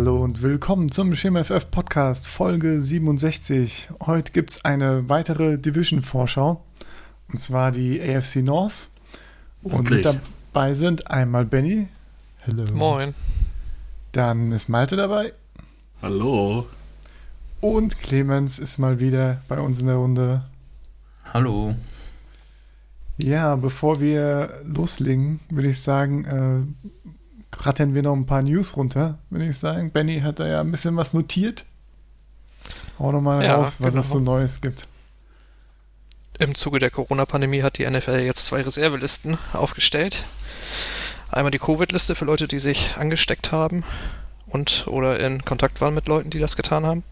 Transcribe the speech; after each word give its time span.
Hallo 0.00 0.24
und 0.24 0.40
willkommen 0.40 0.90
zum 0.90 1.14
SchemFF 1.14 1.70
Podcast 1.70 2.26
Folge 2.26 2.80
67. 2.80 3.90
Heute 4.06 4.32
gibt 4.32 4.50
es 4.50 4.64
eine 4.64 5.10
weitere 5.10 5.58
Division-Vorschau 5.58 6.64
und 7.28 7.38
zwar 7.38 7.70
die 7.70 8.00
AFC 8.00 8.36
North. 8.36 8.88
Und 9.62 9.90
mit 9.90 10.06
dabei 10.06 10.72
sind 10.72 11.10
einmal 11.10 11.44
Benny. 11.44 11.86
Hallo. 12.46 12.64
Moin. 12.72 13.14
Dann 14.12 14.52
ist 14.52 14.70
Malte 14.70 14.96
dabei. 14.96 15.34
Hallo. 16.00 16.64
Und 17.60 18.00
Clemens 18.00 18.58
ist 18.58 18.78
mal 18.78 19.00
wieder 19.00 19.42
bei 19.48 19.60
uns 19.60 19.80
in 19.80 19.86
der 19.86 19.96
Runde. 19.96 20.46
Hallo. 21.30 21.74
Ja, 23.18 23.54
bevor 23.54 24.00
wir 24.00 24.62
loslegen, 24.64 25.40
würde 25.50 25.68
ich 25.68 25.82
sagen, 25.82 26.24
äh, 26.24 26.88
rattern 27.58 27.94
wir 27.94 28.02
noch 28.02 28.14
ein 28.14 28.26
paar 28.26 28.42
News 28.42 28.76
runter, 28.76 29.18
würde 29.30 29.46
ich 29.46 29.58
sagen. 29.58 29.90
Benny 29.90 30.20
hat 30.20 30.40
da 30.40 30.46
ja 30.46 30.60
ein 30.60 30.70
bisschen 30.70 30.96
was 30.96 31.12
notiert. 31.12 31.64
Hau 32.98 33.12
doch 33.12 33.20
mal 33.20 33.44
ja, 33.44 33.56
raus, 33.56 33.80
was 33.80 33.94
genau. 33.94 34.00
es 34.00 34.10
so 34.10 34.20
Neues 34.20 34.60
gibt. 34.60 34.86
Im 36.38 36.54
Zuge 36.54 36.78
der 36.78 36.90
Corona-Pandemie 36.90 37.62
hat 37.62 37.78
die 37.78 37.88
NFL 37.88 38.20
jetzt 38.20 38.46
zwei 38.46 38.62
Reservelisten 38.62 39.38
aufgestellt. 39.52 40.24
Einmal 41.30 41.50
die 41.50 41.58
Covid-Liste 41.58 42.14
für 42.14 42.24
Leute, 42.24 42.48
die 42.48 42.58
sich 42.58 42.96
angesteckt 42.96 43.52
haben 43.52 43.84
und 44.46 44.86
oder 44.86 45.20
in 45.20 45.44
Kontakt 45.44 45.80
waren 45.80 45.94
mit 45.94 46.08
Leuten, 46.08 46.30
die 46.30 46.38
das 46.38 46.56
getan 46.56 46.84
haben. 46.84 47.04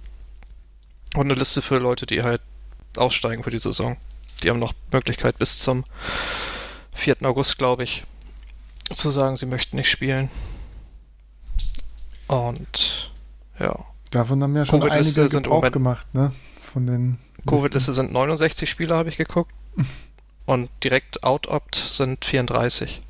Und 1.14 1.26
eine 1.26 1.34
Liste 1.34 1.62
für 1.62 1.76
Leute, 1.76 2.06
die 2.06 2.22
halt 2.22 2.40
aussteigen 2.96 3.44
für 3.44 3.50
die 3.50 3.58
Saison. 3.58 3.96
Die 4.42 4.50
haben 4.50 4.58
noch 4.58 4.74
Möglichkeit 4.92 5.38
bis 5.38 5.58
zum 5.58 5.84
4. 6.94 7.16
August, 7.22 7.58
glaube 7.58 7.84
ich, 7.84 8.04
zu 8.94 9.10
sagen, 9.10 9.36
sie 9.36 9.46
möchten 9.46 9.76
nicht 9.76 9.90
spielen. 9.90 10.30
Und 12.26 13.10
ja. 13.58 13.84
Davon 14.10 14.42
haben 14.42 14.56
ja 14.56 14.64
schon 14.64 14.82
einige 14.82 15.28
sind 15.28 15.48
auch 15.48 15.70
gemacht, 15.70 16.14
ne? 16.14 16.32
Von 16.72 16.86
den 16.86 17.18
Covid-Liste 17.46 17.92
sind 17.92 18.12
69 18.12 18.68
Spieler, 18.68 18.96
habe 18.96 19.08
ich 19.08 19.16
geguckt. 19.16 19.52
Und 20.46 20.70
direkt 20.82 21.24
out-opt 21.24 21.74
sind 21.74 22.24
34. 22.24 23.02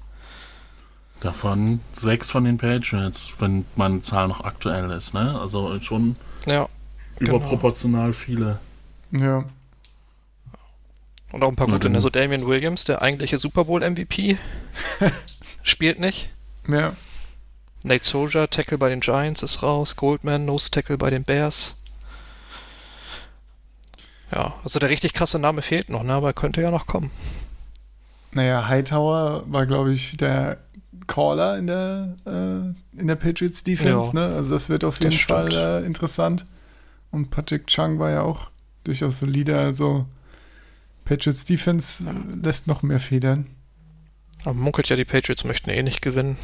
Davon 1.21 1.81
sechs 1.93 2.33
von 2.33 2.45
den 2.45 2.59
Patriots, 2.59 3.33
wenn 3.39 3.65
meine 3.77 4.03
Zahl 4.03 4.27
noch 4.27 4.43
aktuell 4.43 4.91
ist, 4.91 5.15
ne? 5.15 5.39
Also 5.41 5.81
schon 5.81 6.17
ja, 6.47 6.69
überproportional 7.21 8.07
genau. 8.07 8.13
viele. 8.13 8.59
Ja. 9.13 9.45
Und 11.31 11.45
auch 11.45 11.49
ein 11.49 11.57
paar 11.57 11.69
gute, 11.69 11.91
ne? 11.91 12.01
So 12.01 12.11
Damian 12.11 12.47
Williams, 12.47 12.85
der 12.85 13.03
eigentliche 13.03 13.39
Super 13.39 13.65
Bowl-MVP, 13.65 14.37
spielt 15.63 15.99
nicht. 15.99 16.31
Ja. 16.69 16.95
Nate 17.83 18.05
Soldier, 18.05 18.51
Tackle 18.51 18.79
bei 18.79 18.89
den 18.89 19.01
Giants, 19.01 19.43
ist 19.43 19.63
raus. 19.63 19.97
Goldman, 19.97 20.45
Nose 20.45 20.71
Tackle 20.71 20.99
bei 20.99 21.11
den 21.11 21.25
Bears. 21.25 21.77
Ja, 24.33 24.55
also 24.63 24.79
der 24.79 24.91
richtig 24.91 25.15
krasse 25.15 25.39
Name 25.39 25.63
fehlt 25.63 25.89
noch, 25.89 26.03
ne? 26.03 26.13
aber 26.13 26.33
könnte 26.33 26.61
ja 26.61 26.71
noch 26.71 26.87
kommen. 26.87 27.11
Naja, 28.33 28.69
Hightower 28.69 29.45
war, 29.47 29.67
glaube 29.67 29.93
ich, 29.95 30.17
der 30.19 30.59
Caller 31.07 31.57
in 31.57 31.67
der, 31.67 32.15
äh, 32.27 32.99
in 33.01 33.07
der 33.07 33.17
Patriots 33.17 33.65
Defense. 33.65 34.13
Ja, 34.15 34.29
ne? 34.29 34.37
Also 34.37 34.55
das 34.55 34.69
wird 34.69 34.85
auf 34.85 35.01
jeden 35.01 35.17
Fall 35.17 35.53
äh, 35.53 35.87
interessant. 35.87 36.45
Und 37.11 37.31
Patrick 37.31 37.67
Chung 37.67 37.99
war 37.99 38.11
ja 38.11 38.23
auch 38.23 38.51
durchaus 38.85 39.19
solider. 39.19 39.61
Also 39.61 40.05
Patriots 41.07 41.47
Defense 41.47 42.05
lässt 42.43 42.67
noch 42.67 42.83
mehr 42.83 43.01
federn. 43.01 43.47
Aber 44.45 44.55
munkelt 44.55 44.89
ja, 44.89 44.97
die 44.97 45.05
Patriots 45.05 45.45
möchten 45.45 45.71
eh 45.71 45.83
nicht 45.83 46.03
gewinnen. 46.03 46.37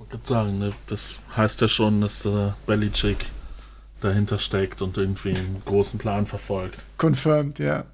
Ich 0.00 0.12
würde 0.12 0.26
sagen, 0.26 0.58
ne, 0.58 0.72
das 0.86 1.20
heißt 1.36 1.60
ja 1.60 1.68
schon, 1.68 2.00
dass 2.00 2.22
der 2.22 2.56
Belichick 2.66 3.26
dahinter 4.00 4.38
steckt 4.38 4.80
und 4.82 4.96
irgendwie 4.96 5.30
einen 5.30 5.62
großen 5.64 5.98
Plan 5.98 6.26
verfolgt. 6.26 6.78
Confirmed, 6.98 7.58
ja. 7.58 7.84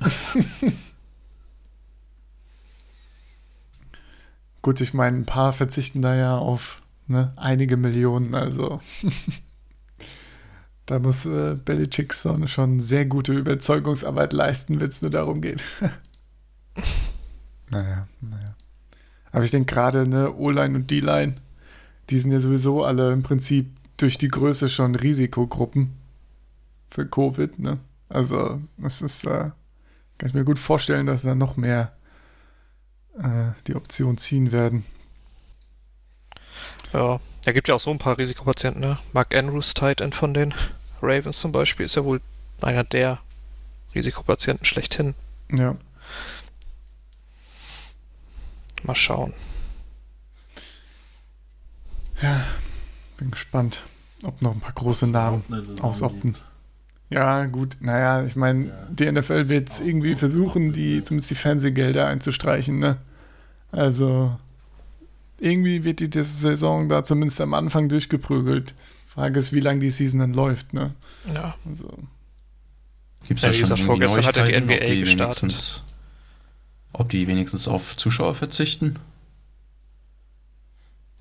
Gut, 4.62 4.80
ich 4.80 4.94
meine, 4.94 5.18
ein 5.18 5.26
paar 5.26 5.52
verzichten 5.52 6.00
da 6.02 6.14
ja 6.14 6.38
auf 6.38 6.82
ne, 7.08 7.32
einige 7.36 7.76
Millionen, 7.76 8.34
also 8.36 8.80
da 10.86 11.00
muss 11.00 11.26
äh, 11.26 11.56
Belichick 11.56 12.14
schon 12.14 12.80
sehr 12.80 13.06
gute 13.06 13.32
Überzeugungsarbeit 13.32 14.32
leisten, 14.32 14.80
wenn 14.80 14.88
es 14.88 15.02
nur 15.02 15.10
darum 15.10 15.40
geht. 15.40 15.64
naja, 17.70 18.06
naja. 18.20 18.54
Aber 19.32 19.44
ich 19.44 19.50
denke 19.50 19.74
gerade, 19.74 20.06
ne, 20.06 20.32
O-Line 20.34 20.76
und 20.76 20.90
D-Line, 20.90 21.34
die 22.10 22.18
sind 22.18 22.32
ja 22.32 22.40
sowieso 22.40 22.84
alle 22.84 23.12
im 23.12 23.22
Prinzip 23.22 23.70
durch 23.96 24.18
die 24.18 24.28
Größe 24.28 24.68
schon 24.68 24.94
Risikogruppen 24.94 25.92
für 26.90 27.06
Covid, 27.06 27.58
ne? 27.58 27.78
Also, 28.08 28.60
das 28.76 29.00
ist, 29.00 29.24
äh, 29.24 29.50
kann 30.18 30.28
ich 30.28 30.34
mir 30.34 30.44
gut 30.44 30.58
vorstellen, 30.58 31.06
dass 31.06 31.22
da 31.22 31.34
noch 31.34 31.56
mehr 31.56 31.92
äh, 33.18 33.52
die 33.66 33.74
Option 33.74 34.18
ziehen 34.18 34.52
werden. 34.52 34.84
Ja, 36.92 37.20
er 37.46 37.52
gibt 37.54 37.68
ja 37.68 37.74
auch 37.74 37.80
so 37.80 37.90
ein 37.90 37.98
paar 37.98 38.18
Risikopatienten, 38.18 38.82
ne? 38.82 38.98
Mark 39.14 39.34
Andrews, 39.34 39.72
Tight 39.72 40.02
End 40.02 40.14
von 40.14 40.34
den 40.34 40.52
Ravens 41.00 41.38
zum 41.38 41.52
Beispiel, 41.52 41.86
ist 41.86 41.96
ja 41.96 42.04
wohl 42.04 42.20
einer 42.60 42.84
der 42.84 43.18
Risikopatienten 43.94 44.66
schlechthin. 44.66 45.14
Ja. 45.50 45.76
Mal 48.84 48.94
schauen. 48.94 49.32
Ja, 52.22 52.44
bin 53.16 53.30
gespannt, 53.30 53.82
ob 54.24 54.40
noch 54.42 54.52
ein 54.52 54.60
paar 54.60 54.72
große 54.72 55.06
Namen 55.06 55.42
ausopten. 55.80 56.36
Ja, 57.10 57.44
gut, 57.44 57.76
naja, 57.80 58.24
ich 58.24 58.36
meine, 58.36 58.66
ja. 58.66 58.86
die 58.90 59.12
NFL 59.12 59.48
wird 59.48 59.68
es 59.68 59.80
irgendwie 59.80 60.14
versuchen, 60.14 60.72
die 60.72 61.02
zumindest 61.02 61.30
die 61.30 61.34
Fernsehgelder 61.34 62.06
einzustreichen, 62.06 62.78
ne? 62.78 62.96
Also, 63.70 64.34
irgendwie 65.38 65.84
wird 65.84 66.00
die 66.00 66.22
Saison 66.22 66.88
da 66.88 67.04
zumindest 67.04 67.40
am 67.40 67.52
Anfang 67.52 67.88
durchgeprügelt. 67.88 68.74
Frage 69.06 69.38
ist, 69.38 69.52
wie 69.52 69.60
lange 69.60 69.80
die 69.80 69.90
Season 69.90 70.20
dann 70.20 70.32
läuft, 70.32 70.72
ne? 70.72 70.94
Ja. 71.34 71.54
Also. 71.68 71.90
Gibt 73.28 73.42
es 73.42 73.58
ja, 73.58 73.66
schon 73.66 73.76
vorgestern 73.76 74.24
hat 74.24 74.36
ja 74.36 74.46
die 74.46 74.58
NBA 74.58 74.78
die 74.78 75.00
gestartet 75.00 75.82
ob 76.92 77.08
die 77.10 77.26
wenigstens 77.26 77.68
auf 77.68 77.96
Zuschauer 77.96 78.34
verzichten. 78.34 78.98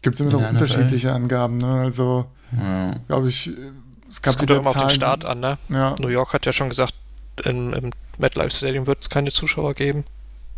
Gibt 0.02 0.20
es 0.20 0.26
immer 0.26 0.40
noch 0.40 0.50
unterschiedliche 0.50 1.14
Angaben, 1.14 1.58
ne? 1.58 1.82
Also, 1.82 2.26
ja. 2.58 2.96
glaube 3.08 3.30
ich, 3.30 3.52
es 4.10 4.22
gab 4.22 4.34
es 4.34 4.38
kommt 4.40 4.52
auch 4.52 4.60
immer 4.60 4.70
auf 4.70 4.78
den 4.78 4.90
Start 4.90 5.26
an, 5.26 5.40
ne? 5.40 5.58
Ja. 5.70 5.96
New 6.00 6.08
York 6.08 6.34
hat 6.34 6.46
ja 6.46 6.54
schon 6.54 6.70
gesagt, 6.70 6.94
im, 7.44 7.74
im 7.74 7.92
MetLife 8.18 8.52
Stadium 8.52 8.88
wird 8.88 9.02
es 9.02 9.10
keine 9.10 9.32
Zuschauer 9.32 9.74
geben, 9.74 10.04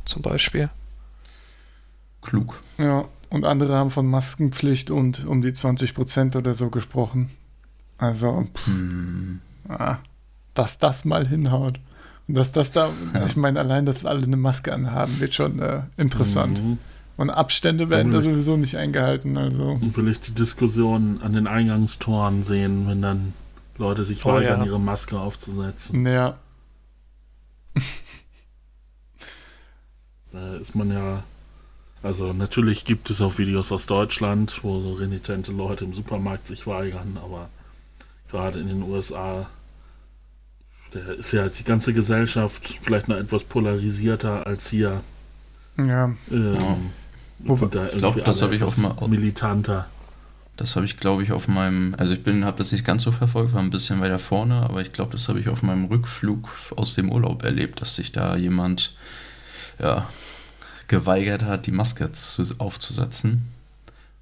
zum 0.06 0.22
Beispiel. 0.22 0.70
Klug. 2.22 2.62
Ja, 2.78 3.06
und 3.30 3.46
andere 3.46 3.76
haben 3.76 3.92
von 3.92 4.08
Maskenpflicht 4.08 4.92
und 4.92 5.26
um 5.26 5.42
die 5.42 5.52
20% 5.52 6.38
oder 6.38 6.54
so 6.54 6.70
gesprochen. 6.70 7.30
Also, 7.98 8.48
pff, 8.56 8.66
hm. 8.68 9.42
ah, 9.68 9.98
dass 10.54 10.80
das 10.80 11.04
mal 11.06 11.28
hinhaut. 11.28 11.80
Dass 12.28 12.52
das 12.52 12.72
da, 12.72 12.90
ja. 13.14 13.26
ich 13.26 13.36
meine, 13.36 13.60
allein, 13.60 13.86
dass 13.86 14.06
alle 14.06 14.24
eine 14.24 14.38
Maske 14.38 14.74
anhaben, 14.74 15.20
wird 15.20 15.34
schon 15.34 15.60
äh, 15.60 15.82
interessant. 15.98 16.64
Mhm. 16.64 16.78
Und 17.16 17.30
Abstände 17.30 17.90
werden 17.90 18.12
da 18.12 18.22
sowieso 18.22 18.58
nicht 18.58 18.76
eingehalten. 18.78 19.38
Also. 19.38 19.64
Und 19.64 19.96
will 19.98 20.08
ich 20.08 20.20
die 20.20 20.34
Diskussion 20.34 21.20
an 21.22 21.34
den 21.34 21.46
Eingangstoren 21.48 22.42
sehen, 22.44 22.88
wenn 22.88 23.02
dann 23.02 23.34
Leute 23.78 24.04
sich 24.04 24.26
oh, 24.26 24.30
weigern, 24.34 24.62
ja. 24.62 24.66
ihre 24.66 24.80
Maske 24.80 25.20
aufzusetzen. 25.20 26.06
Ja. 26.08 26.38
da 30.32 30.56
ist 30.56 30.76
man 30.76 30.92
ja. 30.92 31.24
Also 32.02 32.34
natürlich 32.34 32.84
gibt 32.84 33.10
es 33.10 33.22
auch 33.22 33.38
Videos 33.38 33.72
aus 33.72 33.86
Deutschland, 33.86 34.64
wo 34.64 34.82
so 34.82 34.94
renitente 34.94 35.52
Leute 35.54 35.86
im 35.86 35.94
Supermarkt 35.94 36.48
sich 36.48 36.68
weigern, 36.68 37.18
aber 37.24 37.50
gerade 38.30 38.60
in 38.60 38.68
den 38.68 38.84
USA 38.84 39.48
da 40.94 41.14
ist 41.14 41.32
ja 41.32 41.48
die 41.48 41.64
ganze 41.64 41.94
Gesellschaft 41.94 42.76
vielleicht 42.82 43.08
noch 43.08 43.18
etwas 43.18 43.44
polarisierter 43.44 44.46
als 44.46 44.70
hier. 44.70 45.02
Ja. 45.78 46.14
Ähm, 46.32 46.54
ja. 46.54 46.78
Da 47.72 47.88
ich 47.88 47.98
glaube, 47.98 48.22
das 48.22 48.42
habe 48.42 48.56
ich 48.56 48.64
auf 48.64 48.78
mal 48.78 48.96
militanter. 49.08 49.88
Das 50.56 50.76
habe 50.76 50.86
ich, 50.86 50.98
glaube 50.98 51.24
ich, 51.24 51.32
auf 51.32 51.48
meinem, 51.48 51.96
also 51.98 52.14
ich 52.14 52.24
bin, 52.24 52.46
habe 52.46 52.60
das 52.60 52.72
nicht 52.72 52.86
ganz 52.86 53.04
so 53.04 53.12
verfolgt, 53.12 53.54
war 53.54 53.62
ein 53.62 53.72
bisschen 53.72 54.00
weiter 54.02 54.20
vorne, 54.20 54.62
aber 54.62 54.82
ich 54.82 54.94
glaube, 54.94 55.12
das 55.12 55.28
habe 55.28 55.40
ich 55.40 55.50
auf 55.50 55.64
meinem 55.64 55.86
Rückflug 55.86 56.48
aus 56.76 56.94
dem 56.94 57.12
Urlaub 57.12 57.44
erlebt, 57.44 57.82
dass 57.82 57.96
sich 57.96 58.12
da 58.12 58.36
jemand, 58.36 58.96
ja, 59.80 60.08
geweigert 60.88 61.44
hat, 61.44 61.66
die 61.66 61.72
Maske 61.72 62.10
aufzusetzen. 62.60 63.48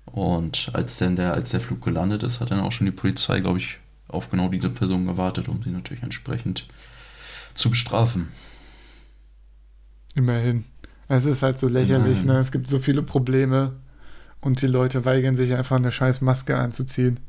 Und 0.05 0.69
als 0.73 0.97
dann 0.97 1.17
der, 1.17 1.33
als 1.33 1.51
der 1.51 1.59
Flug 1.59 1.83
gelandet 1.83 2.23
ist, 2.23 2.39
hat 2.39 2.51
dann 2.51 2.61
auch 2.61 2.71
schon 2.71 2.85
die 2.85 2.91
Polizei, 2.91 3.41
glaube 3.41 3.59
ich, 3.59 3.79
auf 4.11 4.29
genau 4.29 4.49
diese 4.49 4.69
Person 4.69 5.05
gewartet, 5.05 5.47
um 5.47 5.61
sie 5.63 5.69
natürlich 5.69 6.03
entsprechend 6.03 6.67
zu 7.53 7.69
bestrafen. 7.69 8.29
Immerhin. 10.15 10.65
Es 11.07 11.25
ist 11.25 11.43
halt 11.43 11.59
so 11.59 11.67
lächerlich, 11.67 12.23
ne? 12.23 12.39
Es 12.39 12.51
gibt 12.51 12.67
so 12.67 12.79
viele 12.79 13.03
Probleme 13.03 13.73
und 14.39 14.61
die 14.61 14.67
Leute 14.67 15.03
weigern 15.05 15.35
sich 15.35 15.53
einfach 15.53 15.77
eine 15.77 15.91
scheiß 15.91 16.21
Maske 16.21 16.57
anzuziehen. 16.57 17.19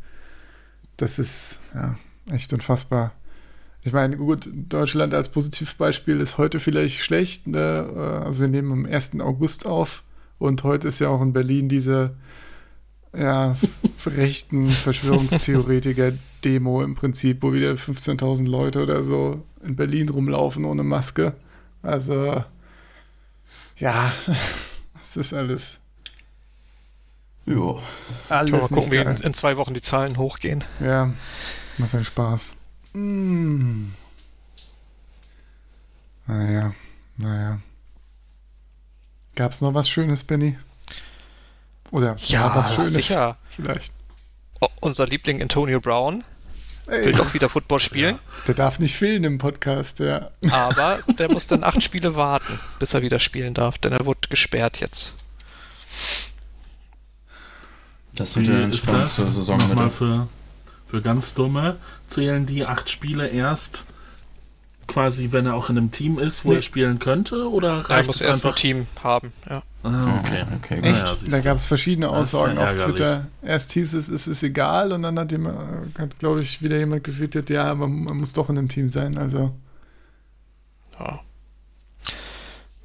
das 0.97 1.19
ist 1.19 1.61
ja 1.75 1.97
echt 2.31 2.53
unfassbar. 2.53 3.13
Ich 3.85 3.93
meine, 3.93 4.17
gut, 4.17 4.49
Deutschland 4.53 5.13
als 5.15 5.29
Positivbeispiel 5.31 6.21
ist 6.21 6.39
heute 6.39 6.61
vielleicht 6.61 7.01
schlecht. 7.01 7.49
Ne? 7.49 8.23
Also 8.25 8.43
wir 8.43 8.49
nehmen 8.49 8.71
am 8.73 8.87
1. 8.87 9.21
August 9.21 9.67
auf 9.67 10.05
und 10.39 10.63
heute 10.63 10.87
ist 10.87 11.01
ja 11.01 11.09
auch 11.09 11.21
in 11.21 11.33
Berlin 11.33 11.69
diese 11.69 12.17
ja, 13.17 13.57
rechten 14.07 14.69
Verschwörungstheoretiker-Demo 16.43 16.83
im 16.83 16.95
Prinzip, 16.95 17.43
wo 17.43 17.53
wieder 17.53 17.73
15.000 17.73 18.47
Leute 18.47 18.83
oder 18.83 19.03
so 19.03 19.45
in 19.63 19.77
Berlin 19.77 20.09
rumlaufen 20.09 20.65
ohne 20.65 20.83
Maske. 20.83 21.35
Also, 21.83 22.45
ja, 23.79 24.13
das 24.95 25.17
ist 25.17 25.33
alles. 25.33 25.81
Ja. 27.47 27.79
Alles 28.29 28.53
mal 28.53 28.69
gucken, 28.69 28.93
wie 28.93 28.97
in, 28.97 29.09
in, 29.09 29.35
zwei 29.35 29.57
Wochen 29.57 29.75
die 29.75 29.81
Zahlen 29.81 30.17
hochgehen. 30.17 30.63
Ja, 30.81 31.13
macht 31.79 31.95
einen 31.95 32.05
Spaß. 32.05 32.55
Mm. 32.93 33.87
Naja, 36.27 36.73
naja. 37.17 37.59
Gab's 39.35 39.61
noch 39.61 39.75
was 39.75 39.89
Schönes, 39.89 40.23
Benny? 40.23 40.57
Oder 41.91 42.17
ja, 42.19 42.55
was 42.55 42.75
Schönes? 42.75 42.95
Sicher. 42.95 43.39
Vielleicht. 43.51 43.93
Oh, 44.61 44.69
unser 44.81 45.07
Liebling 45.07 45.43
Antonio 45.43 45.81
Brown 45.81 46.23
Ey. 46.87 47.05
will 47.05 47.13
doch 47.13 47.33
wieder 47.33 47.49
Football 47.49 47.79
spielen. 47.79 48.17
Ja. 48.17 48.45
Der 48.49 48.55
darf 48.55 48.79
nicht 48.79 48.97
fehlen 48.97 49.25
im 49.25 49.39
Podcast, 49.39 50.01
ja. 50.01 50.31
Aber 50.51 50.99
der 51.19 51.31
muss 51.31 51.47
dann 51.47 51.63
acht 51.63 51.83
Spiele 51.83 52.17
warten, 52.17 52.59
bis 52.79 52.95
er 52.95 53.03
wieder 53.03 53.19
spielen 53.19 53.55
darf, 53.55 53.79
denn 53.79 53.93
er 53.93 54.05
wurde 54.05 54.29
gesperrt 54.29 54.81
jetzt. 54.81 55.15
Das 58.15 58.37
wird 58.37 58.49
ja 58.49 58.61
entspannt 58.61 59.09
zur 59.09 59.31
Saison. 59.31 59.59
Nochmal 59.59 59.91
für, 59.91 60.29
für 60.89 61.01
ganz 61.01 61.35
Dumme 61.35 61.77
zählen 62.09 62.47
die 62.47 62.67
acht 62.67 62.91
Spiele 62.91 63.29
erst 63.29 63.87
quasi, 64.93 65.33
wenn 65.33 65.47
er 65.47 65.55
auch 65.55 65.71
in 65.71 65.79
einem 65.79 65.91
Team 65.91 66.19
ist, 66.19 66.45
wo 66.45 66.51
nee. 66.51 66.57
er 66.57 66.63
spielen 66.63 66.99
könnte? 66.99 67.51
Oder 67.51 67.79
reicht 67.79 67.91
er 67.91 68.07
muss 68.07 68.17
es 68.17 68.23
erst 68.23 68.45
einfach? 68.45 68.57
ein 68.57 68.61
Team 68.61 68.87
haben, 69.03 69.33
ja. 69.49 69.63
Ah, 69.85 70.21
okay. 70.21 70.45
okay. 70.57 70.81
Echt? 70.83 71.05
Ja, 71.05 71.17
da 71.29 71.41
gab 71.41 71.57
es 71.57 71.67
verschiedene 71.67 72.09
Aussagen 72.09 72.57
auf 72.59 72.75
Twitter. 72.75 73.27
Erst 73.43 73.73
hieß 73.73 73.95
es, 73.95 74.09
es 74.09 74.29
ist 74.29 74.43
egal 74.43 74.93
und 74.93 75.03
dann 75.03 75.19
hat, 75.19 75.35
hat 75.99 76.19
glaube 76.19 76.43
ich, 76.43 76.63
wieder 76.63 76.77
jemand 76.77 77.03
getwittert, 77.05 77.51
ja, 77.51 77.75
man, 77.75 78.05
man 78.05 78.17
muss 78.19 78.33
doch 78.33 78.49
in 78.49 78.59
einem 78.59 78.69
Team 78.69 78.89
sein, 78.89 79.19
also. 79.19 79.53
Ja. 81.01 81.21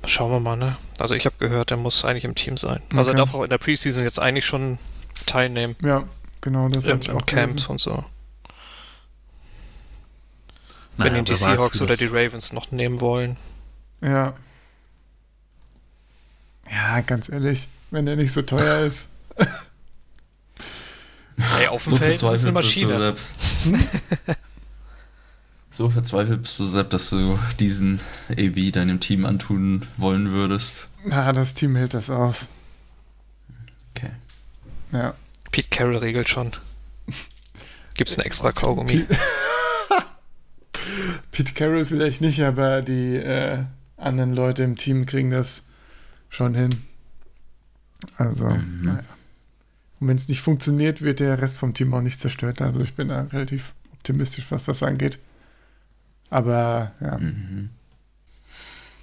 Schauen 0.05 0.31
wir 0.31 0.39
mal, 0.39 0.55
ne? 0.55 0.77
Also 0.97 1.13
ich 1.13 1.25
habe 1.25 1.35
gehört, 1.37 1.69
er 1.69 1.77
muss 1.77 2.05
eigentlich 2.05 2.23
im 2.23 2.33
Team 2.33 2.57
sein. 2.57 2.81
Okay. 2.87 2.97
Also 2.97 3.11
er 3.11 3.17
darf 3.17 3.33
auch 3.33 3.43
in 3.43 3.49
der 3.49 3.57
Preseason 3.57 4.03
jetzt 4.03 4.19
eigentlich 4.19 4.45
schon 4.45 4.79
teilnehmen. 5.25 5.75
Ja, 5.83 6.05
genau, 6.41 6.69
das 6.69 6.85
Im, 6.85 7.01
im 7.01 7.25
Camp 7.25 7.69
und 7.69 7.81
so. 7.81 8.05
Naja, 10.97 11.11
Wenn 11.11 11.19
ihn 11.19 11.25
die 11.25 11.35
Seahawks 11.35 11.81
oder 11.81 11.95
die 11.95 12.07
Ravens 12.07 12.53
noch 12.53 12.71
nehmen 12.71 12.99
wollen. 13.01 13.37
Ja. 14.01 14.33
Ja, 16.69 17.01
ganz 17.01 17.29
ehrlich, 17.29 17.67
wenn 17.91 18.05
der 18.05 18.15
nicht 18.15 18.33
so 18.33 18.41
teuer 18.41 18.85
ist. 18.85 19.07
Hey, 21.37 21.67
auf 21.67 21.83
dem 21.83 21.91
so 21.91 21.95
Feld 21.97 22.21
ist 22.21 22.43
eine 22.43 22.51
Maschine. 22.51 23.15
so 25.71 25.89
verzweifelt 25.89 26.41
bist 26.41 26.59
du, 26.59 26.65
Sepp, 26.65 26.89
dass 26.89 27.09
du 27.11 27.37
diesen 27.59 28.01
AB 28.29 28.71
deinem 28.71 28.99
Team 28.99 29.25
antun 29.25 29.85
wollen 29.97 30.31
würdest. 30.31 30.89
Ja, 31.07 31.31
das 31.31 31.53
Team 31.53 31.75
hält 31.75 31.93
das 31.93 32.09
aus. 32.09 32.47
Okay. 33.95 34.11
Ja. 34.91 35.13
Pete 35.51 35.69
Carroll 35.69 35.97
regelt 35.97 36.27
schon. 36.27 36.51
Gibt's 37.93 38.17
ein 38.17 38.25
extra 38.25 38.51
Kaugummi? 38.51 39.03
Pete, 39.03 39.17
Pete 41.31 41.53
Carroll 41.53 41.85
vielleicht 41.85 42.21
nicht, 42.21 42.41
aber 42.41 42.81
die 42.81 43.15
äh, 43.15 43.63
anderen 43.97 44.33
Leute 44.33 44.63
im 44.63 44.75
Team 44.75 45.05
kriegen 45.05 45.29
das 45.29 45.63
schon 46.29 46.55
hin. 46.55 46.69
Also, 48.17 48.45
mhm. 48.45 48.81
naja. 48.83 49.03
Und 49.99 50.07
wenn 50.07 50.17
es 50.17 50.27
nicht 50.27 50.41
funktioniert, 50.41 51.01
wird 51.01 51.19
der 51.19 51.41
Rest 51.41 51.57
vom 51.57 51.73
Team 51.73 51.93
auch 51.93 52.01
nicht 52.01 52.21
zerstört. 52.21 52.61
Also 52.61 52.81
ich 52.81 52.93
bin 52.93 53.09
da 53.09 53.21
relativ 53.21 53.73
optimistisch, 53.93 54.45
was 54.49 54.65
das 54.65 54.83
angeht. 54.83 55.17
Aber 56.29 56.91
ja. 56.99 57.17
Mhm. 57.17 57.69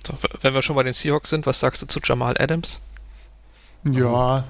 So, 0.06 0.16
wenn 0.42 0.54
wir 0.54 0.62
schon 0.62 0.76
bei 0.76 0.82
den 0.82 0.92
Seahawks 0.92 1.30
sind, 1.30 1.46
was 1.46 1.60
sagst 1.60 1.82
du 1.82 1.86
zu 1.86 1.98
Jamal 2.04 2.36
Adams? 2.38 2.80
Ja, 3.84 4.44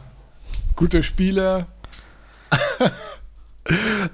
guter 0.77 1.03
Spieler. 1.03 1.69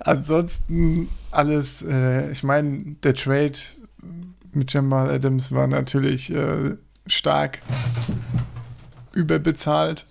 Ansonsten 0.00 1.08
alles, 1.30 1.82
äh, 1.82 2.30
ich 2.30 2.42
meine, 2.42 2.96
der 3.02 3.14
Trade 3.14 3.52
mit 4.52 4.72
Jamal 4.72 5.10
Adams 5.10 5.52
war 5.52 5.66
natürlich 5.66 6.32
äh, 6.32 6.76
stark 7.06 7.60
überbezahlt. 9.14 10.06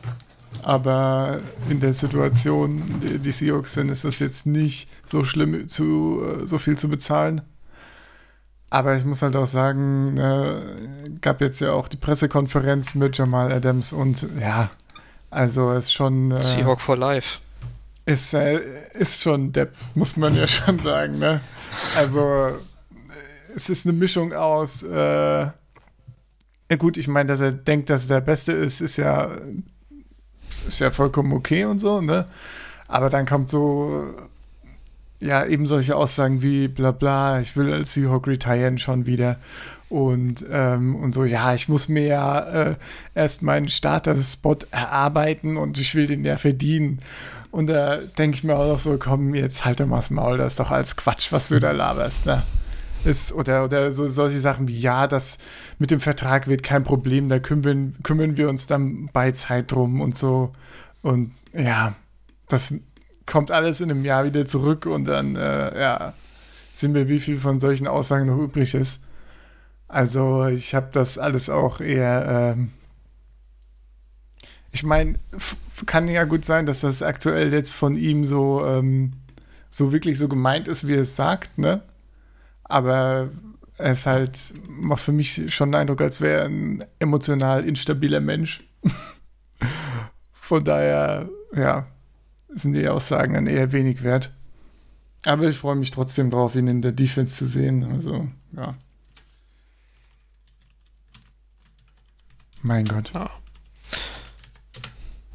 Aber 0.61 1.39
in 1.69 1.79
der 1.79 1.93
Situation, 1.93 2.99
die, 3.01 3.19
die 3.19 3.31
Seahawks 3.31 3.73
sind, 3.73 3.89
ist 3.89 4.03
das 4.03 4.19
jetzt 4.19 4.45
nicht 4.45 4.89
so 5.05 5.23
schlimm, 5.23 5.67
zu, 5.67 6.21
äh, 6.23 6.45
so 6.45 6.57
viel 6.57 6.77
zu 6.77 6.89
bezahlen. 6.89 7.41
Aber 8.69 8.95
ich 8.95 9.05
muss 9.05 9.21
halt 9.21 9.35
auch 9.35 9.47
sagen, 9.47 10.17
äh, 10.17 11.09
gab 11.21 11.41
jetzt 11.41 11.59
ja 11.59 11.71
auch 11.71 11.87
die 11.87 11.97
Pressekonferenz 11.97 12.93
mit 12.93 13.17
Jamal 13.17 13.51
Adams 13.51 13.93
und 13.93 14.27
ja, 14.39 14.69
also 15.31 15.71
ist 15.71 15.93
schon. 15.93 16.31
Äh, 16.31 16.43
Seahawk 16.43 16.81
for 16.81 16.97
Life. 16.97 17.39
Ist, 18.09 18.33
äh, 18.33 18.59
ist 18.93 19.21
schon 19.21 19.51
Depp, 19.51 19.75
muss 19.93 20.17
man 20.17 20.35
ja 20.35 20.47
schon 20.47 20.79
sagen, 20.79 21.19
ne? 21.19 21.41
Also, 21.95 22.55
es 23.55 23.69
ist 23.69 23.85
eine 23.85 23.93
Mischung 23.93 24.33
aus. 24.33 24.81
Äh, 24.81 25.47
gut, 26.79 26.97
ich 26.97 27.07
meine, 27.07 27.27
dass 27.27 27.39
er 27.39 27.51
denkt, 27.51 27.91
dass 27.91 28.09
er 28.09 28.15
der 28.15 28.25
Beste 28.25 28.51
ist, 28.53 28.81
ist 28.81 28.97
ja, 28.97 29.29
ist 30.67 30.79
ja 30.79 30.89
vollkommen 30.89 31.33
okay 31.33 31.65
und 31.65 31.77
so, 31.77 32.01
ne? 32.01 32.25
Aber 32.87 33.11
dann 33.11 33.27
kommt 33.27 33.47
so, 33.47 34.11
ja, 35.19 35.45
eben 35.45 35.67
solche 35.67 35.95
Aussagen 35.95 36.41
wie 36.41 36.67
bla 36.67 36.91
bla, 36.91 37.39
ich 37.41 37.55
will 37.55 37.71
als 37.71 37.93
Seahawk 37.93 38.25
retiren 38.25 38.79
schon 38.79 39.05
wieder. 39.05 39.37
Und, 39.89 40.45
ähm, 40.51 40.95
und 40.95 41.13
so, 41.13 41.25
ja, 41.25 41.55
ich 41.55 41.67
muss 41.67 41.89
mir 41.89 42.05
ja 42.05 42.39
äh, 42.39 42.75
erst 43.15 43.41
meinen 43.41 43.69
Starter-Spot 43.69 44.57
erarbeiten 44.69 45.57
und 45.57 45.79
ich 45.79 45.95
will 45.95 46.05
den 46.05 46.23
ja 46.23 46.37
verdienen. 46.37 46.99
Und 47.49 47.67
da 47.67 47.97
denke 47.97 48.35
ich 48.35 48.43
mir 48.43 48.55
auch 48.55 48.67
noch 48.67 48.79
so, 48.79 48.97
komm, 48.99 49.33
jetzt 49.33 49.65
halt 49.65 49.79
doch 49.79 49.87
mal 49.87 49.97
das 49.97 50.11
Maul, 50.11 50.37
das 50.37 50.53
ist 50.53 50.59
doch 50.59 50.69
alles 50.69 50.95
Quatsch, 50.95 51.31
was 51.31 51.49
du 51.49 51.59
da 51.59 51.71
laberst, 51.71 52.27
ne? 52.27 52.43
Ist, 53.03 53.31
oder, 53.31 53.63
oder 53.63 53.91
so 53.91 54.07
solche 54.07 54.39
Sachen 54.39 54.67
wie, 54.67 54.77
ja, 54.77 55.07
das 55.07 55.39
mit 55.79 55.89
dem 55.89 56.01
Vertrag 56.01 56.47
wird 56.47 56.63
kein 56.63 56.83
Problem, 56.83 57.29
da 57.29 57.39
kümmern, 57.39 57.95
kümmern 58.03 58.37
wir 58.37 58.49
uns 58.49 58.67
dann 58.67 59.09
bei 59.11 59.31
Zeit 59.31 59.71
drum 59.71 60.01
und 60.01 60.15
so. 60.15 60.51
Und 61.01 61.31
ja, 61.53 61.95
das 62.49 62.73
kommt 63.25 63.51
alles 63.51 63.81
in 63.81 63.89
einem 63.89 64.03
Jahr 64.03 64.25
wieder 64.25 64.45
zurück 64.45 64.85
und 64.85 65.07
dann, 65.07 65.35
äh, 65.35 65.79
ja, 65.79 66.13
sehen 66.73 66.93
wir, 66.93 67.09
wie 67.09 67.19
viel 67.19 67.37
von 67.37 67.59
solchen 67.59 67.87
Aussagen 67.87 68.27
noch 68.27 68.37
übrig 68.37 68.75
ist. 68.75 69.03
Also, 69.89 70.45
ich 70.45 70.73
habe 70.75 70.89
das 70.91 71.17
alles 71.17 71.49
auch 71.49 71.81
eher. 71.81 72.55
Ähm 72.55 72.71
ich 74.71 74.83
meine, 74.83 75.15
kann 75.85 76.07
ja 76.07 76.25
gut 76.25 76.45
sein, 76.45 76.65
dass 76.65 76.81
das 76.81 77.01
aktuell 77.01 77.51
jetzt 77.51 77.71
von 77.71 77.95
ihm 77.95 78.23
so, 78.23 78.65
ähm, 78.65 79.13
so 79.69 79.91
wirklich 79.91 80.17
so 80.17 80.27
gemeint 80.27 80.67
ist, 80.67 80.87
wie 80.87 80.93
er 80.93 81.01
es 81.01 81.15
sagt, 81.15 81.57
ne? 81.57 81.81
Aber 82.63 83.29
er 83.77 83.91
ist 83.91 84.05
halt, 84.05 84.53
macht 84.67 85.01
für 85.01 85.11
mich 85.11 85.53
schon 85.53 85.71
den 85.71 85.81
Eindruck, 85.81 86.01
als 86.01 86.21
wäre 86.21 86.41
er 86.41 86.45
ein 86.45 86.83
emotional 86.99 87.65
instabiler 87.65 88.19
Mensch. 88.19 88.63
Von 90.33 90.63
daher, 90.63 91.29
ja, 91.55 91.87
sind 92.49 92.73
die 92.73 92.87
Aussagen 92.87 93.33
dann 93.33 93.47
eher 93.47 93.71
wenig 93.71 94.03
wert. 94.03 94.31
Aber 95.25 95.47
ich 95.47 95.57
freue 95.57 95.75
mich 95.75 95.91
trotzdem 95.91 96.29
drauf, 96.29 96.55
ihn 96.55 96.67
in 96.67 96.81
der 96.81 96.91
Defense 96.91 97.35
zu 97.35 97.47
sehen. 97.47 97.83
Also, 97.83 98.27
ja. 98.55 98.75
Mein 102.61 102.85
Gott. 102.85 103.11
Ja. 103.13 103.29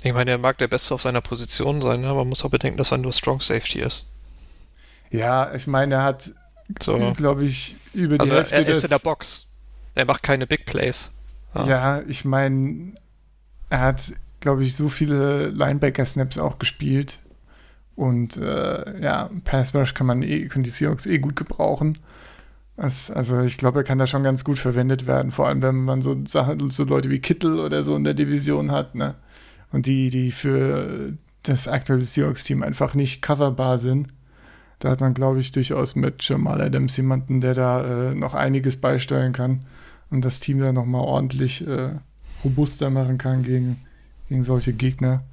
Ich 0.03 0.13
meine, 0.13 0.33
er 0.33 0.39
mag 0.39 0.59
der 0.59 0.69
Beste 0.69 0.95
auf 0.95 1.03
seiner 1.03 1.23
Position 1.23 1.81
sein, 1.81 2.03
ne? 2.03 2.09
aber 2.09 2.21
man 2.21 2.29
muss 2.29 2.45
auch 2.45 2.51
bedenken, 2.51 2.77
dass 2.77 2.93
er 2.93 2.99
nur 2.99 3.13
Strong 3.13 3.41
Safety 3.41 3.81
ist. 3.81 4.07
Ja, 5.11 5.55
ich 5.55 5.67
meine, 5.67 5.95
er 5.95 6.03
hat 6.03 6.31
so. 6.83 7.13
Glaube 7.13 7.45
ich, 7.45 7.77
über 7.93 8.17
die 8.17 8.21
also 8.21 8.35
Hälfte 8.35 8.57
er, 8.57 8.69
ist 8.69 8.85
in 8.85 8.91
der 8.91 8.99
Box. 8.99 9.47
Er 9.95 10.05
macht 10.05 10.23
keine 10.23 10.47
Big 10.47 10.67
Plays. 10.67 11.11
Ja, 11.55 11.67
ja 11.67 12.03
ich 12.07 12.25
meine, 12.25 12.93
er 13.71 13.81
hat, 13.81 14.13
glaube 14.41 14.65
ich, 14.65 14.77
so 14.77 14.89
viele 14.89 15.49
Linebacker-Snaps 15.49 16.39
auch 16.39 16.59
gespielt. 16.59 17.19
Und 17.97 18.37
äh, 18.37 19.01
ja, 19.01 19.31
Pass 19.45 19.75
Rush 19.75 19.95
kann 19.95 20.07
man 20.07 20.23
eh, 20.23 20.47
können 20.49 20.65
die 20.65 20.71
Seahawks 20.71 21.07
eh 21.07 21.19
gut 21.19 21.37
gebrauchen. 21.37 21.97
Das, 22.77 23.11
also 23.11 23.41
ich 23.41 23.57
glaube, 23.59 23.81
er 23.81 23.85
kann 23.85 23.99
da 23.99 24.07
schon 24.07 24.25
ganz 24.25 24.45
gut 24.45 24.59
verwendet 24.59 25.07
werden, 25.07 25.31
vor 25.31 25.47
allem 25.49 25.63
wenn 25.63 25.85
man 25.85 26.03
so 26.03 26.17
so 26.27 26.85
Leute 26.85 27.11
wie 27.11 27.21
Kittel 27.21 27.61
oder 27.61 27.83
so 27.83 27.95
in 27.97 28.05
der 28.05 28.15
Division 28.15 28.73
hat, 28.73 28.95
ne? 28.97 29.15
Und 29.73 29.87
die, 29.87 30.11
die 30.11 30.31
für 30.33 31.13
das 31.45 31.69
aktuelle 31.69 32.05
Seahawks-Team 32.05 32.63
einfach 32.63 32.95
nicht 32.95 33.23
coverbar 33.23 33.79
sind 33.79 34.09
Da 34.81 34.91
hat 34.91 35.01
man, 35.01 35.15
glaube 35.15 35.41
ich, 35.41 35.53
durchaus 35.53 35.95
mit 35.95 36.23
Jamal 36.29 36.61
Adams 36.61 36.97
jemanden, 36.97 37.41
der 37.41 37.55
da 37.55 38.11
äh, 38.11 38.15
noch 38.15 38.35
einiges 38.35 38.81
beisteuern 38.81 39.33
kann 39.33 39.61
und 40.11 40.25
das 40.25 40.41
Team 40.41 40.59
dann 40.59 40.75
nochmal 40.75 41.03
ordentlich 41.03 41.67
äh, 41.67 41.95
robuster 42.45 42.91
machen 42.91 43.19
kann 43.19 43.43
gegen, 43.43 43.79
gegen 44.29 44.45
solche 44.45 44.73
Gegner. 44.73 45.25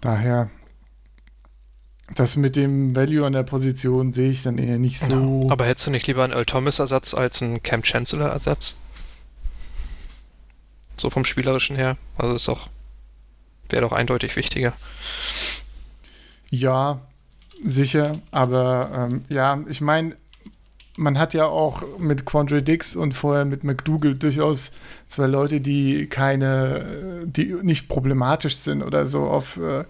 Daher, 0.00 0.50
das 2.14 2.36
mit 2.36 2.56
dem 2.56 2.94
Value 2.94 3.24
an 3.24 3.32
der 3.32 3.44
Position 3.44 4.12
sehe 4.12 4.30
ich 4.30 4.42
dann 4.42 4.58
eher 4.58 4.78
nicht 4.78 5.00
so. 5.00 5.42
Ja, 5.46 5.52
aber 5.52 5.64
hättest 5.64 5.86
du 5.86 5.90
nicht 5.90 6.06
lieber 6.06 6.24
einen 6.24 6.32
Earl 6.32 6.44
Thomas-Ersatz 6.44 7.14
als 7.14 7.42
einen 7.42 7.62
Cam 7.62 7.82
Chancellor-Ersatz? 7.82 8.76
So 10.96 11.10
vom 11.10 11.24
Spielerischen 11.24 11.76
her. 11.76 11.96
Also 12.16 12.34
ist 12.34 12.48
doch, 12.48 12.68
wäre 13.68 13.82
doch 13.82 13.92
eindeutig 13.92 14.36
wichtiger. 14.36 14.74
Ja, 16.50 17.00
sicher, 17.64 18.20
aber 18.30 19.08
ähm, 19.10 19.24
ja, 19.28 19.60
ich 19.68 19.80
meine, 19.80 20.16
man 20.96 21.18
hat 21.18 21.34
ja 21.34 21.46
auch 21.46 21.82
mit 21.98 22.24
Quandre 22.24 22.62
Dix 22.62 22.94
und 22.94 23.12
vorher 23.12 23.44
mit 23.44 23.64
McDougall 23.64 24.14
durchaus 24.14 24.72
zwei 25.06 25.26
Leute, 25.26 25.60
die 25.60 26.06
keine, 26.06 27.24
die 27.24 27.54
nicht 27.62 27.88
problematisch 27.88 28.56
sind 28.56 28.82
oder 28.82 29.06
so 29.06 29.24
auf 29.24 29.56
äh, 29.56 29.84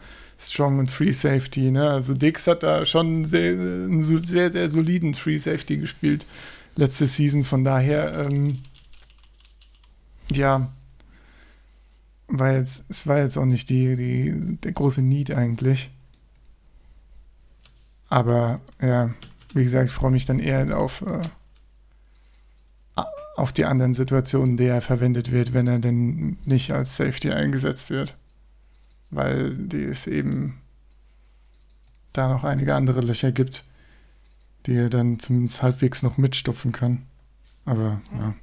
Strong 0.44 0.78
und 0.78 0.90
Free 0.90 1.12
Safety. 1.12 1.70
Ne? 1.70 1.90
Also 1.90 2.14
Dix 2.14 2.46
hat 2.46 2.62
da 2.62 2.84
schon 2.86 3.24
sehr, 3.24 3.52
einen 3.52 4.02
sehr, 4.02 4.50
sehr 4.50 4.68
soliden 4.68 5.14
Free 5.14 5.38
Safety 5.38 5.76
gespielt 5.78 6.26
letzte 6.76 7.06
Season. 7.06 7.44
Von 7.44 7.64
daher, 7.64 8.26
ähm, 8.26 8.60
ja, 10.30 10.72
war 12.28 12.52
jetzt, 12.52 12.84
es 12.88 13.06
war 13.06 13.18
jetzt 13.18 13.36
auch 13.36 13.44
nicht 13.44 13.68
die, 13.68 13.96
die, 13.96 14.56
der 14.62 14.72
große 14.72 15.02
Need 15.02 15.30
eigentlich. 15.30 15.90
Aber 18.08 18.60
ja, 18.80 19.10
wie 19.54 19.64
gesagt, 19.64 19.88
ich 19.88 19.94
freue 19.94 20.10
mich 20.10 20.26
dann 20.26 20.38
eher 20.38 20.76
auf, 20.76 21.02
äh, 21.02 21.22
auf 23.36 23.52
die 23.52 23.64
anderen 23.64 23.94
Situationen, 23.94 24.56
die 24.56 24.66
er 24.66 24.80
verwendet 24.80 25.32
wird, 25.32 25.52
wenn 25.52 25.66
er 25.66 25.78
denn 25.78 26.38
nicht 26.44 26.72
als 26.72 26.96
Safety 26.96 27.32
eingesetzt 27.32 27.90
wird. 27.90 28.16
Weil 29.14 29.54
die 29.54 29.84
es 29.84 30.06
eben 30.06 30.60
da 32.12 32.28
noch 32.28 32.44
einige 32.44 32.74
andere 32.74 33.00
Löcher 33.00 33.32
gibt, 33.32 33.64
die 34.66 34.74
er 34.74 34.90
dann 34.90 35.18
zumindest 35.18 35.62
halbwegs 35.62 36.02
noch 36.02 36.16
mitstopfen 36.16 36.72
kann. 36.72 37.06
Aber 37.64 38.00
ja. 38.18 38.34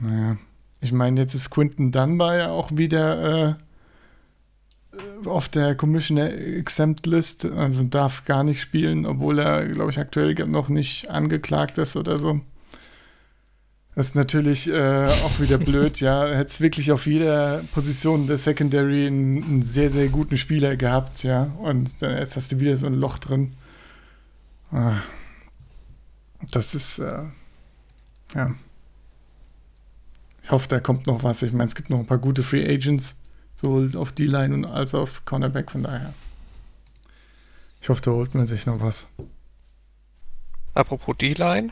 Naja. 0.00 0.36
Ich 0.80 0.92
meine, 0.92 1.20
jetzt 1.20 1.34
ist 1.34 1.50
Quinton 1.50 1.92
Dunbar 1.92 2.36
ja 2.36 2.50
auch 2.50 2.70
wieder 2.72 3.50
äh, 3.50 3.54
auf 5.28 5.48
der 5.48 5.76
Commissioner 5.76 6.32
Exempt 6.32 7.06
List, 7.06 7.44
also 7.44 7.84
darf 7.84 8.24
gar 8.24 8.42
nicht 8.42 8.60
spielen, 8.60 9.06
obwohl 9.06 9.38
er, 9.38 9.68
glaube 9.68 9.92
ich, 9.92 9.98
aktuell 9.98 10.34
noch 10.46 10.68
nicht 10.68 11.08
angeklagt 11.08 11.78
ist 11.78 11.96
oder 11.96 12.18
so. 12.18 12.40
Das 13.94 14.08
ist 14.08 14.14
natürlich 14.14 14.68
äh, 14.68 15.04
auch 15.06 15.38
wieder 15.38 15.58
blöd, 15.58 16.00
ja. 16.00 16.26
Hätte 16.34 16.50
es 16.50 16.60
wirklich 16.60 16.92
auf 16.92 17.06
jeder 17.06 17.62
Position 17.74 18.26
der 18.26 18.38
Secondary 18.38 19.06
einen, 19.06 19.42
einen, 19.42 19.62
sehr, 19.62 19.90
sehr 19.90 20.08
guten 20.08 20.38
Spieler 20.38 20.76
gehabt, 20.76 21.22
ja. 21.24 21.52
Und 21.58 22.00
dann, 22.00 22.16
jetzt 22.16 22.36
hast 22.36 22.52
du 22.52 22.60
wieder 22.60 22.76
so 22.76 22.86
ein 22.86 22.94
Loch 22.94 23.18
drin. 23.18 23.52
Ah. 24.70 25.02
Das 26.50 26.74
ist, 26.74 27.00
äh, 27.00 27.24
ja. 28.34 28.54
Ich 30.42 30.50
hoffe, 30.50 30.68
da 30.68 30.80
kommt 30.80 31.06
noch 31.06 31.22
was. 31.22 31.42
Ich 31.42 31.52
meine, 31.52 31.68
es 31.68 31.74
gibt 31.74 31.90
noch 31.90 31.98
ein 31.98 32.06
paar 32.06 32.18
gute 32.18 32.42
Free 32.42 32.66
Agents 32.66 33.22
sowohl 33.62 33.96
auf 33.96 34.12
D-Line 34.12 34.54
und 34.54 34.64
als 34.64 34.94
auf 34.94 35.24
Cornerback, 35.24 35.70
von 35.70 35.84
daher. 35.84 36.14
Ich 37.80 37.88
hoffe, 37.88 38.02
da 38.02 38.10
holt 38.10 38.34
man 38.34 38.46
sich 38.46 38.66
noch 38.66 38.80
was. 38.80 39.08
Apropos 40.74 41.16
D-Line, 41.16 41.70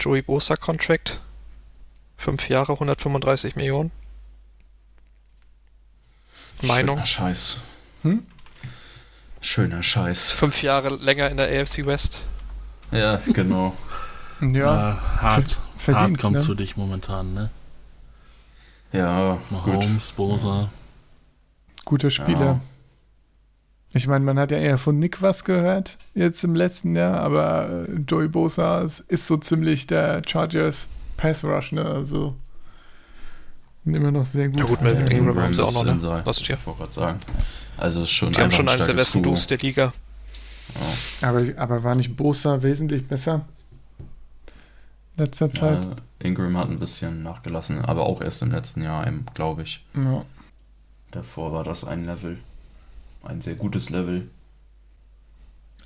Joey 0.00 0.22
Bosa 0.22 0.56
Contract, 0.56 1.20
5 2.16 2.48
Jahre, 2.48 2.72
135 2.72 3.56
Millionen. 3.56 3.90
Meinung? 6.62 6.96
Schöner 6.96 7.06
Scheiß. 7.06 7.58
Hm? 8.02 8.26
Schöner 9.40 9.82
Scheiß. 9.82 10.32
Fünf 10.32 10.62
Jahre 10.62 10.88
länger 10.96 11.30
in 11.30 11.36
der 11.36 11.48
AFC 11.48 11.86
West. 11.86 12.22
Ja, 12.90 13.20
genau. 13.26 13.76
ja, 14.40 14.92
äh, 14.92 15.20
hart, 15.20 15.58
verdient, 15.76 16.12
hart 16.12 16.20
kommt 16.20 16.36
ne? 16.36 16.42
zu 16.42 16.54
dich 16.54 16.76
momentan, 16.76 17.34
ne? 17.34 17.50
Ja, 18.92 19.38
Mahomes, 19.50 20.12
Bosa 20.12 20.70
guter 21.86 22.10
Spieler. 22.10 22.44
Ja. 22.44 22.60
Ich 23.94 24.06
meine, 24.06 24.24
man 24.26 24.38
hat 24.38 24.50
ja 24.50 24.58
eher 24.58 24.76
von 24.76 24.98
Nick 24.98 25.22
was 25.22 25.44
gehört 25.44 25.96
jetzt 26.12 26.44
im 26.44 26.54
letzten 26.54 26.94
Jahr, 26.94 27.20
aber 27.20 27.86
äh, 27.88 27.92
Joey 28.06 28.28
Bosa 28.28 28.82
ist 28.82 29.26
so 29.26 29.38
ziemlich 29.38 29.86
der 29.86 30.20
Chargers 30.26 30.88
Pass 31.16 31.44
Rush, 31.44 31.72
ne? 31.72 31.84
Also 31.84 32.36
immer 33.84 34.10
noch 34.10 34.26
sehr 34.26 34.48
gut. 34.48 34.58
Ja 34.58 34.64
gut, 34.64 34.80
mit 34.82 35.10
Ingram 35.10 35.40
haben 35.40 35.54
sie 35.54 35.62
auch 35.62 35.72
noch, 35.72 35.84
ne? 35.84 36.22
Was 36.24 36.40
ich 36.40 36.50
wollte 36.50 36.78
gerade 36.78 36.92
sagen. 36.92 37.20
Also 37.76 38.02
ist 38.02 38.10
schon 38.10 38.32
Die 38.32 38.40
haben 38.40 38.50
schon 38.50 38.68
eines 38.68 38.86
der 38.86 38.94
besten 38.94 39.22
Duos 39.22 39.46
der 39.46 39.58
Liga. 39.58 39.92
Ja. 41.20 41.28
Aber, 41.28 41.42
aber 41.56 41.84
war 41.84 41.94
nicht 41.94 42.16
Bosa 42.16 42.62
wesentlich 42.62 43.06
besser? 43.06 43.46
Letzter 45.16 45.50
Zeit? 45.50 45.84
Ja, 45.84 45.96
Ingram 46.18 46.56
hat 46.56 46.68
ein 46.68 46.78
bisschen 46.78 47.22
nachgelassen, 47.22 47.84
aber 47.84 48.04
auch 48.04 48.20
erst 48.20 48.42
im 48.42 48.50
letzten 48.50 48.82
Jahr, 48.82 49.10
glaube 49.34 49.62
ich. 49.62 49.84
Ja. 49.94 50.24
Davor 51.10 51.52
war 51.52 51.64
das 51.64 51.84
ein 51.84 52.04
Level. 52.04 52.38
Ein 53.22 53.40
sehr 53.40 53.54
gutes 53.54 53.90
Level. 53.90 54.28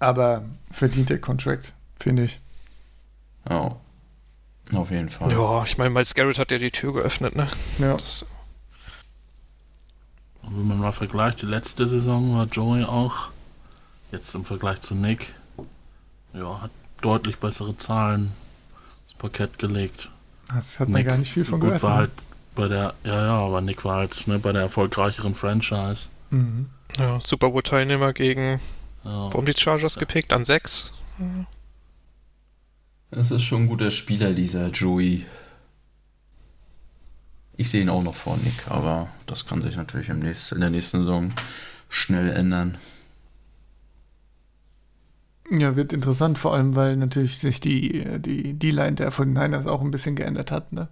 Aber 0.00 0.44
verdient 0.70 1.10
der 1.10 1.20
Contract, 1.20 1.72
finde 1.98 2.24
ich. 2.24 2.40
Ja. 3.48 3.76
Auf 4.74 4.90
jeden 4.90 5.10
Fall. 5.10 5.32
Ja, 5.32 5.64
ich 5.64 5.78
meine, 5.78 5.90
Miles 5.90 6.14
Garrett 6.14 6.38
hat 6.38 6.50
ja 6.50 6.58
die 6.58 6.70
Tür 6.70 6.92
geöffnet, 6.92 7.34
ne? 7.34 7.48
Ja. 7.78 7.94
Das, 7.94 8.26
und 10.42 10.58
wenn 10.58 10.68
man 10.68 10.78
mal 10.78 10.92
vergleicht, 10.92 11.42
die 11.42 11.46
letzte 11.46 11.86
Saison 11.86 12.34
war 12.36 12.46
Joey 12.46 12.84
auch, 12.84 13.28
jetzt 14.10 14.34
im 14.34 14.44
Vergleich 14.44 14.80
zu 14.80 14.94
Nick, 14.94 15.32
ja, 16.32 16.62
hat 16.62 16.70
deutlich 17.02 17.36
bessere 17.36 17.76
Zahlen 17.76 18.32
ins 19.06 19.18
Parkett 19.18 19.58
gelegt. 19.58 20.10
Das 20.54 20.80
hat 20.80 20.88
Nick, 20.88 20.94
man 20.94 21.04
gar 21.04 21.18
nicht 21.18 21.32
viel 21.32 21.44
von 21.44 21.60
gehört. 21.60 21.82
War 21.82 21.90
ne? 21.90 21.96
halt 21.96 22.10
bei 22.54 22.68
der, 22.68 22.94
ja, 23.04 23.24
ja, 23.26 23.38
aber 23.38 23.60
Nick 23.60 23.84
war 23.84 23.96
halt 23.96 24.26
ne, 24.26 24.38
bei 24.38 24.52
der 24.52 24.62
erfolgreicheren 24.62 25.34
Franchise. 25.34 26.08
Mhm. 26.30 26.68
Ja, 26.98 27.20
Super 27.20 27.50
Bowl-Teilnehmer 27.50 28.12
gegen. 28.12 28.60
Ja. 29.04 29.30
Warum 29.30 29.46
die 29.46 29.54
Chargers 29.56 29.98
gepickt? 29.98 30.32
An 30.32 30.44
sechs? 30.44 30.92
Mhm. 31.18 31.46
Das 33.10 33.30
ist 33.30 33.42
schon 33.42 33.62
ein 33.62 33.68
guter 33.68 33.90
Spieler, 33.90 34.32
dieser 34.32 34.68
Joey. 34.68 35.26
Ich 37.56 37.70
sehe 37.70 37.82
ihn 37.82 37.88
auch 37.88 38.02
noch 38.02 38.14
vor 38.14 38.36
Nick, 38.38 38.68
aber 38.68 39.08
das 39.26 39.46
kann 39.46 39.60
sich 39.60 39.76
natürlich 39.76 40.08
im 40.08 40.20
nächsten, 40.20 40.56
in 40.56 40.60
der 40.60 40.70
nächsten 40.70 41.00
Saison 41.00 41.32
schnell 41.88 42.30
ändern. 42.30 42.78
Ja, 45.50 45.74
wird 45.74 45.92
interessant, 45.92 46.38
vor 46.38 46.54
allem, 46.54 46.76
weil 46.76 46.96
natürlich 46.96 47.38
sich 47.38 47.60
die, 47.60 48.20
die, 48.20 48.54
die 48.54 48.70
Line 48.70 48.94
der 48.94 49.10
von 49.10 49.28
Niners 49.28 49.66
auch 49.66 49.80
ein 49.80 49.90
bisschen 49.90 50.14
geändert 50.14 50.52
hat, 50.52 50.72
ne? 50.72 50.88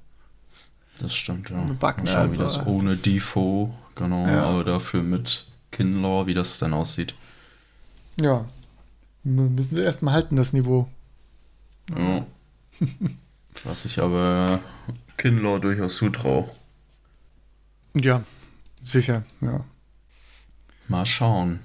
Das 0.99 1.15
stimmt, 1.15 1.49
ja. 1.49 1.65
Backen, 1.79 2.05
Mal 2.05 2.11
schauen, 2.11 2.23
also, 2.23 2.43
das 2.43 2.67
ohne 2.67 2.91
das 2.91 3.03
Defoe, 3.03 3.71
genau, 3.95 4.27
ja. 4.27 4.43
aber 4.43 4.65
dafür 4.65 5.05
mit 5.05 5.47
Kinlaw, 5.71 6.27
wie 6.27 6.35
das 6.35 6.59
dann 6.59 6.75
aussieht. 6.75 7.15
Ja. 8.21 8.47
Müssen 9.23 9.77
sie 9.77 9.83
erstmal 9.83 10.15
halten, 10.15 10.35
das 10.35 10.53
Niveau. 10.53 10.89
Ja. 11.97 12.27
Was 13.65 13.85
ich 13.85 13.99
aber 14.01 14.61
Kinlaw 15.17 15.59
durchaus 15.59 15.97
zutraue. 15.97 16.49
Ja, 17.95 18.23
sicher, 18.85 19.25
ja. 19.41 19.65
Mal 20.87 21.07
schauen. 21.07 21.61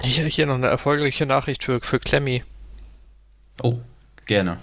Hier, 0.00 0.26
hier 0.26 0.46
noch 0.46 0.54
eine 0.54 0.68
erfolgreiche 0.68 1.26
Nachricht 1.26 1.64
für, 1.64 1.80
für 1.80 1.98
Clemmy. 1.98 2.44
Oh, 3.62 3.78
gerne. 4.26 4.58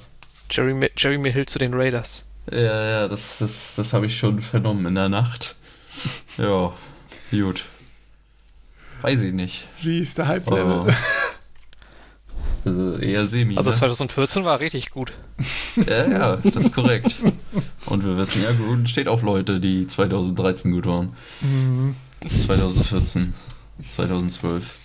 Jeremy, 0.49 0.89
Jeremy 0.97 1.31
Hill 1.31 1.45
zu 1.45 1.59
den 1.59 1.73
Raiders. 1.73 2.23
Ja, 2.51 2.89
ja, 2.89 3.07
das, 3.07 3.39
das, 3.39 3.75
das 3.75 3.93
habe 3.93 4.05
ich 4.05 4.17
schon 4.17 4.41
vernommen 4.41 4.85
in 4.85 4.95
der 4.95 5.09
Nacht. 5.09 5.55
ja, 6.37 6.73
gut. 7.31 7.65
Weiß 9.01 9.21
ich 9.21 9.33
nicht. 9.33 9.67
Wie 9.81 9.99
ist 9.99 10.17
der 10.17 10.27
Hype-Level? 10.27 10.95
Also 12.65 12.97
eher 12.97 13.27
semi. 13.27 13.55
Also 13.57 13.71
2014 13.71 14.41
ne? 14.41 14.47
war 14.47 14.59
richtig 14.59 14.89
gut. 14.89 15.13
ja, 15.87 16.07
ja, 16.07 16.35
das 16.37 16.65
ist 16.65 16.73
korrekt. 16.73 17.15
Und 17.85 18.03
wir 18.03 18.17
wissen 18.17 18.41
ja, 18.41 18.51
Gruden 18.51 18.87
steht 18.87 19.07
auf 19.07 19.21
Leute, 19.21 19.59
die 19.59 19.85
2013 19.85 20.71
gut 20.71 20.87
waren. 20.87 21.15
Mhm. 21.41 21.95
2014, 22.27 23.33
2012. 23.87 24.79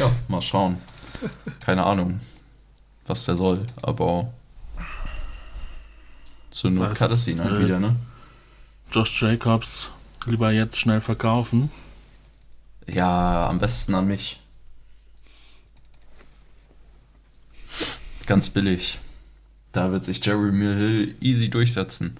Ja, 0.00 0.10
mal 0.28 0.40
schauen. 0.40 0.78
Keine 1.60 1.84
Ahnung, 1.84 2.20
was 3.06 3.26
der 3.26 3.36
soll, 3.36 3.66
aber 3.82 4.32
zur 6.50 6.70
Not 6.70 6.98
heißt, 6.98 7.28
ihn 7.28 7.42
halt 7.42 7.60
äh, 7.60 7.64
wieder, 7.64 7.78
ne? 7.78 7.96
Josh 8.90 9.22
Jacobs 9.22 9.90
lieber 10.24 10.50
jetzt 10.50 10.78
schnell 10.78 11.00
verkaufen. 11.00 11.70
Ja, 12.86 13.48
am 13.48 13.58
besten 13.58 13.94
an 13.94 14.06
mich. 14.06 14.40
Ganz 18.28 18.50
billig. 18.50 18.98
Da 19.72 19.90
wird 19.90 20.04
sich 20.04 20.24
Jeremy 20.24 20.66
Hill 20.66 21.14
easy 21.20 21.48
durchsetzen. 21.48 22.18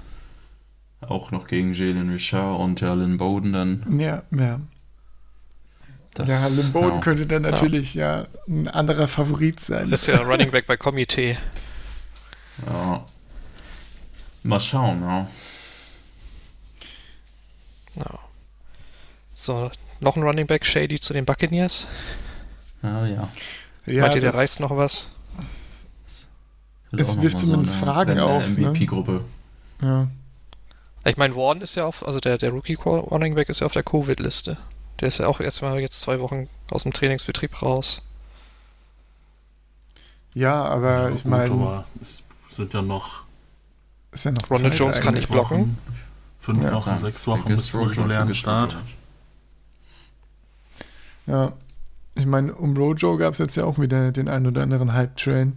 Auch 1.02 1.30
noch 1.32 1.46
gegen 1.46 1.74
Jalen 1.74 2.10
Richard 2.10 2.58
und 2.58 2.80
ja, 2.80 2.94
Lynn 2.94 3.18
Bowden 3.18 3.52
dann. 3.52 4.00
Ja, 4.00 4.22
ja. 4.30 4.58
Das, 6.14 6.26
ja, 6.26 6.46
Lynn 6.48 6.72
Bowden 6.72 6.94
ja. 6.94 7.00
könnte 7.00 7.26
dann 7.26 7.42
natürlich 7.42 7.92
ja. 7.92 8.20
ja. 8.20 8.26
ein 8.48 8.68
anderer 8.68 9.06
Favorit 9.06 9.60
sein. 9.60 9.90
Das 9.90 10.00
ist 10.00 10.06
ja 10.06 10.16
Running 10.22 10.50
Back 10.50 10.66
bei 10.66 10.78
Komitee. 10.78 11.36
Ja. 12.66 13.04
Mal 14.44 14.60
schauen, 14.60 15.02
ja. 15.02 15.28
ja. 17.96 18.18
So, 19.34 19.70
noch 20.00 20.16
ein 20.16 20.22
Running 20.22 20.46
Back 20.46 20.64
Shady 20.64 20.98
zu 20.98 21.12
den 21.12 21.26
Buccaneers. 21.26 21.86
Ah, 22.80 23.04
ja. 23.04 23.28
ja 23.84 24.02
Meint 24.02 24.14
ihr, 24.14 24.22
der 24.22 24.32
reißt 24.32 24.60
noch 24.60 24.74
was? 24.74 25.10
Es 26.92 27.20
wirft 27.20 27.38
zumindest 27.38 27.72
so 27.72 27.84
Fragen 27.84 28.18
auf. 28.18 28.48
MVP-Gruppe. 28.48 29.24
Ne? 29.80 29.88
Ja. 29.88 30.08
Ich 31.04 31.16
meine, 31.16 31.34
Warren 31.36 31.60
ist 31.60 31.74
ja 31.74 31.86
auf, 31.86 32.06
also 32.06 32.20
der, 32.20 32.38
der 32.38 32.50
Rookie 32.50 32.74
Running 32.74 33.34
Back 33.34 33.48
ist 33.48 33.60
ja 33.60 33.66
auf 33.66 33.72
der 33.72 33.82
Covid-Liste. 33.82 34.58
Der 35.00 35.08
ist 35.08 35.18
ja 35.18 35.26
auch 35.26 35.40
erstmal 35.40 35.78
jetzt 35.80 36.00
zwei 36.00 36.20
Wochen 36.20 36.48
aus 36.70 36.82
dem 36.82 36.92
Trainingsbetrieb 36.92 37.62
raus. 37.62 38.02
Ja, 40.34 40.64
aber 40.64 41.08
ja, 41.08 41.10
ich 41.10 41.24
meine. 41.24 41.84
Es 42.00 42.22
sind 42.50 42.74
ja 42.74 42.82
noch. 42.82 43.22
Ist 44.12 44.24
ja 44.24 44.32
noch 44.32 44.50
Ronald 44.50 44.72
Zeit 44.72 44.80
Jones 44.80 45.00
kann 45.00 45.14
nicht 45.14 45.28
blocken. 45.28 45.78
Fünf 46.40 46.62
ja, 46.62 46.74
Wochen, 46.74 46.98
sechs 46.98 47.26
Wochen 47.26 47.48
bis 47.48 47.70
zum 47.70 47.84
regulären 47.84 48.32
Start. 48.34 48.76
Ja, 51.26 51.52
ich 52.14 52.26
meine, 52.26 52.54
um 52.54 52.76
Rojo 52.76 53.16
gab 53.16 53.32
es 53.32 53.38
jetzt 53.38 53.56
ja 53.56 53.64
auch 53.64 53.78
wieder 53.78 54.12
den 54.12 54.28
ein 54.28 54.46
oder 54.46 54.62
anderen 54.62 54.92
Hype-Train. 54.92 55.56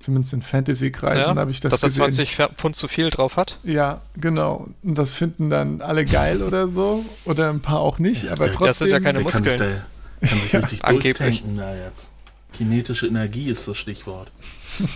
Zumindest 0.00 0.32
in 0.32 0.40
Fantasy-Kreisen 0.40 1.20
ja, 1.20 1.36
habe 1.36 1.50
ich 1.50 1.60
das 1.60 1.72
dass 1.72 1.82
gesehen. 1.82 2.06
Dass 2.06 2.18
er 2.18 2.24
20 2.24 2.56
Pfund 2.56 2.74
zu 2.74 2.88
viel 2.88 3.10
drauf 3.10 3.36
hat? 3.36 3.58
Ja, 3.64 4.00
genau. 4.16 4.68
Und 4.82 4.96
das 4.96 5.14
finden 5.14 5.50
dann 5.50 5.82
alle 5.82 6.06
geil 6.06 6.42
oder 6.42 6.68
so. 6.68 7.04
Oder 7.26 7.50
ein 7.50 7.60
paar 7.60 7.80
auch 7.80 7.98
nicht, 7.98 8.22
ja, 8.22 8.32
aber 8.32 8.46
trotzdem. 8.46 8.66
Das 8.66 8.78
sind 8.78 8.90
ja 8.92 9.00
keine 9.00 9.20
Muskeln. 9.20 9.58
Kann 9.58 9.58
sich, 9.58 10.30
kann 10.30 10.38
sich 10.40 10.54
richtig 10.54 10.80
durchtanken 10.80 11.56
da 11.58 11.74
jetzt. 11.74 12.08
Kinetische 12.54 13.08
Energie 13.08 13.50
ist 13.50 13.68
das 13.68 13.76
Stichwort. 13.76 14.32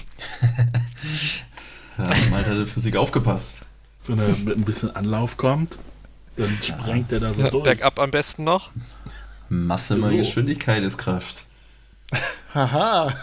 ja, 1.99 2.09
Malte 2.31 2.61
hat 2.61 2.69
für 2.69 2.81
sich 2.81 2.97
aufgepasst. 2.97 3.67
Wenn 4.07 4.19
er 4.19 4.29
mit 4.29 4.57
ein 4.57 4.65
bisschen 4.65 4.97
Anlauf 4.97 5.37
kommt, 5.37 5.77
dann 6.37 6.57
sprengt 6.63 7.13
er 7.13 7.21
da 7.21 7.35
so 7.35 7.43
ja, 7.43 7.51
durch. 7.51 7.65
Bergab 7.65 7.99
am 7.99 8.11
besten 8.11 8.45
noch. 8.45 8.71
Masse 9.51 9.97
mal 9.97 10.11
so. 10.11 10.17
Geschwindigkeit 10.17 10.83
ist 10.83 10.97
Kraft. 10.97 11.45
Haha. 12.55 13.15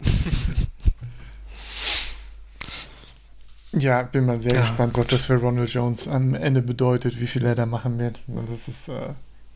ja, 3.72 4.02
bin 4.02 4.26
mal 4.26 4.40
sehr 4.40 4.54
ja, 4.54 4.62
gespannt, 4.62 4.96
was 4.96 5.08
das 5.08 5.24
für 5.24 5.36
Ronald 5.36 5.70
Jones 5.70 6.08
am 6.08 6.34
Ende 6.34 6.62
bedeutet, 6.62 7.20
wie 7.20 7.26
viel 7.26 7.44
er 7.44 7.54
da 7.54 7.66
machen 7.66 7.98
wird. 7.98 8.22
Und 8.26 8.48
das 8.48 8.68
ist, 8.68 8.88
äh, 8.88 9.10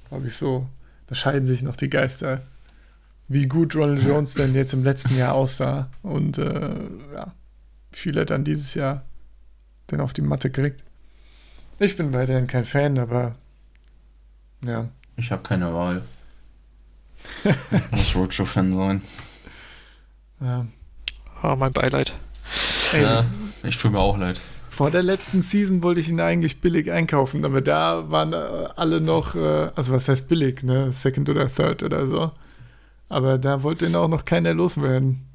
glaube 0.09 0.29
ich, 0.29 0.37
so. 0.37 0.69
Da 1.07 1.15
scheiden 1.15 1.47
sich 1.47 1.63
noch 1.63 1.77
die 1.77 1.91
Geister, 1.91 2.43
wie 3.29 3.47
gut 3.47 3.75
Ronald 3.75 4.03
Jones 4.03 4.35
denn 4.35 4.55
jetzt 4.55 4.73
im 4.73 4.85
letzten 4.85 5.17
Jahr 5.17 5.35
aussah 5.35 5.91
und 6.03 6.39
äh, 6.39 6.85
ja, 7.13 7.33
wie 7.93 7.99
viel 7.99 8.17
er 8.17 8.25
dann 8.25 8.45
dieses 8.45 8.75
Jahr 8.75 9.03
denn 9.91 10.01
auf 10.01 10.13
die 10.13 10.23
Matte 10.23 10.51
kriegt. 10.51 10.83
Ich 11.79 11.97
bin 11.97 12.13
weiterhin 12.13 12.47
kein 12.47 12.65
Fan, 12.65 12.99
aber 12.99 13.35
ja. 14.65 14.89
Ich 15.17 15.31
habe 15.31 15.43
keine 15.43 15.75
Wahl. 15.75 16.03
ich 17.45 17.91
muss 17.91 18.17
Roadshow-Fan 18.17 18.73
sein. 18.73 19.03
Ja. 20.45 20.67
Oh, 21.43 21.57
mein 21.57 21.73
Beileid. 21.73 22.13
Ey, 22.93 23.03
ja, 23.03 23.25
ich 23.63 23.77
fühle 23.77 23.93
mir 23.95 24.01
auch 24.01 24.19
leid. 24.19 24.41
Vor 24.69 24.91
der 24.91 25.03
letzten 25.03 25.41
Season 25.41 25.83
wollte 25.83 26.01
ich 26.01 26.09
ihn 26.09 26.21
eigentlich 26.21 26.61
billig 26.61 26.91
einkaufen, 26.91 27.45
aber 27.45 27.61
da 27.61 28.11
waren 28.11 28.33
äh, 28.33 28.37
alle 28.77 29.01
noch, 29.01 29.35
äh, 29.35 29.71
also 29.75 29.93
was 29.93 30.09
heißt 30.09 30.29
billig, 30.29 30.63
ne? 30.63 30.93
Second 30.93 31.29
oder 31.29 31.49
Third 31.49 31.83
oder 31.83 32.07
so. 32.07 32.33
Aber 33.09 33.39
da 33.39 33.63
wollte 33.63 33.87
ihn 33.87 33.95
auch 33.95 34.09
noch 34.09 34.25
keiner 34.25 34.53
loswerden. 34.53 35.27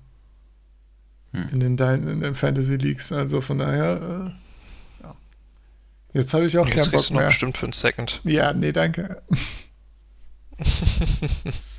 Hm. 1.32 1.50
In, 1.54 1.78
den, 1.78 2.08
in 2.08 2.22
den 2.22 2.36
Fantasy 2.36 2.76
Leagues. 2.76 3.12
Also 3.12 3.42
von 3.42 3.60
daher, 3.60 4.02
äh, 5.02 5.04
ja. 5.04 5.16
Jetzt 6.14 6.34
habe 6.34 6.46
ich 6.46 6.58
auch 6.58 6.68
Jetzt 6.68 6.92
keinen 6.92 6.92
Bock 6.92 7.12
mehr. 7.12 7.22
Noch 7.22 7.30
bestimmt 7.30 7.58
für 7.58 7.66
einen 7.66 7.74
Second. 7.74 8.22
Ja, 8.26 8.54
nee, 8.54 8.72
danke. 8.72 9.22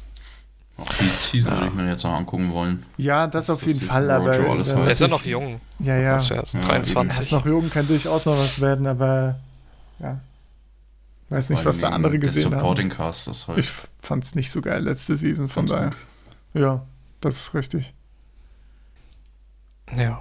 die 0.89 1.09
Season 1.19 1.53
ja. 1.53 1.59
würde 1.59 1.69
ich 1.69 1.75
mir 1.75 1.89
jetzt 1.89 2.05
noch 2.05 2.13
angucken 2.13 2.53
wollen. 2.53 2.85
Ja, 2.97 3.27
das, 3.27 3.47
das 3.47 3.57
auf 3.57 3.67
jeden 3.67 3.81
Fall, 3.81 4.11
aber. 4.11 4.37
er 4.37 4.89
ist 4.89 5.01
ja 5.01 5.09
noch 5.09 5.25
jung. 5.25 5.61
Ja, 5.79 5.97
ja. 5.97 6.11
Er 6.13 6.43
ist 6.43 6.55
23. 6.55 6.97
Er 6.97 7.23
ist 7.23 7.33
noch 7.33 7.47
jung, 7.47 7.71
kann 7.71 7.87
durchaus 7.87 8.25
noch 8.25 8.39
was 8.39 8.61
werden, 8.61 8.87
aber. 8.87 9.39
Ja. 9.99 10.21
Weiß 11.29 11.49
nicht, 11.49 11.65
was 11.65 11.79
der 11.79 11.93
andere 11.93 12.19
gesehen 12.19 12.47
hat. 12.47 12.61
Supporting 12.61 12.89
Cast 12.89 13.29
ist 13.29 13.47
halt. 13.47 13.59
Ich 13.59 13.71
fand 14.03 14.25
es 14.25 14.35
nicht 14.35 14.51
so 14.51 14.61
geil 14.61 14.83
letzte 14.83 15.15
Season, 15.15 15.49
von 15.49 15.67
daher. 15.67 15.91
Gut. 15.91 16.63
Ja, 16.63 16.83
das 17.21 17.37
ist 17.37 17.55
richtig. 17.55 17.95
Ja. 19.97 20.21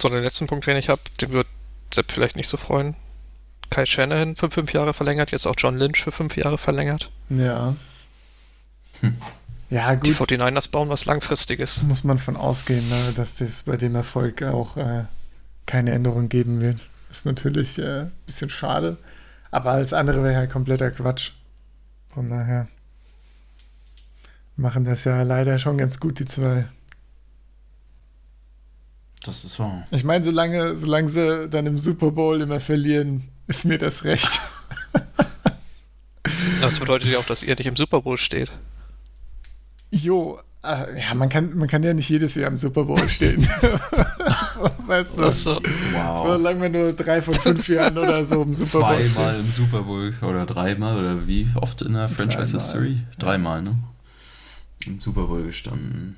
So, 0.00 0.08
den 0.08 0.22
letzten 0.22 0.46
Punkt, 0.46 0.66
den 0.66 0.76
ich 0.76 0.88
habe, 0.88 1.00
den 1.20 1.30
wird 1.32 1.46
Sepp 1.92 2.10
vielleicht 2.10 2.36
nicht 2.36 2.48
so 2.48 2.56
freuen. 2.56 2.96
Kai 3.70 3.86
Shanahan 3.86 4.36
für 4.36 4.50
fünf 4.50 4.72
Jahre 4.72 4.94
verlängert, 4.94 5.30
jetzt 5.30 5.46
auch 5.46 5.54
John 5.56 5.76
Lynch 5.76 6.02
für 6.02 6.12
fünf 6.12 6.36
Jahre 6.36 6.58
verlängert. 6.58 7.10
Ja. 7.30 7.74
Hm. 9.00 9.16
Ja, 9.74 9.92
gut. 9.96 10.06
Die 10.06 10.14
49ers 10.14 10.70
bauen 10.70 10.88
was 10.88 11.04
Langfristiges. 11.04 11.82
Muss 11.82 12.04
man 12.04 12.18
von 12.18 12.36
ausgehen, 12.36 12.88
ne, 12.88 13.12
dass 13.16 13.40
es 13.40 13.64
bei 13.64 13.76
dem 13.76 13.96
Erfolg 13.96 14.40
auch 14.44 14.76
äh, 14.76 15.06
keine 15.66 15.90
Änderung 15.90 16.28
geben 16.28 16.60
wird. 16.60 16.78
Ist 17.10 17.26
natürlich 17.26 17.76
äh, 17.80 18.02
ein 18.02 18.12
bisschen 18.24 18.50
schade. 18.50 18.98
Aber 19.50 19.72
alles 19.72 19.92
andere 19.92 20.22
wäre 20.22 20.34
ja 20.34 20.46
kompletter 20.46 20.92
Quatsch. 20.92 21.32
Von 22.14 22.30
daher 22.30 22.68
machen 24.54 24.84
das 24.84 25.02
ja 25.02 25.24
leider 25.24 25.58
schon 25.58 25.76
ganz 25.76 25.98
gut, 25.98 26.20
die 26.20 26.26
zwei. 26.26 26.66
Das 29.24 29.42
ist 29.42 29.58
wahr. 29.58 29.84
Ich 29.90 30.04
meine, 30.04 30.22
solange, 30.22 30.76
solange 30.76 31.08
sie 31.08 31.48
dann 31.48 31.66
im 31.66 31.78
Super 31.78 32.12
Bowl 32.12 32.40
immer 32.40 32.60
verlieren, 32.60 33.24
ist 33.48 33.64
mir 33.64 33.78
das 33.78 34.04
recht. 34.04 34.40
das 36.60 36.78
bedeutet 36.78 37.10
ja 37.10 37.18
auch, 37.18 37.26
dass 37.26 37.42
ihr 37.42 37.56
nicht 37.56 37.66
im 37.66 37.74
Super 37.74 38.02
Bowl 38.02 38.18
steht. 38.18 38.52
Jo, 39.94 40.40
äh, 40.64 41.00
ja, 41.00 41.14
man 41.14 41.28
kann, 41.28 41.56
man 41.56 41.68
kann 41.68 41.82
ja 41.82 41.94
nicht 41.94 42.08
jedes 42.08 42.34
Jahr 42.34 42.48
im 42.48 42.56
Super 42.56 42.84
Bowl 42.84 43.08
stehen. 43.08 43.46
weißt 44.86 45.18
du? 45.18 45.30
So. 45.30 45.60
Wow. 45.92 46.26
Solange 46.26 46.62
wir 46.62 46.68
nur 46.68 46.92
drei 46.92 47.20
von 47.22 47.34
fünf 47.34 47.68
Jahren 47.68 47.96
oder 47.98 48.24
so 48.24 48.42
im 48.42 48.54
Super 48.54 48.86
Bowl 48.88 48.96
stehen. 49.04 49.14
Zweimal 49.14 49.40
im 49.40 49.50
Super 49.50 49.82
Bowl 49.82 50.14
oder 50.22 50.46
dreimal 50.46 50.98
oder 50.98 51.26
wie 51.26 51.48
oft 51.54 51.82
in 51.82 51.92
der 51.92 52.08
Franchise 52.08 52.52
dreimal. 52.52 52.62
History? 52.62 53.00
Dreimal, 53.18 53.62
ne? 53.62 53.78
Im 54.86 54.98
Super 55.00 55.24
Bowl 55.24 55.44
gestanden. 55.44 56.16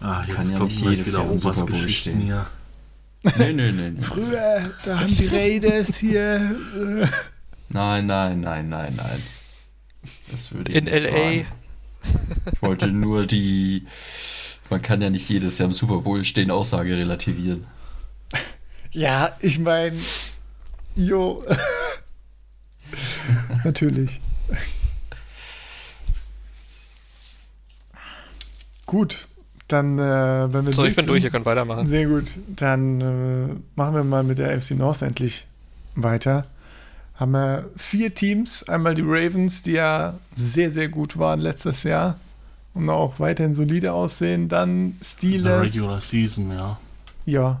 Ah, 0.00 0.24
jetzt 0.26 0.36
kann 0.36 0.50
ja 0.52 0.58
kommt 0.58 0.70
nicht 0.70 0.82
jedes 0.82 1.12
Jahr 1.12 1.30
im 1.30 1.38
Super 1.38 1.66
Bowl 1.66 1.88
stehen. 1.88 2.20
Hier. 2.20 2.46
Nee, 3.38 3.52
nee, 3.52 3.70
nee, 3.70 3.90
nee. 3.90 4.02
Früher, 4.02 4.70
da 4.84 5.00
haben 5.00 5.14
die 5.14 5.26
Raiders 5.32 5.96
hier. 5.98 6.56
nein, 7.68 8.06
nein, 8.06 8.40
nein, 8.40 8.68
nein, 8.68 8.94
nein. 8.96 9.22
Das 10.30 10.52
würde 10.52 10.72
ich 10.72 10.78
In 10.78 10.86
LA. 10.86 11.10
Fragen. 11.10 11.61
Ich 12.52 12.62
wollte 12.62 12.88
nur 12.88 13.26
die, 13.26 13.86
man 14.70 14.82
kann 14.82 15.00
ja 15.02 15.10
nicht 15.10 15.28
jedes 15.28 15.58
Jahr 15.58 15.68
im 15.68 15.74
Super 15.74 15.98
Bowl 15.98 16.24
stehen, 16.24 16.50
Aussage 16.50 16.96
relativieren. 16.96 17.66
Ja, 18.92 19.36
ich 19.40 19.58
meine, 19.58 19.96
jo. 20.94 21.42
Natürlich. 23.64 24.20
Gut, 28.86 29.28
dann, 29.68 29.98
äh, 29.98 30.52
wenn 30.52 30.66
wir. 30.66 30.72
So, 30.72 30.84
ich 30.84 30.96
bin 30.96 31.06
durch, 31.06 31.24
ihr 31.24 31.30
könnt 31.30 31.46
weitermachen. 31.46 31.86
Sehr 31.86 32.06
gut. 32.06 32.26
Dann 32.48 33.00
äh, 33.00 33.54
machen 33.74 33.94
wir 33.94 34.04
mal 34.04 34.22
mit 34.22 34.38
der 34.38 34.60
FC 34.60 34.72
North 34.72 35.00
endlich 35.00 35.46
weiter 35.94 36.46
haben 37.22 37.32
wir 37.32 37.70
vier 37.76 38.12
Teams. 38.14 38.68
Einmal 38.68 38.94
die 38.94 39.02
Ravens, 39.04 39.62
die 39.62 39.72
ja 39.72 40.18
sehr, 40.34 40.70
sehr 40.70 40.88
gut 40.88 41.16
waren 41.16 41.40
letztes 41.40 41.84
Jahr 41.84 42.18
und 42.74 42.90
auch 42.90 43.20
weiterhin 43.20 43.54
solide 43.54 43.92
aussehen. 43.92 44.48
Dann 44.48 44.96
Steelers. 45.02 45.74
Regular 45.74 46.00
Season, 46.00 46.50
ja. 46.50 46.78
Ja, 47.24 47.60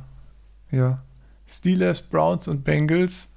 ja. 0.70 0.98
Steelers, 1.46 2.02
Browns 2.02 2.48
und 2.48 2.64
Bengals. 2.64 3.36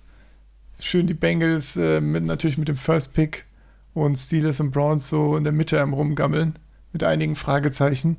Schön 0.79 1.05
die 1.05 1.13
Bengals 1.13 1.77
äh, 1.77 2.01
mit, 2.01 2.23
natürlich 2.23 2.57
mit 2.57 2.67
dem 2.67 2.77
First 2.77 3.13
Pick 3.13 3.45
und 3.93 4.15
Steelers 4.15 4.59
und 4.59 4.71
Browns 4.71 5.07
so 5.09 5.37
in 5.37 5.43
der 5.43 5.53
Mitte 5.53 5.79
am 5.79 5.93
Rumgammeln 5.93 6.55
mit 6.91 7.03
einigen 7.03 7.35
Fragezeichen. 7.35 8.17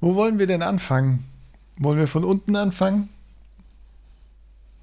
Wo 0.00 0.14
wollen 0.14 0.38
wir 0.38 0.46
denn 0.46 0.62
anfangen? 0.62 1.24
Wollen 1.76 1.98
wir 1.98 2.08
von 2.08 2.24
unten 2.24 2.56
anfangen? 2.56 3.10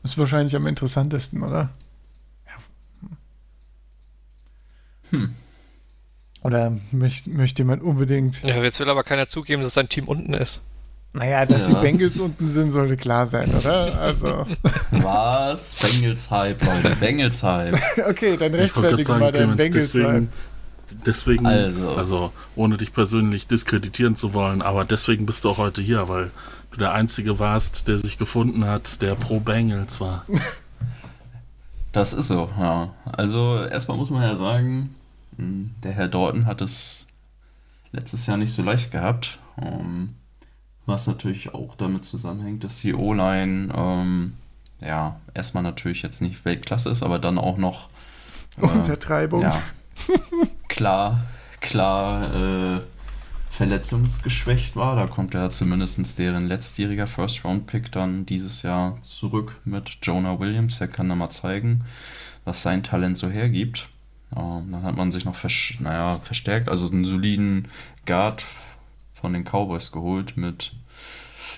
Ist 0.03 0.17
wahrscheinlich 0.17 0.55
am 0.55 0.67
interessantesten, 0.67 1.41
oder? 1.41 1.69
Hm. 5.11 5.35
Oder 6.43 6.75
möchte, 6.91 7.29
möchte 7.29 7.61
jemand 7.61 7.83
unbedingt. 7.83 8.41
Ja, 8.43 8.61
jetzt 8.63 8.79
will 8.79 8.89
aber 8.89 9.03
keiner 9.03 9.27
zugeben, 9.27 9.61
dass 9.61 9.73
sein 9.73 9.89
Team 9.89 10.07
unten 10.07 10.33
ist. 10.33 10.61
Naja, 11.13 11.45
dass 11.45 11.63
ja. 11.63 11.69
die 11.69 11.75
Bengals 11.75 12.19
unten 12.19 12.49
sind, 12.49 12.71
sollte 12.71 12.95
klar 12.95 13.27
sein, 13.27 13.53
oder? 13.53 13.99
Also. 13.99 14.47
Was? 14.91 15.75
Bengals 15.75 16.31
Hype, 16.31 16.63
Leute. 16.65 16.95
Bengals 16.95 17.43
Hype. 17.43 17.77
okay, 18.09 18.37
dann 18.37 18.53
rechtfertigen 18.53 19.19
wir 19.19 19.31
den 19.31 19.55
Bengals 19.57 19.93
Hype. 19.93 20.29
Deswegen, 21.05 21.45
also. 21.45 21.89
also 21.95 22.33
ohne 22.55 22.77
dich 22.77 22.93
persönlich 22.93 23.47
diskreditieren 23.47 24.15
zu 24.15 24.33
wollen, 24.33 24.61
aber 24.61 24.83
deswegen 24.85 25.25
bist 25.25 25.43
du 25.43 25.49
auch 25.49 25.57
heute 25.57 25.81
hier, 25.81 26.07
weil 26.09 26.31
du 26.71 26.77
der 26.77 26.93
Einzige 26.93 27.39
warst, 27.39 27.87
der 27.87 27.97
sich 27.99 28.17
gefunden 28.17 28.65
hat, 28.65 29.01
der 29.01 29.15
pro 29.15 29.39
Bengals 29.39 29.99
war. 29.99 30.25
Das 31.93 32.13
ist 32.13 32.29
so, 32.29 32.49
ja. 32.57 32.93
Also 33.03 33.65
erstmal 33.65 33.97
muss 33.97 34.09
man 34.09 34.21
ja 34.23 34.37
sagen, 34.37 34.95
der 35.37 35.91
Herr 35.91 36.07
Dorton 36.07 36.45
hat 36.45 36.61
es 36.61 37.07
letztes 37.91 38.25
Jahr 38.25 38.37
nicht 38.37 38.53
so 38.53 38.63
leicht 38.63 38.91
gehabt. 38.91 39.39
Ähm, 39.61 40.15
was 40.85 41.07
natürlich 41.07 41.53
auch 41.53 41.75
damit 41.75 42.05
zusammenhängt, 42.05 42.63
dass 42.63 42.79
die 42.79 42.93
O-Line 42.93 43.73
ähm, 43.75 44.33
ja 44.81 45.19
erstmal 45.33 45.63
natürlich 45.63 46.01
jetzt 46.01 46.21
nicht 46.21 46.43
Weltklasse 46.43 46.89
ist, 46.89 47.03
aber 47.03 47.19
dann 47.19 47.37
auch 47.37 47.57
noch 47.57 47.89
äh, 48.57 48.65
Untertreibung. 48.65 49.41
Ja, 49.41 49.61
klar, 50.67 51.23
klar 51.59 52.35
äh, 52.75 52.81
verletzungsgeschwächt 53.49 54.75
war. 54.75 54.95
Da 54.95 55.07
kommt 55.07 55.33
ja 55.33 55.49
zumindest 55.49 56.17
deren 56.17 56.47
letztjähriger 56.47 57.05
First-Round-Pick 57.07 57.91
dann 57.91 58.25
dieses 58.25 58.63
Jahr 58.63 58.99
zurück 59.01 59.59
mit 59.65 59.99
Jonah 60.01 60.39
Williams. 60.39 60.79
Der 60.79 60.87
kann 60.87 61.09
da 61.09 61.15
mal 61.15 61.29
zeigen, 61.29 61.83
was 62.43 62.63
sein 62.63 62.81
Talent 62.81 63.17
so 63.17 63.29
hergibt. 63.29 63.89
Ähm, 64.35 64.71
dann 64.71 64.83
hat 64.83 64.95
man 64.95 65.11
sich 65.11 65.25
noch 65.25 65.35
vers 65.35 65.73
naja, 65.79 66.19
verstärkt, 66.23 66.69
also 66.69 66.89
einen 66.89 67.05
soliden 67.05 67.67
Guard 68.05 68.43
von 69.13 69.33
den 69.33 69.43
Cowboys 69.43 69.91
geholt 69.91 70.37
mit 70.37 70.71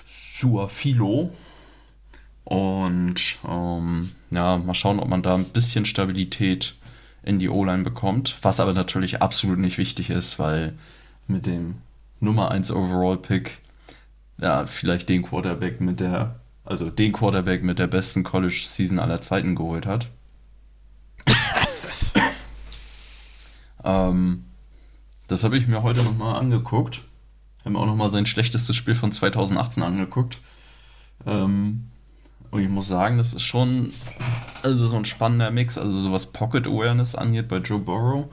Suafilo. 0.06 1.32
Und 2.44 3.38
ähm, 3.48 4.10
ja, 4.30 4.58
mal 4.58 4.74
schauen, 4.74 5.00
ob 5.00 5.08
man 5.08 5.22
da 5.22 5.34
ein 5.34 5.46
bisschen 5.46 5.86
Stabilität 5.86 6.74
in 7.22 7.38
die 7.38 7.48
O-Line 7.48 7.84
bekommt. 7.84 8.36
Was 8.42 8.60
aber 8.60 8.74
natürlich 8.74 9.22
absolut 9.22 9.58
nicht 9.58 9.78
wichtig 9.78 10.10
ist, 10.10 10.38
weil 10.38 10.74
mit 11.26 11.46
dem 11.46 11.76
Nummer 12.20 12.50
1 12.50 12.70
Overall 12.70 13.16
Pick 13.16 13.58
ja, 14.38 14.66
vielleicht 14.66 15.08
den 15.08 15.22
Quarterback 15.22 15.80
mit 15.80 16.00
der, 16.00 16.36
also 16.64 16.90
den 16.90 17.12
Quarterback 17.12 17.62
mit 17.62 17.78
der 17.78 17.86
besten 17.86 18.24
College 18.24 18.64
Season 18.66 18.98
aller 18.98 19.20
Zeiten 19.20 19.54
geholt 19.54 19.86
hat. 19.86 20.08
Ähm, 23.84 24.44
das 25.28 25.44
habe 25.44 25.56
ich 25.56 25.66
mir 25.66 25.82
heute 25.82 26.02
nochmal 26.02 26.36
angeguckt. 26.36 27.02
Haben 27.64 27.72
mir 27.72 27.78
auch 27.78 27.86
nochmal 27.86 28.10
sein 28.10 28.26
schlechtestes 28.26 28.76
Spiel 28.76 28.94
von 28.94 29.12
2018 29.12 29.82
angeguckt. 29.82 30.38
Ähm, 31.26 31.88
und 32.50 32.62
ich 32.62 32.68
muss 32.68 32.88
sagen, 32.88 33.18
das 33.18 33.34
ist 33.34 33.42
schon 33.42 33.92
also 34.62 34.86
so 34.86 34.96
ein 34.96 35.04
spannender 35.04 35.50
Mix. 35.50 35.78
Also 35.78 36.00
so 36.00 36.12
was 36.12 36.32
Pocket 36.32 36.66
Awareness 36.66 37.14
angeht 37.14 37.48
bei 37.48 37.58
Joe 37.58 37.78
Burrow, 37.78 38.26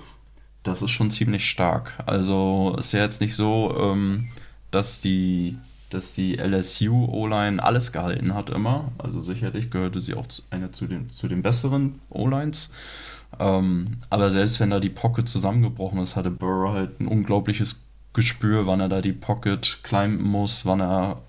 das 0.63 0.81
ist 0.81 0.91
schon 0.91 1.11
ziemlich 1.11 1.49
stark. 1.49 1.93
Also 2.05 2.75
ist 2.77 2.91
ja 2.91 2.99
jetzt 2.99 3.21
nicht 3.21 3.35
so, 3.35 3.75
ähm, 3.79 4.29
dass 4.69 5.01
die 5.01 5.57
dass 5.89 6.13
die 6.13 6.37
LSU 6.37 7.05
O-Line 7.05 7.61
alles 7.61 7.91
gehalten 7.91 8.33
hat 8.33 8.49
immer. 8.49 8.91
Also 8.97 9.21
sicherlich 9.21 9.69
gehörte 9.69 9.99
sie 9.99 10.13
auch 10.13 10.27
zu, 10.27 10.41
eine 10.49 10.71
zu 10.71 10.87
den, 10.87 11.09
zu 11.09 11.27
den 11.27 11.41
besseren 11.41 11.99
O-Lines. 12.09 12.71
Ähm, 13.39 13.97
aber 14.09 14.31
selbst 14.31 14.59
wenn 14.59 14.69
da 14.69 14.79
die 14.79 14.89
Pocket 14.89 15.27
zusammengebrochen 15.27 15.99
ist, 15.99 16.15
hatte 16.15 16.31
Burrow 16.31 16.73
halt 16.73 16.99
ein 16.99 17.07
unglaubliches 17.07 17.85
Gespür, 18.13 18.67
wann 18.67 18.81
er 18.81 18.89
da 18.89 19.01
die 19.01 19.13
Pocket 19.13 19.79
climben 19.83 20.23
muss, 20.23 20.65
wann 20.65 20.81
er 20.81 21.21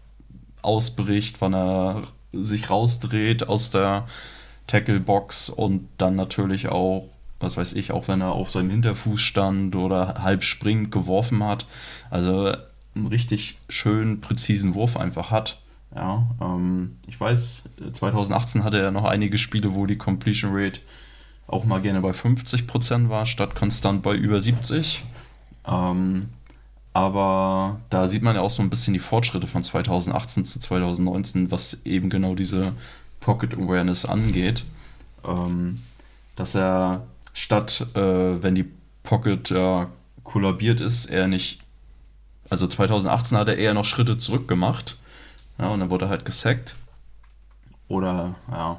ausbricht, 0.62 1.40
wann 1.40 1.54
er 1.54 2.02
sich 2.32 2.70
rausdreht 2.70 3.48
aus 3.48 3.70
der 3.70 4.06
Tackle-Box 4.66 5.48
und 5.48 5.88
dann 5.98 6.16
natürlich 6.16 6.68
auch, 6.68 7.08
was 7.40 7.56
weiß 7.56 7.74
ich, 7.74 7.92
auch 7.92 8.08
wenn 8.08 8.20
er 8.20 8.32
auf 8.32 8.50
seinem 8.50 8.70
Hinterfuß 8.70 9.20
stand 9.20 9.76
oder 9.76 10.22
halb 10.22 10.44
springend 10.44 10.90
geworfen 10.90 11.42
hat. 11.44 11.66
Also 12.10 12.54
einen 12.94 13.06
richtig 13.06 13.58
schönen, 13.68 14.20
präzisen 14.20 14.74
Wurf 14.74 14.96
einfach 14.96 15.30
hat. 15.30 15.60
Ja, 15.94 16.26
ähm, 16.40 16.96
ich 17.06 17.20
weiß, 17.20 17.64
2018 17.92 18.64
hatte 18.64 18.80
er 18.80 18.90
noch 18.90 19.04
einige 19.04 19.38
Spiele, 19.38 19.74
wo 19.74 19.86
die 19.86 19.98
Completion 19.98 20.52
Rate 20.54 20.80
auch 21.52 21.64
mal 21.64 21.80
gerne 21.80 22.00
bei 22.00 22.12
50% 22.12 23.08
war, 23.08 23.26
statt 23.26 23.54
konstant 23.54 24.02
bei 24.02 24.14
über 24.14 24.40
70. 24.40 25.04
Ähm, 25.66 26.30
aber 26.94 27.80
da 27.90 28.08
sieht 28.08 28.22
man 28.22 28.36
ja 28.36 28.42
auch 28.42 28.50
so 28.50 28.62
ein 28.62 28.70
bisschen 28.70 28.94
die 28.94 29.00
Fortschritte 29.00 29.46
von 29.46 29.62
2018 29.62 30.44
zu 30.44 30.58
2019, 30.58 31.50
was 31.50 31.80
eben 31.84 32.10
genau 32.10 32.34
diese 32.34 32.72
Pocket 33.20 33.54
Awareness 33.54 34.04
angeht. 34.04 34.64
Ähm, 35.24 35.80
dass 36.36 36.54
er 36.54 37.06
statt, 37.34 37.86
äh, 37.94 38.42
wenn 38.42 38.54
die 38.54 38.68
Pocket 39.02 39.50
äh, 39.50 39.86
kollabiert 40.24 40.80
ist, 40.80 41.06
er 41.06 41.28
nicht. 41.28 41.60
Also 42.50 42.66
2018 42.66 43.38
hat 43.38 43.48
er 43.48 43.56
eher 43.56 43.74
noch 43.74 43.84
Schritte 43.84 44.18
zurück 44.18 44.48
gemacht. 44.48 44.98
Ja, 45.58 45.68
und 45.68 45.80
dann 45.80 45.90
wurde 45.90 46.06
er 46.06 46.10
halt 46.10 46.24
gesackt. 46.24 46.76
Oder, 47.88 48.34
ja, 48.50 48.78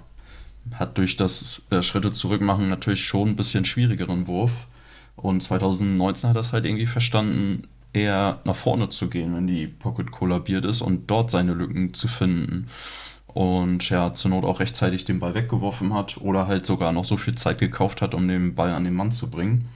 hat 0.72 0.98
durch 0.98 1.16
das 1.16 1.62
äh, 1.70 1.82
Schritte 1.82 2.12
zurückmachen 2.12 2.68
natürlich 2.68 3.06
schon 3.06 3.30
ein 3.30 3.36
bisschen 3.36 3.66
schwierigeren 3.66 4.28
Wurf. 4.28 4.68
Und 5.16 5.42
2019 5.42 6.30
hat 6.30 6.38
er 6.38 6.42
es 6.42 6.52
halt 6.52 6.66
irgendwie 6.66 6.86
verstanden, 6.86 7.68
eher 7.94 8.40
nach 8.44 8.56
vorne 8.56 8.90
zu 8.90 9.08
gehen, 9.10 9.36
wenn 9.36 9.48
die 9.48 9.68
Pocket 9.68 10.12
kollabiert 10.12 10.66
ist 10.66 10.82
und 10.82 11.10
dort 11.10 11.30
seine 11.30 11.54
Lücken 11.54 11.94
zu 11.94 12.08
finden. 12.08 12.68
Und 13.28 13.90
ja, 13.90 14.14
zur 14.14 14.32
Not 14.32 14.46
auch 14.46 14.60
rechtzeitig 14.60 15.06
den 15.06 15.20
Ball 15.20 15.34
weggeworfen 15.34 15.94
hat 15.94 16.18
oder 16.18 16.48
halt 16.48 16.66
sogar 16.66 16.92
noch 16.92 17.06
so 17.06 17.18
viel 17.18 17.36
Zeit 17.36 17.60
gekauft 17.60 18.02
hat, 18.02 18.14
um 18.14 18.28
den 18.28 18.56
Ball 18.56 18.72
an 18.72 18.84
den 18.84 18.94
Mann 18.94 19.12
zu 19.12 19.30
bringen. 19.30 19.70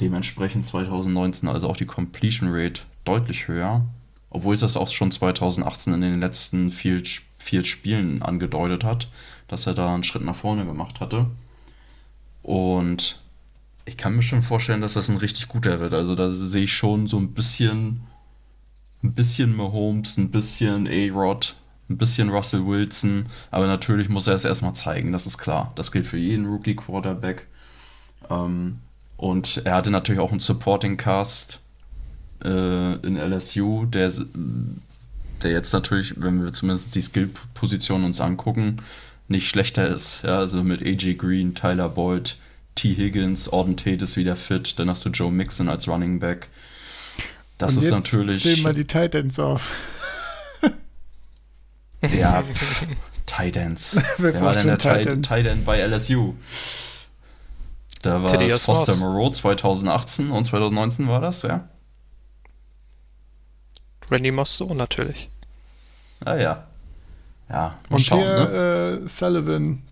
Dementsprechend 0.00 0.66
2019 0.66 1.48
also 1.48 1.68
auch 1.68 1.76
die 1.76 1.86
Completion 1.86 2.50
Rate 2.52 2.82
deutlich 3.04 3.48
höher, 3.48 3.84
obwohl 4.30 4.54
es 4.54 4.60
das 4.60 4.76
auch 4.76 4.88
schon 4.88 5.10
2018 5.10 5.94
in 5.94 6.00
den 6.00 6.20
letzten 6.20 6.70
vier, 6.70 7.02
vier 7.38 7.64
Spielen 7.64 8.22
angedeutet 8.22 8.84
hat, 8.84 9.08
dass 9.52 9.66
er 9.66 9.74
da 9.74 9.92
einen 9.92 10.02
Schritt 10.02 10.24
nach 10.24 10.34
vorne 10.34 10.64
gemacht 10.64 11.00
hatte. 11.00 11.26
Und 12.42 13.20
ich 13.84 13.98
kann 13.98 14.16
mir 14.16 14.22
schon 14.22 14.40
vorstellen, 14.40 14.80
dass 14.80 14.94
das 14.94 15.10
ein 15.10 15.18
richtig 15.18 15.46
guter 15.48 15.78
wird. 15.78 15.92
Also 15.92 16.14
da 16.14 16.30
sehe 16.30 16.64
ich 16.64 16.72
schon 16.72 17.06
so 17.06 17.18
ein 17.18 17.34
bisschen, 17.34 18.00
ein 19.02 19.12
bisschen 19.12 19.54
Mahomes, 19.54 20.16
ein 20.16 20.30
bisschen 20.30 20.88
A-Rod, 20.88 21.54
ein 21.90 21.98
bisschen 21.98 22.30
Russell 22.30 22.66
Wilson. 22.66 23.26
Aber 23.50 23.66
natürlich 23.66 24.08
muss 24.08 24.26
er 24.26 24.34
es 24.34 24.46
erstmal 24.46 24.72
zeigen, 24.72 25.12
das 25.12 25.26
ist 25.26 25.36
klar. 25.36 25.72
Das 25.74 25.92
gilt 25.92 26.06
für 26.06 26.16
jeden 26.16 26.46
Rookie-Quarterback. 26.46 27.46
Ähm, 28.30 28.78
und 29.18 29.60
er 29.66 29.74
hatte 29.74 29.90
natürlich 29.90 30.22
auch 30.22 30.30
einen 30.30 30.40
Supporting 30.40 30.96
Cast 30.96 31.60
äh, 32.42 32.94
in 33.06 33.18
LSU, 33.18 33.84
der, 33.84 34.10
der 35.42 35.50
jetzt 35.50 35.74
natürlich, 35.74 36.14
wenn 36.16 36.42
wir 36.42 36.54
zumindest 36.54 36.94
die 36.94 37.02
Skill-Position 37.02 38.04
uns 38.04 38.18
angucken, 38.18 38.80
nicht 39.28 39.48
schlechter 39.48 39.88
ist. 39.88 40.20
Ja, 40.22 40.38
also 40.38 40.62
mit 40.62 40.82
AJ 40.82 41.14
Green, 41.14 41.54
Tyler 41.54 41.88
Boyd, 41.88 42.36
T. 42.74 42.94
Higgins, 42.94 43.48
Auden 43.48 43.76
Tate 43.76 44.04
ist 44.04 44.16
wieder 44.16 44.36
fit, 44.36 44.78
dann 44.78 44.88
hast 44.88 45.04
du 45.04 45.10
Joe 45.10 45.30
Mixon 45.30 45.68
als 45.68 45.88
Running 45.88 46.20
Back. 46.20 46.48
Das 47.58 47.72
Und 47.72 47.78
ist 47.78 47.84
jetzt 47.84 47.92
natürlich. 47.92 48.42
Zähl 48.42 48.60
mal 48.62 48.72
die 48.72 48.84
Titans 48.84 49.38
auf. 49.38 49.70
ja, 52.14 52.42
Titans. 53.26 53.96
Wer 54.18 54.40
war 54.40 54.54
denn 54.54 54.66
der 54.66 54.78
Titan 54.78 55.64
bei 55.64 55.80
LSU? 55.80 56.34
Da 58.02 58.22
war 58.22 58.40
es 58.40 58.64
Foster 58.64 58.96
Moreau 58.96 59.30
2018 59.30 60.30
und 60.30 60.44
2019 60.44 61.06
war 61.06 61.20
das, 61.20 61.42
ja? 61.42 61.68
Randy 64.10 64.32
Moss 64.32 64.56
so 64.56 64.74
natürlich. 64.74 65.30
Ah 66.24 66.34
ja. 66.34 66.66
Ja, 67.52 67.78
mal 67.90 67.96
und 67.96 68.00
schauen, 68.00 68.20
hier, 68.20 68.48
ne? 68.48 69.00
äh, 69.04 69.08
Sullivan, 69.08 69.82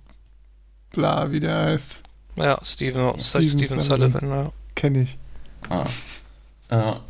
bla, 0.93 1.31
wie 1.31 1.41
der 1.41 1.57
heißt. 1.67 2.03
Ja, 2.37 2.59
Steven, 2.63 3.19
Steven, 3.19 3.49
Steven 3.49 3.81
Sullivan, 3.81 4.13
Sullivan 4.21 4.45
ja. 4.45 4.53
Kenne 4.75 5.03
ich. 5.03 5.19
Ah. 5.69 5.85
Ja. 6.71 7.01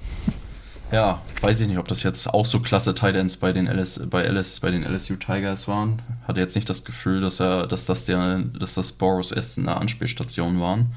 ja, 0.90 1.22
weiß 1.40 1.60
ich 1.60 1.68
nicht, 1.68 1.78
ob 1.78 1.86
das 1.86 2.02
jetzt 2.02 2.26
auch 2.28 2.44
so 2.44 2.58
klasse 2.60 2.94
Titans 2.94 3.36
bei 3.36 3.52
den 3.52 3.66
LS, 3.66 4.00
bei 4.10 4.24
LS, 4.24 4.58
bei 4.58 4.72
den 4.72 4.82
LSU 4.82 5.16
Tigers 5.16 5.68
waren. 5.68 6.02
Hatte 6.26 6.40
jetzt 6.40 6.56
nicht 6.56 6.68
das 6.68 6.84
Gefühl, 6.84 7.20
dass 7.20 7.40
er, 7.40 7.68
dass 7.68 7.84
das 7.84 8.04
der, 8.06 8.40
dass 8.40 8.74
das 8.74 8.90
Boros 8.92 9.30
erst 9.30 9.58
eine 9.58 9.76
Anspielstation 9.76 10.60
waren. 10.60 10.96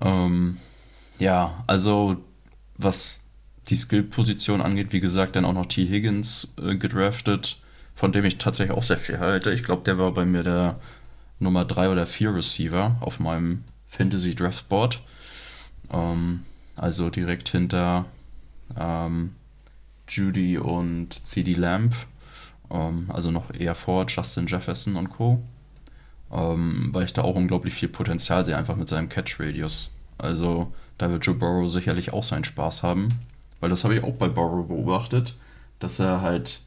Ähm, 0.00 0.56
ja, 1.18 1.62
also 1.66 2.16
was 2.78 3.18
die 3.68 3.76
Skill-Position 3.76 4.62
angeht, 4.62 4.92
wie 4.92 5.00
gesagt, 5.00 5.36
dann 5.36 5.44
auch 5.44 5.52
noch 5.52 5.66
T. 5.66 5.86
Higgins 5.86 6.54
äh, 6.60 6.76
gedraftet, 6.76 7.59
von 8.00 8.12
dem 8.12 8.24
ich 8.24 8.38
tatsächlich 8.38 8.74
auch 8.74 8.82
sehr 8.82 8.96
viel 8.96 9.18
halte. 9.18 9.52
Ich 9.52 9.62
glaube, 9.62 9.82
der 9.82 9.98
war 9.98 10.12
bei 10.12 10.24
mir 10.24 10.42
der 10.42 10.80
Nummer 11.38 11.66
3 11.66 11.90
oder 11.90 12.06
4 12.06 12.34
Receiver 12.34 12.96
auf 13.00 13.20
meinem 13.20 13.62
Fantasy 13.88 14.34
Draft 14.34 14.70
Board. 14.70 15.02
Ähm, 15.92 16.44
also 16.76 17.10
direkt 17.10 17.50
hinter 17.50 18.06
ähm, 18.74 19.34
Judy 20.08 20.56
und 20.56 21.26
CD 21.26 21.52
Lamb. 21.52 21.94
Ähm, 22.70 23.10
also 23.12 23.30
noch 23.30 23.52
eher 23.52 23.74
vor 23.74 24.06
Justin 24.08 24.46
Jefferson 24.46 24.96
und 24.96 25.10
Co. 25.10 25.42
Ähm, 26.32 26.88
weil 26.94 27.04
ich 27.04 27.12
da 27.12 27.20
auch 27.20 27.36
unglaublich 27.36 27.74
viel 27.74 27.90
Potenzial 27.90 28.46
sehe, 28.46 28.56
einfach 28.56 28.76
mit 28.76 28.88
seinem 28.88 29.10
Catch-Radius. 29.10 29.92
Also 30.16 30.72
da 30.96 31.10
wird 31.10 31.26
Joe 31.26 31.34
Burrow 31.34 31.70
sicherlich 31.70 32.14
auch 32.14 32.24
seinen 32.24 32.44
Spaß 32.44 32.82
haben. 32.82 33.08
Weil 33.60 33.68
das 33.68 33.84
habe 33.84 33.94
ich 33.94 34.02
auch 34.02 34.14
bei 34.14 34.30
Burrow 34.30 34.66
beobachtet, 34.66 35.36
dass 35.80 35.98
er 35.98 36.22
halt 36.22 36.62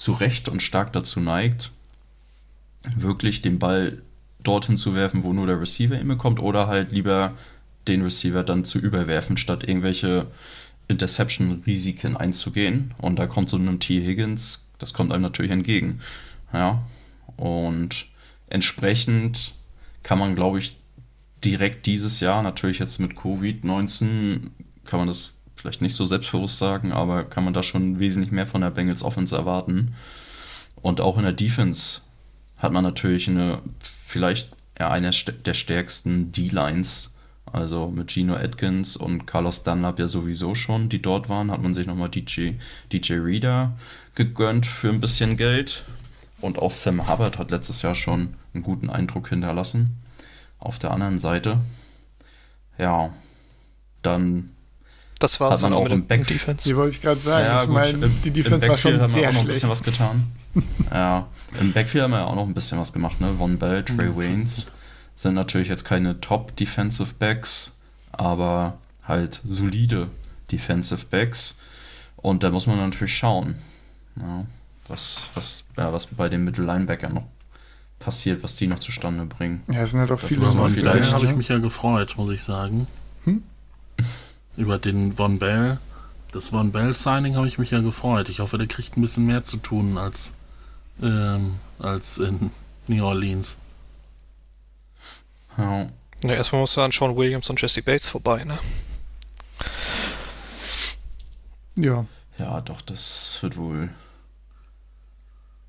zu 0.00 0.14
Recht 0.14 0.48
und 0.48 0.62
stark 0.62 0.94
dazu 0.94 1.20
neigt, 1.20 1.72
wirklich 2.96 3.42
den 3.42 3.58
Ball 3.58 4.00
dorthin 4.42 4.78
zu 4.78 4.94
werfen, 4.94 5.24
wo 5.24 5.34
nur 5.34 5.46
der 5.46 5.60
Receiver 5.60 6.00
ihn 6.00 6.08
bekommt, 6.08 6.40
oder 6.40 6.68
halt 6.68 6.90
lieber 6.90 7.34
den 7.86 8.00
Receiver 8.00 8.42
dann 8.42 8.64
zu 8.64 8.78
überwerfen, 8.78 9.36
statt 9.36 9.62
irgendwelche 9.62 10.26
Interception-Risiken 10.88 12.16
einzugehen. 12.16 12.94
Und 12.96 13.18
da 13.18 13.26
kommt 13.26 13.50
so 13.50 13.58
ein 13.58 13.78
T. 13.78 14.00
Higgins, 14.00 14.70
das 14.78 14.94
kommt 14.94 15.12
einem 15.12 15.22
natürlich 15.22 15.52
entgegen. 15.52 16.00
Ja. 16.50 16.82
Und 17.36 18.06
entsprechend 18.48 19.52
kann 20.02 20.18
man, 20.18 20.34
glaube 20.34 20.60
ich, 20.60 20.78
direkt 21.44 21.84
dieses 21.84 22.20
Jahr, 22.20 22.42
natürlich 22.42 22.78
jetzt 22.78 23.00
mit 23.00 23.12
Covid-19, 23.12 24.48
kann 24.86 25.00
man 25.00 25.08
das 25.08 25.34
vielleicht 25.60 25.82
nicht 25.82 25.94
so 25.94 26.04
selbstbewusst 26.04 26.58
sagen, 26.58 26.92
aber 26.92 27.24
kann 27.24 27.44
man 27.44 27.52
da 27.52 27.62
schon 27.62 27.98
wesentlich 27.98 28.32
mehr 28.32 28.46
von 28.46 28.62
der 28.62 28.70
Bengals 28.70 29.02
Offense 29.02 29.36
erwarten. 29.36 29.94
Und 30.82 31.00
auch 31.00 31.18
in 31.18 31.24
der 31.24 31.32
Defense 31.32 32.00
hat 32.58 32.72
man 32.72 32.82
natürlich 32.82 33.28
eine, 33.28 33.60
vielleicht 33.82 34.52
ja, 34.78 34.90
eine 34.90 35.10
der 35.10 35.54
stärksten 35.54 36.32
D-Lines. 36.32 37.12
Also 37.52 37.88
mit 37.88 38.10
Gino 38.12 38.34
Atkins 38.34 38.96
und 38.96 39.26
Carlos 39.26 39.64
Dunlap 39.64 39.98
ja 39.98 40.06
sowieso 40.06 40.54
schon, 40.54 40.88
die 40.88 41.02
dort 41.02 41.28
waren, 41.28 41.50
hat 41.50 41.60
man 41.60 41.74
sich 41.74 41.86
nochmal 41.86 42.08
DJ, 42.08 42.52
DJ 42.92 43.14
Reader 43.14 43.76
gegönnt 44.14 44.66
für 44.66 44.88
ein 44.88 45.00
bisschen 45.00 45.36
Geld. 45.36 45.84
Und 46.40 46.58
auch 46.58 46.72
Sam 46.72 47.08
Hubbard 47.08 47.38
hat 47.38 47.50
letztes 47.50 47.82
Jahr 47.82 47.94
schon 47.94 48.34
einen 48.54 48.62
guten 48.62 48.88
Eindruck 48.88 49.28
hinterlassen. 49.28 49.96
Auf 50.58 50.78
der 50.78 50.92
anderen 50.92 51.18
Seite, 51.18 51.58
ja, 52.78 53.10
dann 54.02 54.50
das 55.20 55.38
war 55.38 55.52
es 55.52 55.60
dann 55.60 55.72
auch 55.72 55.88
im 55.88 56.06
Back 56.06 56.26
Defense. 56.26 56.68
Die 56.68 56.74
wollte 56.76 56.96
ich 56.96 57.02
gerade 57.02 57.20
sagen. 57.20 57.44
Ja, 57.44 57.62
ich 57.62 57.68
meine, 57.68 58.08
die 58.08 58.30
Defense 58.30 58.66
war 58.66 58.76
schon 58.76 59.00
haben 59.00 59.14
wir 59.14 59.28
auch 59.28 59.32
noch 59.34 59.40
ein 59.42 59.46
bisschen 59.46 59.68
was 59.68 59.82
getan. 59.82 60.32
ja, 60.90 61.28
im 61.60 61.72
Backfield 61.72 62.04
haben 62.04 62.10
wir 62.10 62.20
ja 62.20 62.24
auch 62.24 62.34
noch 62.34 62.46
ein 62.46 62.54
bisschen 62.54 62.78
was 62.78 62.92
gemacht, 62.92 63.20
ne? 63.20 63.28
Von 63.38 63.58
Bell, 63.58 63.84
Trey 63.84 64.08
mhm. 64.08 64.16
Waynes 64.16 64.66
sind 65.14 65.34
natürlich 65.34 65.68
jetzt 65.68 65.84
keine 65.84 66.20
Top 66.20 66.56
Defensive 66.56 67.14
Backs, 67.18 67.72
aber 68.12 68.78
halt 69.04 69.40
solide 69.44 70.08
Defensive 70.50 71.04
Backs. 71.10 71.56
Und 72.16 72.42
da 72.42 72.50
muss 72.50 72.66
man 72.66 72.78
natürlich 72.78 73.14
schauen, 73.14 73.56
ja, 74.16 74.44
was, 74.88 75.28
was, 75.34 75.64
ja, 75.76 75.92
was 75.92 76.06
bei 76.06 76.30
den 76.30 76.44
Mittellinebackern 76.44 77.12
noch 77.12 77.24
passiert, 77.98 78.42
was 78.42 78.56
die 78.56 78.66
noch 78.66 78.78
zustande 78.78 79.26
bringen. 79.26 79.62
Ja, 79.68 79.82
es 79.82 79.90
sind 79.90 80.00
halt 80.00 80.12
auch 80.12 80.20
viele. 80.20 80.40
Über 80.40 80.52
Von 80.52 80.74
Bell 80.74 81.12
habe 81.12 81.26
ich 81.26 81.36
mich 81.36 81.48
ja 81.48 81.58
gefreut, 81.58 82.14
muss 82.16 82.30
ich 82.30 82.42
sagen. 82.42 82.86
Über 84.60 84.78
den 84.78 85.14
Von 85.14 85.38
Bell. 85.38 85.78
Das 86.32 86.50
Von 86.50 86.70
Bell 86.70 86.92
Signing 86.92 87.34
habe 87.36 87.48
ich 87.48 87.58
mich 87.58 87.70
ja 87.70 87.80
gefreut. 87.80 88.28
Ich 88.28 88.40
hoffe, 88.40 88.58
der 88.58 88.66
kriegt 88.66 88.96
ein 88.96 89.00
bisschen 89.00 89.24
mehr 89.24 89.42
zu 89.42 89.56
tun 89.56 89.96
als, 89.96 90.34
ähm, 91.02 91.56
als 91.78 92.18
in 92.18 92.50
New 92.86 93.02
Orleans. 93.02 93.56
Ja. 95.56 95.88
ja 96.24 96.34
erstmal 96.34 96.60
muss 96.60 96.76
er 96.76 96.84
an 96.84 96.92
Sean 96.92 97.16
Williams 97.16 97.48
und 97.48 97.60
Jesse 97.60 97.82
Bates 97.82 98.10
vorbei, 98.10 98.44
ne? 98.44 98.58
Ja. 101.76 102.04
Ja, 102.36 102.60
doch, 102.60 102.82
das 102.82 103.38
wird 103.40 103.56
wohl. 103.56 103.88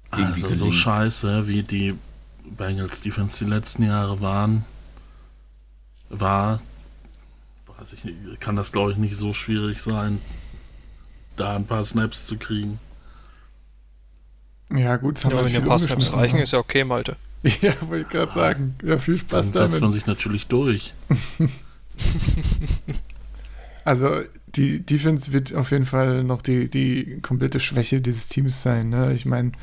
Also 0.09 0.33
gelingen. 0.33 0.53
so 0.53 0.71
scheiße, 0.71 1.47
wie 1.47 1.63
die 1.63 1.95
Bengals 2.43 2.99
Defense 2.99 3.43
die 3.43 3.49
letzten 3.49 3.83
Jahre 3.83 4.19
waren, 4.19 4.65
war, 6.09 6.61
weiß 7.81 7.93
ich 7.93 8.03
nicht, 8.03 8.39
kann 8.39 8.55
das 8.55 8.71
glaube 8.71 8.91
ich 8.91 8.97
nicht 8.97 9.17
so 9.17 9.33
schwierig 9.33 9.81
sein, 9.81 10.19
da 11.35 11.55
ein 11.55 11.65
paar 11.65 11.83
Snaps 11.83 12.27
zu 12.27 12.37
kriegen. 12.37 12.79
Ja, 14.71 14.97
gut, 14.97 15.21
ja, 15.23 15.31
wenn 15.31 15.51
dir 15.51 15.57
ein 15.57 15.65
paar 15.65 15.79
Snaps 15.79 16.13
reichen, 16.13 16.37
ist 16.37 16.53
ja 16.53 16.59
okay, 16.59 16.83
Malte. 16.83 17.17
Ja, 17.43 17.73
wollte 17.89 18.03
ich 18.03 18.09
gerade 18.09 18.31
sagen. 18.31 18.75
Ja, 18.83 18.99
viel 18.99 19.17
Spaß 19.17 19.51
Dann 19.51 19.61
damit. 19.61 19.71
setzt 19.71 19.81
man 19.81 19.91
sich 19.91 20.05
natürlich 20.05 20.45
durch. 20.45 20.93
also, 23.83 24.21
die 24.55 24.85
Defense 24.85 25.33
wird 25.33 25.55
auf 25.55 25.71
jeden 25.71 25.87
Fall 25.87 26.23
noch 26.23 26.43
die, 26.43 26.69
die 26.69 27.19
komplette 27.23 27.59
Schwäche 27.59 27.99
dieses 27.99 28.27
Teams 28.27 28.61
sein. 28.61 28.89
Ne? 28.89 29.13
Ich 29.13 29.25
meine, 29.25 29.53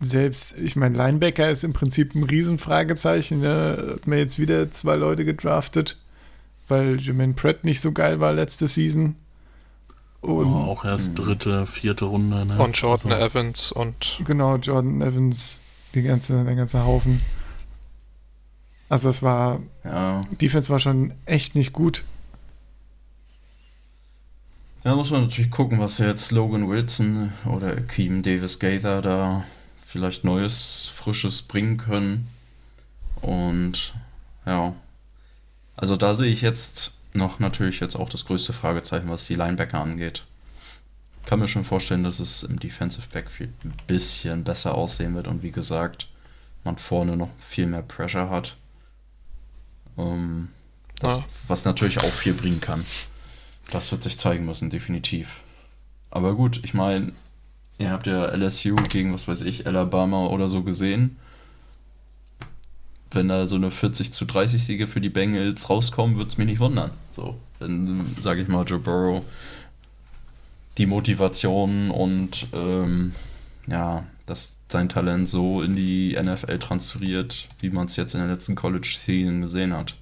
selbst, 0.00 0.58
ich 0.58 0.76
meine, 0.76 0.98
Linebacker 0.98 1.50
ist 1.50 1.64
im 1.64 1.72
Prinzip 1.72 2.14
ein 2.14 2.24
Riesenfragezeichen. 2.24 3.40
Ne? 3.40 3.94
Hat 3.94 4.06
mir 4.06 4.18
jetzt 4.18 4.38
wieder 4.38 4.70
zwei 4.70 4.96
Leute 4.96 5.24
gedraftet, 5.24 5.96
weil 6.68 7.00
Jermaine 7.00 7.34
Pratt 7.34 7.64
nicht 7.64 7.80
so 7.80 7.92
geil 7.92 8.20
war 8.20 8.32
letzte 8.32 8.68
Season. 8.68 9.16
Und 10.20 10.46
oh, 10.46 10.70
auch 10.70 10.84
erst 10.84 11.18
dritte, 11.18 11.66
vierte 11.66 12.06
Runde. 12.06 12.46
Ne? 12.46 12.58
Und 12.58 12.76
Jordan 12.76 13.12
also. 13.12 13.26
Evans 13.26 13.72
und. 13.72 14.20
Genau, 14.24 14.56
Jordan 14.56 15.02
Evans, 15.02 15.60
die 15.94 16.02
ganze, 16.02 16.44
der 16.44 16.54
ganze 16.54 16.84
Haufen. 16.84 17.20
Also 18.88 19.08
es 19.10 19.22
war. 19.22 19.60
Ja. 19.84 20.22
Defense 20.40 20.70
war 20.70 20.78
schon 20.78 21.12
echt 21.26 21.54
nicht 21.54 21.72
gut. 21.72 22.04
Ja, 24.82 24.94
muss 24.94 25.10
man 25.10 25.22
natürlich 25.22 25.50
gucken, 25.50 25.78
was 25.78 25.98
jetzt 25.98 26.30
Logan 26.30 26.68
Wilson 26.68 27.32
oder 27.46 27.76
Keem 27.76 28.22
Davis 28.22 28.58
Gaither 28.58 29.00
da 29.00 29.44
vielleicht 29.86 30.24
Neues, 30.24 30.90
Frisches 30.94 31.42
bringen 31.42 31.76
können. 31.76 32.28
Und 33.22 33.94
ja, 34.44 34.74
also 35.84 35.96
da 35.96 36.14
sehe 36.14 36.32
ich 36.32 36.40
jetzt 36.40 36.94
noch 37.12 37.40
natürlich 37.40 37.78
jetzt 37.78 37.94
auch 37.94 38.08
das 38.08 38.24
größte 38.24 38.54
Fragezeichen, 38.54 39.10
was 39.10 39.26
die 39.26 39.34
Linebacker 39.34 39.78
angeht. 39.78 40.24
Kann 41.26 41.40
mir 41.40 41.46
schon 41.46 41.64
vorstellen, 41.64 42.04
dass 42.04 42.20
es 42.20 42.42
im 42.42 42.58
Defensive 42.58 43.06
Backfield 43.12 43.52
ein 43.66 43.74
bisschen 43.86 44.44
besser 44.44 44.76
aussehen 44.76 45.14
wird 45.14 45.28
und 45.28 45.42
wie 45.42 45.50
gesagt, 45.50 46.08
man 46.64 46.78
vorne 46.78 47.18
noch 47.18 47.28
viel 47.38 47.66
mehr 47.66 47.82
Pressure 47.82 48.30
hat. 48.30 48.56
Um, 49.94 50.06
ähm, 50.06 50.48
das, 51.00 51.18
ja. 51.18 51.24
Was 51.48 51.66
natürlich 51.66 51.98
auch 51.98 52.14
viel 52.14 52.32
bringen 52.32 52.62
kann. 52.62 52.82
Das 53.70 53.92
wird 53.92 54.02
sich 54.02 54.16
zeigen 54.16 54.46
müssen, 54.46 54.70
definitiv. 54.70 55.42
Aber 56.10 56.34
gut, 56.34 56.60
ich 56.64 56.72
meine, 56.72 57.12
Ihr 57.76 57.90
habt 57.90 58.06
ja 58.06 58.26
LSU 58.26 58.76
gegen, 58.88 59.12
was 59.12 59.26
weiß 59.26 59.42
ich, 59.42 59.66
Alabama 59.66 60.28
oder 60.28 60.48
so 60.48 60.62
gesehen. 60.62 61.18
Wenn 63.14 63.28
da 63.28 63.46
so 63.46 63.56
eine 63.56 63.70
40 63.70 64.12
zu 64.12 64.24
30 64.24 64.64
Siege 64.64 64.86
für 64.86 65.00
die 65.00 65.08
Bengals 65.08 65.70
rauskommen, 65.70 66.16
würde 66.16 66.28
es 66.28 66.38
mich 66.38 66.46
nicht 66.46 66.60
wundern. 66.60 66.90
So, 67.12 67.36
dann 67.58 68.06
sage 68.20 68.42
ich 68.42 68.48
mal, 68.48 68.64
Joe 68.64 68.78
Burrow 68.78 69.24
die 70.78 70.86
Motivation 70.86 71.90
und 71.90 72.48
ähm, 72.52 73.14
ja, 73.68 74.04
dass 74.26 74.56
sein 74.68 74.88
Talent 74.88 75.28
so 75.28 75.62
in 75.62 75.76
die 75.76 76.18
NFL 76.20 76.58
transferiert, 76.58 77.48
wie 77.60 77.70
man 77.70 77.86
es 77.86 77.96
jetzt 77.96 78.14
in 78.14 78.20
der 78.20 78.28
letzten 78.28 78.56
College-Season 78.56 79.40
gesehen 79.42 79.72
hat. 79.72 79.94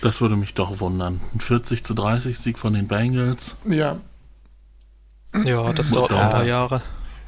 Das 0.00 0.22
würde 0.22 0.36
mich 0.36 0.54
doch 0.54 0.80
wundern. 0.80 1.20
Ein 1.34 1.40
40 1.40 1.84
zu 1.84 1.92
30 1.92 2.38
Sieg 2.38 2.58
von 2.58 2.72
den 2.72 2.88
Bengals. 2.88 3.56
Ja, 3.68 3.98
ja, 5.42 5.72
das 5.72 5.90
dauert 5.90 6.12
auch 6.12 6.20
ein 6.20 6.30
paar 6.30 6.46
Jahre. 6.46 6.82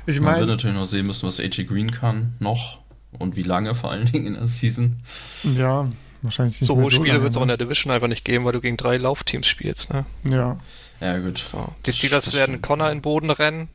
Ich 0.07 0.21
meine, 0.21 0.33
Man 0.33 0.41
wird 0.41 0.51
natürlich 0.51 0.77
noch 0.77 0.87
sehen 0.87 1.07
müssen, 1.07 1.27
was 1.27 1.41
AJ 1.41 1.65
Green 1.65 1.91
kann, 1.91 2.35
noch 2.39 2.79
und 3.19 3.37
wie 3.37 3.43
lange 3.43 3.75
vor 3.75 3.91
allen 3.91 4.07
Dingen 4.07 4.27
in 4.27 4.35
der 4.35 4.47
Season. 4.47 4.97
Ja, 5.43 5.89
wahrscheinlich 6.23 6.61
nicht. 6.61 6.69
So 6.69 6.77
hohe 6.77 6.85
so 6.85 6.97
Spiele 6.97 7.21
wird 7.23 7.31
es 7.31 7.37
auch 7.37 7.43
in 7.43 7.49
der 7.49 7.57
Division 7.57 7.93
einfach 7.93 8.09
nicht 8.09 8.25
geben, 8.25 8.45
weil 8.45 8.53
du 8.53 8.61
gegen 8.61 8.77
drei 8.77 8.97
Laufteams 8.97 9.47
spielst, 9.47 9.93
ne? 9.93 10.05
Ja. 10.25 10.59
Ja, 11.01 11.19
gut. 11.19 11.39
So. 11.39 11.75
Die 11.85 11.93
Steelers 11.93 12.33
werden 12.33 12.63
Connor 12.63 12.91
in 12.91 12.99
den 12.99 13.03
Boden 13.03 13.31
rennen. 13.31 13.69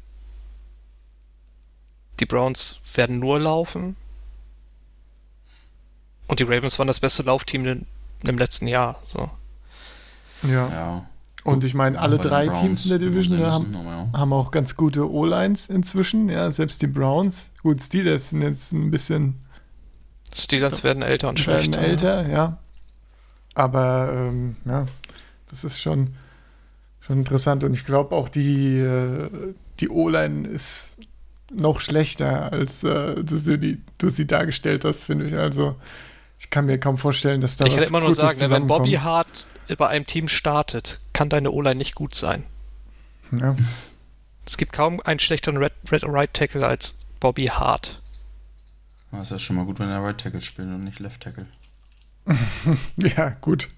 Die 2.20 2.26
Browns 2.26 2.82
werden 2.94 3.20
nur 3.20 3.39
laufen. 3.39 3.96
Und 6.28 6.39
die 6.39 6.44
Ravens 6.44 6.80
waren 6.80 6.88
das 6.88 7.00
beste 7.00 7.24
Laufteam 7.24 7.86
im 8.24 8.38
letzten 8.38 8.67
Jahr. 8.67 9.02
So. 9.06 9.30
Ja. 10.44 10.70
ja. 10.70 11.10
Und 11.43 11.63
ich 11.63 11.73
meine, 11.73 11.99
alle 11.99 12.19
drei 12.19 12.49
Teams 12.49 12.86
in 12.86 12.89
der 12.91 12.99
Division 12.99 13.39
haben, 13.39 13.73
ja. 13.73 14.10
haben, 14.13 14.34
auch 14.34 14.51
ganz 14.51 14.75
gute 14.75 15.12
O-Lines 15.12 15.69
inzwischen. 15.69 16.30
Ja, 16.30 16.51
selbst 16.51 16.82
die 16.82 16.88
Browns. 16.88 17.51
Gut, 17.63 17.82
Steelers 17.82 18.30
sind 18.30 18.43
jetzt 18.43 18.71
ein 18.73 18.91
bisschen. 18.91 19.43
Steelers 20.34 20.84
werden 20.84 21.01
älter 21.01 21.30
und 21.30 21.45
werden 21.47 21.73
schlechter. 21.73 21.82
älter, 21.82 22.30
ja. 22.30 22.58
Aber 23.56 24.12
ähm, 24.13 24.56
ja, 24.65 24.86
das 25.49 25.63
ist 25.63 25.82
schon, 25.82 26.15
schon 26.99 27.17
interessant. 27.17 27.63
Und 27.63 27.73
ich 27.73 27.86
glaube 27.86 28.15
auch, 28.15 28.30
die, 28.30 28.77
äh, 28.77 29.30
die 29.80 29.89
O-Line 29.89 30.47
ist 30.47 30.97
noch 31.51 31.82
schlechter, 31.82 32.51
als 32.51 32.84
äh, 32.84 33.15
du, 33.23 33.36
sie, 33.36 33.82
du 33.97 34.10
sie 34.10 34.27
dargestellt 34.27 34.86
hast, 34.86 35.04
finde 35.04 35.25
ich. 35.25 35.38
Also 35.38 35.75
Ich 36.39 36.49
kann 36.49 36.65
mir 36.65 36.80
kaum 36.80 36.97
vorstellen, 36.97 37.41
dass 37.41 37.58
da 37.58 37.65
ich 37.65 37.75
was 37.75 37.84
kann 37.84 37.89
immer 37.89 37.99
nur 37.99 38.10
Gutes 38.10 38.21
sagen, 38.21 38.39
ne, 38.39 38.49
wenn 38.49 38.67
Bobby. 38.67 38.93
Hart 38.93 39.45
bei 39.75 39.88
einem 39.88 40.05
Team 40.05 40.27
startet, 40.27 40.99
kann 41.13 41.29
deine 41.29 41.51
O-Line 41.51 41.75
nicht 41.75 41.95
gut 41.95 42.15
sein. 42.15 42.43
Ja. 43.31 43.55
Es 44.45 44.57
gibt 44.57 44.73
kaum 44.73 44.99
einen 45.01 45.19
schlechteren 45.19 45.57
Red, 45.57 45.73
Red 45.91 46.03
Right 46.05 46.34
Tackle 46.34 46.65
als 46.65 47.05
Bobby 47.19 47.45
Hart. 47.45 48.01
Das 49.12 49.23
ist 49.23 49.31
ja 49.31 49.39
schon 49.39 49.55
mal 49.57 49.65
gut, 49.65 49.79
wenn 49.79 49.89
er 49.89 50.03
Right 50.03 50.17
Tackle 50.17 50.41
spielt 50.41 50.67
und 50.67 50.84
nicht 50.84 50.99
Left 50.99 51.21
Tackle. 51.21 51.45
ja, 52.97 53.29
gut. 53.41 53.69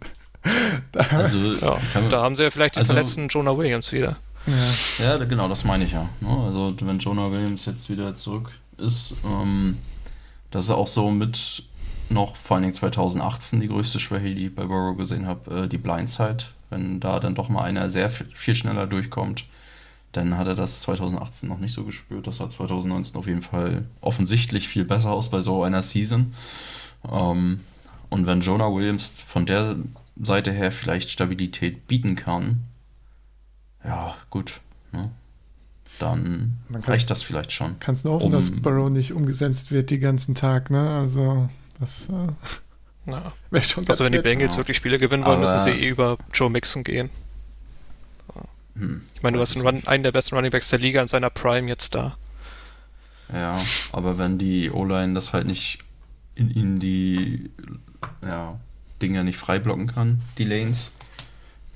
Da, 0.92 1.00
Also, 1.18 1.54
Ja, 1.54 1.80
kann, 1.94 2.10
da 2.10 2.22
haben 2.22 2.36
sie 2.36 2.44
ja 2.44 2.52
vielleicht 2.52 2.76
den 2.76 2.80
also- 2.82 2.94
verletzten 2.94 3.28
Jonah 3.30 3.58
Williams 3.58 3.92
wieder. 3.92 4.18
ja. 4.46 5.06
Ja, 5.18 5.18
genau, 5.24 5.48
das 5.48 5.64
meine 5.64 5.86
ich 5.86 5.92
ja. 5.94 6.10
ne? 6.20 6.44
Also, 6.46 6.76
wenn 6.82 7.00
Jonah 7.00 7.32
Williams 7.32 7.66
jetzt 7.66 7.90
wieder 7.90 8.14
zurück 8.16 8.52
ist, 8.78 9.16
ähm, 9.26 9.78
das 10.52 10.66
ist 10.66 10.70
auch 10.72 10.88
so 10.88 11.10
mit 11.10 11.64
noch 12.14 12.36
vor 12.36 12.56
allen 12.56 12.64
Dingen 12.64 12.74
2018 12.74 13.60
die 13.60 13.68
größte 13.68 14.00
Schwäche, 14.00 14.34
die 14.34 14.48
ich 14.48 14.56
bei 14.56 14.66
Burrow 14.66 14.96
gesehen 14.98 15.26
habe, 15.26 15.64
äh, 15.64 15.68
die 15.68 15.78
Blindside. 15.78 16.46
Wenn 16.70 17.00
da 17.00 17.20
dann 17.20 17.36
doch 17.36 17.50
mal 17.50 17.64
einer 17.64 17.90
sehr 17.90 18.10
viel, 18.10 18.56
schneller 18.56 18.88
durchkommt, 18.88 19.46
dann 20.12 20.38
hat 20.38 20.48
er 20.48 20.56
das 20.56 20.82
2018 20.82 21.50
noch 21.50 21.60
nicht 21.60 21.74
so 21.74 21.84
gespürt. 21.84 22.28
Das 22.28 22.38
sah 22.38 22.50
2019 22.50 23.16
auf 23.16 23.28
jeden 23.28 23.42
Fall 23.42 23.86
offensichtlich 24.02 24.68
viel 24.68 24.86
besser 24.86 25.12
aus 25.12 25.30
bei 25.30 25.42
so 25.42 25.64
einer 25.64 25.82
Season. 25.82 26.34
Ähm, 27.12 27.60
und 28.10 28.28
wenn 28.28 28.42
Jonah 28.42 28.72
Williams 28.74 29.22
von 29.26 29.46
der 29.46 29.76
Seite 30.22 30.52
her 30.52 30.72
vielleicht 30.72 31.10
Stabilität 31.10 31.88
bieten 31.88 32.16
kann, 32.16 32.62
ja, 33.84 34.16
gut. 34.30 34.62
Ne? 34.92 35.10
Dann 36.00 36.60
reicht 36.72 37.10
das 37.10 37.24
vielleicht 37.24 37.52
schon. 37.52 37.76
Kannst 37.80 38.06
nur 38.06 38.16
hoffen, 38.16 38.28
Um- 38.28 38.32
dass 38.32 38.50
Burrow 38.50 38.90
nicht 38.90 39.14
umgesetzt 39.14 39.72
wird 39.72 39.90
die 39.90 40.00
ganzen 40.00 40.36
Tag, 40.36 40.70
ne? 40.70 40.90
Also, 40.98 41.50
das 41.80 42.10
äh, 42.10 43.12
Ja. 43.12 43.34
wäre 43.52 43.64
schon 43.64 43.84
ganz 43.84 43.92
Also 43.92 44.06
wenn 44.06 44.14
die. 44.14 44.20
Bengals 44.20 44.54
ja. 44.54 44.60
wirklich 44.60 44.78
Spiele 44.78 44.98
gewinnen 44.98 45.26
wollen, 45.26 45.40
müssen 45.40 45.60
sie 45.60 45.72
eh 45.72 45.90
über 45.90 46.18
Joe 46.34 46.50
Mixon 46.50 46.84
gehen. 46.84 47.10
Hm. 48.76 49.02
Ich 49.14 49.22
meine, 49.22 49.38
du 49.38 49.42
hast 49.42 49.56
einen, 49.56 49.66
Run, 49.66 49.84
einen 49.86 50.04
der 50.04 50.12
besten 50.12 50.36
Runningbacks 50.36 50.70
der 50.70 50.80
Liga 50.80 51.02
in 51.02 51.08
seiner 51.08 51.30
Prime 51.30 51.68
jetzt 51.68 51.94
da. 51.94 52.18
Ja, 53.32 53.60
aber 53.92 54.18
wenn 54.18 54.38
die 54.38 54.70
O-Line 54.72 55.14
das 55.14 55.34
halt 55.34 55.48
nicht 55.48 55.80
in 56.36 56.50
ihnen 56.50 56.80
die 56.80 57.52
ja, 58.22 58.60
Dinger 59.02 59.24
nicht 59.24 59.38
frei 59.38 59.60
blocken 59.60 59.88
kann, 59.88 60.22
die 60.38 60.44
Lanes, 60.46 60.94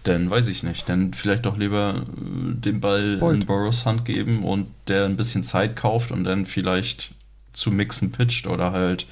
dann 0.04 0.30
weiß 0.30 0.48
ich 0.48 0.64
nicht. 0.64 0.90
Dann 0.90 1.14
vielleicht 1.14 1.46
doch 1.46 1.58
lieber 1.58 2.04
äh, 2.06 2.54
den 2.56 2.80
Ball 2.80 3.18
Boyd. 3.18 3.36
in 3.36 3.46
Burrows 3.46 3.86
Hand 3.86 4.06
geben 4.06 4.44
und 4.44 4.68
der 4.88 5.06
ein 5.06 5.18
bisschen 5.18 5.44
Zeit 5.44 5.76
kauft 5.76 6.12
und 6.12 6.24
dann 6.24 6.46
vielleicht 6.46 7.14
zu 7.54 7.72
Mixen 7.72 8.12
pitcht 8.12 8.48
oder 8.48 8.72
halt, 8.72 9.06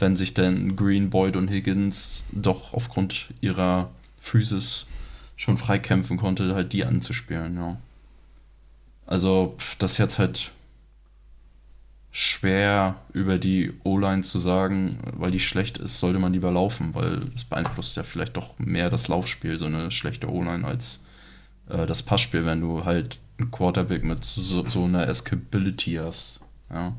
wenn 0.00 0.16
sich 0.16 0.34
dann 0.34 0.76
Green, 0.76 1.10
Boyd 1.10 1.36
und 1.36 1.48
Higgins 1.48 2.24
doch 2.32 2.74
aufgrund 2.74 3.28
ihrer 3.40 3.90
Physis 4.20 4.86
schon 5.36 5.56
freikämpfen 5.56 6.16
konnte, 6.16 6.54
halt 6.54 6.72
die 6.72 6.84
anzuspielen, 6.84 7.56
ja. 7.56 7.76
Also, 9.06 9.56
das 9.78 9.92
ist 9.92 9.98
jetzt 9.98 10.18
halt 10.18 10.52
schwer 12.12 12.96
über 13.12 13.38
die 13.38 13.72
O-Line 13.84 14.22
zu 14.22 14.38
sagen, 14.38 14.98
weil 15.12 15.30
die 15.30 15.40
schlecht 15.40 15.78
ist, 15.78 16.00
sollte 16.00 16.18
man 16.18 16.32
lieber 16.32 16.50
laufen, 16.50 16.94
weil 16.94 17.20
das 17.32 17.44
beeinflusst 17.44 17.96
ja 17.96 18.02
vielleicht 18.02 18.36
doch 18.36 18.58
mehr 18.58 18.90
das 18.90 19.08
Laufspiel, 19.08 19.58
so 19.58 19.66
eine 19.66 19.90
schlechte 19.90 20.30
O-Line, 20.30 20.66
als 20.66 21.04
äh, 21.68 21.86
das 21.86 22.02
Passspiel, 22.02 22.44
wenn 22.46 22.60
du 22.60 22.84
halt 22.84 23.18
einen 23.38 23.50
Quarterback 23.50 24.04
mit 24.04 24.24
so, 24.24 24.66
so 24.68 24.84
einer 24.84 25.08
Escapability 25.08 25.94
hast. 25.94 26.40
Ja. 26.70 26.94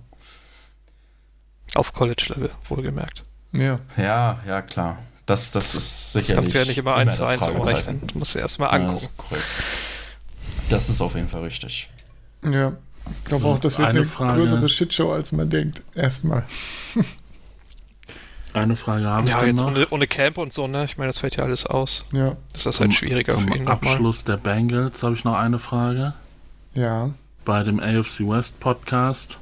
Auf 1.76 1.94
College-Level, 1.94 2.50
wohlgemerkt. 2.70 3.24
Ja, 3.54 3.80
ja, 3.98 4.40
ja, 4.48 4.62
klar. 4.62 4.98
Das, 5.26 5.52
das, 5.52 5.74
ist 5.76 5.76
Das 5.76 6.12
sicherlich 6.26 6.36
kannst 6.36 6.54
du 6.56 6.60
ja 6.60 6.66
nicht 6.66 6.78
immer 6.78 6.96
eins 6.96 7.16
zu 7.16 7.22
das 7.22 7.30
eins 7.32 7.44
Fragezeichen. 7.46 7.70
umrechnen. 7.90 8.08
Du 8.08 8.20
musst 8.20 8.36
dir 8.36 8.40
erstmal 8.40 8.70
Ja, 8.70 8.78
das 8.78 8.82
angucken. 8.82 9.06
ist 9.06 9.18
korrekt. 9.18 9.46
Das 10.70 10.90
ist 10.90 11.02
auf 11.02 11.16
jeden 11.16 11.30
Fall 11.30 11.42
richtig. 11.44 11.90
ja. 12.44 12.74
Ich 13.18 13.24
glaube 13.26 13.46
auch, 13.48 13.58
das 13.58 13.80
wird 13.80 13.88
Eine 13.90 14.00
eine 14.02 14.08
Frage. 14.08 14.38
größere 14.40 14.70
Shitshow, 14.70 15.12
als 15.12 15.32
man 15.32 15.50
denkt. 15.50 15.82
Erstmal. 15.96 16.44
Eine 18.54 18.76
Frage 18.76 19.06
habe 19.08 19.24
ich 19.26 19.32
Ja, 19.32 19.40
dann 19.40 19.48
jetzt 19.48 19.58
noch. 19.60 19.68
ohne, 19.68 19.88
ohne 19.90 20.08
Camp 20.08 20.38
und 20.38 20.52
so, 20.54 20.68
ne? 20.68 20.84
Ich 20.86 20.98
meine, 20.98 21.08
das 21.10 21.20
fällt 21.20 21.38
ja 21.38 21.44
alles 21.44 21.66
aus. 21.66 22.04
Ja, 22.12 22.36
Das 22.54 22.66
ist 22.66 22.80
halt 22.80 22.94
schwieriger 22.94 23.34
zum 23.34 23.48
für 23.48 23.56
ihn. 23.56 23.68
Abschluss 23.68 24.24
der 24.26 24.38
Bengals 24.38 25.04
habe 25.04 25.16
ich 25.16 25.24
noch 25.24 25.36
eine 25.36 25.58
Frage. 25.60 26.14
ja. 26.74 27.10
Bei 27.44 27.64
dem 27.64 27.80
AFC 27.80 28.20
West 28.20 28.60
Podcast 28.60 29.40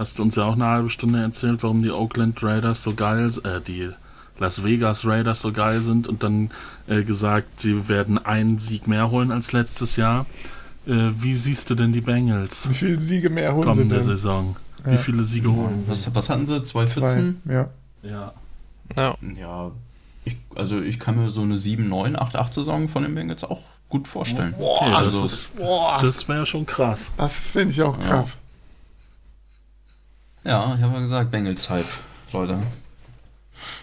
hast 0.00 0.18
du 0.18 0.22
uns 0.22 0.34
ja 0.36 0.44
auch 0.44 0.54
eine 0.54 0.64
halbe 0.66 0.88
Stunde 0.90 1.20
erzählt, 1.20 1.62
warum 1.62 1.82
die 1.82 1.90
Oakland 1.90 2.42
Raiders 2.42 2.82
so 2.82 2.94
geil, 2.94 3.30
äh, 3.44 3.60
die 3.60 3.90
Las 4.38 4.64
Vegas 4.64 5.04
Raiders 5.04 5.42
so 5.42 5.52
geil 5.52 5.82
sind 5.82 6.08
und 6.08 6.22
dann 6.22 6.50
äh, 6.88 7.02
gesagt, 7.02 7.60
sie 7.60 7.88
werden 7.88 8.16
einen 8.18 8.58
Sieg 8.58 8.86
mehr 8.86 9.10
holen 9.10 9.30
als 9.30 9.52
letztes 9.52 9.96
Jahr. 9.96 10.24
Äh, 10.86 11.10
wie 11.14 11.34
siehst 11.34 11.68
du 11.68 11.74
denn 11.74 11.92
die 11.92 12.00
Bengals 12.00 12.66
Wie 12.70 12.74
viele 12.74 12.98
Siege 12.98 13.28
mehr 13.28 13.52
holen 13.54 13.62
sie 13.64 13.68
kommende 13.68 13.96
denn? 13.96 14.04
Saison? 14.04 14.56
Ja. 14.86 14.92
Wie 14.92 14.98
viele 14.98 15.24
Siege 15.24 15.52
holen 15.52 15.82
sie? 15.84 15.90
Was, 15.90 16.14
was 16.14 16.30
hatten 16.30 16.46
sie? 16.46 16.62
Zwei. 16.62 16.86
214? 16.86 17.42
Ja. 17.44 17.68
Ja. 18.02 18.32
Ja. 18.96 19.14
Ja, 19.38 19.70
ich, 20.24 20.36
also 20.54 20.80
ich 20.80 20.98
kann 20.98 21.16
mir 21.16 21.30
so 21.30 21.42
eine 21.42 21.58
7, 21.58 21.86
9, 21.86 22.16
8, 22.18 22.36
8 22.36 22.54
Saison 22.54 22.88
von 22.88 23.02
den 23.02 23.14
Bengals 23.14 23.44
auch 23.44 23.60
gut 23.90 24.08
vorstellen. 24.08 24.54
Okay, 24.58 24.90
also, 24.94 25.22
das, 25.22 25.32
ist, 25.34 25.56
Boah, 25.56 25.98
das 26.00 26.26
wäre 26.26 26.46
schon 26.46 26.64
krass. 26.64 27.12
das 27.18 27.48
finde 27.48 27.72
ich 27.74 27.82
auch 27.82 27.98
Ja. 27.98 28.04
krass. 28.08 28.38
Ja, 30.44 30.74
ich 30.76 30.82
habe 30.82 30.94
ja 30.94 31.00
gesagt, 31.00 31.30
Bengals-Hype, 31.30 31.86
Leute. 32.32 32.62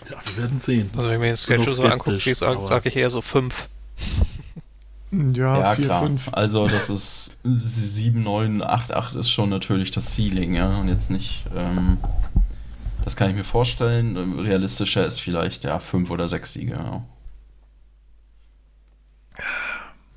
Ja, 0.10 0.18
wir 0.26 0.38
werden 0.44 0.60
sehen. 0.60 0.90
Also 0.96 1.08
wenn 1.10 1.16
ich 1.16 1.22
mir 1.22 1.28
den 1.28 1.38
Schedule 1.38 1.70
so 1.70 1.84
angucke, 1.84 2.36
sage 2.36 2.66
sag 2.66 2.86
ich 2.86 2.96
eher 2.96 3.10
so 3.10 3.22
fünf. 3.22 3.68
Ja, 5.10 5.60
Ja, 5.60 5.74
4, 5.76 5.86
klar. 5.86 6.04
5. 6.04 6.30
Also 6.34 6.68
das 6.68 6.90
ist 6.90 7.32
7, 7.46 8.22
9, 8.24 8.62
8, 8.62 8.92
8 8.92 9.16
ist 9.16 9.30
schon 9.30 9.50
natürlich 9.50 9.90
das 9.90 10.14
Ceiling, 10.14 10.54
ja. 10.54 10.78
Und 10.80 10.90
jetzt 10.90 11.10
nicht, 11.10 11.46
ähm, 11.56 11.98
das 13.06 13.16
kann 13.16 13.30
ich 13.30 13.36
mir 13.38 13.46
vorstellen. 13.46 14.38
Realistischer 14.38 15.06
ist 15.08 15.22
vielleicht, 15.22 15.64
ja, 15.64 15.80
5 15.80 16.12
oder 16.12 16.28
6 16.28 16.52
Siege, 16.52 16.74
ja. 16.74 17.04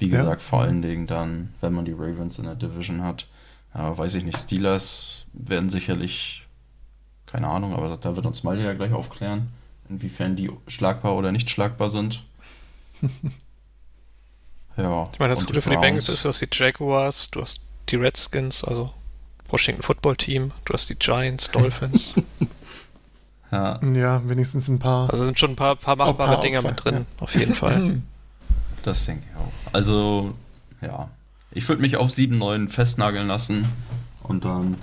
Wie 0.00 0.09
Ja. 0.09 0.20
gesagt, 0.22 0.42
vor 0.42 0.62
allen 0.62 0.83
Dingen 0.83 1.07
dann, 1.07 1.55
wenn 1.61 1.72
man 1.72 1.85
die 1.85 1.92
Ravens 1.92 2.38
in 2.38 2.46
der 2.46 2.57
Division 2.57 3.03
hat. 3.05 3.26
Ja, 3.74 3.96
weiß 3.96 4.16
ich 4.16 4.24
nicht, 4.24 4.38
Steelers 4.38 5.19
werden 5.33 5.71
sicherlich, 5.71 6.47
keine 7.27 7.49
Ahnung, 7.49 7.75
aber 7.75 7.97
da 7.97 8.16
wird 8.16 8.27
uns 8.27 8.43
Maldi 8.43 8.62
ja 8.62 8.75
gleich 8.75 8.93
aufklären, 8.93 9.49
inwiefern 9.88 10.37
die 10.37 10.51
schlagbar 10.66 11.16
oder 11.16 11.33
nicht 11.33 11.51
schlagbar 11.51 11.90
sind. 11.90 12.25
ja. 14.77 15.09
Ich 15.12 15.19
meine, 15.19 15.35
das 15.35 15.47
Gute 15.47 15.62
für 15.62 15.71
die 15.71 15.77
Bengals 15.77 16.09
ist, 16.09 16.25
du 16.25 16.29
hast 16.29 16.40
die 16.40 16.49
Jaguars, 16.51 17.31
du 17.31 17.40
hast 17.40 17.62
die 17.88 17.97
Redskins, 17.97 18.64
also 18.64 18.93
Washington 19.49 19.83
Football 19.83 20.16
Team, 20.16 20.53
du 20.64 20.73
hast 20.75 20.88
die 20.90 20.97
Giants, 20.97 21.51
Dolphins. 21.53 22.14
Ja, 23.53 23.81
Ja, 23.83 24.23
wenigstens 24.29 24.69
ein 24.69 24.79
paar. 24.79 25.11
also 25.11 25.25
sind 25.25 25.37
schon 25.37 25.51
ein 25.51 25.57
paar, 25.57 25.75
paar 25.75 25.97
machbare 25.97 26.35
paar 26.35 26.40
Dinger 26.40 26.61
Opfer, 26.61 26.69
mit 26.69 26.85
drin, 26.85 27.07
auf 27.19 27.35
jeden 27.35 27.57
Fall. 27.57 28.01
das 28.85 29.05
denke 29.07 29.25
ich 29.29 29.37
auch. 29.37 29.75
Also, 29.75 30.35
ja. 30.81 31.11
Ich 31.51 31.69
würde 31.69 31.83
mich 31.83 31.97
auf 31.97 32.12
7, 32.12 32.38
9 32.38 32.69
festnageln 32.69 33.27
lassen 33.27 33.69
und 34.23 34.45
dann 34.45 34.77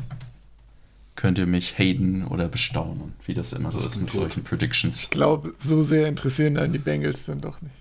könnt 1.18 1.38
ihr 1.38 1.46
mich 1.48 1.78
haten 1.78 2.26
oder 2.26 2.48
bestaunen, 2.48 3.14
wie 3.26 3.34
das 3.34 3.52
immer 3.52 3.72
so 3.74 3.80
Das 3.82 3.88
ist 3.94 3.98
mit 3.98 4.12
gut. 4.12 4.22
solchen 4.22 4.44
Predictions. 4.46 5.02
Ich 5.02 5.10
glaube, 5.10 5.54
so 5.60 5.82
sehr 5.82 6.08
interessieren 6.08 6.58
einen 6.58 6.72
die 6.72 6.80
Bengals 6.80 7.26
dann 7.26 7.42
doch 7.42 7.60
nicht. 7.62 7.74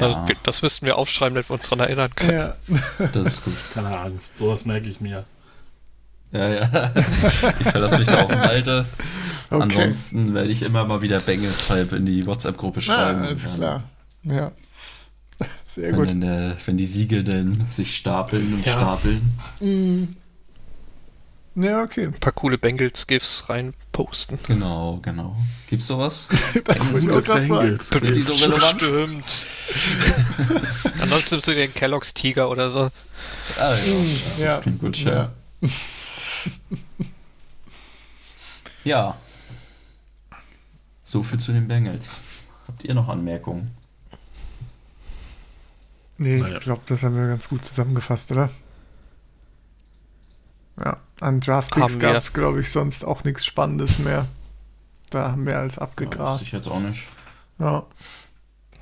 Also, 0.00 0.04
Ja, 0.18 0.28
wir- 0.28 0.36
das 0.42 0.62
müssten 0.62 0.86
wir 0.86 0.96
aufschreiben, 0.98 1.34
damit 1.34 1.48
wir 1.50 1.54
uns 1.54 1.68
daran 1.68 1.80
erinnern 1.86 2.10
können. 2.16 2.32
Ja. 2.32 3.06
das 3.12 3.26
ist 3.34 3.44
gut. 3.44 3.54
Keine 3.74 3.96
Angst, 3.98 4.36
sowas 4.36 4.64
merke 4.64 4.88
ich 4.88 5.00
mir. 5.00 5.24
Ja, 6.32 6.48
ja. 6.48 6.92
Ich 7.60 7.66
verlasse 7.68 7.98
mich 7.98 8.06
da 8.08 8.22
auf 8.22 8.30
Malte. 8.34 8.86
Okay. 9.50 9.62
Ansonsten 9.64 10.32
werde 10.34 10.48
ich 10.50 10.62
immer 10.62 10.84
mal 10.86 11.02
wieder 11.02 11.20
Bengals-Hype 11.20 11.92
in 11.92 12.06
die 12.06 12.24
WhatsApp-Gruppe 12.24 12.78
Ah, 12.78 12.82
schreiben. 12.82 13.22
alles 13.22 13.44
Dann, 13.44 13.54
klar. 13.56 13.82
Ja. 14.22 14.52
Sehr 15.66 15.88
Wenn, 15.90 15.96
gut. 15.96 16.10
dann 16.10 16.20
der, 16.22 16.56
wenn 16.64 16.76
die 16.78 16.86
Siege 16.86 17.22
dann 17.24 17.66
sich 17.70 17.94
stapeln 17.96 18.54
und 18.54 18.64
Ja. 18.64 18.72
stapeln. 18.72 19.38
Mm. 19.60 20.04
Ja, 21.54 21.82
okay. 21.82 22.06
Ein 22.06 22.12
paar 22.12 22.32
coole 22.32 22.56
Bengals-GIFs 22.56 23.48
rein 23.50 23.74
posten. 23.92 24.38
Genau, 24.46 24.98
genau. 25.02 25.36
Gibt's 25.68 25.86
sowas? 25.86 26.28
Gerade 26.64 26.80
fragen. 26.80 27.48
Bengals. 27.48 27.88
Sind 27.90 28.16
die 28.16 28.22
so 28.22 28.32
relevant? 28.32 28.82
Stimmt. 28.82 29.44
Ansonsten 31.00 31.34
nimmst 31.34 31.48
du 31.48 31.54
den 31.54 31.74
Kellogg's 31.74 32.14
Tiger 32.14 32.48
oder 32.48 32.70
so. 32.70 32.90
Ah, 33.58 33.74
ja. 33.74 33.74
Ja. 34.38 34.46
Das 34.46 34.60
klingt 34.62 34.80
gut, 34.80 34.96
ja. 34.98 35.32
Ja. 35.60 35.68
Ja. 38.84 39.16
So 41.04 41.22
viel 41.22 41.38
zu 41.38 41.52
den 41.52 41.68
Bengals. 41.68 42.18
Habt 42.66 42.82
ihr 42.84 42.94
noch 42.94 43.08
Anmerkungen? 43.08 43.70
Nee, 46.18 46.42
ich 46.42 46.60
glaube, 46.60 46.82
das 46.86 47.02
haben 47.02 47.16
wir 47.16 47.28
ganz 47.28 47.48
gut 47.48 47.64
zusammengefasst, 47.64 48.32
oder? 48.32 48.50
Ja, 50.80 50.98
an 51.20 51.40
Draftpicks 51.40 51.98
gab 51.98 52.16
es, 52.16 52.32
glaube 52.32 52.60
ich, 52.60 52.70
sonst 52.70 53.04
auch 53.04 53.24
nichts 53.24 53.44
Spannendes 53.44 53.98
mehr. 53.98 54.26
Da 55.10 55.32
haben 55.32 55.46
wir 55.46 55.58
als 55.58 55.78
abgegrast. 55.78 56.42
Ja, 56.42 56.46
ich 56.46 56.52
jetzt 56.52 56.68
auch 56.68 56.80
nicht. 56.80 57.02
Ja. 57.58 57.84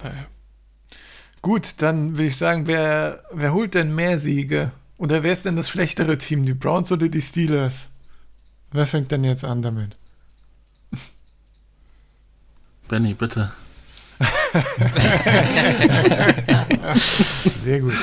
Naja. 0.03 0.27
Gut, 1.43 1.83
dann 1.83 2.19
will 2.19 2.27
ich 2.27 2.37
sagen, 2.37 2.67
wer, 2.67 3.23
wer 3.33 3.53
holt 3.53 3.75
denn 3.75 3.95
mehr 3.95 4.19
Siege? 4.19 4.73
Oder 4.99 5.23
wer 5.23 5.33
ist 5.33 5.47
denn 5.47 5.57
das 5.57 5.71
schlechtere 5.71 6.19
Team, 6.19 6.45
die 6.45 6.55
Browns 6.55 6.93
oder 6.93 7.09
die 7.09 7.23
Steelers? 7.23 7.89
Wer 8.71 8.87
fängt 8.87 9.11
denn 9.11 9.25
jetzt 9.25 9.45
an 9.45 9.63
damit? 9.63 9.97
Benny, 12.89 13.15
bitte. 13.15 13.51
Sehr 17.57 17.81
gut. 17.81 17.95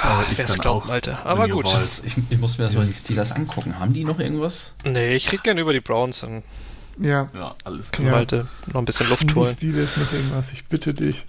Ah, 0.00 0.24
Wer 0.34 0.44
es 0.44 0.58
glaubt, 0.58 0.88
Alter. 0.90 1.24
Aber 1.24 1.48
gut. 1.48 1.66
Ich, 2.04 2.14
ich, 2.30 2.38
muss 2.38 2.58
mir 2.58 2.64
das 2.64 2.74
mal 2.74 2.86
die 2.86 2.92
Steelers 2.92 3.32
angucken. 3.32 3.78
Haben 3.78 3.92
die 3.92 4.04
noch 4.04 4.18
irgendwas? 4.18 4.74
Nee, 4.84 5.14
ich 5.14 5.32
rede 5.32 5.42
gerne 5.42 5.60
über 5.60 5.72
die 5.72 5.80
Browns. 5.80 6.20
Dann 6.20 6.42
ja. 7.00 7.28
Ja, 7.34 7.54
alles 7.64 7.90
klar. 7.90 8.10
Können 8.10 8.30
wir 8.30 8.38
halt 8.38 8.72
noch 8.72 8.80
ein 8.80 8.84
bisschen 8.84 9.08
Luft 9.08 9.34
holen. 9.34 9.48
Die 9.48 9.56
Steelers 9.56 9.96
noch 9.96 10.12
irgendwas, 10.12 10.52
ich 10.52 10.66
bitte 10.66 10.94
dich. 10.94 11.24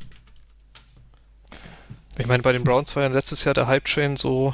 Ich 2.18 2.26
meine, 2.26 2.44
bei 2.44 2.52
den 2.52 2.64
Browns 2.64 2.96
war 2.96 3.04
ja 3.04 3.10
letztes 3.10 3.44
Jahr 3.46 3.54
der 3.54 3.68
Hype-Train 3.68 4.18
so, 4.18 4.54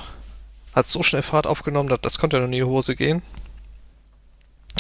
hat 0.76 0.86
so 0.86 1.02
schnell 1.02 1.24
Fahrt 1.24 1.48
aufgenommen, 1.48 1.90
das, 1.90 2.00
das 2.02 2.20
konnte 2.20 2.38
ja 2.38 2.44
noch 2.44 2.50
nie 2.50 2.58
in 2.58 2.66
die 2.66 2.70
Hose 2.70 2.96
gehen. 2.96 3.24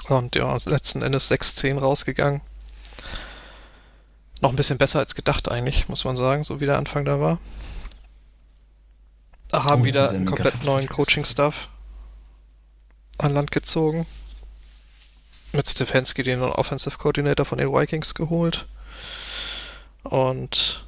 Und 0.07 0.36
ja, 0.36 0.55
letzten 0.65 1.01
Endes 1.01 1.31
6-10 1.31 1.79
rausgegangen. 1.79 2.41
Noch 4.41 4.51
ein 4.51 4.55
bisschen 4.55 4.77
besser 4.77 4.99
als 4.99 5.15
gedacht 5.15 5.49
eigentlich, 5.49 5.88
muss 5.88 6.03
man 6.03 6.15
sagen, 6.15 6.43
so 6.43 6.59
wie 6.59 6.65
der 6.65 6.77
Anfang 6.77 7.05
da 7.05 7.19
war. 7.19 7.39
Haben 9.64 9.82
oh, 9.82 9.86
wieder 9.86 10.10
einen 10.10 10.26
komplett 10.26 10.64
neuen 10.66 10.88
Coaching-Stuff 10.88 11.70
an 13.18 13.34
Land 13.34 13.51
gezogen. 13.51 14.06
Mit 15.53 15.70
Stefanski 15.70 16.24
den 16.24 16.41
Offensive 16.41 16.97
Coordinator 16.97 17.45
von 17.45 17.58
den 17.58 17.72
Vikings 17.72 18.14
geholt. 18.14 18.68
Und 20.03 20.86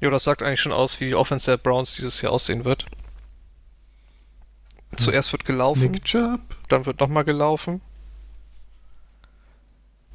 ja, 0.00 0.10
das 0.10 0.24
sagt 0.24 0.42
eigentlich 0.42 0.60
schon 0.60 0.72
aus, 0.72 1.00
wie 1.00 1.06
die 1.06 1.14
Offense 1.14 1.50
der 1.50 1.58
Browns 1.58 1.94
dieses 1.94 2.20
Jahr 2.22 2.32
aussehen 2.32 2.64
wird. 2.64 2.86
Zuerst 4.96 5.32
wird 5.32 5.44
gelaufen, 5.44 6.00
dann 6.68 6.86
wird 6.86 7.00
nochmal 7.00 7.24
gelaufen. 7.24 7.80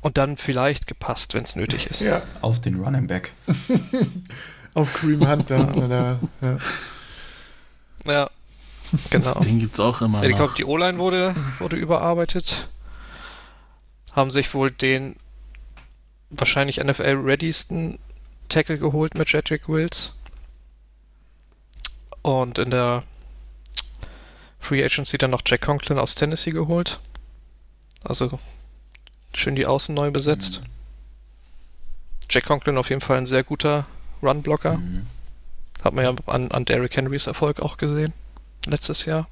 Und 0.02 0.18
dann 0.18 0.36
vielleicht 0.36 0.88
gepasst, 0.88 1.34
wenn 1.34 1.46
es 1.46 1.56
nötig 1.56 1.88
ist. 1.88 2.02
Ja. 2.02 2.22
Auf 2.42 2.60
den 2.60 2.84
Running 2.84 3.08
Back. 3.08 3.32
Auf 4.74 4.94
Cream 4.94 5.26
Hunter. 5.26 5.76
oder, 5.78 6.20
ja. 6.42 6.58
Ja, 8.06 8.30
genau. 9.10 9.40
Den 9.40 9.60
gibt's 9.60 9.80
auch 9.80 10.02
immer. 10.02 10.24
Ja, 10.24 10.30
ich 10.30 10.36
glaube, 10.36 10.54
die 10.58 10.66
O-Line 10.66 10.98
wurde, 10.98 11.36
wurde 11.60 11.76
überarbeitet. 11.76 12.68
Haben 14.12 14.30
sich 14.30 14.54
wohl 14.54 14.72
den 14.72 15.16
wahrscheinlich 16.30 16.78
NFL-readysten 16.78 18.00
Tackle 18.50 18.78
geholt 18.78 19.16
mit 19.16 19.32
Jedrick 19.32 19.68
Wills. 19.68 20.16
Und 22.22 22.58
in 22.58 22.70
der 22.70 23.04
Free 24.60 24.84
Agency 24.84 25.18
dann 25.18 25.32
noch 25.32 25.42
Jack 25.46 25.62
Conklin 25.62 26.00
aus 26.00 26.16
Tennessee 26.16 26.52
geholt. 26.52 27.00
Also 28.04 28.40
schön 29.34 29.56
die 29.56 29.66
Außen 29.66 29.94
neu 29.94 30.12
besetzt. 30.12 30.62
Mhm. 30.62 30.68
Jack 32.30 32.46
Conklin 32.46 32.78
auf 32.78 32.90
jeden 32.90 33.02
Fall 33.02 33.18
ein 33.18 33.26
sehr 33.26 33.44
guter 33.44 33.86
Run-Blocker. 34.22 34.78
Mhm. 34.78 35.08
Hat 35.84 35.94
man 35.94 36.06
ja 36.06 36.16
an, 36.28 36.52
an 36.52 36.66
Derrick 36.66 36.96
Henrys 36.96 37.28
Erfolg 37.28 37.60
auch 37.60 37.78
gesehen. 37.78 38.14
Letztes 38.66 39.06
Jahr. 39.06 39.28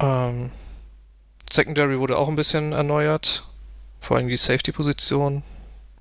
Ähm, 0.00 0.50
Secondary 1.50 1.98
wurde 1.98 2.18
auch 2.18 2.28
ein 2.28 2.36
bisschen 2.36 2.72
erneuert. 2.72 3.44
Vor 4.00 4.16
allem 4.16 4.28
die 4.28 4.36
Safety-Position. 4.36 5.42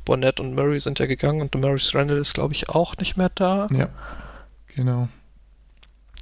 Bonnet 0.05 0.39
und 0.39 0.55
Murray 0.55 0.79
sind 0.79 0.99
ja 0.99 1.05
gegangen 1.05 1.41
und 1.41 1.55
Maurice 1.55 1.97
Randall 1.97 2.17
ist, 2.17 2.33
glaube 2.33 2.53
ich, 2.53 2.69
auch 2.69 2.95
nicht 2.97 3.17
mehr 3.17 3.29
da. 3.35 3.67
Ja, 3.71 3.89
genau. 4.73 5.09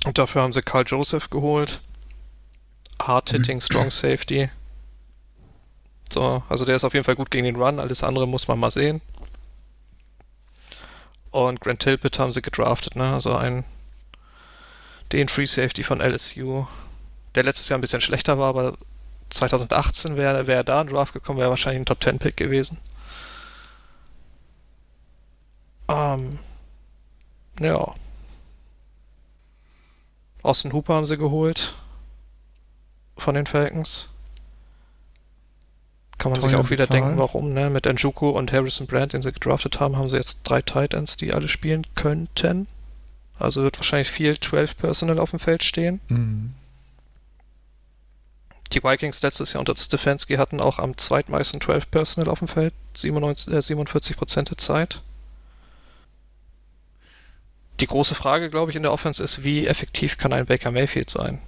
Und 0.06 0.18
dafür 0.18 0.42
haben 0.42 0.54
sie 0.54 0.62
Carl 0.62 0.86
Joseph 0.88 1.30
geholt. 1.30 1.82
Hard-hitting, 3.02 3.62
strong 3.62 3.92
safety. 3.92 4.50
So, 6.12 6.44
also 6.50 6.66
der 6.66 6.76
ist 6.76 6.84
auf 6.84 6.94
jeden 6.94 7.04
Fall 7.04 7.16
gut 7.16 7.30
gegen 7.30 7.46
den 7.46 7.58
Run. 7.58 7.80
Alles 7.80 8.04
andere 8.04 8.28
muss 8.28 8.48
man 8.48 8.60
mal 8.60 8.72
sehen. 8.72 9.02
Und 11.36 11.60
Grant 11.60 11.82
Tilpit 11.82 12.18
haben 12.18 12.32
sie 12.32 12.42
gedraftet, 12.42 12.96
ne? 12.96 13.14
Also 13.14 13.36
ein 13.36 13.66
den 15.12 15.28
Free 15.28 15.46
Safety 15.46 15.84
von 15.84 16.00
LSU, 16.00 16.66
der 17.36 17.44
letztes 17.44 17.68
Jahr 17.68 17.78
ein 17.78 17.82
bisschen 17.82 18.00
schlechter 18.00 18.40
war, 18.40 18.48
aber 18.48 18.78
2018 19.32 20.16
wäre 20.16 20.48
wär 20.48 20.64
da 20.64 20.80
ein 20.80 20.88
Draft 20.88 21.12
gekommen, 21.12 21.38
wäre 21.40 21.50
wahrscheinlich 21.50 21.82
ein 21.82 21.86
Top 21.86 22.02
10 22.02 22.20
Pick 22.20 22.38
gewesen. 22.38 22.78
Ähm, 25.90 26.40
ja. 27.60 27.94
Austin 30.42 30.72
Hooper 30.72 30.94
haben 30.94 31.06
sie 31.06 31.18
geholt. 31.18 31.76
Von 33.18 33.36
den 33.36 33.46
Falcons. 33.46 34.15
Kann 36.18 36.32
man 36.32 36.42
sich 36.42 36.56
auch 36.56 36.70
wieder 36.70 36.86
bezahlt. 36.86 37.04
denken, 37.04 37.18
warum, 37.18 37.54
ne? 37.54 37.70
Mit 37.70 37.86
Njuku 37.86 38.30
und 38.30 38.52
Harrison 38.52 38.88
Brand, 38.88 39.14
den 39.14 39.22
sie 39.22 39.34
gedraftet 39.34 39.80
haben, 39.80 39.98
haben 39.98 40.10
sie 40.10 40.18
jetzt 40.18 40.44
drei 40.44 40.62
Titans, 40.62 41.18
die 41.18 41.34
alle 41.34 41.48
spielen 41.48 41.86
könnten. 41.96 42.68
Also 43.38 43.64
wird 43.64 43.78
wahrscheinlich 43.78 44.10
viel 44.10 44.40
12 44.40 44.78
Personal 44.78 45.20
auf 45.20 45.32
dem 45.32 45.40
Feld 45.40 45.64
stehen. 45.64 46.00
Mhm. 46.08 46.54
Die 48.72 48.84
Vikings 48.84 49.22
letztes 49.22 49.54
Jahr 49.54 49.60
unter 49.60 49.76
Stefanski 49.78 50.36
hatten 50.36 50.60
auch 50.60 50.80
am 50.80 50.98
zweitmeisten 50.98 51.62
12 51.62 51.92
Personal 51.92 52.30
auf 52.30 52.40
dem 52.40 52.48
Feld, 52.48 52.74
97, 52.94 53.54
äh, 53.54 53.62
47% 53.62 54.50
der 54.50 54.58
Zeit. 54.58 55.02
Die 57.80 57.88
große 57.88 58.16
Frage, 58.16 58.50
glaube 58.50 58.72
ich, 58.72 58.78
in 58.78 58.84
der 58.84 58.94
Offense 58.94 59.22
ist, 59.22 59.44
wie 59.44 59.68
effektiv 59.68 60.18
kann 60.18 60.34
ein 60.34 60.46
Baker 60.46 60.72
Mayfield 60.72 61.10
sein? 61.10 61.40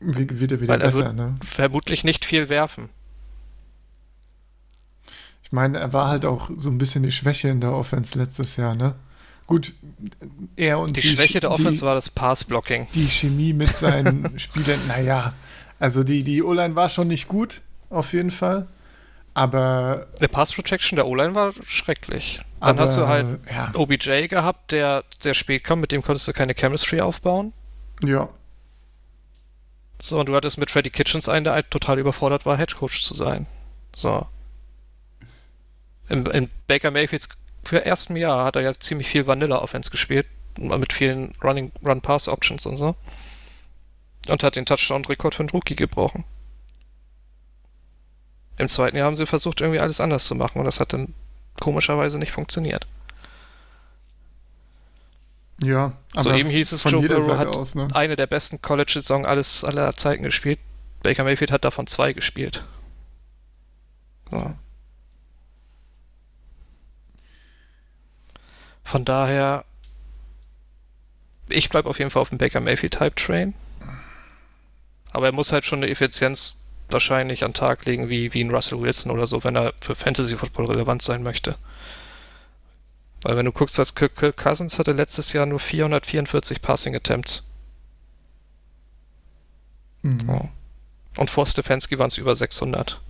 Wie, 0.00 0.28
wieder, 0.40 0.60
wieder 0.60 0.68
Weil 0.68 0.80
er 0.80 0.86
besser, 0.86 1.04
wird 1.04 1.14
ne? 1.14 1.36
vermutlich 1.44 2.02
nicht 2.02 2.24
viel 2.24 2.48
werfen. 2.48 2.88
Ich 5.52 5.54
meine, 5.54 5.78
er 5.78 5.92
war 5.92 6.08
halt 6.08 6.24
auch 6.24 6.48
so 6.56 6.70
ein 6.70 6.78
bisschen 6.78 7.02
die 7.02 7.12
Schwäche 7.12 7.48
in 7.48 7.60
der 7.60 7.74
Offense 7.74 8.18
letztes 8.18 8.56
Jahr, 8.56 8.74
ne? 8.74 8.94
Gut, 9.46 9.74
er 10.56 10.78
und 10.78 10.96
die, 10.96 11.02
die 11.02 11.08
Schwäche 11.08 11.40
der 11.40 11.50
Offense 11.50 11.80
die, 11.80 11.82
war 11.82 11.94
das 11.94 12.08
Pass-Blocking. 12.08 12.86
Die 12.94 13.04
Chemie 13.04 13.52
mit 13.52 13.76
seinen 13.76 14.32
Spielern, 14.38 14.80
naja, 14.88 15.34
also 15.78 16.04
die, 16.04 16.24
die 16.24 16.42
O-Line 16.42 16.74
war 16.74 16.88
schon 16.88 17.08
nicht 17.08 17.28
gut, 17.28 17.60
auf 17.90 18.14
jeden 18.14 18.30
Fall. 18.30 18.66
Aber. 19.34 20.06
Der 20.22 20.28
Pass 20.28 20.54
Protection 20.54 20.96
der 20.96 21.06
O-Line 21.06 21.34
war 21.34 21.52
schrecklich. 21.66 22.40
Dann 22.60 22.70
aber, 22.70 22.80
hast 22.88 22.96
du 22.96 23.06
halt 23.06 23.38
ja. 23.50 23.72
OBJ 23.74 24.28
gehabt, 24.28 24.72
der 24.72 25.04
sehr 25.18 25.34
spät 25.34 25.64
kam, 25.64 25.80
mit 25.80 25.92
dem 25.92 26.02
konntest 26.02 26.26
du 26.26 26.32
keine 26.32 26.54
Chemistry 26.54 27.02
aufbauen. 27.02 27.52
Ja. 28.02 28.30
So, 30.00 30.18
und 30.18 30.30
du 30.30 30.34
hattest 30.34 30.56
mit 30.56 30.70
Freddy 30.70 30.88
Kitchens 30.88 31.28
einen, 31.28 31.44
der 31.44 31.52
halt 31.52 31.70
total 31.70 31.98
überfordert 31.98 32.46
war, 32.46 32.56
Headcoach 32.56 33.02
zu 33.02 33.12
sein. 33.12 33.46
So. 33.94 34.26
In, 36.12 36.26
in 36.26 36.50
Baker 36.66 36.90
Mayfields 36.90 37.30
für 37.64 37.86
ersten 37.86 38.16
Jahr 38.16 38.44
hat 38.44 38.56
er 38.56 38.62
ja 38.62 38.74
ziemlich 38.74 39.08
viel 39.08 39.26
Vanilla-Offense 39.26 39.90
gespielt, 39.90 40.26
mit 40.58 40.92
vielen 40.92 41.32
Running 41.42 41.72
Run-Pass-Options 41.82 42.66
und 42.66 42.76
so. 42.76 42.94
Und 44.28 44.42
hat 44.42 44.56
den 44.56 44.66
Touchdown-Rekord 44.66 45.34
für 45.34 45.40
einen 45.40 45.48
Rookie 45.48 45.74
gebrochen. 45.74 46.24
Im 48.58 48.68
zweiten 48.68 48.98
Jahr 48.98 49.06
haben 49.06 49.16
sie 49.16 49.24
versucht, 49.24 49.62
irgendwie 49.62 49.80
alles 49.80 50.00
anders 50.00 50.26
zu 50.26 50.34
machen 50.34 50.58
und 50.58 50.66
das 50.66 50.80
hat 50.80 50.92
dann 50.92 51.14
komischerweise 51.58 52.18
nicht 52.18 52.30
funktioniert. 52.30 52.86
Ja, 55.62 55.92
aber 56.12 56.22
so 56.22 56.32
eben 56.34 56.50
hieß 56.50 56.72
es, 56.72 56.84
Joe 56.84 57.08
Burrow 57.08 57.38
hat 57.38 57.48
aus, 57.48 57.74
ne? 57.74 57.88
eine 57.94 58.16
der 58.16 58.26
besten 58.26 58.60
College-Saison 58.60 59.24
alles 59.24 59.64
aller 59.64 59.94
Zeiten 59.94 60.24
gespielt. 60.24 60.58
Baker 61.02 61.24
Mayfield 61.24 61.52
hat 61.52 61.64
davon 61.64 61.86
zwei 61.86 62.12
gespielt. 62.12 62.64
So. 64.30 64.54
Von 68.84 69.04
daher, 69.04 69.64
ich 71.48 71.68
bleibe 71.68 71.88
auf 71.88 71.98
jeden 71.98 72.10
Fall 72.10 72.22
auf 72.22 72.30
dem 72.30 72.38
Baker 72.38 72.60
Mayfield 72.60 72.94
Type 72.94 73.14
Train. 73.14 73.54
Aber 75.10 75.26
er 75.26 75.32
muss 75.32 75.52
halt 75.52 75.64
schon 75.64 75.80
eine 75.80 75.90
Effizienz 75.90 76.56
wahrscheinlich 76.90 77.44
an 77.44 77.50
den 77.50 77.56
Tag 77.56 77.84
legen 77.84 78.08
wie, 78.08 78.32
wie 78.34 78.42
ein 78.42 78.50
Russell 78.50 78.80
Wilson 78.80 79.10
oder 79.10 79.26
so, 79.26 79.44
wenn 79.44 79.56
er 79.56 79.72
für 79.80 79.94
Fantasy 79.94 80.36
Football 80.36 80.66
relevant 80.66 81.02
sein 81.02 81.22
möchte. 81.22 81.56
Weil 83.22 83.36
wenn 83.36 83.46
du 83.46 83.52
guckst, 83.52 83.78
dass 83.78 83.94
Kirk 83.94 84.36
Cousins 84.36 84.78
hatte 84.78 84.92
letztes 84.92 85.32
Jahr 85.32 85.46
nur 85.46 85.60
444 85.60 86.60
Passing 86.60 86.96
Attempts. 86.96 87.42
Mhm. 90.02 90.28
Oh. 90.28 90.48
Und 91.16 91.30
vor 91.30 91.46
Stefanski 91.46 91.98
waren 91.98 92.08
es 92.08 92.18
über 92.18 92.34
600. 92.34 93.00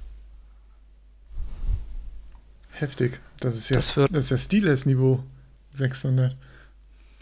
Heftig. 2.73 3.21
Das 3.39 3.55
ist 3.57 3.71
ja, 3.71 3.77
das, 3.77 3.97
wird, 3.97 4.15
das 4.15 4.27
ist 4.27 4.31
ja 4.31 4.39
Steelers-Niveau. 4.39 5.23
600. 5.73 6.37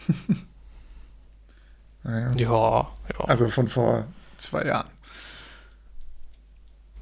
naja. 2.03 2.31
Ja, 2.35 2.91
ja. 3.19 3.25
Also 3.25 3.47
von 3.47 3.67
vor 3.67 4.05
zwei 4.37 4.65
Jahren. 4.65 4.87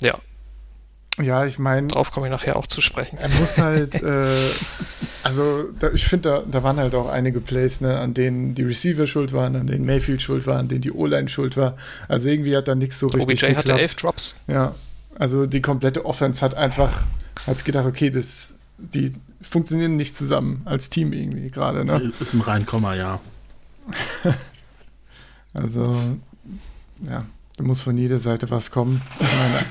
Ja. 0.02 0.18
Ja, 1.22 1.46
ich 1.46 1.60
meine. 1.60 1.88
Darauf 1.88 2.12
komme 2.12 2.28
ich 2.28 2.32
nachher 2.32 2.56
auch 2.56 2.68
zu 2.68 2.82
sprechen. 2.82 3.18
Er 3.18 3.30
muss 3.30 3.58
halt, 3.58 3.96
äh, 4.04 4.28
also 5.24 5.64
da, 5.80 5.92
ich 5.92 6.06
finde, 6.06 6.30
da, 6.30 6.44
da 6.50 6.64
waren 6.64 6.78
halt 6.78 6.96
auch 6.96 7.10
einige 7.10 7.42
Plays, 7.42 7.82
ne, 7.82 8.00
an 8.00 8.14
denen 8.14 8.56
die 8.56 8.64
Receiver 8.64 9.06
schuld 9.06 9.34
waren, 9.34 9.56
an 9.56 9.68
denen 9.68 9.86
Mayfield 9.86 10.22
schuld 10.22 10.48
war, 10.48 10.58
an 10.58 10.70
denen 10.70 10.82
die 10.82 10.92
O-Line 10.92 11.28
schuld 11.28 11.58
war. 11.58 11.76
Also 12.08 12.30
irgendwie 12.30 12.56
hat 12.56 12.68
da 12.68 12.76
nichts 12.76 13.00
so 13.00 13.08
richtig 13.08 13.44
OBJ 13.44 13.56
hatte 13.56 13.74
elf 13.74 13.96
Drops. 13.96 14.36
Ja, 14.48 14.76
also 15.18 15.46
die 15.46 15.62
komplette 15.62 16.06
Offense 16.06 16.42
hat 16.42 16.56
einfach, 16.56 17.04
hat 17.46 17.66
gedacht, 17.66 17.86
okay, 17.86 18.10
das, 18.10 18.54
die 18.80 19.14
funktionieren 19.42 19.96
nicht 19.96 20.16
zusammen 20.16 20.62
als 20.66 20.90
Team 20.90 21.14
irgendwie 21.14 21.50
gerade. 21.50 21.86
Ne? 21.86 22.12
Ist 22.20 22.34
ein 22.34 22.42
Reinkommer, 22.42 22.96
ja. 22.96 23.20
also, 25.54 26.00
ja, 27.02 27.26
da 27.58 27.64
muss 27.64 27.82
von 27.82 27.98
jeder 27.98 28.20
Seite 28.20 28.50
was 28.50 28.72
kommen. 28.72 29.02
Ich 29.20 29.28
meine, 29.28 29.66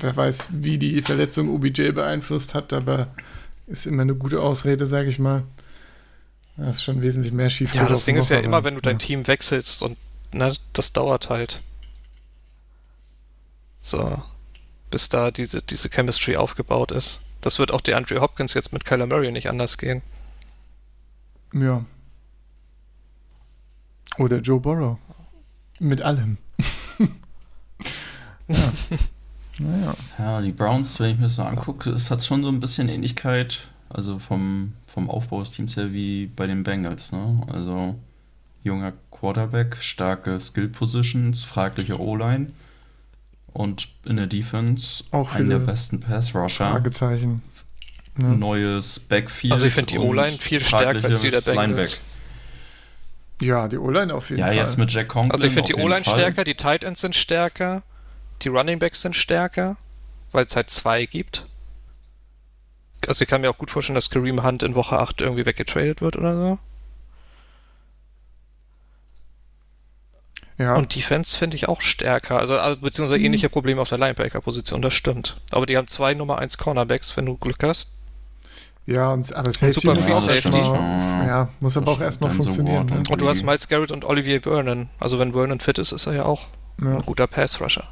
wer 0.00 0.16
weiß, 0.16 0.48
wie 0.52 0.78
die 0.78 1.00
Verletzung 1.02 1.48
OBJ 1.48 1.92
beeinflusst 1.92 2.54
hat, 2.54 2.72
aber 2.72 3.08
ist 3.66 3.86
immer 3.86 4.02
eine 4.02 4.14
gute 4.14 4.40
Ausrede, 4.40 4.86
sage 4.86 5.08
ich 5.08 5.18
mal. 5.18 5.42
Da 6.56 6.70
ist 6.70 6.84
schon 6.84 7.02
wesentlich 7.02 7.32
mehr 7.32 7.50
schief. 7.50 7.74
Ja, 7.74 7.86
das 7.86 8.04
Ding 8.04 8.16
ist 8.16 8.28
ja 8.28 8.38
immer, 8.38 8.62
wenn 8.62 8.74
du 8.74 8.80
dein 8.80 8.98
ja. 8.98 9.06
Team 9.06 9.26
wechselst 9.26 9.82
und 9.82 9.96
ne, 10.32 10.54
das 10.72 10.92
dauert 10.92 11.30
halt. 11.30 11.62
So, 13.80 14.22
bis 14.90 15.08
da 15.08 15.30
diese, 15.30 15.62
diese 15.62 15.88
Chemistry 15.90 16.36
aufgebaut 16.36 16.92
ist. 16.92 17.20
Das 17.44 17.58
wird 17.58 17.72
auch 17.72 17.82
der 17.82 17.98
Andrew 17.98 18.22
Hopkins 18.22 18.54
jetzt 18.54 18.72
mit 18.72 18.86
Kyler 18.86 19.06
Murray 19.06 19.30
nicht 19.30 19.50
anders 19.50 19.76
gehen. 19.76 20.00
Ja. 21.52 21.84
Oder 24.16 24.38
Joe 24.38 24.58
Burrow. 24.58 24.96
Mit 25.78 26.00
allem. 26.00 26.38
ja. 28.48 28.72
Naja. 29.58 29.94
Ja, 30.18 30.40
die 30.40 30.52
Browns, 30.52 30.98
wenn 31.00 31.10
ich 31.10 31.16
mir 31.18 31.24
das 31.24 31.34
so 31.34 31.42
angucke, 31.42 31.90
es 31.90 32.10
hat 32.10 32.24
schon 32.24 32.42
so 32.42 32.48
ein 32.48 32.60
bisschen 32.60 32.88
Ähnlichkeit, 32.88 33.68
also 33.90 34.18
vom, 34.18 34.72
vom 34.86 35.10
Aufbau 35.10 35.40
des 35.40 35.50
Teams 35.50 35.76
her 35.76 35.92
wie 35.92 36.26
bei 36.26 36.46
den 36.46 36.64
Bengals, 36.64 37.12
ne? 37.12 37.42
Also 37.48 37.94
junger 38.62 38.94
Quarterback, 39.10 39.76
starke 39.82 40.40
Skill 40.40 40.68
Positions, 40.68 41.44
fragliche 41.44 42.00
O-Line 42.00 42.48
und 43.54 43.88
in 44.04 44.16
der 44.16 44.26
Defense 44.26 45.04
auch 45.12 45.34
einen 45.34 45.48
der 45.48 45.60
besten 45.60 46.00
Pass-Rusher. 46.00 46.72
Fragezeichen. 46.72 47.40
Ja. 48.20 48.28
Neues 48.28 49.00
Backfield. 49.00 49.52
Also 49.52 49.66
ich 49.66 49.72
finde 49.72 49.92
die 49.92 49.98
O-Line 49.98 50.32
viel 50.32 50.60
stärker 50.60 51.04
als 51.04 51.22
die 51.22 51.30
der 51.30 51.40
Bengals. 51.40 52.00
Ja, 53.40 53.66
die 53.68 53.78
O-Line 53.78 54.14
auf 54.14 54.30
jeden 54.30 54.40
ja, 54.40 54.46
Fall. 54.46 54.56
Ja, 54.56 54.62
jetzt 54.62 54.76
mit 54.76 54.92
Jack 54.92 55.08
Conklin 55.08 55.32
Also 55.32 55.46
ich 55.46 55.52
finde 55.52 55.72
die 55.72 55.80
O-Line 55.80 56.04
stärker, 56.04 56.44
die 56.44 56.54
Tight 56.54 56.84
Ends 56.84 57.00
sind 57.00 57.16
stärker, 57.16 57.82
die 58.42 58.48
Running 58.48 58.78
Backs 58.78 59.02
sind 59.02 59.16
stärker, 59.16 59.76
weil 60.32 60.44
es 60.44 60.54
halt 60.54 60.70
zwei 60.70 61.06
gibt. 61.06 61.46
Also 63.06 63.22
ich 63.22 63.28
kann 63.28 63.40
mir 63.40 63.50
auch 63.50 63.58
gut 63.58 63.70
vorstellen, 63.70 63.94
dass 63.94 64.10
Kareem 64.10 64.44
Hunt 64.44 64.62
in 64.62 64.74
Woche 64.74 64.98
8 64.98 65.20
irgendwie 65.20 65.46
weggetradet 65.46 66.00
wird 66.00 66.16
oder 66.16 66.36
so. 66.36 66.58
Ja. 70.58 70.76
Und 70.76 70.94
Defense 70.94 71.36
finde 71.36 71.56
ich 71.56 71.68
auch 71.68 71.80
stärker. 71.80 72.38
Also, 72.38 72.58
also 72.58 72.80
beziehungsweise 72.80 73.18
mhm. 73.18 73.26
ähnliche 73.26 73.48
Probleme 73.48 73.80
auf 73.80 73.88
der 73.88 73.98
Linebacker-Position, 73.98 74.82
das 74.82 74.94
stimmt. 74.94 75.36
Aber 75.50 75.66
die 75.66 75.76
haben 75.76 75.88
zwei 75.88 76.14
Nummer 76.14 76.38
1 76.38 76.58
Cornerbacks, 76.58 77.16
wenn 77.16 77.26
du 77.26 77.36
Glück 77.36 77.62
hast. 77.62 77.90
Ja, 78.86 79.12
und, 79.12 79.34
aber 79.34 79.52
Safety 79.52 79.86
muss 79.86 80.10
auch 80.10 80.16
Safety. 80.16 80.58
Erstmal, 80.58 81.26
ja, 81.26 81.48
muss 81.60 81.76
aber 81.76 81.90
auch 81.90 82.00
erstmal 82.00 82.30
funktionieren. 82.30 82.88
So 82.88 82.94
ne? 82.94 83.02
Und 83.08 83.20
du 83.20 83.28
hast 83.28 83.42
Miles 83.42 83.68
Garrett 83.68 83.90
und 83.90 84.04
Olivier 84.04 84.42
Vernon. 84.42 84.90
Also 85.00 85.18
wenn 85.18 85.32
Vernon 85.32 85.58
fit 85.58 85.78
ist, 85.78 85.92
ist 85.92 86.06
er 86.06 86.14
ja 86.14 86.24
auch 86.26 86.42
ja. 86.80 86.96
ein 86.96 87.02
guter 87.02 87.26
Pass-Rusher. 87.26 87.88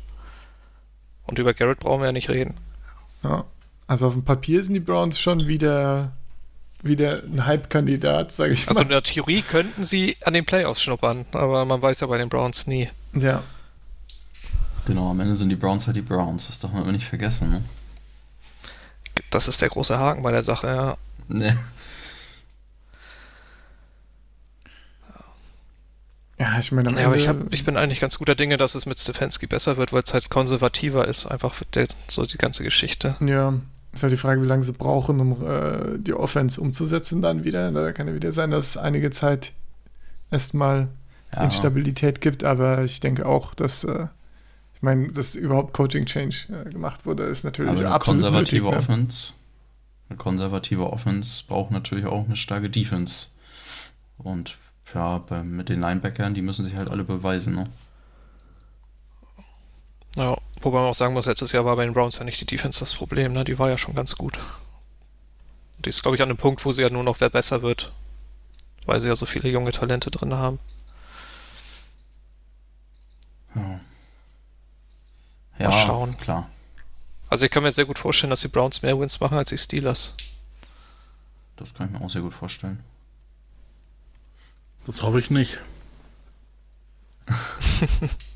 Und 1.26 1.38
über 1.38 1.54
Garrett 1.54 1.80
brauchen 1.80 2.00
wir 2.00 2.06
ja 2.06 2.12
nicht 2.12 2.28
reden. 2.28 2.54
Ja. 3.24 3.44
Also 3.86 4.06
auf 4.06 4.12
dem 4.12 4.24
Papier 4.24 4.62
sind 4.62 4.74
die 4.74 4.80
Browns 4.80 5.18
schon 5.18 5.46
wieder 5.46 6.12
wieder 6.83 7.22
ein 7.22 7.47
Hype-Kandidat, 7.47 8.33
sage 8.33 8.55
ich 8.55 8.66
mal. 8.66 8.70
Also 8.70 8.83
in 8.83 8.89
der 8.89 9.03
Theorie 9.03 9.43
könnten 9.43 9.85
sie 9.85 10.16
an 10.24 10.35
den 10.35 10.45
Playoffs 10.45 10.83
schnuppern, 10.83 11.24
aber 11.33 11.64
man 11.64 11.80
weiß 11.80 12.01
ja 12.01 12.07
bei 12.07 12.18
den 12.18 12.28
Browns 12.28 12.66
nie. 12.66 12.89
Ja. 13.14 13.43
Genau, 14.85 15.11
am 15.11 15.20
Ende 15.20 15.37
sind 15.37 15.49
die 15.49 15.57
Browns 15.57 15.87
halt 15.87 15.97
die 15.97 16.03
Browns, 16.03 16.49
das 16.49 16.59
darf 16.59 16.72
man 16.72 16.83
immer 16.83 16.93
nicht 16.93 17.07
vergessen, 17.07 17.51
ne? 17.51 17.64
Das 19.30 19.47
ist 19.47 19.62
der 19.62 19.68
große 19.68 19.99
Haken 19.99 20.22
bei 20.22 20.33
der 20.33 20.43
Sache, 20.43 20.66
ja. 20.66 20.97
Ne. 21.28 21.57
Ja, 26.39 26.59
ich 26.59 26.72
meine, 26.72 26.91
ja, 26.99 27.07
aber 27.07 27.16
ich, 27.16 27.28
hab, 27.28 27.53
ich 27.53 27.64
bin 27.64 27.76
eigentlich 27.76 28.01
ganz 28.01 28.18
guter 28.18 28.35
Dinge, 28.35 28.57
dass 28.57 28.74
es 28.74 28.85
mit 28.85 28.99
Stefanski 28.99 29.47
besser 29.47 29.76
wird, 29.76 29.93
weil 29.93 30.03
es 30.03 30.12
halt 30.12 30.28
konservativer 30.28 31.07
ist, 31.07 31.26
einfach 31.26 31.55
der, 31.74 31.87
so 32.09 32.26
die 32.26 32.39
ganze 32.39 32.64
Geschichte. 32.64 33.14
Ja, 33.20 33.55
ist 33.93 34.03
halt 34.03 34.12
die 34.12 34.16
Frage, 34.18 34.43
wie 34.43 34.47
lange 34.47 34.62
sie 34.62 34.72
brauchen, 34.72 35.20
um 35.20 35.47
äh, 35.47 35.99
die 35.99 36.14
Offense 36.14 36.61
umzusetzen 36.61 37.22
dann 37.22 37.45
wieder. 37.45 37.70
Da 37.72 37.93
kann 37.93 38.09
ja 38.09 38.14
wieder 38.14 38.32
sein, 38.32 38.51
dass 38.51 38.70
es 38.70 38.76
einige 38.76 39.11
Zeit 39.11 39.53
erstmal 40.30 40.88
ja. 41.34 41.45
Instabilität 41.45 42.20
gibt, 42.20 42.45
aber 42.45 42.84
ich 42.84 43.01
denke 43.01 43.26
auch, 43.26 43.55
dass 43.55 43.84
äh, 43.84 44.07
ich 44.74 44.82
meine, 44.82 45.12
dass 45.12 45.36
überhaupt 45.36 45.74
Coaching 45.74 46.07
Change 46.07 46.64
äh, 46.66 46.70
gemacht 46.70 47.07
wurde, 47.07 47.24
ist 47.24 47.45
natürlich 47.45 47.70
aber 47.70 47.80
eine 47.80 47.90
absolut 47.90 48.22
konservative 48.22 48.64
nötig, 48.64 48.88
ne? 48.88 48.95
Offense. 48.95 49.32
Eine 50.09 50.18
konservative 50.18 50.93
Offense 50.93 51.45
braucht 51.47 51.70
natürlich 51.70 52.07
auch 52.07 52.24
eine 52.24 52.36
starke 52.36 52.68
Defense. 52.68 53.28
Und 54.18 54.59
ja, 54.95 55.18
bei, 55.18 55.43
mit 55.43 55.68
den 55.68 55.80
Linebackern, 55.80 56.34
die 56.34 56.43
müssen 56.43 56.64
sich 56.64 56.74
halt 56.76 56.90
alle 56.90 57.05
beweisen. 57.05 57.55
Ne? 57.55 57.68
Ja, 60.16 60.36
wobei 60.64 60.78
man 60.78 60.88
auch 60.90 60.94
sagen 60.94 61.14
muss, 61.14 61.26
letztes 61.26 61.52
Jahr 61.52 61.64
war 61.64 61.76
bei 61.76 61.84
den 61.84 61.94
Browns 61.94 62.18
ja 62.18 62.24
nicht 62.24 62.40
die 62.40 62.46
Defense 62.46 62.80
das 62.80 62.94
Problem, 62.94 63.32
ne? 63.32 63.44
Die 63.44 63.58
war 63.58 63.68
ja 63.68 63.78
schon 63.78 63.94
ganz 63.94 64.16
gut. 64.16 64.38
Die 65.84 65.88
ist, 65.88 66.02
glaube 66.02 66.16
ich, 66.16 66.22
an 66.22 66.28
einem 66.28 66.38
Punkt, 66.38 66.64
wo 66.64 66.72
sie 66.72 66.82
ja 66.82 66.90
nur 66.90 67.02
noch 67.02 67.20
wer 67.20 67.30
besser 67.30 67.62
wird. 67.62 67.92
Weil 68.86 69.00
sie 69.00 69.08
ja 69.08 69.16
so 69.16 69.26
viele 69.26 69.48
junge 69.48 69.70
Talente 69.72 70.10
drin 70.10 70.34
haben. 70.34 70.58
Ja. 73.54 73.80
Ja, 75.58 75.68
Mal 75.70 75.86
schauen. 75.86 76.18
klar. 76.18 76.48
Also 77.28 77.44
ich 77.44 77.50
kann 77.50 77.62
mir 77.62 77.72
sehr 77.72 77.84
gut 77.84 77.98
vorstellen, 77.98 78.30
dass 78.30 78.40
die 78.40 78.48
Browns 78.48 78.82
mehr 78.82 78.98
Wins 78.98 79.20
machen 79.20 79.38
als 79.38 79.50
die 79.50 79.58
Steelers. 79.58 80.14
Das 81.56 81.72
kann 81.74 81.86
ich 81.86 81.92
mir 81.98 82.04
auch 82.04 82.10
sehr 82.10 82.22
gut 82.22 82.34
vorstellen. 82.34 82.82
Das 84.84 85.02
hoffe 85.02 85.18
ich 85.20 85.30
nicht. 85.30 85.60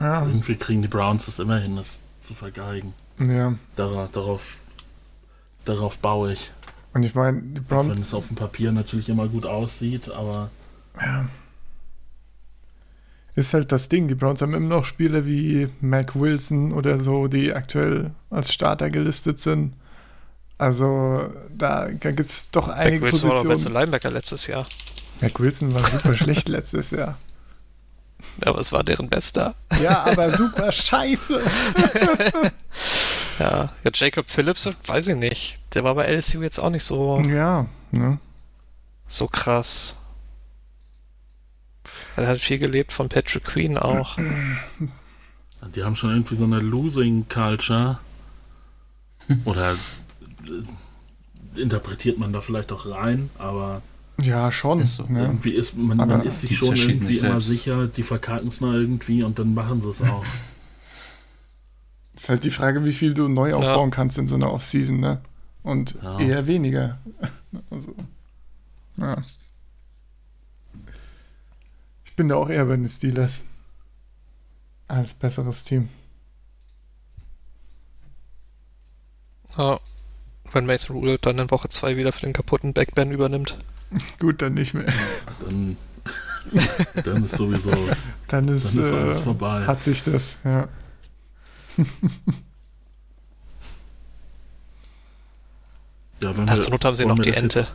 Ja. 0.00 0.22
Irgendwie 0.26 0.56
kriegen 0.56 0.82
die 0.82 0.88
Browns 0.88 1.28
es 1.28 1.38
immer 1.38 1.58
hin, 1.58 1.76
das 1.76 2.00
zu 2.20 2.34
vergeigen. 2.34 2.94
Ja. 3.18 3.54
Darauf, 3.76 4.10
darauf, 4.10 4.56
darauf 5.64 5.98
baue 5.98 6.32
ich. 6.32 6.52
Und 6.92 7.02
ich 7.02 7.14
meine, 7.14 7.40
die 7.40 7.60
Browns. 7.60 7.86
Auch 7.86 7.94
wenn 7.94 7.98
es 7.98 8.14
auf 8.14 8.26
dem 8.28 8.36
Papier 8.36 8.72
natürlich 8.72 9.08
immer 9.08 9.28
gut 9.28 9.46
aussieht, 9.46 10.10
aber. 10.10 10.50
Ja. 11.00 11.26
Ist 13.36 13.54
halt 13.54 13.70
das 13.70 13.88
Ding. 13.88 14.08
Die 14.08 14.14
Browns 14.14 14.42
haben 14.42 14.54
immer 14.54 14.66
noch 14.66 14.84
Spiele 14.84 15.24
wie 15.24 15.68
Mac 15.80 16.18
Wilson 16.18 16.72
oder 16.72 16.98
so, 16.98 17.28
die 17.28 17.54
aktuell 17.54 18.10
als 18.28 18.52
Starter 18.52 18.90
gelistet 18.90 19.38
sind. 19.38 19.74
Also 20.58 21.30
da, 21.56 21.88
da 21.88 22.10
gibt 22.10 22.28
es 22.28 22.50
doch 22.50 22.68
einige 22.68 23.04
Mac 23.04 23.12
Wilson 23.12 23.30
Positionen. 23.30 23.64
war 23.64 23.70
doch 23.70 23.80
Linebacker 23.80 24.10
letztes 24.10 24.46
Jahr. 24.46 24.66
Mac 25.20 25.38
Wilson 25.38 25.72
war 25.74 25.84
super 25.84 26.14
schlecht 26.14 26.48
letztes 26.50 26.90
Jahr. 26.90 27.16
Aber 28.44 28.58
es 28.58 28.72
war 28.72 28.84
deren 28.84 29.08
bester. 29.08 29.54
Ja, 29.82 30.04
aber 30.04 30.36
super 30.36 30.72
scheiße. 30.72 31.40
ja, 33.38 33.72
ja, 33.84 33.90
Jacob 33.92 34.30
Phillips, 34.30 34.68
weiß 34.86 35.08
ich 35.08 35.16
nicht. 35.16 35.60
Der 35.74 35.84
war 35.84 35.94
bei 35.94 36.06
LSU 36.12 36.42
jetzt 36.42 36.58
auch 36.58 36.70
nicht 36.70 36.84
so. 36.84 37.20
Ja, 37.28 37.66
ne? 37.90 38.18
So 39.08 39.26
krass. 39.26 39.96
Er 42.16 42.28
hat 42.28 42.40
viel 42.40 42.58
gelebt 42.58 42.92
von 42.92 43.08
Patrick 43.08 43.44
Queen 43.44 43.78
auch. 43.78 44.16
Die 45.74 45.84
haben 45.84 45.96
schon 45.96 46.10
irgendwie 46.10 46.36
so 46.36 46.44
eine 46.44 46.60
Losing 46.60 47.28
Culture. 47.28 47.98
Oder 49.44 49.72
äh, 50.46 51.60
interpretiert 51.60 52.18
man 52.18 52.32
da 52.32 52.40
vielleicht 52.40 52.72
auch 52.72 52.86
rein, 52.86 53.30
aber 53.38 53.82
ja, 54.22 54.50
schon. 54.50 54.80
Ist 54.80 54.96
so. 54.96 55.06
ne? 55.08 55.22
Irgendwie 55.22 55.50
ist 55.50 55.76
man, 55.76 55.96
man 55.96 56.22
ist 56.22 56.40
sich 56.40 56.56
schon 56.56 56.76
irgendwie 56.76 57.18
immer 57.18 57.40
sicher, 57.40 57.86
die 57.86 58.02
verkacken 58.02 58.48
es 58.48 58.60
mal 58.60 58.80
irgendwie 58.80 59.22
und 59.22 59.38
dann 59.38 59.54
machen 59.54 59.82
sie 59.82 59.90
es 59.90 60.02
auch. 60.02 60.24
ist 62.14 62.28
halt 62.28 62.44
die 62.44 62.50
Frage, 62.50 62.84
wie 62.84 62.92
viel 62.92 63.14
du 63.14 63.28
neu 63.28 63.54
aufbauen 63.54 63.90
ja. 63.90 63.94
kannst 63.94 64.18
in 64.18 64.26
so 64.26 64.36
einer 64.36 64.52
Offseason, 64.52 65.00
ne? 65.00 65.20
Und 65.62 65.96
ja. 66.02 66.18
eher 66.18 66.46
weniger. 66.46 66.98
also, 67.70 67.94
ja. 68.96 69.16
Ich 72.04 72.16
bin 72.16 72.28
da 72.28 72.36
auch 72.36 72.48
eher 72.48 72.64
bei 72.66 72.76
den 72.76 72.88
Steelers. 72.88 73.42
Als 74.88 75.14
besseres 75.14 75.64
Team. 75.64 75.88
Ja. 79.56 79.80
Wenn 80.52 80.66
Mason 80.66 80.96
Rule 80.96 81.18
dann 81.18 81.38
in 81.38 81.50
Woche 81.50 81.68
2 81.68 81.96
wieder 81.96 82.12
für 82.12 82.20
den 82.20 82.32
kaputten 82.32 82.72
Backband 82.72 83.12
übernimmt. 83.12 83.56
Gut, 84.18 84.42
dann 84.42 84.54
nicht 84.54 84.74
mehr. 84.74 84.92
Dann, 85.40 85.76
dann 87.04 87.24
ist 87.24 87.36
sowieso. 87.36 87.70
dann 88.28 88.48
ist, 88.48 88.74
dann 88.74 88.84
ist 88.84 88.92
alles 88.92 89.20
äh, 89.20 89.22
vorbei. 89.22 89.66
Hat 89.66 89.82
sich 89.82 90.02
das, 90.02 90.36
ja. 90.44 90.68
ja, 96.20 96.36
wenn 96.36 96.48
wir, 96.48 96.60
Zur 96.60 96.72
Not 96.72 96.84
haben 96.84 96.96
sie 96.96 97.06
noch 97.06 97.18
die 97.18 97.32
Ente. 97.32 97.60
Jetzt, 97.60 97.72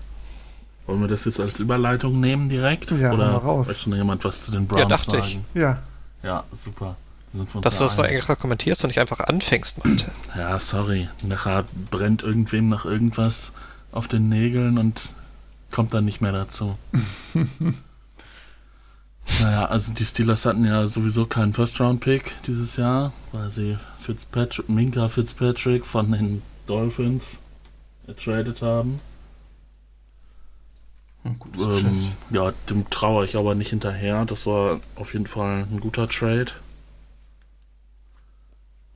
wollen 0.87 1.01
wir 1.01 1.07
das 1.07 1.25
jetzt 1.25 1.39
als 1.39 1.59
Überleitung 1.59 2.19
nehmen 2.19 2.47
direkt? 2.47 2.91
Ja, 2.91 3.13
Oder 3.13 3.31
mal 3.31 3.37
raus. 3.37 3.67
möchte 3.67 3.89
noch 3.89 3.97
jemand 3.97 4.23
was 4.23 4.45
zu 4.45 4.51
den 4.51 4.67
Browns 4.67 4.81
ja, 4.81 4.87
dachte 4.87 5.11
sagen? 5.11 5.45
Ich. 5.53 5.59
Ja. 5.59 5.81
Ja, 6.21 6.43
super. 6.53 6.95
Dass 7.61 7.77
du 7.77 7.83
das 7.83 7.99
eigentlich 7.99 8.39
kommentierst 8.39 8.83
und 8.83 8.89
nicht 8.89 8.99
einfach 8.99 9.19
anfängst, 9.19 9.83
Malte. 9.83 10.11
Ja, 10.37 10.57
sorry. 10.59 11.09
Nachher 11.25 11.65
brennt 11.91 12.23
irgendwem 12.23 12.69
noch 12.69 12.85
irgendwas 12.85 13.51
auf 13.91 14.07
den 14.07 14.29
Nägeln 14.29 14.77
und 14.77 15.01
kommt 15.75 15.93
dann 15.93 16.05
nicht 16.05 16.21
mehr 16.21 16.31
dazu. 16.31 16.77
naja, 19.41 19.65
also 19.65 19.91
die 19.91 20.05
Steelers 20.05 20.45
hatten 20.45 20.63
ja 20.63 20.87
sowieso 20.87 21.25
keinen 21.25 21.53
First-Round-Pick 21.53 22.33
dieses 22.47 22.77
Jahr, 22.77 23.11
weil 23.33 23.51
sie 23.51 23.77
Fitzpatrick, 23.99 24.69
Minka 24.69 25.09
Fitzpatrick 25.09 25.85
von 25.85 26.13
den 26.13 26.41
Dolphins 26.65 27.39
ertradet 28.07 28.61
haben. 28.61 29.01
Ähm, 31.25 32.13
ja, 32.29 32.53
dem 32.69 32.89
traue 32.89 33.25
ich 33.25 33.35
aber 33.35 33.53
nicht 33.53 33.71
hinterher. 33.71 34.23
Das 34.23 34.45
war 34.45 34.79
auf 34.95 35.11
jeden 35.11 35.27
Fall 35.27 35.67
ein 35.69 35.81
guter 35.81 36.07
Trade. 36.07 36.53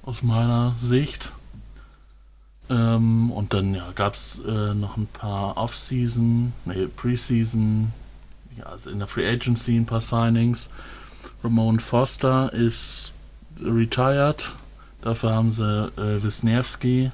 Aus 0.03 0.23
meiner 0.23 0.75
Sicht. 0.77 1.34
Ähm, 2.70 3.32
und 3.32 3.53
dann 3.53 3.74
ja, 3.74 3.91
gab 3.95 4.13
es 4.13 4.39
äh, 4.45 4.74
noch 4.74 4.97
ein 4.97 5.07
paar 5.07 5.57
Off-Season, 5.57 6.53
nee, 6.65 6.88
Preseason, 6.88 7.91
ja, 8.57 8.65
also 8.65 8.89
in 8.89 8.99
der 8.99 9.07
Free 9.07 9.28
Agency 9.28 9.76
ein 9.76 9.86
paar 9.86 10.01
Signings. 10.01 10.70
Ramon 11.43 11.80
Foster 11.80 12.53
ist 12.53 13.13
retired. 13.59 14.51
Dafür 15.01 15.34
haben 15.34 15.51
sie 15.51 15.91
äh, 15.97 16.22
Wisniewski 16.22 17.09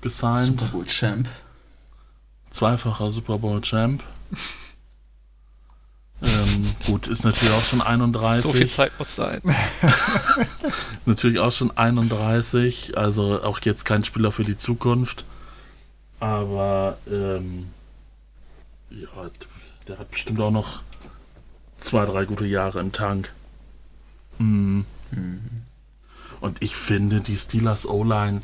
gesigned. 0.00 0.60
Super 0.60 0.72
Bowl 0.72 0.86
Champ. 0.86 1.28
Zweifacher 2.50 3.10
Super 3.10 3.38
Bowl 3.38 3.60
Champ. 3.60 4.02
Ähm, 6.22 6.74
gut, 6.86 7.06
ist 7.06 7.24
natürlich 7.24 7.54
auch 7.54 7.62
schon 7.62 7.80
31. 7.80 8.42
So 8.42 8.52
viel 8.52 8.68
Zeit 8.68 8.92
muss 8.98 9.14
sein. 9.14 9.40
natürlich 11.06 11.38
auch 11.38 11.52
schon 11.52 11.76
31, 11.76 12.96
also 12.98 13.42
auch 13.42 13.60
jetzt 13.62 13.84
kein 13.84 14.04
Spieler 14.04 14.30
für 14.32 14.44
die 14.44 14.58
Zukunft. 14.58 15.24
Aber 16.18 16.98
ähm, 17.10 17.68
ja, 18.90 19.08
der 19.88 19.98
hat 19.98 20.10
bestimmt 20.10 20.40
auch 20.40 20.50
noch 20.50 20.82
zwei, 21.78 22.04
drei 22.04 22.26
gute 22.26 22.46
Jahre 22.46 22.80
im 22.80 22.92
Tank. 22.92 23.32
Mhm. 24.38 24.84
Mhm. 25.10 25.40
Und 26.40 26.62
ich 26.62 26.76
finde, 26.76 27.20
die 27.20 27.36
Steelers 27.36 27.86
O-Line 27.86 28.42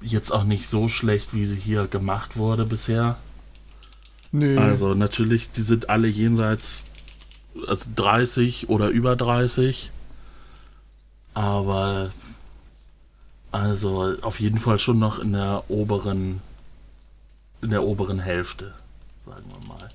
jetzt 0.00 0.30
auch 0.30 0.44
nicht 0.44 0.68
so 0.68 0.88
schlecht, 0.88 1.34
wie 1.34 1.44
sie 1.44 1.56
hier 1.56 1.86
gemacht 1.86 2.36
wurde 2.36 2.64
bisher. 2.64 3.18
Nee. 4.32 4.56
Also 4.56 4.94
natürlich, 4.94 5.50
die 5.50 5.62
sind 5.62 5.90
alle 5.90 6.08
jenseits 6.08 6.84
also 7.66 7.90
30 7.96 8.68
oder 8.68 8.88
über 8.88 9.16
30. 9.16 9.90
Aber 11.34 12.12
also 13.52 14.16
auf 14.22 14.40
jeden 14.40 14.58
Fall 14.58 14.78
schon 14.78 14.98
noch 14.98 15.18
in 15.18 15.32
der 15.32 15.64
oberen 15.68 16.40
in 17.62 17.70
der 17.70 17.84
oberen 17.84 18.20
Hälfte, 18.20 18.72
sagen 19.26 19.44
wir 19.48 19.68
mal. 19.68 19.88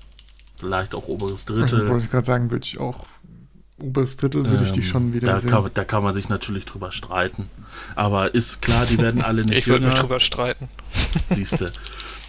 Vielleicht 0.58 0.94
auch 0.94 1.08
oberes 1.08 1.44
Drittel. 1.44 1.88
Wollte 1.88 2.04
ich 2.04 2.10
gerade 2.10 2.26
sagen, 2.26 2.50
würde 2.50 2.64
ich 2.64 2.78
auch 2.78 3.06
oberes 3.78 4.16
Drittel 4.16 4.44
würde 4.48 4.64
ich 4.64 4.72
dich 4.72 4.86
ähm, 4.86 4.90
schon 4.90 5.12
wieder 5.12 5.26
da 5.26 5.38
sehen. 5.38 5.50
Kann, 5.50 5.70
da 5.74 5.84
kann 5.84 6.02
man 6.02 6.14
sich 6.14 6.28
natürlich 6.28 6.64
drüber 6.64 6.92
streiten. 6.92 7.50
Aber 7.94 8.34
ist 8.34 8.62
klar, 8.62 8.86
die 8.86 8.98
werden 8.98 9.22
alle 9.22 9.42
nicht 9.44 9.58
ich 9.58 9.66
jünger. 9.66 9.78
Ich 9.78 9.82
würde 9.82 9.86
mich 9.86 9.94
drüber 9.94 10.20
streiten. 10.20 10.68
Siehst 11.28 11.60
du. 11.60 11.70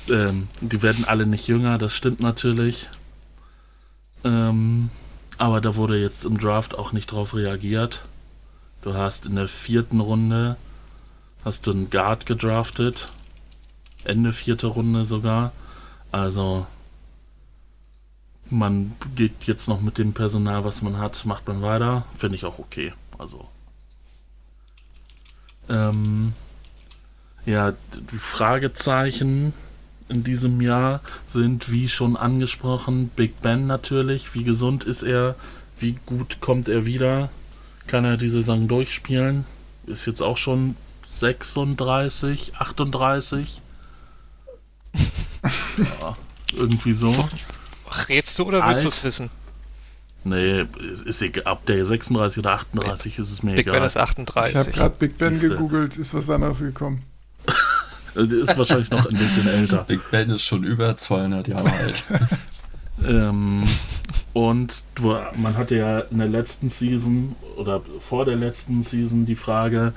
Ähm, 0.10 0.48
die 0.62 0.82
werden 0.82 1.06
alle 1.06 1.26
nicht 1.26 1.48
jünger, 1.48 1.78
das 1.78 1.94
stimmt 1.94 2.20
natürlich. 2.20 2.90
Ähm, 4.24 4.90
aber 5.38 5.62
da 5.62 5.76
wurde 5.76 6.00
jetzt 6.00 6.26
im 6.26 6.40
Draft 6.40 6.78
auch 6.78 6.92
nicht 6.92 7.12
drauf 7.12 7.36
reagiert. 7.36 8.04
Du 8.82 8.94
hast 8.94 9.26
in 9.26 9.36
der 9.36 9.48
vierten 9.48 10.00
Runde 10.00 10.58
hast 11.44 11.68
du 11.68 11.72
einen 11.72 11.90
Guard 11.90 12.26
gedraftet. 12.26 13.12
Ende 14.04 14.34
vierte 14.34 14.68
Runde 14.68 15.06
sogar. 15.06 15.52
Also 16.12 16.66
man 18.50 18.96
geht 19.16 19.44
jetzt 19.46 19.68
noch 19.68 19.82
mit 19.82 19.98
dem 19.98 20.14
Personal, 20.14 20.64
was 20.64 20.82
man 20.82 20.98
hat, 20.98 21.26
macht 21.26 21.48
man 21.48 21.62
weiter. 21.62 22.06
Finde 22.18 22.36
ich 22.36 22.46
auch 22.46 22.60
okay. 22.60 22.94
Also. 23.18 23.48
Ähm, 25.70 26.34
ja, 27.46 27.74
die 28.12 28.18
Fragezeichen 28.18 29.54
in 30.10 30.24
diesem 30.24 30.62
Jahr 30.62 31.02
sind, 31.26 31.72
wie 31.72 31.88
schon 31.88 32.16
angesprochen, 32.16 33.10
Big 33.16 33.42
Ben 33.42 33.68
natürlich. 33.68 34.34
Wie 34.34 34.44
gesund 34.44 34.84
ist 34.84 35.04
er? 35.04 35.36
Wie 35.78 35.98
gut 36.06 36.40
kommt 36.42 36.70
er 36.70 36.86
wieder? 36.86 37.30
Kann 37.88 38.06
er 38.06 38.18
die 38.18 38.30
Saison 38.30 38.68
durchspielen? 38.68 39.46
Ist 39.86 40.06
jetzt 40.06 40.22
auch 40.22 40.38
schon 40.38 40.76
36, 41.16 42.54
38. 42.58 43.62
ja, 45.78 46.18
irgendwie 46.54 46.94
so. 46.94 47.14
Rätst 48.10 48.38
du 48.40 48.44
oder 48.44 48.68
willst 48.68 48.84
du 48.84 48.90
es 48.90 49.04
wissen? 49.04 49.30
Nee, 50.24 50.66
ist 51.06 51.22
egal. 51.22 51.46
Ab 51.46 51.66
der 51.68 51.86
36 51.86 52.40
oder 52.40 52.52
38 52.52 53.20
ist 53.20 53.32
es 53.32 53.44
mir 53.44 53.52
Big 53.52 53.68
egal. 53.68 53.74
Big 53.74 53.80
Ben 53.82 53.86
ist 53.86 53.98
38. 53.98 54.52
Ich 54.52 54.60
habe 54.60 54.72
gerade 54.72 54.96
Big 54.98 55.18
Ben 55.18 55.34
Siehste. 55.34 55.50
gegoogelt, 55.50 55.98
ist 55.98 56.14
was 56.14 56.30
anderes 56.30 56.60
gekommen. 56.60 57.04
Der 58.26 58.40
ist 58.40 58.58
wahrscheinlich 58.58 58.90
noch 58.90 59.06
ein 59.06 59.18
bisschen 59.18 59.48
älter. 59.48 59.84
Big 59.84 60.10
Ben 60.10 60.32
ist 60.32 60.42
schon 60.42 60.64
über 60.64 60.98
200 60.98 61.48
Jahre 61.48 61.72
alt. 61.72 62.04
ähm, 63.08 63.64
und 64.34 64.84
man 65.36 65.56
hatte 65.56 65.76
ja 65.78 66.00
in 66.00 66.18
der 66.18 66.28
letzten 66.28 66.70
Season 66.70 67.36
oder 67.56 67.82
vor 68.00 68.26
der 68.26 68.36
letzten 68.36 68.84
Season 68.84 69.26
die 69.26 69.36
Frage, 69.36 69.94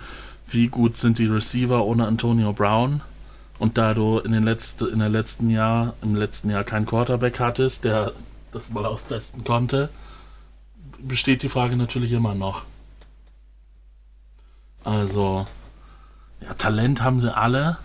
wie 0.47 0.69
gut 0.69 0.97
sind 0.97 1.19
die 1.19 1.27
Receiver 1.27 1.85
ohne 1.87 2.07
Antonio 2.07 2.53
Brown? 2.53 3.01
Und 3.59 3.79
da 3.79 3.95
du 3.95 4.19
in, 4.19 4.33
den 4.33 4.43
letzten, 4.43 4.89
in 4.89 4.99
der 4.99 5.09
letzten 5.11 5.51
Jahr, 5.51 5.95
im 6.03 6.15
letzten 6.15 6.51
Jahr 6.51 6.65
keinen 6.65 6.87
Quarterback 6.87 7.41
hattest, 7.41 7.85
der 7.85 8.13
das 8.53 8.71
mal 8.71 8.87
austesten 8.87 9.45
konnte, 9.45 9.91
besteht 10.99 11.43
die 11.43 11.49
Frage 11.49 11.77
natürlich 11.77 12.13
immer 12.13 12.35
noch. 12.35 12.65
Also, 14.85 15.47
ja, 16.41 16.55
Talent 16.55 17.03
haben 17.03 17.21
sie 17.21 17.35
alle. 17.35 17.79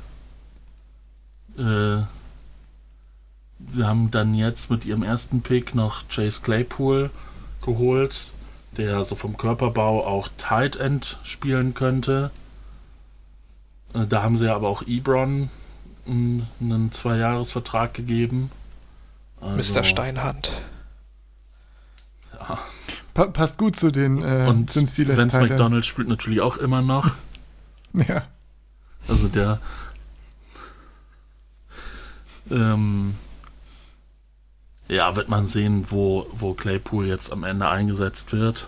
Äh, 1.57 2.03
sie 3.71 3.83
haben 3.83 4.11
dann 4.11 4.35
jetzt 4.35 4.69
mit 4.69 4.85
ihrem 4.85 5.03
ersten 5.03 5.41
Pick 5.41 5.75
noch 5.75 6.07
Chase 6.09 6.41
Claypool 6.41 7.09
geholt, 7.61 8.27
der 8.77 9.03
so 9.05 9.15
vom 9.15 9.37
Körperbau 9.37 10.05
auch 10.05 10.29
Tight 10.37 10.75
End 10.75 11.17
spielen 11.23 11.73
könnte. 11.73 12.31
Äh, 13.93 14.05
da 14.07 14.23
haben 14.23 14.37
sie 14.37 14.51
aber 14.51 14.67
auch 14.67 14.83
Ebron 14.83 15.49
einen 16.07 16.91
Zweijahresvertrag 16.91 17.93
gegeben. 17.93 18.51
Also, 19.41 19.79
Mr. 19.79 19.83
Steinhand. 19.83 20.51
Ja. 22.33 22.59
Pa 23.13 23.27
passt 23.27 23.57
gut 23.57 23.75
zu 23.75 23.91
den 23.91 24.21
äh, 24.21 24.45
Und 24.47 24.75
Vince 24.75 25.39
McDonald 25.39 25.85
spielt 25.85 26.09
natürlich 26.09 26.41
auch 26.41 26.57
immer 26.57 26.81
noch. 26.81 27.11
ja. 27.93 28.23
Also 29.07 29.27
der 29.27 29.59
ähm, 32.51 33.15
ja, 34.87 35.15
wird 35.15 35.29
man 35.29 35.47
sehen, 35.47 35.85
wo, 35.89 36.27
wo 36.31 36.53
Claypool 36.53 37.07
jetzt 37.07 37.31
am 37.31 37.43
Ende 37.43 37.67
eingesetzt 37.67 38.31
wird. 38.33 38.67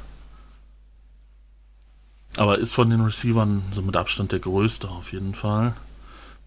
Aber 2.35 2.57
ist 2.57 2.73
von 2.73 2.89
den 2.89 3.01
Receivern 3.01 3.63
so 3.73 3.81
mit 3.81 3.95
Abstand 3.95 4.31
der 4.31 4.39
größte 4.39 4.89
auf 4.89 5.11
jeden 5.11 5.33
Fall. 5.33 5.73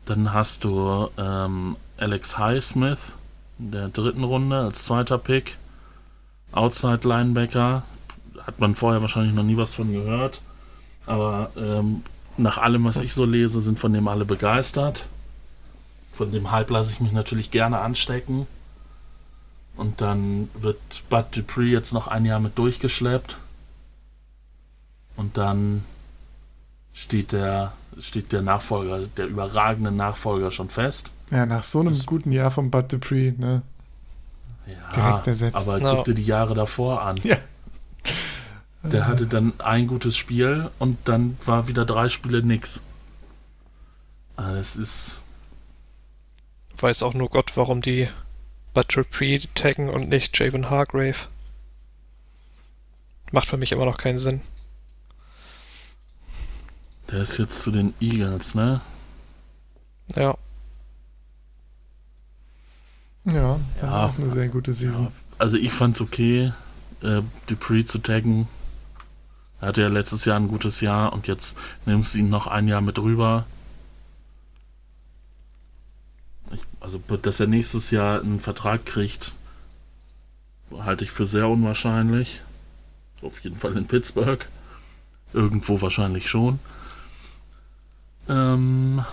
Dann 0.05 0.33
hast 0.33 0.65
du 0.65 1.09
ähm, 1.17 1.77
Alex 1.99 2.39
Highsmith 2.39 3.17
in 3.59 3.73
der 3.73 3.89
dritten 3.89 4.25
Runde 4.25 4.59
als 4.59 4.85
zweiter 4.85 5.19
Pick. 5.19 5.57
Outside 6.53 7.07
Linebacker. 7.07 7.83
Hat 8.45 8.59
man 8.59 8.75
vorher 8.75 9.03
wahrscheinlich 9.03 9.35
noch 9.35 9.43
nie 9.43 9.57
was 9.57 9.75
von 9.75 9.93
gehört. 9.93 10.41
Aber 11.07 11.51
ähm, 11.57 12.03
nach 12.37 12.59
allem, 12.59 12.85
was 12.85 12.97
ich 12.97 13.13
so 13.13 13.25
lese, 13.25 13.61
sind 13.61 13.79
von 13.79 13.93
dem 13.93 14.09
alle 14.09 14.25
begeistert. 14.25 15.07
Von 16.21 16.33
dem 16.33 16.51
Hype 16.51 16.69
lasse 16.69 16.93
ich 16.93 17.01
mich 17.01 17.13
natürlich 17.13 17.51
gerne 17.51 17.79
anstecken. 17.79 18.47
Und 19.75 20.03
dann 20.03 20.51
wird 20.53 20.77
Bud 21.09 21.25
Dupree 21.35 21.71
jetzt 21.71 21.95
noch 21.95 22.09
ein 22.09 22.27
Jahr 22.27 22.41
mit 22.41 22.59
durchgeschleppt. 22.59 23.39
Und 25.17 25.39
dann 25.39 25.83
steht 26.93 27.33
der 27.33 27.73
steht 27.99 28.33
der 28.33 28.43
Nachfolger, 28.43 29.07
der 29.17 29.29
überragende 29.29 29.91
Nachfolger 29.91 30.51
schon 30.51 30.69
fest. 30.69 31.11
Ja, 31.31 31.47
nach 31.47 31.65
so 31.65 31.81
einem 31.81 31.95
das, 31.95 32.05
guten 32.05 32.33
Jahr 32.33 32.51
von 32.51 32.71
Bud 32.71 32.93
Dupree, 32.93 33.33
ne? 33.39 33.63
Ja, 34.67 34.93
Direkt 34.95 35.27
ersetzt. 35.27 35.57
aber 35.57 35.79
no. 35.79 35.97
guck 35.97 36.05
dir 36.05 36.15
die 36.15 36.23
Jahre 36.23 36.55
davor 36.55 37.01
an. 37.01 37.17
Ja. 37.23 37.39
Der 38.83 39.07
hatte 39.07 39.27
dann 39.27 39.55
ein 39.59 39.87
gutes 39.87 40.19
Spiel 40.19 40.69
und 40.79 40.99
dann 41.07 41.39
war 41.47 41.67
wieder 41.67 41.87
drei 41.87 42.11
Spiele 42.11 42.43
nix. 42.43 42.83
Also 44.37 44.59
es 44.59 44.77
ist. 44.77 45.21
Weiß 46.81 47.03
auch 47.03 47.15
nur 47.15 47.29
Gott, 47.29 47.53
warum 47.57 47.83
die 47.83 48.09
Butcher 48.73 49.05
Pre 49.05 49.41
taggen 49.55 49.91
und 49.91 50.09
nicht 50.09 50.39
Javen 50.39 50.71
Hargrave. 50.71 51.29
Macht 53.33 53.47
für 53.47 53.57
mich 53.57 53.73
immer 53.73 53.85
noch 53.85 53.99
keinen 53.99 54.19
Sinn. 54.19 54.41
Der 57.11 57.21
ist 57.21 57.39
jetzt 57.39 57.61
zu 57.61 57.71
den 57.71 57.95
Eagles, 58.01 58.55
ne? 58.55 58.81
Ja. 60.15 60.37
Ja, 63.25 63.61
ja 63.83 64.07
auch 64.07 64.19
eine 64.19 64.31
sehr 64.31 64.49
gute 64.49 64.73
Season. 64.73 65.05
Ja. 65.05 65.13
Also 65.39 65.57
ich 65.57 65.73
fand's 65.73 66.01
okay, 66.01 66.53
äh, 67.03 67.23
Dupree 67.47 67.85
zu 67.85 67.99
taggen. 67.99 68.49
Er 69.61 69.69
hatte 69.69 69.83
ja 69.83 69.89
letztes 69.89 70.25
Jahr 70.25 70.39
ein 70.39 70.49
gutes 70.49 70.81
Jahr 70.81 71.13
und 71.13 71.27
jetzt 71.27 71.59
nimmst 71.85 72.15
du 72.15 72.19
ihn 72.19 72.31
noch 72.31 72.47
ein 72.47 72.67
Jahr 72.67 72.81
mit 72.81 72.99
rüber. 72.99 73.45
Ich, 76.53 76.63
also, 76.81 76.99
dass 76.99 77.41
er 77.41 77.47
nächstes 77.47 77.91
Jahr 77.91 78.21
einen 78.21 78.41
Vertrag 78.41 78.87
kriegt, 78.87 79.35
halte 80.79 81.05
ich 81.05 81.11
für 81.11 81.27
sehr 81.27 81.49
unwahrscheinlich. 81.49 82.43
Auf 83.23 83.41
jeden 83.41 83.59
Fall 83.59 83.77
in 83.77 83.87
Pittsburgh. 83.87 84.47
Irgendwo 85.33 85.81
wahrscheinlich 85.81 86.29
schon. 86.29 86.59
Ähm, 88.29 89.05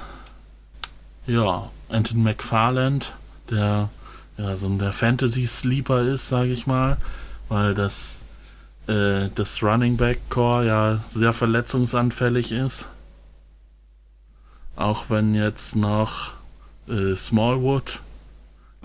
ja, 1.25 1.69
Anton 1.89 2.23
McFarland, 2.23 3.11
der 3.49 3.89
ja 4.37 4.55
so 4.55 4.69
der 4.77 4.93
Fantasy-Sleeper 4.93 6.03
ist, 6.03 6.29
sage 6.29 6.51
ich 6.51 6.67
mal, 6.67 6.97
weil 7.49 7.73
das, 7.73 8.21
äh, 8.87 9.29
das 9.35 9.61
Running 9.61 9.97
Back 9.97 10.29
Core 10.29 10.65
ja 10.65 11.03
sehr 11.07 11.33
verletzungsanfällig 11.33 12.51
ist. 12.51 12.87
Auch 14.75 15.09
wenn 15.09 15.33
jetzt 15.33 15.75
noch 15.75 16.36
äh, 16.87 17.15
Smallwood 17.15 18.01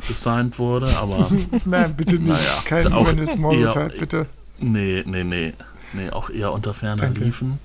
gesigned 0.09 0.59
wurde, 0.59 0.89
aber. 0.97 1.31
Nein, 1.65 1.95
bitte 1.97 2.17
nicht. 2.17 2.29
Naja, 2.29 2.63
Kein 2.65 2.93
auch 2.93 3.09
Smallwood 3.29 3.77
halt, 3.77 3.99
bitte. 3.99 4.27
Nee, 4.59 5.03
nee, 5.07 5.25
nee. 5.25 5.53
Nee, 5.93 6.11
auch 6.11 6.31
eher 6.31 6.53
unter 6.53 6.73
ferner 6.73 7.09
Liefen. 7.11 7.59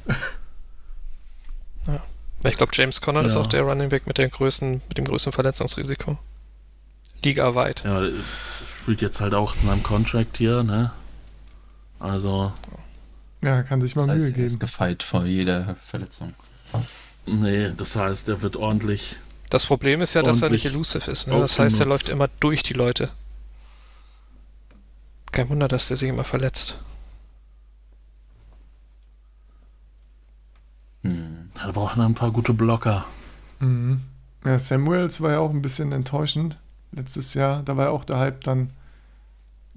Ja. 1.87 2.03
Ich 2.43 2.57
glaube, 2.57 2.71
James 2.75 2.99
Conner 2.99 3.21
ja. 3.21 3.27
ist 3.27 3.35
auch 3.35 3.47
der 3.47 3.61
Running 3.61 3.89
Back 3.89 4.05
mit, 4.05 4.17
der 4.17 4.29
größten, 4.29 4.81
mit 4.87 4.97
dem 4.97 5.05
größten 5.05 5.31
Verletzungsrisiko. 5.31 6.17
Liga-weit. 7.23 7.83
Ja, 7.83 8.03
spielt 8.81 9.01
jetzt 9.01 9.21
halt 9.21 9.33
auch 9.33 9.55
in 9.63 9.69
einem 9.69 9.83
Contract 9.83 10.37
hier, 10.37 10.63
ne? 10.63 10.91
Also. 11.99 12.51
Ja, 13.41 13.63
kann 13.63 13.81
sich 13.81 13.95
mal 13.95 14.07
das 14.07 14.15
heißt, 14.15 14.25
Mühe 14.25 14.33
geben. 14.33 14.43
Er 14.43 14.47
ist 14.47 14.59
gefeit 14.59 15.03
vor 15.03 15.25
jeder 15.25 15.75
Verletzung. 15.85 16.33
Nee, 17.25 17.71
das 17.75 17.95
heißt, 17.95 18.29
er 18.29 18.41
wird 18.41 18.55
ordentlich. 18.55 19.17
Das 19.49 19.65
Problem 19.65 20.01
ist 20.01 20.13
ja, 20.13 20.23
dass 20.23 20.41
er 20.41 20.49
nicht 20.49 20.65
elusive 20.65 21.09
ist. 21.09 21.27
Ne? 21.27 21.39
Das 21.39 21.57
heißt, 21.57 21.79
er 21.79 21.85
läuft 21.85 22.09
immer 22.09 22.27
durch 22.39 22.63
die 22.63 22.73
Leute. 22.73 23.09
Kein 25.31 25.49
Wunder, 25.49 25.67
dass 25.67 25.87
der 25.87 25.97
sich 25.97 26.09
immer 26.09 26.23
verletzt. 26.23 26.77
Hm. 31.03 31.51
Da 31.55 31.71
brauchen 31.71 31.99
wir 31.99 32.05
ein 32.05 32.15
paar 32.15 32.31
gute 32.31 32.53
Blocker. 32.53 33.05
Mhm. 33.59 34.01
Ja, 34.45 34.59
Samuels 34.59 35.21
war 35.21 35.31
ja 35.31 35.39
auch 35.39 35.49
ein 35.49 35.61
bisschen 35.61 35.91
enttäuschend 35.91 36.57
letztes 36.91 37.33
Jahr. 37.33 37.63
Da 37.63 37.77
war 37.77 37.85
ja 37.85 37.91
auch 37.91 38.05
der 38.05 38.19
Hype 38.19 38.43
dann 38.43 38.71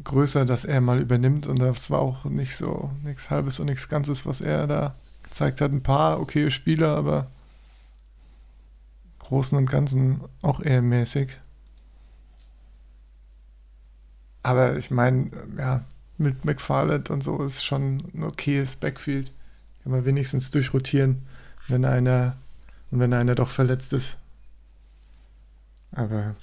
größer, 0.03 0.45
dass 0.45 0.65
er 0.65 0.81
mal 0.81 1.01
übernimmt 1.01 1.47
und 1.47 1.59
das 1.59 1.91
war 1.91 2.01
auch 2.01 2.25
nicht 2.25 2.57
so 2.57 2.91
nichts 3.05 3.31
Halbes 3.31 3.61
und 3.61 3.67
nichts 3.67 3.89
Ganzes, 3.89 4.27
was 4.27 4.41
er 4.41 4.67
da 4.67 4.95
gezeigt 5.23 5.61
hat. 5.61 5.73
Ein 5.73 5.83
paar 5.83 6.21
okay 6.21 6.51
Spieler, 6.51 6.97
aber 6.97 7.27
Großen 9.31 9.57
und 9.57 9.67
Ganzen 9.67 10.23
auch 10.43 10.59
eher 10.59 10.83
mäßig. 10.83 11.39
Aber 14.43 14.77
ich 14.77 14.91
meine, 14.91 15.31
ja, 15.57 15.85
mit 16.19 16.45
McFarland 16.45 17.11
und 17.11 17.23
so 17.23 17.41
ist 17.45 17.65
schon 17.65 18.03
ein 18.13 18.25
okayes 18.25 18.75
Backfield. 18.75 19.31
Kann 19.85 19.93
man 19.93 20.05
wenigstens 20.05 20.51
durchrotieren, 20.51 21.23
wenn 21.69 21.85
einer 21.85 22.39
und 22.91 22.99
wenn 22.99 23.13
einer 23.13 23.37
doch 23.37 23.51
verletzt 23.51 23.93
ist. 23.93 24.17
Aber. 25.93 26.35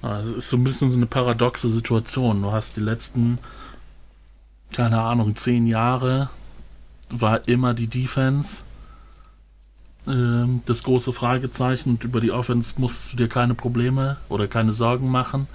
Also 0.00 0.36
ist 0.36 0.48
so 0.48 0.56
ein 0.56 0.64
bisschen 0.64 0.90
so 0.90 0.96
eine 0.96 1.04
paradoxe 1.04 1.68
Situation. 1.68 2.40
Du 2.40 2.52
hast 2.52 2.74
die 2.74 2.80
letzten, 2.80 3.38
keine 4.72 5.02
Ahnung, 5.02 5.36
zehn 5.36 5.66
Jahre 5.66 6.30
war 7.10 7.46
immer 7.48 7.74
die 7.74 7.88
Defense 7.88 8.62
das 10.06 10.82
große 10.82 11.12
Fragezeichen 11.12 11.90
und 11.90 12.04
über 12.04 12.20
die 12.20 12.32
Offense 12.32 12.72
musstest 12.78 13.12
du 13.12 13.16
dir 13.16 13.28
keine 13.28 13.54
Probleme 13.54 14.16
oder 14.28 14.48
keine 14.48 14.72
Sorgen 14.72 15.10
machen. 15.10 15.46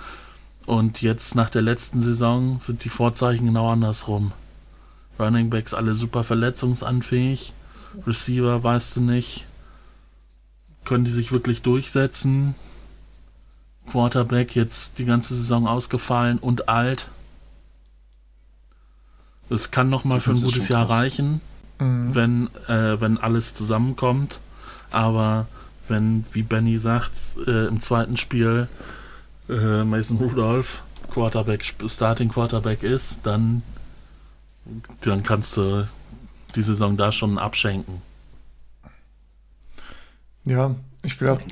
Und 0.66 1.02
jetzt 1.02 1.36
nach 1.36 1.50
der 1.50 1.62
letzten 1.62 2.02
Saison 2.02 2.60
sind 2.60 2.84
die 2.84 2.90
Vorzeichen 2.90 3.48
genau 3.48 3.72
andersrum. 3.72 4.32
Running 5.20 5.50
Backs 5.50 5.74
alle 5.74 5.96
super 5.96 6.24
verletzungsanfähig. 6.24 7.54
Receiver 8.06 8.64
weißt 8.64 8.98
du 8.98 9.02
nicht. 9.02 9.46
Können 10.84 11.06
die 11.06 11.12
sich 11.12 11.32
wirklich 11.32 11.62
durchsetzen? 11.62 12.56
Quarterback 13.90 14.56
jetzt 14.56 14.98
die 14.98 15.06
ganze 15.06 15.36
Saison 15.36 15.68
ausgefallen 15.68 16.38
und 16.40 16.70
alt. 16.70 17.08
Es 19.50 19.70
kann 19.72 19.90
noch 19.90 20.04
mal 20.04 20.20
für 20.20 20.32
ein 20.32 20.42
gutes 20.42 20.70
Jahr 20.70 20.90
reichen, 20.90 21.40
mhm. 21.80 22.16
wenn, 22.16 22.50
äh, 22.68 23.00
wenn 23.00 23.18
alles 23.18 23.54
zusammenkommt. 23.54 24.40
Aber 24.92 25.48
wenn, 25.88 26.26
wie 26.32 26.44
Benny 26.44 26.78
sagt, 26.78 27.38
äh, 27.48 27.68
im 27.68 27.80
zweiten 27.80 28.18
Spiel 28.18 28.68
äh, 29.50 29.84
Mason 29.84 30.18
Rudolph 30.18 30.82
Quarterback, 31.12 31.64
Starting 31.88 32.30
Quarterback 32.30 32.84
ist, 32.84 33.22
dann, 33.24 33.62
dann 35.02 35.24
kannst 35.24 35.58
du 35.58 35.88
die 36.56 36.62
Saison 36.62 36.98
da 36.98 37.12
schon 37.12 37.38
abschenken. 37.38 38.02
Ja, 40.46 40.76
ich 41.04 41.18
glaube, 41.18 41.44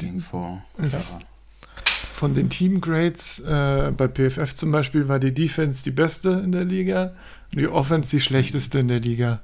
von 2.13 2.33
den 2.33 2.49
Teamgrades 2.49 3.39
äh, 3.39 3.91
bei 3.95 4.07
PFF 4.07 4.53
zum 4.55 4.71
Beispiel 4.71 5.07
war 5.07 5.19
die 5.19 5.33
Defense 5.33 5.83
die 5.83 5.91
beste 5.91 6.29
in 6.29 6.51
der 6.51 6.63
Liga 6.63 7.13
und 7.51 7.59
die 7.59 7.67
Offense 7.67 8.11
die 8.11 8.21
schlechteste 8.21 8.79
in 8.79 8.87
der 8.87 8.99
Liga. 8.99 9.41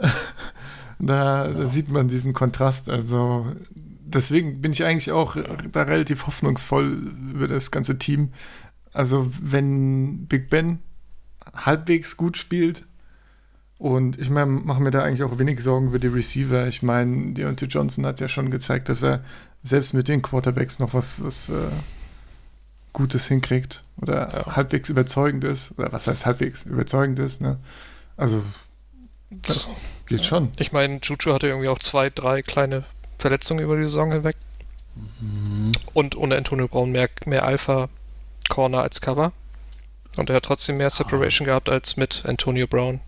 da, 0.98 1.48
ja. 1.48 1.52
da, 1.52 1.66
sieht 1.66 1.90
man 1.90 2.08
diesen 2.08 2.32
Kontrast. 2.32 2.88
Also 2.88 3.52
deswegen 3.74 4.60
bin 4.60 4.72
ich 4.72 4.84
eigentlich 4.84 5.12
auch 5.12 5.36
da 5.72 5.82
relativ 5.82 6.26
hoffnungsvoll 6.26 7.12
über 7.32 7.48
das 7.48 7.70
ganze 7.70 7.98
Team. 7.98 8.32
Also 8.92 9.30
wenn 9.40 10.26
Big 10.26 10.50
Ben 10.50 10.80
halbwegs 11.54 12.16
gut 12.16 12.36
spielt, 12.36 12.84
und 13.80 14.18
ich 14.18 14.28
meine, 14.28 14.44
mache 14.44 14.82
mir 14.82 14.90
da 14.90 15.02
eigentlich 15.02 15.22
auch 15.22 15.38
wenig 15.38 15.62
Sorgen 15.62 15.86
über 15.86 15.98
die 15.98 16.08
Receiver. 16.08 16.66
Ich 16.66 16.82
meine, 16.82 17.32
Deontay 17.32 17.64
Johnson 17.64 18.04
hat 18.04 18.16
es 18.16 18.20
ja 18.20 18.28
schon 18.28 18.50
gezeigt, 18.50 18.90
dass 18.90 19.02
er 19.02 19.24
selbst 19.62 19.94
mit 19.94 20.06
den 20.06 20.20
Quarterbacks 20.20 20.78
noch 20.80 20.92
was, 20.92 21.24
was 21.24 21.48
äh, 21.48 21.54
Gutes 22.92 23.26
hinkriegt 23.26 23.80
oder 23.96 24.34
ja. 24.36 24.56
halbwegs 24.56 24.90
überzeugend 24.90 25.44
ist. 25.44 25.78
Oder 25.78 25.92
was 25.92 26.06
heißt 26.06 26.26
halbwegs 26.26 26.64
überzeugend 26.64 27.20
ist, 27.20 27.40
ne? 27.40 27.58
Also, 28.18 28.42
geht 30.06 30.24
schon. 30.24 30.50
Ich 30.58 30.72
meine, 30.72 31.00
Juju 31.02 31.32
hatte 31.32 31.48
irgendwie 31.48 31.68
auch 31.68 31.78
zwei, 31.78 32.10
drei 32.10 32.42
kleine 32.42 32.84
Verletzungen 33.18 33.64
über 33.64 33.76
die 33.76 33.84
Saison 33.84 34.12
hinweg. 34.12 34.36
Mhm. 35.20 35.72
Und 35.94 36.16
ohne 36.16 36.36
Antonio 36.36 36.68
Brown 36.68 36.90
mehr, 36.90 37.08
mehr 37.26 37.44
Alpha 37.44 37.88
Corner 38.48 38.82
als 38.82 39.00
Cover. 39.00 39.32
Und 40.16 40.28
er 40.28 40.36
hat 40.36 40.44
trotzdem 40.44 40.76
mehr 40.76 40.90
Separation 40.90 41.46
ah. 41.46 41.50
gehabt 41.50 41.68
als 41.68 41.96
mit 41.96 42.24
Antonio 42.26 42.66
Brown. 42.66 43.00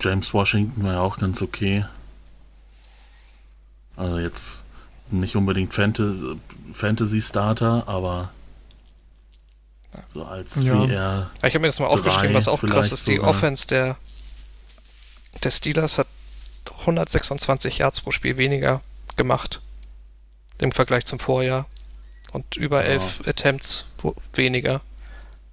James 0.00 0.32
Washington 0.32 0.84
war 0.84 0.94
ja 0.94 1.00
auch 1.00 1.18
ganz 1.18 1.42
okay. 1.42 1.84
Also 3.96 4.18
jetzt 4.18 4.62
nicht 5.10 5.34
unbedingt 5.34 5.74
Fantasy, 5.74 6.36
Fantasy 6.72 7.20
Starter, 7.20 7.84
aber 7.86 8.30
so 10.14 10.24
als 10.24 10.62
ja. 10.62 10.74
VR. 10.74 11.30
Ich 11.38 11.54
habe 11.54 11.60
mir 11.60 11.68
das 11.68 11.80
mal 11.80 11.86
aufgeschrieben, 11.86 12.34
was 12.34 12.46
auch 12.46 12.60
krass 12.60 12.92
ist. 12.92 13.08
Die 13.08 13.16
sogar. 13.16 13.30
Offense 13.30 13.66
der, 13.66 13.96
der 15.42 15.50
Steelers 15.50 15.98
hat 15.98 16.08
126 16.80 17.78
Yards 17.78 18.00
pro 18.00 18.10
Spiel 18.10 18.36
weniger 18.36 18.82
gemacht 19.16 19.60
im 20.58 20.72
Vergleich 20.72 21.06
zum 21.06 21.18
Vorjahr 21.18 21.66
und 22.32 22.56
über 22.56 22.84
elf 22.84 23.20
ja. 23.20 23.30
Attempts 23.30 23.86
weniger. 24.34 24.80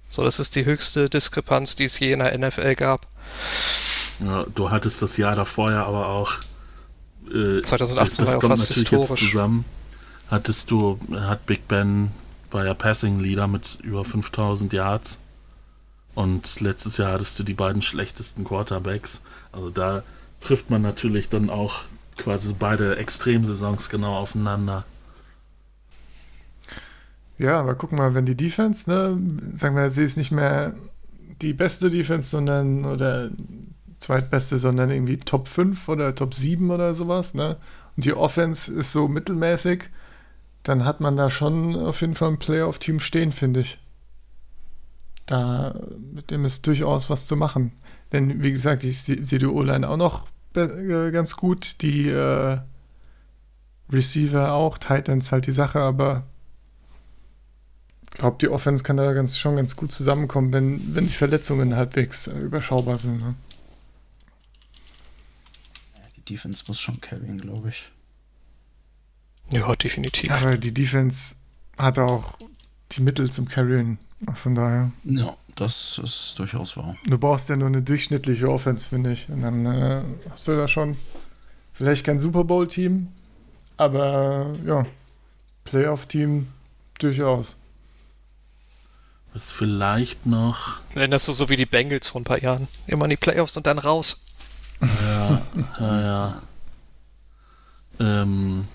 So, 0.08 0.24
das 0.24 0.38
ist 0.38 0.54
die 0.56 0.64
höchste 0.64 1.10
Diskrepanz, 1.10 1.74
die 1.76 1.84
es 1.84 1.98
je 1.98 2.12
in 2.12 2.20
der 2.20 2.36
NFL 2.36 2.74
gab. 2.74 3.06
Ja, 4.20 4.44
du 4.54 4.70
hattest 4.70 5.02
das 5.02 5.16
Jahr 5.16 5.34
davor 5.34 5.70
ja 5.70 5.84
aber 5.84 6.08
auch. 6.08 6.34
Äh, 7.28 7.62
2018 7.62 7.96
das, 7.96 8.16
das 8.16 8.42
war 8.42 8.42
ja 8.42 8.48
fast 8.48 8.72
historisch. 8.72 9.30
zusammen. 9.30 9.64
Hattest 10.30 10.70
du, 10.70 10.98
hat 11.12 11.46
Big 11.46 11.68
Ben, 11.68 12.10
war 12.50 12.64
ja 12.64 12.74
Passing 12.74 13.20
Leader 13.20 13.46
mit 13.46 13.78
über 13.82 14.04
5000 14.04 14.72
Yards. 14.72 15.18
Und 16.14 16.60
letztes 16.60 16.96
Jahr 16.96 17.12
hattest 17.12 17.38
du 17.38 17.42
die 17.42 17.54
beiden 17.54 17.82
schlechtesten 17.82 18.44
Quarterbacks. 18.44 19.20
Also 19.56 19.70
da 19.70 20.02
trifft 20.40 20.70
man 20.70 20.82
natürlich 20.82 21.30
dann 21.30 21.48
auch 21.48 21.84
quasi 22.18 22.54
beide 22.56 22.96
Extremsaisons 22.96 23.88
genau 23.88 24.16
aufeinander. 24.16 24.84
Ja, 27.38 27.58
aber 27.60 27.74
guck 27.74 27.92
mal, 27.92 28.14
wenn 28.14 28.26
die 28.26 28.36
Defense, 28.36 28.88
ne, 28.88 29.18
sagen 29.54 29.76
wir, 29.76 29.90
sie 29.90 30.04
ist 30.04 30.16
nicht 30.16 30.30
mehr 30.30 30.74
die 31.42 31.52
beste 31.52 31.90
Defense, 31.90 32.28
sondern 32.28 32.84
oder 32.84 33.30
zweitbeste, 33.98 34.58
sondern 34.58 34.90
irgendwie 34.90 35.18
Top 35.18 35.48
5 35.48 35.88
oder 35.88 36.14
Top 36.14 36.34
7 36.34 36.70
oder 36.70 36.94
sowas, 36.94 37.34
ne? 37.34 37.56
Und 37.96 38.04
die 38.04 38.14
Offense 38.14 38.72
ist 38.72 38.92
so 38.92 39.08
mittelmäßig, 39.08 39.84
dann 40.62 40.84
hat 40.84 41.00
man 41.00 41.16
da 41.16 41.30
schon 41.30 41.76
auf 41.76 42.00
jeden 42.02 42.14
Fall 42.14 42.30
ein 42.30 42.38
Playoff-Team 42.38 43.00
stehen, 43.00 43.32
finde 43.32 43.60
ich. 43.60 43.78
Da, 45.26 45.74
mit 46.12 46.30
dem 46.30 46.44
ist 46.44 46.66
durchaus 46.66 47.08
was 47.08 47.26
zu 47.26 47.36
machen. 47.36 47.72
Denn, 48.16 48.42
wie 48.42 48.50
gesagt, 48.50 48.82
ich 48.82 49.02
sehe 49.02 49.38
die 49.38 49.44
O-Line 49.44 49.86
auch 49.86 49.98
noch 49.98 50.26
äh, 50.54 51.10
ganz 51.10 51.36
gut, 51.36 51.82
die 51.82 52.08
äh, 52.08 52.58
Receiver 53.90 54.52
auch, 54.52 54.78
Titans 54.78 55.32
halt 55.32 55.46
die 55.46 55.52
Sache, 55.52 55.80
aber 55.80 56.26
ich 58.04 58.18
glaube, 58.18 58.38
die 58.40 58.48
Offense 58.48 58.82
kann 58.82 58.96
da 58.96 59.12
ganz, 59.12 59.36
schon 59.36 59.56
ganz 59.56 59.76
gut 59.76 59.92
zusammenkommen, 59.92 60.50
wenn, 60.54 60.94
wenn 60.94 61.06
die 61.06 61.12
Verletzungen 61.12 61.76
halbwegs 61.76 62.26
äh, 62.26 62.38
überschaubar 62.38 62.96
sind. 62.96 63.20
Ne? 63.20 63.34
Die 66.16 66.22
Defense 66.22 66.64
muss 66.68 66.80
schon 66.80 66.98
carryen, 67.02 67.38
glaube 67.38 67.68
ich. 67.68 67.92
Ja, 69.52 69.76
definitiv. 69.76 70.30
Aber 70.30 70.56
die 70.56 70.72
Defense 70.72 71.34
hat 71.76 71.98
auch 71.98 72.38
die 72.92 73.02
Mittel 73.02 73.30
zum 73.30 73.46
Carryen. 73.46 73.98
Von 74.32 74.54
daher. 74.54 74.90
Ja, 75.04 75.36
das 75.56 75.98
ist 76.02 76.38
durchaus 76.38 76.76
wahr. 76.76 76.96
Du 77.06 77.18
brauchst 77.18 77.48
ja 77.48 77.56
nur 77.56 77.68
eine 77.68 77.82
durchschnittliche 77.82 78.48
Offense, 78.48 78.88
finde 78.88 79.12
ich. 79.12 79.28
Und 79.28 79.42
dann 79.42 79.66
äh, 79.66 80.02
hast 80.30 80.46
du 80.46 80.56
da 80.56 80.68
schon 80.68 80.96
vielleicht 81.72 82.04
kein 82.04 82.18
Super 82.18 82.44
Bowl-Team, 82.44 83.08
aber 83.76 84.54
ja, 84.64 84.86
Playoff-Team 85.64 86.48
durchaus. 86.98 87.56
Was 89.32 89.50
vielleicht 89.50 90.24
noch. 90.24 90.80
Erinnerst 90.94 91.28
du 91.28 91.32
so 91.32 91.48
wie 91.48 91.56
die 91.56 91.66
Bengals 91.66 92.08
vor 92.08 92.20
ein 92.20 92.24
paar 92.24 92.40
Jahren? 92.40 92.68
Immer 92.86 93.04
in 93.04 93.10
die 93.10 93.16
Playoffs 93.16 93.56
und 93.56 93.66
dann 93.66 93.78
raus. 93.78 94.22
Ja, 94.80 95.42
ja, 95.80 96.00
ja. 96.00 96.42
Ähm, 97.98 98.66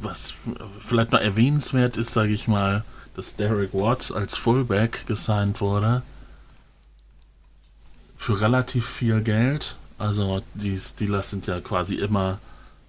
was 0.00 0.34
vielleicht 0.80 1.12
noch 1.12 1.20
erwähnenswert 1.20 1.96
ist, 1.96 2.12
sage 2.12 2.32
ich 2.32 2.48
mal, 2.48 2.84
dass 3.16 3.36
Derek 3.36 3.74
Watt 3.74 4.12
als 4.12 4.36
Fullback 4.36 5.06
gesigned 5.06 5.60
wurde. 5.60 6.02
Für 8.16 8.40
relativ 8.40 8.86
viel 8.86 9.20
Geld. 9.22 9.76
Also 9.98 10.42
die 10.54 10.78
Steelers 10.78 11.30
sind 11.30 11.46
ja 11.46 11.60
quasi 11.60 11.94
immer 11.94 12.38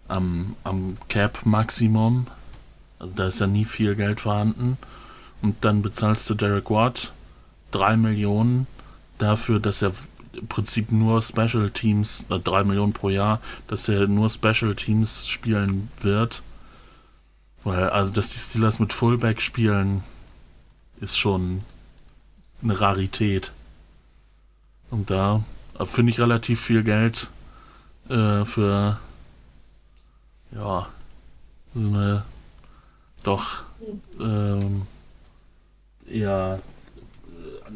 am, 0.08 0.56
am 0.64 0.98
Cap-Maximum. 1.10 2.28
Also 3.00 3.14
da 3.16 3.28
ist 3.28 3.40
ja 3.40 3.48
nie 3.48 3.66
viel 3.66 3.96
Geld 3.96 4.22
vorhanden. 4.22 4.78
Und 5.42 5.66
dann 5.66 5.82
bezahlst 5.82 6.30
du 6.30 6.36
Derek 6.36 6.70
Watt 6.70 7.12
3 7.72 7.98
Millionen 7.98 8.68
dafür, 9.18 9.60
dass 9.60 9.82
er 9.82 9.94
im 10.34 10.48
Prinzip 10.48 10.92
nur 10.92 11.22
Special 11.22 11.70
Teams, 11.70 12.26
äh, 12.30 12.40
3 12.40 12.64
Millionen 12.64 12.94
pro 12.94 13.10
Jahr, 13.10 13.40
dass 13.68 13.90
er 13.90 14.08
nur 14.08 14.30
Special 14.30 14.74
Teams 14.76 15.28
spielen 15.28 15.92
wird. 16.02 16.42
Weil, 17.64 17.90
also, 17.90 18.14
dass 18.14 18.30
die 18.30 18.40
Steelers 18.40 18.80
mit 18.80 18.94
Fullback 18.94 19.42
spielen, 19.42 20.04
ist 21.00 21.18
schon 21.18 21.62
eine 22.62 22.80
Rarität. 22.80 23.52
Und 24.90 25.10
da 25.10 25.44
finde 25.86 26.12
ich 26.12 26.20
relativ 26.20 26.62
viel 26.62 26.84
Geld 26.84 27.30
äh, 28.10 28.46
für 28.46 29.00
ja 30.52 30.88
so 31.74 31.80
eine 31.80 32.24
doch 33.24 33.64
ähm, 34.20 34.84
eher 36.08 36.62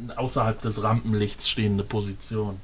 äh, 0.10 0.14
außerhalb 0.14 0.62
des 0.62 0.84
Rampenlichts 0.84 1.50
stehende 1.50 1.84
Position. 1.84 2.60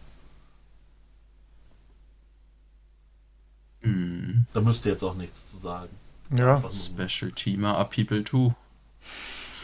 Mhm. 3.81 4.45
Da 4.53 4.61
müsst 4.61 4.85
ihr 4.85 4.91
jetzt 4.91 5.03
auch 5.03 5.15
nichts 5.15 5.49
zu 5.49 5.57
sagen. 5.57 5.89
Ja. 6.37 6.61
Special 6.69 7.31
Teamer 7.31 7.77
are 7.77 7.89
people 7.89 8.23
too. 8.23 8.53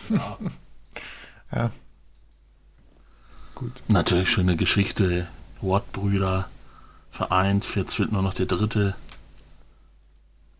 Ja. 0.10 0.38
Ja. 1.52 1.72
Gut. 3.56 3.84
Natürlich 3.88 4.30
schöne 4.30 4.56
Geschichte. 4.56 5.28
Watt-Brüder 5.62 6.48
vereint. 7.12 7.76
Jetzt 7.76 7.96
fehlt 7.96 8.12
nur 8.12 8.22
noch 8.22 8.34
der 8.34 8.46
dritte. 8.46 8.96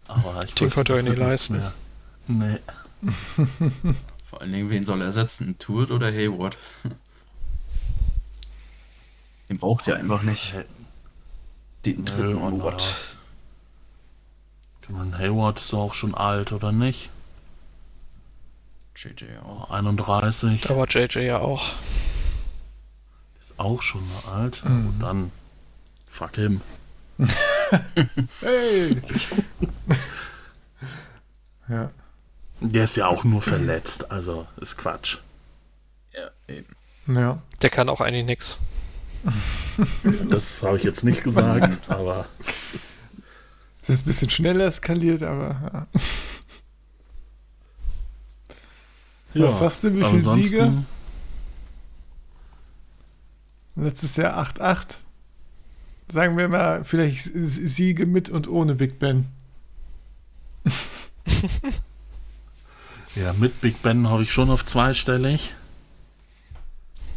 Aber 0.08 0.44
ich 0.44 0.54
Den 0.56 0.70
konnte 0.70 0.96
er 0.96 1.04
nicht 1.04 1.18
leisten. 1.18 1.62
Nee. 2.28 2.58
Vor 4.30 4.42
allen 4.42 4.52
Dingen, 4.52 4.70
wen 4.70 4.86
soll 4.86 5.02
er 5.02 5.08
ersetzen? 5.08 5.58
Tourt 5.58 5.92
oder 5.92 6.08
Hayward? 6.08 6.58
Den 9.50 9.58
braucht 9.58 9.88
er 9.88 9.96
einfach 9.96 10.22
nicht. 10.22 10.54
Den 11.86 12.06
dritten 12.06 12.34
Nö, 12.34 12.46
on 12.46 12.64
Watt. 12.64 12.94
Ich 14.84 14.90
meine, 14.90 15.18
Hayward 15.18 15.60
ist 15.60 15.74
auch 15.74 15.94
schon 15.94 16.14
alt, 16.14 16.52
oder 16.52 16.72
nicht? 16.72 17.10
JJ 19.02 19.38
auch. 19.46 19.72
31. 19.72 20.62
Da 20.62 20.76
war 20.76 20.86
JJ 20.90 21.20
ja 21.20 21.40
auch. 21.40 21.74
Ist 23.40 23.58
auch 23.58 23.82
schon 23.82 24.04
alt. 24.30 24.62
Mhm. 24.66 24.88
Und 24.88 25.00
dann 25.00 25.32
fuck 26.10 26.36
him. 26.36 26.62
Hey! 28.40 29.00
ja. 31.70 31.92
Der 32.60 32.84
ist 32.84 32.98
ja 32.98 33.06
auch 33.06 33.24
nur 33.24 33.44
verletzt, 33.44 34.10
also 34.10 34.48
ist 34.60 34.78
Quatsch. 34.78 35.18
Ja, 36.12 36.32
eben. 36.48 36.76
Ja. 37.08 37.40
Der 37.62 37.70
kann 37.70 37.90
auch 37.90 38.02
eigentlich 38.02 38.26
nix. 38.26 38.60
Das 40.30 40.64
habe 40.64 40.78
ich 40.78 40.84
jetzt 40.84 41.04
nicht 41.04 41.24
gesagt, 41.24 41.80
aber 41.88 42.26
Es 43.82 43.90
ist 43.90 44.02
ein 44.04 44.08
bisschen 44.08 44.30
schneller 44.30 44.66
eskaliert, 44.66 45.22
aber 45.24 45.88
ja. 45.94 46.02
Was 49.34 49.60
sagst 49.60 49.84
du, 49.84 49.94
wie 49.94 50.04
viele 50.04 50.22
Siege? 50.22 50.84
Letztes 53.76 54.16
Jahr 54.16 54.38
8-8. 54.38 54.98
Sagen 56.12 56.38
wir 56.38 56.50
mal, 56.50 56.84
vielleicht 56.84 57.24
Siege 57.34 58.06
mit 58.06 58.30
und 58.30 58.48
ohne 58.48 58.76
Big 58.76 59.00
Ben. 59.00 59.28
Ja, 63.16 63.34
mit 63.34 63.60
Big 63.60 63.82
Ben 63.82 64.10
hoffe 64.10 64.24
ich 64.24 64.32
schon 64.32 64.50
auf 64.50 64.64
zweistellig. 64.64 65.56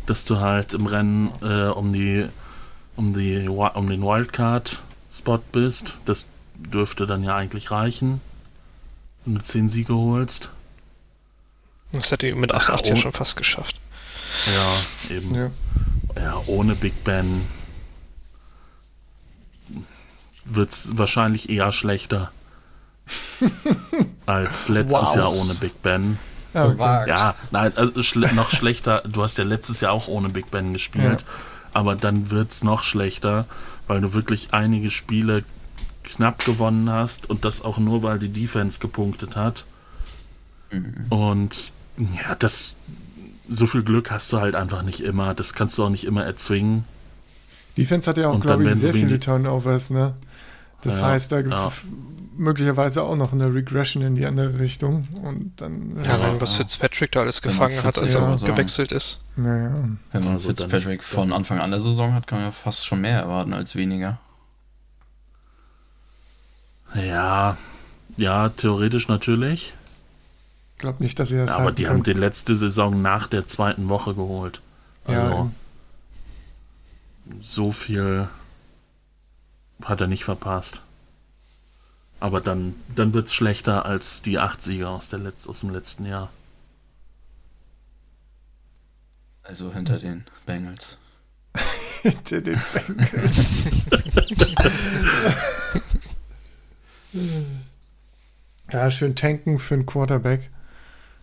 Dass 0.07 0.25
du 0.25 0.41
halt 0.41 0.75
im 0.75 0.87
Rennen 0.87 1.31
äh, 1.43 1.69
um 1.69 1.93
die 1.93 2.27
um 2.97 3.15
die 3.15 3.47
um 3.49 3.89
den 3.89 4.03
Wildcard-Spot 4.03 5.39
bist. 5.53 5.99
Das 6.05 6.27
dürfte 6.57 7.07
dann 7.07 7.23
ja 7.23 7.37
eigentlich 7.37 7.71
reichen. 7.71 8.21
Wenn 9.25 9.37
du 9.37 9.43
10 9.43 9.69
Siege 9.69 9.95
holst. 9.95 10.51
Das 11.93 12.11
hätte 12.11 12.27
ich 12.27 12.35
mit 12.35 12.55
8-8 12.55 12.87
ja 12.87 12.93
oh. 12.93 12.97
schon 12.97 13.13
fast 13.13 13.37
geschafft. 13.37 13.77
Ja, 14.47 15.15
eben. 15.17 15.35
Ja. 15.35 15.51
Ja, 16.17 16.43
ohne 16.47 16.75
Big 16.75 17.05
Ben 17.05 17.43
wird 20.45 20.71
es 20.71 20.97
wahrscheinlich 20.97 21.49
eher 21.49 21.73
schlechter. 21.73 22.33
als 24.27 24.69
letztes 24.69 25.01
Wow. 25.01 25.17
Jahr 25.17 25.33
ohne 25.33 25.55
Big 25.55 25.83
Ben. 25.83 26.19
Ja, 26.55 26.65
okay. 26.65 26.75
Gewagt. 26.75 27.09
Ja, 27.09 27.35
nein, 27.51 27.77
also 27.77 28.03
schle 28.03 28.33
noch 28.35 28.51
schlechter. 28.51 29.03
Du 29.07 29.23
hast 29.23 29.39
ja 29.39 29.45
letztes 29.45 29.81
Jahr 29.81 29.93
auch 29.93 30.09
ohne 30.09 30.29
Big 30.29 30.51
Ben 30.51 30.73
gespielt. 30.73 31.25
Aber 31.73 31.97
dann 31.97 32.31
wird 32.31 32.51
es 32.53 32.63
noch 32.63 32.83
schlechter, 32.85 33.47
weil 33.87 34.01
du 34.01 34.13
wirklich 34.13 34.53
einige 34.53 34.91
Spiele 34.91 35.45
knapp 36.05 36.45
gewonnen 36.45 36.91
hast 36.91 37.31
und 37.31 37.45
das 37.45 37.63
auch 37.63 37.79
nur, 37.79 38.03
weil 38.03 38.19
die 38.19 38.29
Defense 38.29 38.79
gepunktet 38.79 39.37
hat. 39.37 39.65
Mhm. 40.71 41.07
Und 41.09 41.73
ja, 41.99 42.35
das 42.39 42.75
so 43.51 43.67
viel 43.67 43.83
Glück 43.83 44.11
hast 44.11 44.33
du 44.33 44.41
halt 44.41 44.55
einfach 44.55 44.83
nicht 44.83 45.01
immer. 45.01 45.35
Das 45.35 45.53
kannst 45.55 45.77
du 45.79 45.85
auch 45.85 45.91
nicht 45.91 46.05
immer 46.05 46.25
erzwingen. 46.25 46.85
Defense 47.77 48.09
hat 48.09 48.19
ja 48.19 48.29
auch, 48.29 48.41
glaube 48.41 48.65
ich, 48.65 48.75
sehr 48.75 48.93
viele 48.93 49.19
Turnovers, 49.19 49.91
ne? 49.91 50.15
Das 50.83 51.01
Ja, 51.01 51.07
heißt, 51.07 51.33
da 51.33 51.43
gibt 51.43 51.55
es 51.55 51.61
ja. 51.61 51.73
möglicherweise 52.37 53.03
auch 53.03 53.15
noch 53.17 53.33
eine 53.33 53.53
Regression 53.55 54.03
in 54.03 54.15
die 54.15 54.27
andere 54.27 54.59
Richtung. 54.59 55.07
Und 55.23 55.53
dann. 55.61 55.97
Ja, 56.05 56.21
wenn 56.23 56.41
was 56.41 56.57
Fitzpatrick 56.57 57.13
da 57.13 57.21
alles 57.21 57.41
gefangen 57.41 57.83
hat, 57.83 57.99
als 57.99 58.15
er 58.15 58.23
ja. 58.23 58.37
gewechselt 58.37 58.91
ist. 58.93 59.23
Naja. 59.37 59.71
Wenn 60.13 60.25
man 60.25 60.35
Also 60.35 60.49
dann- 60.53 60.71
Fitzpatrick 60.71 61.03
von 61.03 61.33
Anfang 61.33 61.61
an 61.61 61.71
der 61.71 61.81
Saison 61.81 62.15
hat, 62.15 62.27
kann 62.27 62.39
man 62.39 62.49
ja 62.49 62.53
fast 62.53 62.87
schon 62.87 63.01
mehr 63.01 63.21
erwarten 63.21 63.53
als 63.53 63.75
weniger. 63.77 64.19
Ja, 66.95 67.57
ja, 68.17 68.49
theoretisch 68.51 69.09
natürlich. 69.09 69.73
Ich 70.83 70.85
glaube 70.85 71.01
nicht, 71.01 71.17
dass 71.21 71.29
sie 71.29 71.37
das 71.37 71.51
Ja, 71.51 71.59
aber 71.59 71.71
die 71.71 71.85
können. 71.85 71.99
haben 71.99 72.03
die 72.03 72.13
letzte 72.13 72.57
Saison 72.57 73.01
nach 73.01 73.29
der 73.29 73.47
zweiten 73.47 73.89
Woche 73.89 74.17
geholt. 74.17 74.61
Also, 75.05 75.21
ja. 75.21 75.51
so 77.41 77.71
viel 77.71 78.27
hat 79.85 80.01
er 80.01 80.09
nicht 80.09 80.25
verpasst. 80.25 80.83
Aber 82.19 82.41
dann, 82.41 82.75
dann 82.97 83.13
wird 83.13 83.29
es 83.29 83.35
schlechter 83.35 83.87
als 83.87 84.23
die 84.23 84.41
acht 84.41 84.61
Sieger 84.61 84.91
aus, 84.91 85.09
der 85.09 85.21
Letz-, 85.21 85.47
aus 85.47 85.61
dem 85.61 85.71
letzten 85.71 86.05
Jahr. 86.05 86.31
Also 89.45 89.73
hinter 89.73 90.01
den 90.01 90.25
Bengals. 90.47 90.99
hinter 92.03 92.41
den 92.41 92.61
Bengals. 92.75 93.69
ja, 98.73 98.91
schön 98.91 99.15
tanken 99.15 99.61
für 99.61 99.75
einen 99.75 99.87
Quarterback. 99.87 100.51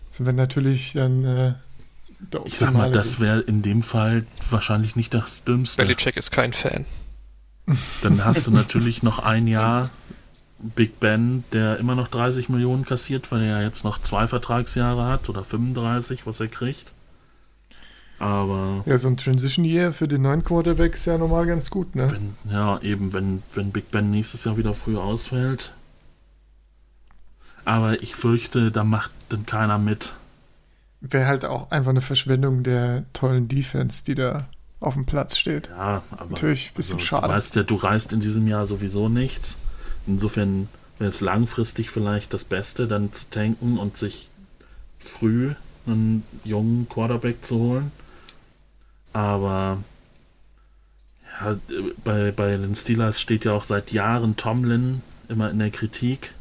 Das 0.09 0.21
wäre 0.21 0.33
natürlich 0.33 0.93
dann. 0.93 1.23
Äh, 1.23 1.53
ich 2.45 2.57
sag 2.57 2.73
mal, 2.73 2.91
das 2.91 3.19
wäre 3.19 3.39
in 3.39 3.61
dem 3.61 3.81
Fall 3.81 4.25
wahrscheinlich 4.49 4.95
nicht 4.95 5.13
das 5.13 5.45
Dümmste. 5.45 5.81
Belichick 5.81 6.17
ist 6.17 6.31
kein 6.31 6.51
Fan. 6.51 6.85
Dann 8.01 8.25
hast 8.25 8.47
du 8.47 8.51
natürlich 8.51 9.03
noch 9.03 9.19
ein 9.19 9.47
Jahr 9.47 9.89
Big 10.57 10.99
Ben, 10.99 11.45
der 11.53 11.77
immer 11.77 11.95
noch 11.95 12.07
30 12.07 12.49
Millionen 12.49 12.83
kassiert, 12.83 13.31
weil 13.31 13.41
er 13.41 13.59
ja 13.59 13.61
jetzt 13.61 13.83
noch 13.83 14.01
zwei 14.01 14.27
Vertragsjahre 14.27 15.05
hat 15.05 15.29
oder 15.29 15.43
35, 15.43 16.25
was 16.25 16.39
er 16.39 16.47
kriegt. 16.47 16.91
Aber. 18.17 18.83
Ja, 18.85 18.97
so 18.97 19.07
ein 19.07 19.15
Transition 19.15 19.63
Year 19.63 19.93
für 19.93 20.07
den 20.07 20.23
neuen 20.23 20.43
Quarterback 20.43 20.95
ist 20.95 21.05
ja 21.05 21.17
normal 21.17 21.45
ganz 21.45 21.69
gut, 21.69 21.95
ne? 21.95 22.11
Wenn, 22.11 22.51
ja, 22.51 22.79
eben, 22.81 23.13
wenn, 23.13 23.41
wenn 23.53 23.71
Big 23.71 23.91
Ben 23.91 24.11
nächstes 24.11 24.43
Jahr 24.43 24.57
wieder 24.57 24.73
früh 24.73 24.97
ausfällt. 24.97 25.71
Aber 27.65 28.01
ich 28.01 28.15
fürchte, 28.15 28.71
da 28.71 28.83
macht 28.83 29.11
dann 29.29 29.45
keiner 29.45 29.77
mit. 29.77 30.13
Wäre 31.01 31.27
halt 31.27 31.45
auch 31.45 31.71
einfach 31.71 31.91
eine 31.91 32.01
Verschwendung 32.01 32.63
der 32.63 33.05
tollen 33.13 33.47
Defense, 33.47 34.03
die 34.03 34.15
da 34.15 34.47
auf 34.79 34.93
dem 34.93 35.05
Platz 35.05 35.37
steht. 35.37 35.69
Ja, 35.69 36.03
aber. 36.11 36.31
Natürlich 36.31 36.71
ein 36.71 36.75
bisschen 36.75 36.95
also, 36.95 37.05
schade. 37.05 37.27
Du 37.27 37.33
weißt 37.33 37.55
ja, 37.55 37.63
du 37.63 37.75
reist 37.75 38.13
in 38.13 38.19
diesem 38.19 38.47
Jahr 38.47 38.65
sowieso 38.65 39.09
nichts. 39.09 39.57
Insofern 40.07 40.67
wäre 40.97 41.09
es 41.09 41.21
langfristig 41.21 41.89
vielleicht 41.89 42.33
das 42.33 42.43
Beste, 42.43 42.87
dann 42.87 43.13
zu 43.13 43.29
tanken 43.29 43.77
und 43.77 43.97
sich 43.97 44.29
früh 44.99 45.53
einen 45.85 46.23
jungen 46.43 46.87
Quarterback 46.89 47.43
zu 47.43 47.57
holen. 47.57 47.91
Aber 49.13 49.77
ja, 51.39 51.57
bei, 52.03 52.31
bei 52.31 52.51
den 52.51 52.75
Steelers 52.75 53.19
steht 53.19 53.45
ja 53.45 53.53
auch 53.53 53.63
seit 53.63 53.91
Jahren 53.91 54.35
Tomlin 54.35 55.01
immer 55.29 55.49
in 55.49 55.59
der 55.59 55.71
Kritik. 55.71 56.33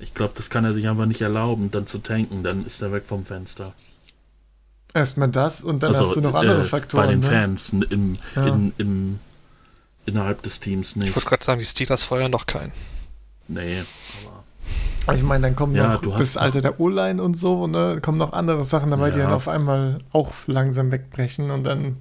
Ich 0.00 0.14
glaube, 0.14 0.32
das 0.36 0.50
kann 0.50 0.64
er 0.64 0.72
sich 0.72 0.88
einfach 0.88 1.06
nicht 1.06 1.20
erlauben, 1.20 1.70
dann 1.70 1.86
zu 1.86 1.98
tanken. 1.98 2.42
Dann 2.42 2.64
ist 2.64 2.80
er 2.82 2.92
weg 2.92 3.04
vom 3.06 3.24
Fenster. 3.24 3.72
Erstmal 4.94 5.28
das 5.28 5.62
und 5.62 5.82
dann 5.82 5.90
also, 5.90 6.06
hast 6.06 6.16
du 6.16 6.20
noch 6.20 6.34
andere 6.34 6.62
äh, 6.62 6.64
Faktoren. 6.64 7.04
Bei 7.04 7.10
den 7.10 7.20
ne? 7.20 7.26
Fans 7.26 7.72
im, 7.72 8.16
ja. 8.34 8.46
in, 8.46 8.72
im, 8.78 9.18
innerhalb 10.06 10.42
des 10.42 10.60
Teams 10.60 10.96
nicht. 10.96 11.10
Ich 11.10 11.16
wollte 11.16 11.28
gerade 11.28 11.44
sagen, 11.44 11.60
die 11.60 11.66
Steelers 11.66 12.04
feuern 12.04 12.32
doch 12.32 12.46
keinen. 12.46 12.72
Nee, 13.48 13.82
aber. 14.24 14.38
Ich 15.14 15.22
meine, 15.22 15.42
dann 15.42 15.56
kommen 15.56 15.74
ja, 15.74 15.94
noch 15.94 16.16
das 16.18 16.36
Alter 16.36 16.60
der 16.60 16.80
O-Line 16.80 17.22
und 17.22 17.34
so, 17.34 17.66
ne? 17.66 17.98
kommen 18.02 18.18
noch 18.18 18.34
andere 18.34 18.64
Sachen 18.64 18.90
dabei, 18.90 19.08
ja. 19.08 19.14
die 19.14 19.20
dann 19.20 19.32
auf 19.32 19.48
einmal 19.48 20.00
auch 20.12 20.32
langsam 20.46 20.90
wegbrechen 20.90 21.50
und 21.50 21.64
dann 21.64 21.96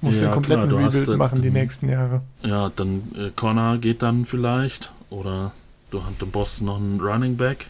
musst 0.00 0.16
ja, 0.16 0.22
du 0.22 0.26
einen 0.26 0.34
kompletten 0.34 0.68
klar, 0.68 0.86
Rebuild 0.86 1.08
hast, 1.08 1.16
machen 1.16 1.42
die 1.42 1.50
nächsten 1.50 1.88
Jahre. 1.88 2.22
Ja, 2.42 2.72
dann 2.74 3.12
äh, 3.16 3.30
Connor 3.36 3.78
geht 3.78 4.02
dann 4.02 4.24
vielleicht 4.24 4.90
oder 5.08 5.52
du 5.92 6.04
hast 6.04 6.32
Boston 6.32 6.66
noch 6.66 6.76
einen 6.76 7.00
Running 7.00 7.36
Back 7.36 7.66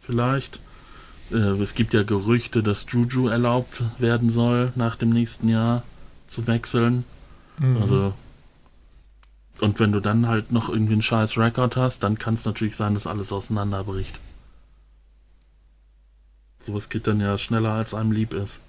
vielleicht. 0.00 0.60
Äh, 1.30 1.36
es 1.36 1.74
gibt 1.74 1.94
ja 1.94 2.02
Gerüchte, 2.02 2.62
dass 2.62 2.86
Juju 2.90 3.28
erlaubt 3.28 3.82
werden 3.98 4.28
soll, 4.28 4.72
nach 4.74 4.96
dem 4.96 5.10
nächsten 5.10 5.48
Jahr 5.48 5.82
zu 6.26 6.46
wechseln. 6.46 7.04
Mhm. 7.58 7.78
Also 7.78 8.12
und 9.60 9.78
wenn 9.78 9.92
du 9.92 10.00
dann 10.00 10.26
halt 10.26 10.52
noch 10.52 10.68
irgendwie 10.70 10.94
einen 10.94 11.02
scheiß 11.02 11.36
Rekord 11.36 11.76
hast, 11.76 12.02
dann 12.02 12.18
kann 12.18 12.34
es 12.34 12.44
natürlich 12.44 12.76
sein, 12.76 12.94
dass 12.94 13.06
alles 13.06 13.30
auseinanderbricht. 13.30 14.18
Sowas 16.66 16.88
geht 16.88 17.06
dann 17.06 17.20
ja 17.20 17.36
schneller, 17.36 17.72
als 17.72 17.94
einem 17.94 18.12
lieb 18.12 18.32
ist. 18.32 18.60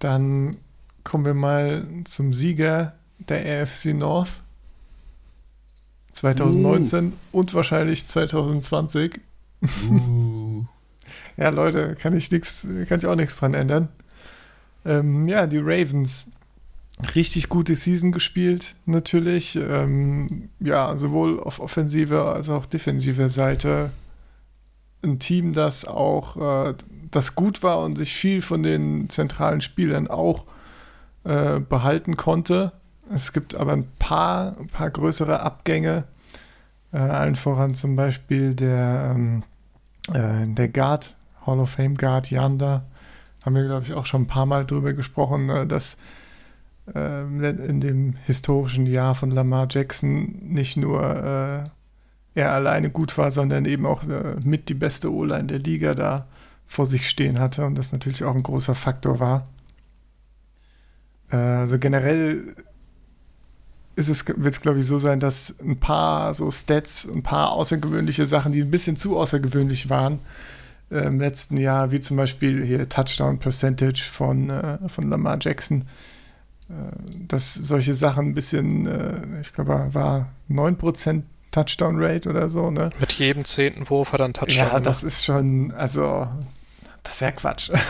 Dann 0.00 0.56
kommen 1.04 1.24
wir 1.24 1.34
mal 1.34 1.86
zum 2.04 2.32
Sieger 2.32 2.94
der 3.18 3.62
AFC 3.62 3.94
North. 3.94 4.40
2019 6.14 7.06
uh. 7.06 7.12
und 7.38 7.54
wahrscheinlich 7.54 8.06
2020. 8.06 9.20
Uh. 9.88 10.64
ja, 11.36 11.48
Leute, 11.50 11.96
kann 11.96 12.16
ich 12.16 12.30
nix, 12.30 12.66
kann 12.88 12.98
ich 12.98 13.06
auch 13.06 13.16
nichts 13.16 13.36
dran 13.36 13.54
ändern. 13.54 13.88
Ähm, 14.84 15.26
ja, 15.26 15.46
die 15.46 15.58
Ravens 15.58 16.30
richtig 17.14 17.48
gute 17.48 17.74
Season 17.74 18.12
gespielt, 18.12 18.76
natürlich. 18.86 19.56
Ähm, 19.56 20.50
ja, 20.60 20.96
sowohl 20.96 21.40
auf 21.40 21.58
offensiver 21.58 22.34
als 22.34 22.48
auch 22.50 22.66
defensiver 22.66 23.28
Seite. 23.28 23.90
Ein 25.02 25.18
Team, 25.18 25.52
das 25.52 25.84
auch 25.84 26.68
äh, 26.68 26.74
das 27.10 27.34
gut 27.34 27.62
war 27.62 27.80
und 27.80 27.96
sich 27.96 28.14
viel 28.14 28.40
von 28.40 28.62
den 28.62 29.08
zentralen 29.10 29.60
Spielern 29.60 30.08
auch 30.08 30.46
äh, 31.24 31.60
behalten 31.60 32.16
konnte. 32.16 32.72
Es 33.12 33.32
gibt 33.32 33.54
aber 33.54 33.72
ein 33.72 33.88
paar, 33.98 34.56
ein 34.58 34.68
paar 34.68 34.90
größere 34.90 35.40
Abgänge. 35.40 36.04
Äh, 36.92 36.98
allen 36.98 37.36
voran 37.36 37.74
zum 37.74 37.96
Beispiel 37.96 38.54
der, 38.54 39.12
ähm, 39.14 39.42
äh, 40.12 40.46
der 40.46 40.68
Guard, 40.68 41.14
Hall 41.46 41.58
of 41.58 41.70
Fame 41.70 41.96
Guard 41.96 42.30
Yanda. 42.30 42.84
Haben 43.44 43.56
wir, 43.56 43.64
glaube 43.64 43.84
ich, 43.84 43.92
auch 43.92 44.06
schon 44.06 44.22
ein 44.22 44.26
paar 44.26 44.46
Mal 44.46 44.64
drüber 44.64 44.92
gesprochen, 44.94 45.50
äh, 45.50 45.66
dass 45.66 45.98
ähm, 46.94 47.42
in 47.42 47.80
dem 47.80 48.14
historischen 48.24 48.86
Jahr 48.86 49.14
von 49.14 49.30
Lamar 49.30 49.68
Jackson 49.70 50.36
nicht 50.42 50.76
nur 50.76 51.02
äh, 51.02 51.68
er 52.34 52.52
alleine 52.52 52.90
gut 52.90 53.16
war, 53.16 53.30
sondern 53.30 53.64
eben 53.64 53.86
auch 53.86 54.04
äh, 54.04 54.36
mit 54.44 54.68
die 54.68 54.74
beste 54.74 55.12
O-Line 55.12 55.44
der 55.44 55.60
Liga 55.60 55.94
da 55.94 56.26
vor 56.66 56.86
sich 56.86 57.08
stehen 57.08 57.38
hatte 57.38 57.64
und 57.64 57.76
das 57.76 57.92
natürlich 57.92 58.24
auch 58.24 58.34
ein 58.34 58.42
großer 58.42 58.74
Faktor 58.74 59.20
war. 59.20 59.46
Äh, 61.30 61.36
also 61.36 61.78
generell 61.78 62.54
ist 63.96 64.08
es, 64.08 64.26
wird 64.26 64.46
es, 64.46 64.60
glaube 64.60 64.80
ich, 64.80 64.86
so 64.86 64.98
sein, 64.98 65.20
dass 65.20 65.54
ein 65.60 65.78
paar 65.78 66.34
so 66.34 66.50
Stats, 66.50 67.08
ein 67.08 67.22
paar 67.22 67.52
außergewöhnliche 67.52 68.26
Sachen, 68.26 68.52
die 68.52 68.62
ein 68.62 68.70
bisschen 68.70 68.96
zu 68.96 69.16
außergewöhnlich 69.16 69.88
waren, 69.88 70.18
äh, 70.90 71.06
im 71.06 71.20
letzten 71.20 71.56
Jahr, 71.56 71.92
wie 71.92 72.00
zum 72.00 72.16
Beispiel 72.16 72.64
hier 72.64 72.88
Touchdown 72.88 73.38
Percentage 73.38 74.02
von, 74.10 74.50
äh, 74.50 74.78
von 74.88 75.08
Lamar 75.08 75.38
Jackson, 75.40 75.82
äh, 76.68 76.72
dass 77.28 77.54
solche 77.54 77.94
Sachen 77.94 78.28
ein 78.28 78.34
bisschen, 78.34 78.86
äh, 78.86 79.40
ich 79.40 79.52
glaube, 79.52 79.90
war 79.92 80.28
9% 80.48 81.22
Touchdown 81.50 82.02
Rate 82.02 82.28
oder 82.28 82.48
so, 82.48 82.70
ne? 82.70 82.90
Mit 82.98 83.12
jedem 83.12 83.44
zehnten 83.44 83.88
Wurf 83.88 84.12
hat 84.12 84.20
er 84.20 84.24
einen 84.24 84.34
Touchdown. 84.34 84.56
Ja, 84.56 84.80
das 84.80 85.04
ist 85.04 85.24
schon, 85.24 85.70
also, 85.70 86.26
das 87.04 87.14
ist 87.14 87.20
ja 87.20 87.30
Quatsch. 87.30 87.70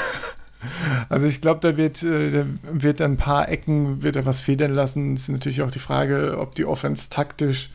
Also 1.08 1.26
ich 1.26 1.40
glaube, 1.40 1.60
da 1.60 1.76
wird, 1.76 2.02
äh, 2.02 2.30
da 2.30 2.44
wird 2.72 3.00
ein 3.00 3.16
paar 3.16 3.48
Ecken, 3.48 4.02
wird 4.02 4.16
er 4.16 4.26
was 4.26 4.40
federn 4.40 4.72
lassen. 4.72 5.14
Es 5.14 5.22
ist 5.22 5.30
natürlich 5.30 5.62
auch 5.62 5.70
die 5.70 5.78
Frage, 5.78 6.36
ob 6.38 6.54
die 6.54 6.64
Offense 6.64 7.10
taktisch, 7.10 7.70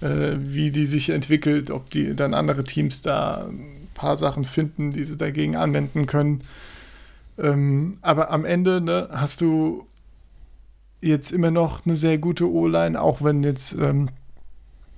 wie 0.00 0.70
die 0.70 0.84
sich 0.84 1.10
entwickelt, 1.10 1.72
ob 1.72 1.90
die 1.90 2.14
dann 2.14 2.32
andere 2.32 2.62
Teams 2.62 3.02
da 3.02 3.48
ein 3.48 3.88
paar 3.94 4.16
Sachen 4.16 4.44
finden, 4.44 4.92
die 4.92 5.02
sie 5.02 5.16
dagegen 5.16 5.56
anwenden 5.56 6.06
können. 6.06 6.42
Ähm, 7.38 7.98
aber 8.02 8.30
am 8.30 8.44
Ende 8.44 8.80
ne, 8.80 9.08
hast 9.12 9.40
du 9.40 9.86
jetzt 11.00 11.30
immer 11.32 11.50
noch 11.50 11.86
eine 11.86 11.94
sehr 11.94 12.18
gute 12.18 12.50
O-Line, 12.50 13.00
auch 13.00 13.22
wenn 13.22 13.42
jetzt, 13.42 13.74
ähm, 13.74 14.08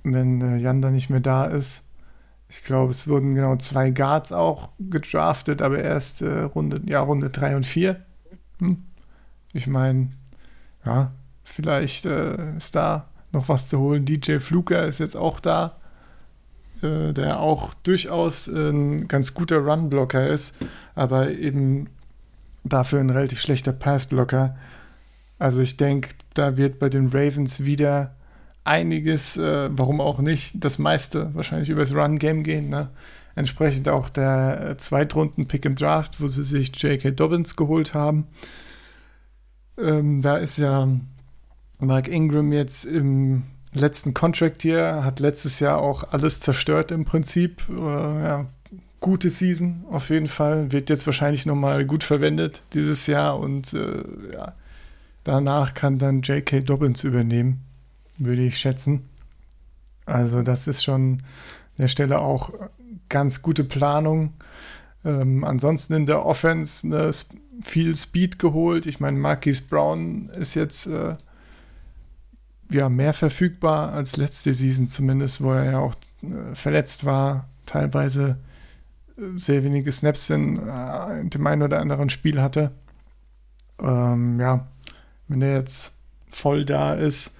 wenn 0.03 0.41
äh, 0.41 0.57
Jan 0.57 0.81
da 0.81 0.89
nicht 0.89 1.09
mehr 1.09 1.19
da 1.19 1.45
ist. 1.45 1.85
Ich 2.51 2.65
glaube, 2.65 2.91
es 2.91 3.07
wurden 3.07 3.33
genau 3.33 3.55
zwei 3.55 3.91
Guards 3.91 4.33
auch 4.33 4.71
gedraftet, 4.77 5.61
aber 5.61 5.79
erst 5.79 6.21
äh, 6.21 6.41
Runde, 6.41 6.81
ja, 6.85 6.99
Runde 6.99 7.29
3 7.29 7.55
und 7.55 7.65
4. 7.65 7.95
Hm. 8.59 8.83
Ich 9.53 9.67
meine, 9.67 10.09
ja, 10.85 11.13
vielleicht 11.45 12.05
äh, 12.05 12.57
ist 12.57 12.75
da 12.75 13.07
noch 13.31 13.47
was 13.47 13.67
zu 13.67 13.79
holen. 13.79 14.03
DJ 14.03 14.39
Fluker 14.39 14.85
ist 14.85 14.99
jetzt 14.99 15.15
auch 15.15 15.39
da, 15.39 15.77
äh, 16.81 17.13
der 17.13 17.39
auch 17.39 17.73
durchaus 17.73 18.47
ein 18.47 19.07
ganz 19.07 19.33
guter 19.33 19.59
Run-Blocker 19.59 20.27
ist, 20.27 20.57
aber 20.93 21.31
eben 21.31 21.87
dafür 22.65 22.99
ein 22.99 23.11
relativ 23.11 23.39
schlechter 23.39 23.71
Pass-Blocker. 23.71 24.57
Also 25.39 25.61
ich 25.61 25.77
denke, 25.77 26.09
da 26.33 26.57
wird 26.57 26.79
bei 26.79 26.89
den 26.89 27.07
Ravens 27.13 27.63
wieder 27.63 28.13
einiges, 28.63 29.37
äh, 29.37 29.69
warum 29.71 30.01
auch 30.01 30.19
nicht, 30.19 30.63
das 30.63 30.79
meiste 30.79 31.33
wahrscheinlich 31.33 31.69
über 31.69 31.81
das 31.81 31.93
Run-Game 31.93 32.43
gehen. 32.43 32.69
Ne? 32.69 32.89
Entsprechend 33.35 33.89
auch 33.89 34.09
der 34.09 34.71
äh, 34.71 34.77
Zweitrunden-Pick 34.77 35.65
im 35.65 35.75
Draft, 35.75 36.21
wo 36.21 36.27
sie 36.27 36.43
sich 36.43 36.75
J.K. 36.75 37.11
Dobbins 37.11 37.55
geholt 37.55 37.93
haben. 37.93 38.27
Ähm, 39.77 40.21
da 40.21 40.37
ist 40.37 40.57
ja 40.57 40.87
Mark 41.79 42.07
Ingram 42.07 42.51
jetzt 42.51 42.85
im 42.85 43.43
letzten 43.73 44.13
Contract 44.13 44.61
hier, 44.61 45.03
hat 45.03 45.19
letztes 45.19 45.59
Jahr 45.59 45.79
auch 45.79 46.11
alles 46.11 46.39
zerstört 46.39 46.91
im 46.91 47.05
Prinzip. 47.05 47.63
Äh, 47.69 47.81
ja, 47.81 48.45
gute 48.99 49.29
Season 49.29 49.85
auf 49.89 50.09
jeden 50.09 50.27
Fall, 50.27 50.71
wird 50.71 50.89
jetzt 50.89 51.07
wahrscheinlich 51.07 51.45
nochmal 51.45 51.85
gut 51.85 52.03
verwendet 52.03 52.61
dieses 52.73 53.07
Jahr 53.07 53.39
und 53.39 53.73
äh, 53.73 54.03
ja, 54.33 54.53
Danach 55.23 55.73
kann 55.75 55.99
dann 55.99 56.21
J.K. 56.21 56.61
Dobbins 56.61 57.03
übernehmen, 57.03 57.61
würde 58.25 58.43
ich 58.43 58.57
schätzen. 58.57 59.09
Also 60.05 60.41
das 60.41 60.67
ist 60.67 60.83
schon 60.83 61.13
an 61.13 61.77
der 61.77 61.87
Stelle 61.87 62.19
auch 62.19 62.51
ganz 63.09 63.41
gute 63.41 63.63
Planung. 63.63 64.33
Ähm, 65.03 65.43
ansonsten 65.43 65.93
in 65.93 66.05
der 66.05 66.25
Offense 66.25 66.87
ne, 66.87 67.11
viel 67.63 67.95
Speed 67.95 68.39
geholt. 68.39 68.85
Ich 68.85 68.99
meine, 68.99 69.17
Marquis 69.17 69.61
Brown 69.61 70.29
ist 70.29 70.55
jetzt 70.55 70.87
äh, 70.87 71.15
ja, 72.71 72.89
mehr 72.89 73.13
verfügbar 73.13 73.91
als 73.93 74.17
letzte 74.17 74.53
Season 74.53 74.87
zumindest, 74.87 75.41
wo 75.41 75.51
er 75.51 75.71
ja 75.71 75.79
auch 75.79 75.95
äh, 76.23 76.55
verletzt 76.55 77.05
war, 77.05 77.47
teilweise 77.65 78.37
äh, 79.17 79.37
sehr 79.37 79.63
wenige 79.63 79.91
Snaps 79.91 80.29
in, 80.29 80.57
äh, 80.57 81.19
in, 81.19 81.29
dem 81.29 81.47
einen 81.47 81.63
oder 81.63 81.79
anderen 81.79 82.09
Spiel 82.09 82.41
hatte. 82.41 82.71
Ähm, 83.79 84.39
ja, 84.39 84.67
wenn 85.27 85.41
er 85.41 85.55
jetzt 85.55 85.93
voll 86.29 86.63
da 86.63 86.93
ist, 86.93 87.37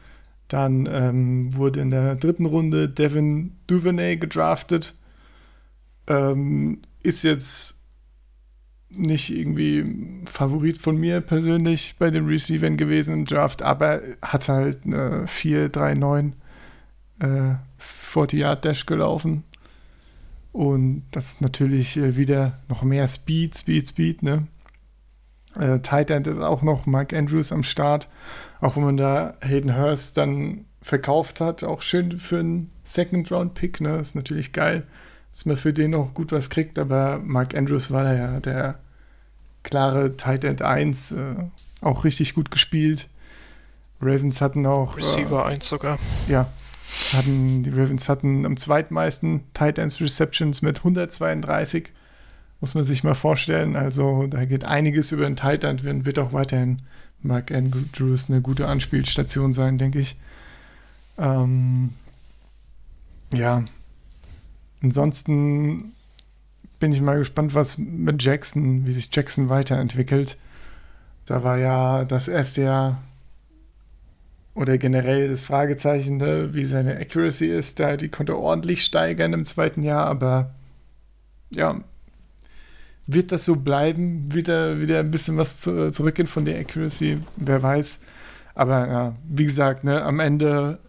dann 0.52 0.86
ähm, 0.92 1.56
wurde 1.56 1.80
in 1.80 1.92
der 1.92 2.16
dritten 2.16 2.46
Runde 2.46 2.90
Devin 2.90 3.54
Duvernay 3.68 4.18
gedraftet. 4.18 4.96
Ähm, 6.08 6.82
ist 7.04 7.24
jetzt 7.24 7.80
nicht 8.90 9.30
irgendwie 9.30 10.26
Favorit 10.26 10.78
von 10.78 10.98
mir 10.98 11.22
persönlich 11.22 11.96
bei 11.98 12.12
den 12.12 12.26
Receivern 12.26 12.76
gewesen 12.76 13.14
im 13.14 13.26
Draft, 13.26 13.62
aber 13.62 14.02
hat 14.22 14.50
halt 14.50 14.86
eine 14.86 15.26
4-3-9 15.26 16.34
äh, 17.20 17.56
40-Yard-Dash 17.80 18.86
gelaufen. 18.86 19.46
Und 20.52 21.04
das 21.12 21.28
ist 21.28 21.42
natürlich 21.42 21.96
äh, 21.96 22.18
wieder 22.18 22.60
noch 22.68 22.84
mehr 22.84 23.08
Speed, 23.08 23.56
Speed, 23.56 23.88
Speed, 23.88 24.24
ne? 24.24 24.48
Äh, 25.58 25.80
Tight 25.80 26.12
End 26.12 26.28
ist 26.28 26.40
auch 26.40 26.62
noch 26.62 26.86
Mike 26.86 27.18
Andrews 27.18 27.54
am 27.54 27.64
Start. 27.64 28.10
Auch 28.62 28.78
wenn 28.78 28.84
man 28.84 28.98
da 28.98 29.36
Hayden 29.42 29.76
Hurst 29.76 30.18
dann 30.18 30.66
verkauft 30.82 31.42
hat, 31.42 31.64
auch 31.64 31.82
schön 31.82 32.20
für 32.20 32.40
einen 32.40 32.72
Second-Round-Pick, 32.86 33.82
ne? 33.82 33.98
Ist 33.98 34.16
natürlich 34.16 34.54
geil 34.54 34.86
dass 35.34 35.46
man 35.46 35.58
für 35.58 35.74
den 35.74 35.96
auch 35.96 36.14
gut 36.14 36.32
was 36.32 36.50
kriegt, 36.50 36.78
aber 36.78 37.20
Mark 37.20 37.56
Andrews 37.56 37.92
war 37.92 38.04
da 38.04 38.14
ja 38.14 38.40
der 38.40 38.80
klare 39.64 40.18
Tight 40.18 40.44
End 40.44 40.62
1, 40.62 41.12
äh, 41.14 41.36
auch 41.82 42.04
richtig 42.04 42.34
gut 42.34 42.52
gespielt. 42.52 43.08
Ravens 44.02 44.42
hatten 44.42 44.66
auch. 44.66 44.98
Receiver 44.98 45.46
äh, 45.46 45.52
1 45.52 45.68
sogar. 45.68 46.00
Ja. 46.28 46.48
Hatten, 47.14 47.64
die 47.64 47.70
Ravens 47.70 48.10
hatten 48.10 48.46
am 48.46 48.58
zweitmeisten 48.58 49.46
Tight 49.54 49.78
Ends 49.78 50.02
Receptions 50.02 50.62
mit 50.62 50.80
132. 50.80 51.90
Muss 52.60 52.76
man 52.76 52.84
sich 52.84 53.04
mal 53.04 53.16
vorstellen. 53.16 53.76
Also 53.76 54.28
da 54.28 54.44
geht 54.46 54.66
einiges 54.66 55.12
über 55.12 55.24
den 55.24 55.36
Tight 55.36 55.64
End, 55.64 55.84
wird 55.84 56.20
auch 56.20 56.34
weiterhin 56.34 56.82
Mark 57.24 57.52
Andrews 57.52 58.30
eine 58.30 58.42
gute 58.42 58.68
Anspielstation 58.68 59.54
sein, 59.54 59.78
denke 59.78 60.00
ich. 60.00 60.16
Ähm, 61.18 61.92
ja, 63.34 63.64
Ansonsten 64.84 65.94
bin 66.80 66.92
ich 66.92 67.02
mal 67.02 67.20
gespannt, 67.20 67.54
was 67.54 67.78
mit 67.78 68.24
Jackson, 68.24 68.86
wie 68.86 68.92
sich 68.92 69.10
Jackson 69.14 69.50
weiterentwickelt. 69.50 70.38
Da 71.26 71.44
war 71.44 71.58
ja 71.58 72.04
das 72.04 72.28
erste 72.28 72.64
Jahr 72.64 73.04
oder 74.56 74.78
generell 74.78 75.28
das 75.30 75.44
Fragezeichen, 75.44 76.18
ne, 76.18 76.54
wie 76.54 76.66
seine 76.66 76.98
Accuracy 76.98 77.46
ist. 77.46 77.80
Da 77.80 77.96
die 77.96 78.10
konnte 78.10 78.38
ordentlich 78.38 78.84
steigern 78.84 79.34
im 79.34 79.46
zweiten 79.46 79.84
Jahr, 79.84 80.08
aber 80.08 80.52
ja, 81.54 81.82
wird 83.14 83.32
das 83.32 83.46
so 83.46 83.56
bleiben? 83.56 84.34
Wird 84.34 84.48
da 84.48 84.80
wieder 84.80 85.00
ein 85.00 85.12
bisschen 85.12 85.38
was 85.38 85.62
zu, 85.62 85.92
zurückgehen 85.92 86.28
von 86.28 86.46
der 86.46 86.60
Accuracy? 86.60 87.20
Wer 87.38 87.62
weiß. 87.62 88.02
Aber 88.56 88.88
ja, 88.88 89.16
wie 89.28 89.46
gesagt, 89.46 89.84
ne, 89.84 90.02
am 90.04 90.20
Ende 90.20 90.80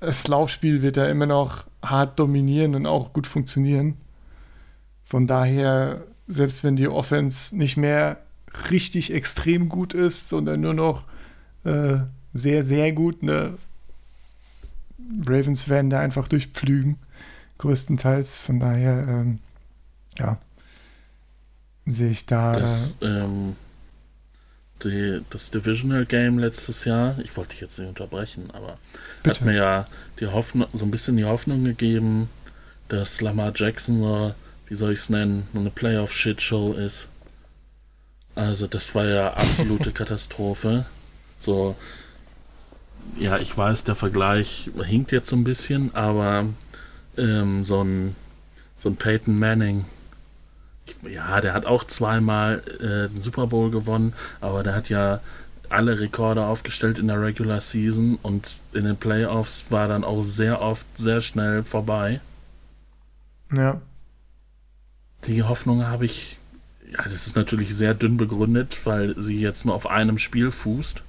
das 0.00 0.28
Laufspiel 0.28 0.82
wird 0.82 0.96
er 0.96 1.10
immer 1.10 1.26
noch 1.26 1.64
hart 1.82 2.18
dominieren 2.18 2.74
und 2.74 2.86
auch 2.86 3.12
gut 3.12 3.26
funktionieren. 3.26 3.96
Von 5.04 5.26
daher, 5.26 6.02
selbst 6.26 6.64
wenn 6.64 6.76
die 6.76 6.88
Offense 6.88 7.56
nicht 7.56 7.76
mehr 7.76 8.18
richtig 8.70 9.12
extrem 9.12 9.68
gut 9.68 9.94
ist, 9.94 10.28
sondern 10.28 10.60
nur 10.60 10.74
noch 10.74 11.04
äh, 11.64 11.98
sehr, 12.32 12.64
sehr 12.64 12.92
gut, 12.92 13.22
ne? 13.22 13.54
Ravens 15.26 15.68
werden 15.68 15.90
da 15.90 16.00
einfach 16.00 16.28
durchpflügen, 16.28 16.96
größtenteils. 17.58 18.40
Von 18.40 18.60
daher, 18.60 19.06
ähm, 19.08 19.38
ja, 20.18 20.38
sehe 21.90 22.10
ich 22.10 22.26
da. 22.26 22.58
Das, 22.58 22.94
ähm, 23.02 23.56
die, 24.84 25.20
das 25.30 25.50
Divisional 25.50 26.06
Game 26.06 26.38
letztes 26.38 26.84
Jahr, 26.84 27.18
ich 27.18 27.36
wollte 27.36 27.50
dich 27.50 27.60
jetzt 27.60 27.78
nicht 27.78 27.88
unterbrechen, 27.88 28.50
aber 28.52 28.78
Bitte. 29.22 29.40
hat 29.40 29.46
mir 29.46 29.54
ja 29.54 29.84
die 30.20 30.26
Hoffnung, 30.26 30.68
so 30.72 30.84
ein 30.86 30.90
bisschen 30.90 31.16
die 31.16 31.24
Hoffnung 31.24 31.64
gegeben, 31.64 32.30
dass 32.88 33.20
Lamar 33.20 33.52
Jackson 33.54 33.98
so, 33.98 34.34
wie 34.66 34.74
soll 34.74 34.92
ich 34.92 35.00
es 35.00 35.10
nennen, 35.10 35.48
eine 35.54 35.70
Playoff-Shitshow 35.70 36.74
ist. 36.74 37.08
Also 38.34 38.66
das 38.66 38.94
war 38.94 39.04
ja 39.04 39.32
absolute 39.34 39.90
Katastrophe. 39.92 40.86
So, 41.38 41.76
ja, 43.18 43.38
ich 43.38 43.56
weiß, 43.56 43.84
der 43.84 43.96
Vergleich 43.96 44.70
hinkt 44.84 45.12
jetzt 45.12 45.28
so 45.28 45.36
ein 45.36 45.44
bisschen, 45.44 45.94
aber 45.94 46.46
ähm, 47.16 47.64
so 47.64 47.82
ein 47.82 48.14
so 48.78 48.88
ein 48.88 48.96
Peyton 48.96 49.38
Manning 49.38 49.84
ja, 51.08 51.40
der 51.40 51.54
hat 51.54 51.66
auch 51.66 51.84
zweimal 51.84 52.62
äh, 52.80 53.08
den 53.12 53.22
Super 53.22 53.46
Bowl 53.46 53.70
gewonnen, 53.70 54.14
aber 54.40 54.62
der 54.62 54.74
hat 54.74 54.88
ja 54.88 55.20
alle 55.68 55.98
Rekorde 55.98 56.44
aufgestellt 56.44 56.98
in 56.98 57.08
der 57.08 57.20
Regular 57.20 57.60
Season 57.60 58.18
und 58.22 58.60
in 58.72 58.84
den 58.84 58.96
Playoffs 58.96 59.66
war 59.70 59.88
dann 59.88 60.04
auch 60.04 60.22
sehr 60.22 60.60
oft 60.60 60.86
sehr 60.96 61.20
schnell 61.20 61.62
vorbei. 61.62 62.20
Ja. 63.56 63.80
Die 65.26 65.42
Hoffnung 65.42 65.86
habe 65.86 66.04
ich, 66.04 66.38
ja, 66.90 67.02
das 67.02 67.26
ist 67.26 67.36
natürlich 67.36 67.74
sehr 67.74 67.94
dünn 67.94 68.16
begründet, 68.16 68.78
weil 68.84 69.20
sie 69.20 69.40
jetzt 69.40 69.64
nur 69.64 69.74
auf 69.74 69.88
einem 69.88 70.18
Spiel 70.18 70.50
fußt. 70.50 71.02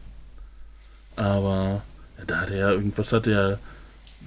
Aber 1.15 1.83
ja, 2.17 2.25
da 2.25 2.41
hat 2.41 2.49
er 2.49 2.71
irgendwas 2.71 3.13
hat 3.13 3.27
er 3.27 3.59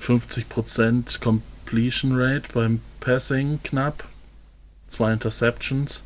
50% 0.01 1.21
Completion 1.21 2.13
Rate 2.15 2.49
beim 2.53 2.81
Passing 3.01 3.61
knapp 3.63 4.05
zwei 4.93 5.13
Interceptions. 5.13 6.03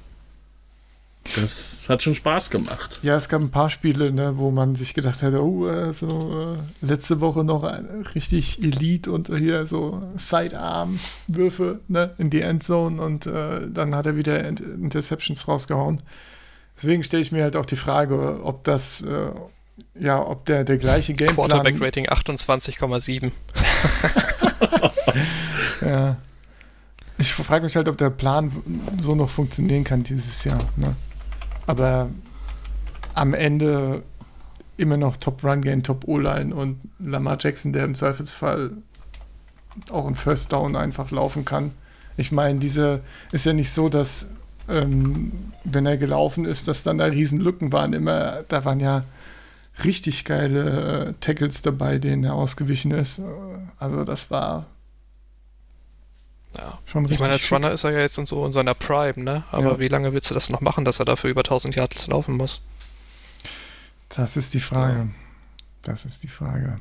Das 1.34 1.84
hat 1.88 2.02
schon 2.02 2.14
Spaß 2.14 2.50
gemacht. 2.50 3.00
Ja, 3.02 3.16
es 3.16 3.28
gab 3.28 3.40
ein 3.40 3.50
paar 3.50 3.68
Spiele, 3.68 4.12
ne, 4.12 4.38
wo 4.38 4.50
man 4.50 4.76
sich 4.76 4.94
gedacht 4.94 5.22
hätte, 5.22 5.42
oh, 5.42 5.66
äh, 5.66 5.92
so 5.92 6.56
äh, 6.56 6.86
letzte 6.86 7.20
Woche 7.20 7.42
noch 7.42 7.64
ein, 7.64 8.06
richtig 8.14 8.62
Elite 8.62 9.10
und 9.10 9.28
hier 9.28 9.66
so 9.66 10.02
Sidearm-Würfe 10.14 11.80
ne, 11.88 12.14
in 12.18 12.30
die 12.30 12.42
Endzone 12.42 13.02
und 13.02 13.26
äh, 13.26 13.68
dann 13.68 13.94
hat 13.94 14.06
er 14.06 14.16
wieder 14.16 14.46
Interceptions 14.46 15.48
rausgehauen. 15.48 15.98
Deswegen 16.76 17.02
stelle 17.02 17.22
ich 17.22 17.32
mir 17.32 17.42
halt 17.42 17.56
auch 17.56 17.66
die 17.66 17.76
Frage, 17.76 18.44
ob 18.44 18.62
das, 18.64 19.02
äh, 19.02 19.30
ja, 19.98 20.24
ob 20.24 20.44
der, 20.44 20.64
der 20.64 20.76
gleiche 20.76 21.14
Gameplan... 21.14 21.48
Quarterback-Rating 21.48 22.06
28,7. 22.08 23.32
ja. 25.80 26.16
Ich 27.18 27.32
frage 27.32 27.64
mich 27.64 27.76
halt, 27.76 27.88
ob 27.88 27.96
der 27.96 28.10
Plan 28.10 28.52
so 29.00 29.14
noch 29.14 29.30
funktionieren 29.30 29.84
kann 29.84 30.02
dieses 30.02 30.44
Jahr. 30.44 30.58
Ne? 30.76 30.94
Aber 31.66 32.10
am 33.14 33.32
Ende 33.32 34.02
immer 34.76 34.96
noch 34.96 35.16
Top 35.16 35.42
Run 35.42 35.62
Game, 35.62 35.82
Top 35.82 36.06
O-Line 36.06 36.54
und 36.54 36.78
Lamar 36.98 37.38
Jackson, 37.40 37.72
der 37.72 37.84
im 37.84 37.94
Zweifelsfall 37.94 38.72
auch 39.90 40.06
ein 40.06 40.14
First 40.14 40.52
Down 40.52 40.76
einfach 40.76 41.10
laufen 41.10 41.44
kann. 41.44 41.72
Ich 42.16 42.32
meine, 42.32 42.58
diese 42.58 43.00
ist 43.32 43.46
ja 43.46 43.52
nicht 43.52 43.70
so, 43.70 43.88
dass 43.88 44.30
ähm, 44.68 45.32
wenn 45.64 45.86
er 45.86 45.96
gelaufen 45.96 46.44
ist, 46.44 46.68
dass 46.68 46.82
dann 46.82 46.98
da 46.98 47.06
riesen 47.06 47.40
Lücken 47.40 47.72
waren. 47.72 47.92
Immer, 47.92 48.42
da 48.48 48.64
waren 48.64 48.80
ja 48.80 49.04
richtig 49.84 50.24
geile 50.24 51.08
äh, 51.08 51.12
Tackles 51.20 51.62
dabei, 51.62 51.98
denen 51.98 52.24
er 52.24 52.34
ausgewichen 52.34 52.90
ist. 52.90 53.20
Also 53.78 54.04
das 54.04 54.30
war 54.30 54.66
ja. 56.56 56.78
Schon 56.86 57.10
ich 57.10 57.20
meine, 57.20 57.34
als 57.34 57.50
Runner 57.50 57.70
ist 57.70 57.84
er 57.84 57.92
ja 57.92 58.00
jetzt 58.00 58.18
in 58.18 58.26
so 58.26 58.44
in 58.46 58.52
seiner 58.52 58.74
Prime, 58.74 59.22
ne? 59.22 59.44
Aber 59.50 59.72
ja. 59.72 59.78
wie 59.78 59.86
lange 59.86 60.12
willst 60.12 60.30
du 60.30 60.34
das 60.34 60.50
noch 60.50 60.60
machen, 60.60 60.84
dass 60.84 60.98
er 60.98 61.04
dafür 61.04 61.30
über 61.30 61.40
1000 61.40 61.76
Yards 61.76 62.06
laufen 62.08 62.36
muss? 62.36 62.62
Das 64.08 64.36
ist 64.36 64.54
die 64.54 64.60
Frage. 64.60 64.98
Ja. 64.98 65.06
Das 65.82 66.04
ist 66.04 66.22
die 66.22 66.28
Frage. 66.28 66.80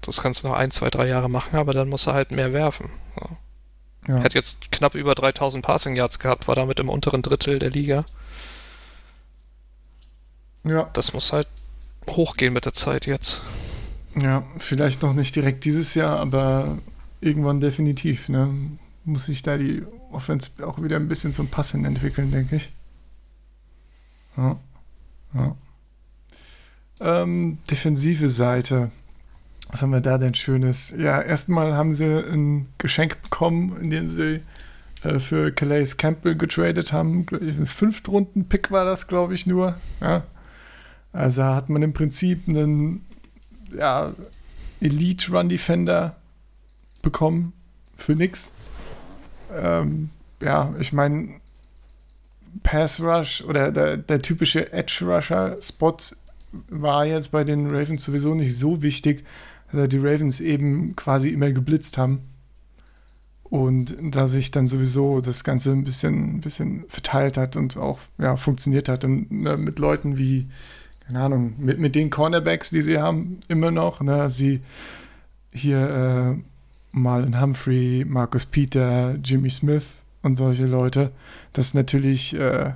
Das 0.00 0.22
kannst 0.22 0.42
du 0.42 0.48
noch 0.48 0.54
ein, 0.54 0.70
zwei, 0.70 0.90
drei 0.90 1.06
Jahre 1.06 1.28
machen, 1.28 1.56
aber 1.56 1.72
dann 1.72 1.88
muss 1.88 2.06
er 2.06 2.14
halt 2.14 2.30
mehr 2.30 2.52
werfen. 2.52 2.90
Ja. 3.20 4.16
Er 4.16 4.22
hat 4.22 4.34
jetzt 4.34 4.72
knapp 4.72 4.94
über 4.94 5.14
3000 5.14 5.64
Passing 5.64 5.96
Yards 5.96 6.18
gehabt, 6.18 6.48
war 6.48 6.54
damit 6.54 6.80
im 6.80 6.88
unteren 6.88 7.22
Drittel 7.22 7.58
der 7.58 7.70
Liga. 7.70 8.04
Ja. 10.64 10.88
Das 10.92 11.12
muss 11.12 11.32
halt 11.32 11.46
hochgehen 12.08 12.52
mit 12.52 12.64
der 12.64 12.72
Zeit 12.72 13.06
jetzt. 13.06 13.42
Ja, 14.16 14.44
vielleicht 14.58 15.02
noch 15.02 15.12
nicht 15.12 15.36
direkt 15.36 15.64
dieses 15.64 15.94
Jahr, 15.94 16.18
aber 16.18 16.78
irgendwann 17.20 17.60
definitiv. 17.60 18.28
Ne? 18.28 18.76
Muss 19.04 19.24
sich 19.24 19.42
da 19.42 19.56
die 19.56 19.84
Offense 20.10 20.50
auch 20.66 20.82
wieder 20.82 20.96
ein 20.96 21.08
bisschen 21.08 21.32
zum 21.32 21.48
Passen 21.48 21.84
entwickeln, 21.84 22.30
denke 22.30 22.56
ich. 22.56 22.72
Ja. 24.36 24.58
ja. 25.34 25.56
Ähm, 27.00 27.58
defensive 27.70 28.28
Seite. 28.28 28.90
Was 29.70 29.82
haben 29.82 29.92
wir 29.92 30.00
da 30.00 30.18
denn 30.18 30.34
Schönes? 30.34 30.94
Ja, 30.96 31.20
erstmal 31.20 31.74
haben 31.74 31.92
sie 31.92 32.04
ein 32.04 32.68
Geschenk 32.78 33.22
bekommen, 33.22 33.76
in 33.82 33.90
dem 33.90 34.08
sie 34.08 34.40
äh, 35.02 35.18
für 35.18 35.52
Calais 35.52 35.96
Campbell 35.96 36.36
getradet 36.36 36.92
haben. 36.92 37.26
Ein 37.30 37.66
Fünftrunden-Pick 37.66 38.70
war 38.70 38.84
das, 38.84 39.06
glaube 39.06 39.34
ich, 39.34 39.46
nur. 39.46 39.76
Ja. 40.00 40.24
Also 41.12 41.44
hat 41.44 41.68
man 41.68 41.82
im 41.82 41.92
Prinzip 41.92 42.48
einen 42.48 43.04
ja, 43.76 44.12
Elite-Run-Defender 44.80 46.16
bekommen 47.02 47.52
für 47.96 48.14
nix. 48.14 48.52
Ähm, 49.54 50.10
ja, 50.42 50.74
ich 50.78 50.92
meine, 50.92 51.40
Pass 52.62 53.00
Rush 53.00 53.42
oder 53.42 53.70
der, 53.70 53.96
der 53.96 54.20
typische 54.20 54.72
Edge 54.72 55.04
Rusher 55.04 55.56
Spot 55.60 55.96
war 56.68 57.04
jetzt 57.04 57.30
bei 57.32 57.44
den 57.44 57.66
Ravens 57.66 58.04
sowieso 58.04 58.34
nicht 58.34 58.56
so 58.56 58.82
wichtig, 58.82 59.24
da 59.72 59.86
die 59.86 59.98
Ravens 59.98 60.40
eben 60.40 60.96
quasi 60.96 61.28
immer 61.28 61.52
geblitzt 61.52 61.98
haben. 61.98 62.20
Und 63.44 63.96
da 64.02 64.28
sich 64.28 64.50
dann 64.50 64.66
sowieso 64.66 65.22
das 65.22 65.42
Ganze 65.42 65.72
ein 65.72 65.84
bisschen, 65.84 66.36
ein 66.36 66.40
bisschen 66.40 66.84
verteilt 66.88 67.38
hat 67.38 67.56
und 67.56 67.78
auch 67.78 67.98
ja, 68.18 68.36
funktioniert 68.36 68.90
hat. 68.90 69.04
Und 69.04 69.30
ne, 69.30 69.56
mit 69.56 69.78
Leuten 69.78 70.18
wie, 70.18 70.48
keine 71.06 71.20
Ahnung, 71.20 71.54
mit, 71.56 71.78
mit 71.78 71.94
den 71.94 72.10
Cornerbacks, 72.10 72.68
die 72.68 72.82
sie 72.82 72.98
haben, 72.98 73.40
immer 73.48 73.70
noch. 73.70 74.02
Ne, 74.02 74.28
sie 74.28 74.60
hier 75.50 76.36
äh, 76.36 76.42
Marlon 76.92 77.40
Humphrey, 77.40 78.04
Marcus 78.06 78.46
Peter, 78.46 79.16
Jimmy 79.22 79.50
Smith 79.50 79.84
und 80.22 80.36
solche 80.36 80.66
Leute. 80.66 81.12
Das 81.52 81.66
ist 81.66 81.74
natürlich, 81.74 82.34
äh, 82.34 82.72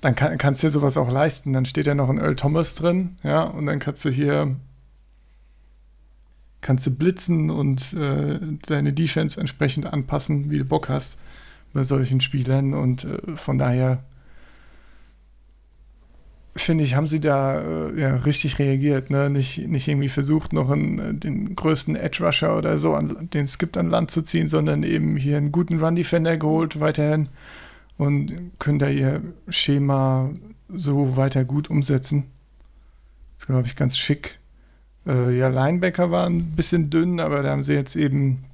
dann 0.00 0.14
kann, 0.14 0.38
kannst 0.38 0.62
du 0.62 0.66
dir 0.66 0.70
sowas 0.70 0.96
auch 0.96 1.10
leisten. 1.10 1.52
Dann 1.52 1.66
steht 1.66 1.86
ja 1.86 1.94
noch 1.94 2.08
ein 2.08 2.18
Earl 2.18 2.36
Thomas 2.36 2.74
drin, 2.74 3.16
ja, 3.22 3.42
und 3.42 3.66
dann 3.66 3.78
kannst 3.78 4.04
du 4.04 4.10
hier 4.10 4.56
kannst 6.60 6.86
du 6.86 6.94
blitzen 6.94 7.50
und 7.50 7.92
äh, 7.94 8.40
deine 8.66 8.92
Defense 8.92 9.40
entsprechend 9.40 9.86
anpassen, 9.86 10.50
wie 10.50 10.58
du 10.58 10.64
Bock 10.64 10.88
hast 10.88 11.20
bei 11.72 11.82
solchen 11.82 12.20
Spielern. 12.20 12.74
Und 12.74 13.04
äh, 13.04 13.36
von 13.36 13.58
daher 13.58 14.02
finde 16.64 16.84
ich, 16.84 16.94
haben 16.94 17.06
sie 17.06 17.20
da 17.20 17.88
äh, 17.88 18.00
ja, 18.00 18.16
richtig 18.16 18.58
reagiert. 18.58 19.10
Ne? 19.10 19.30
Nicht, 19.30 19.66
nicht 19.66 19.88
irgendwie 19.88 20.08
versucht, 20.08 20.52
noch 20.52 20.70
einen, 20.70 21.20
den 21.20 21.54
größten 21.54 21.96
Edge 21.96 22.24
Rusher 22.24 22.56
oder 22.56 22.78
so, 22.78 22.94
an, 22.94 23.28
den 23.32 23.46
gibt, 23.58 23.76
an 23.76 23.90
Land 23.90 24.10
zu 24.10 24.22
ziehen, 24.22 24.48
sondern 24.48 24.82
eben 24.82 25.16
hier 25.16 25.36
einen 25.36 25.52
guten 25.52 25.78
Run 25.80 25.96
Defender 25.96 26.36
geholt 26.36 26.80
weiterhin 26.80 27.28
und 27.96 28.32
können 28.58 28.78
da 28.78 28.88
ihr 28.88 29.22
Schema 29.48 30.30
so 30.68 31.16
weiter 31.16 31.44
gut 31.44 31.70
umsetzen. 31.70 32.24
Das 33.34 33.44
ist, 33.44 33.46
glaube 33.46 33.66
ich, 33.66 33.76
ganz 33.76 33.98
schick. 33.98 34.38
Äh, 35.06 35.36
ja, 35.36 35.48
Linebacker 35.48 36.10
waren 36.10 36.36
ein 36.36 36.52
bisschen 36.56 36.90
dünn, 36.90 37.20
aber 37.20 37.42
da 37.42 37.50
haben 37.50 37.62
sie 37.62 37.74
jetzt 37.74 37.96
eben 37.96 38.44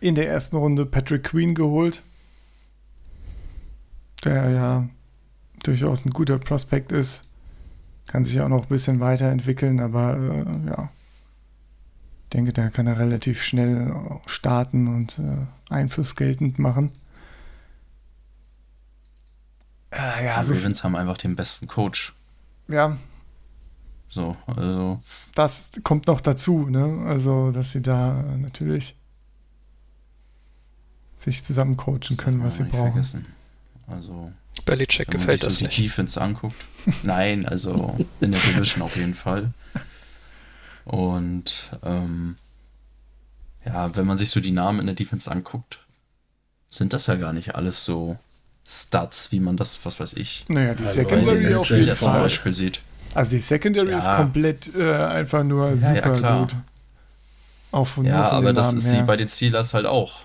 in 0.00 0.14
der 0.14 0.28
ersten 0.28 0.56
Runde 0.56 0.86
Patrick 0.86 1.24
Queen 1.24 1.54
geholt, 1.54 2.02
der 4.24 4.50
ja 4.50 4.88
durchaus 5.62 6.04
ein 6.04 6.10
guter 6.10 6.38
Prospekt 6.38 6.92
ist. 6.92 7.24
Kann 8.10 8.24
sich 8.24 8.40
auch 8.40 8.48
noch 8.48 8.62
ein 8.62 8.68
bisschen 8.68 8.98
weiterentwickeln, 8.98 9.78
aber 9.78 10.16
äh, 10.16 10.68
ja, 10.68 10.88
ich 12.24 12.30
denke, 12.30 12.52
da 12.52 12.68
kann 12.70 12.88
er 12.88 12.98
relativ 12.98 13.40
schnell 13.42 13.94
starten 14.26 14.88
und 14.88 15.20
äh, 15.20 15.46
Einfluss 15.72 16.16
geltend 16.16 16.58
machen. 16.58 16.90
Äh, 19.92 20.26
ja, 20.26 20.42
die 20.42 20.52
Ravens 20.52 20.82
haben 20.82 20.96
einfach 20.96 21.18
den 21.18 21.36
besten 21.36 21.68
Coach. 21.68 22.14
Ja, 22.66 22.96
so, 24.10 24.36
also. 24.46 25.00
Das 25.36 25.70
kommt 25.84 26.08
noch 26.08 26.20
dazu, 26.20 26.68
ne? 26.68 27.04
Also, 27.06 27.52
dass 27.52 27.70
sie 27.70 27.80
da 27.80 28.24
natürlich 28.38 28.96
sich 31.14 31.44
zusammen 31.44 31.76
coachen 31.76 32.16
können, 32.16 32.42
was 32.42 32.56
sie 32.56 32.64
brauchen. 32.64 32.92
Vergessen. 32.92 33.26
Also. 33.86 34.32
Belichick 34.64 35.10
gefällt 35.10 35.42
das 35.42 35.56
so 35.56 35.64
nicht. 35.64 35.76
Die 35.76 35.82
Defense 35.82 36.20
anguckt. 36.20 36.56
Nein, 37.02 37.46
also 37.46 37.96
in 38.20 38.30
der 38.30 38.40
Division 38.40 38.82
auf 38.82 38.96
jeden 38.96 39.14
Fall. 39.14 39.50
Und 40.84 41.70
ähm, 41.82 42.36
ja, 43.64 43.94
wenn 43.94 44.06
man 44.06 44.16
sich 44.16 44.30
so 44.30 44.40
die 44.40 44.50
Namen 44.50 44.80
in 44.80 44.86
der 44.86 44.94
Defense 44.94 45.30
anguckt, 45.30 45.80
sind 46.70 46.92
das 46.92 47.06
ja 47.06 47.16
gar 47.16 47.32
nicht 47.32 47.54
alles 47.54 47.84
so 47.84 48.18
Stats, 48.66 49.32
wie 49.32 49.40
man 49.40 49.56
das, 49.56 49.80
was 49.84 50.00
weiß 50.00 50.14
ich. 50.14 50.44
Naja, 50.48 50.74
die 50.74 50.84
also 50.84 50.94
Secondary 50.94 51.54
auf 51.54 51.70
jeden 51.70 51.86
Fall. 51.88 51.96
zum 51.96 52.12
Beispiel 52.12 52.52
sieht. 52.52 52.80
Also 53.14 53.32
die 53.32 53.40
Secondary 53.40 53.90
ja. 53.90 53.98
ist 53.98 54.06
komplett 54.06 54.74
äh, 54.74 54.94
einfach 54.94 55.42
nur 55.42 55.76
super 55.76 56.20
ja, 56.20 56.38
gut. 56.38 56.54
Auch 57.72 57.86
von, 57.86 58.04
ja, 58.04 58.30
aber 58.30 58.52
das 58.52 58.66
Namen 58.66 58.78
ist 58.78 58.84
her. 58.86 58.92
sie 58.92 59.02
bei 59.02 59.16
den 59.16 59.28
Steelers 59.28 59.74
halt 59.74 59.86
auch. 59.86 60.20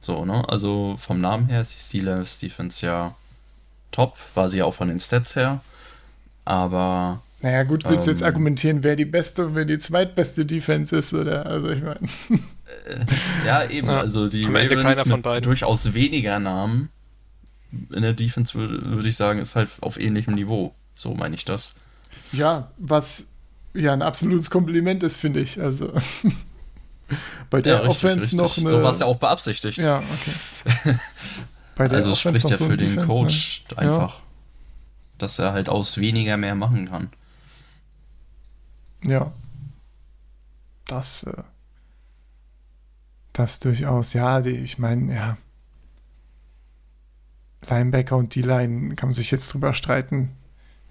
So, 0.00 0.24
ne? 0.24 0.48
Also 0.48 0.96
vom 1.00 1.20
Namen 1.20 1.46
her 1.46 1.60
ist 1.60 1.74
die 1.74 1.80
Steelers 1.80 2.38
Defense 2.38 2.84
ja 2.86 3.14
top, 3.90 4.16
war 4.34 4.48
sie 4.48 4.58
ja 4.58 4.64
auch 4.64 4.74
von 4.74 4.88
den 4.88 5.00
Stats 5.00 5.36
her. 5.36 5.60
Aber. 6.44 7.22
Naja, 7.42 7.62
gut, 7.62 7.84
willst 7.84 8.06
ähm, 8.06 8.06
du 8.06 8.10
jetzt 8.10 8.20
ähm, 8.20 8.26
argumentieren, 8.26 8.82
wer 8.82 8.96
die 8.96 9.04
beste 9.04 9.46
und 9.46 9.54
wer 9.54 9.64
die 9.64 9.78
zweitbeste 9.78 10.44
Defense 10.44 10.96
ist, 10.96 11.14
oder? 11.14 11.46
Also 11.46 11.70
ich 11.70 11.82
meine. 11.82 12.00
Äh, 12.86 13.04
ja, 13.46 13.64
eben. 13.68 13.88
Ja, 13.88 14.00
also 14.00 14.28
die 14.28 14.44
Ravens 14.44 14.82
keiner 14.82 15.04
von 15.04 15.22
beiden. 15.22 15.44
durchaus 15.44 15.94
weniger 15.94 16.38
Namen 16.38 16.90
in 17.92 18.02
der 18.02 18.12
Defense, 18.12 18.54
würde 18.54 18.96
würd 18.96 19.06
ich 19.06 19.16
sagen, 19.16 19.38
ist 19.38 19.56
halt 19.56 19.70
auf 19.80 19.98
ähnlichem 19.98 20.34
Niveau. 20.34 20.74
So 20.94 21.14
meine 21.14 21.34
ich 21.34 21.44
das. 21.44 21.74
Ja, 22.32 22.70
was 22.78 23.28
ja 23.74 23.92
ein 23.92 24.02
absolutes 24.02 24.50
Kompliment 24.50 25.02
ist, 25.02 25.16
finde 25.16 25.40
ich. 25.40 25.60
Also 25.60 25.92
bei 27.50 27.62
der 27.62 27.74
ja, 27.74 27.78
richtig, 27.80 27.96
Offense 27.96 28.20
richtig. 28.22 28.38
noch 28.38 28.58
eine. 28.58 28.70
So 28.70 28.82
war 28.82 28.92
es 28.92 29.00
ja 29.00 29.06
auch 29.06 29.18
beabsichtigt. 29.18 29.78
Ja, 29.78 30.02
okay. 30.78 30.98
bei 31.80 31.88
der 31.88 31.96
also 31.96 32.14
spricht 32.14 32.46
ja 32.46 32.58
so 32.58 32.66
für 32.66 32.76
den 32.76 32.88
Defense, 32.88 33.08
Coach 33.08 33.64
ne? 33.70 33.78
einfach, 33.78 34.18
ja. 34.18 34.22
dass 35.16 35.38
er 35.38 35.54
halt 35.54 35.70
aus 35.70 35.96
weniger 35.96 36.36
mehr 36.36 36.54
machen 36.54 36.90
kann. 36.90 37.08
Ja. 39.02 39.32
Das, 40.86 41.22
äh, 41.22 41.42
das 43.32 43.60
durchaus, 43.60 44.12
ja, 44.12 44.42
die, 44.42 44.50
ich 44.50 44.78
meine, 44.78 45.14
ja. 45.14 45.38
Linebacker 47.66 48.18
und 48.18 48.34
D-Line 48.34 48.94
kann 48.96 49.08
man 49.08 49.14
sich 49.14 49.30
jetzt 49.30 49.50
drüber 49.54 49.72
streiten 49.72 50.36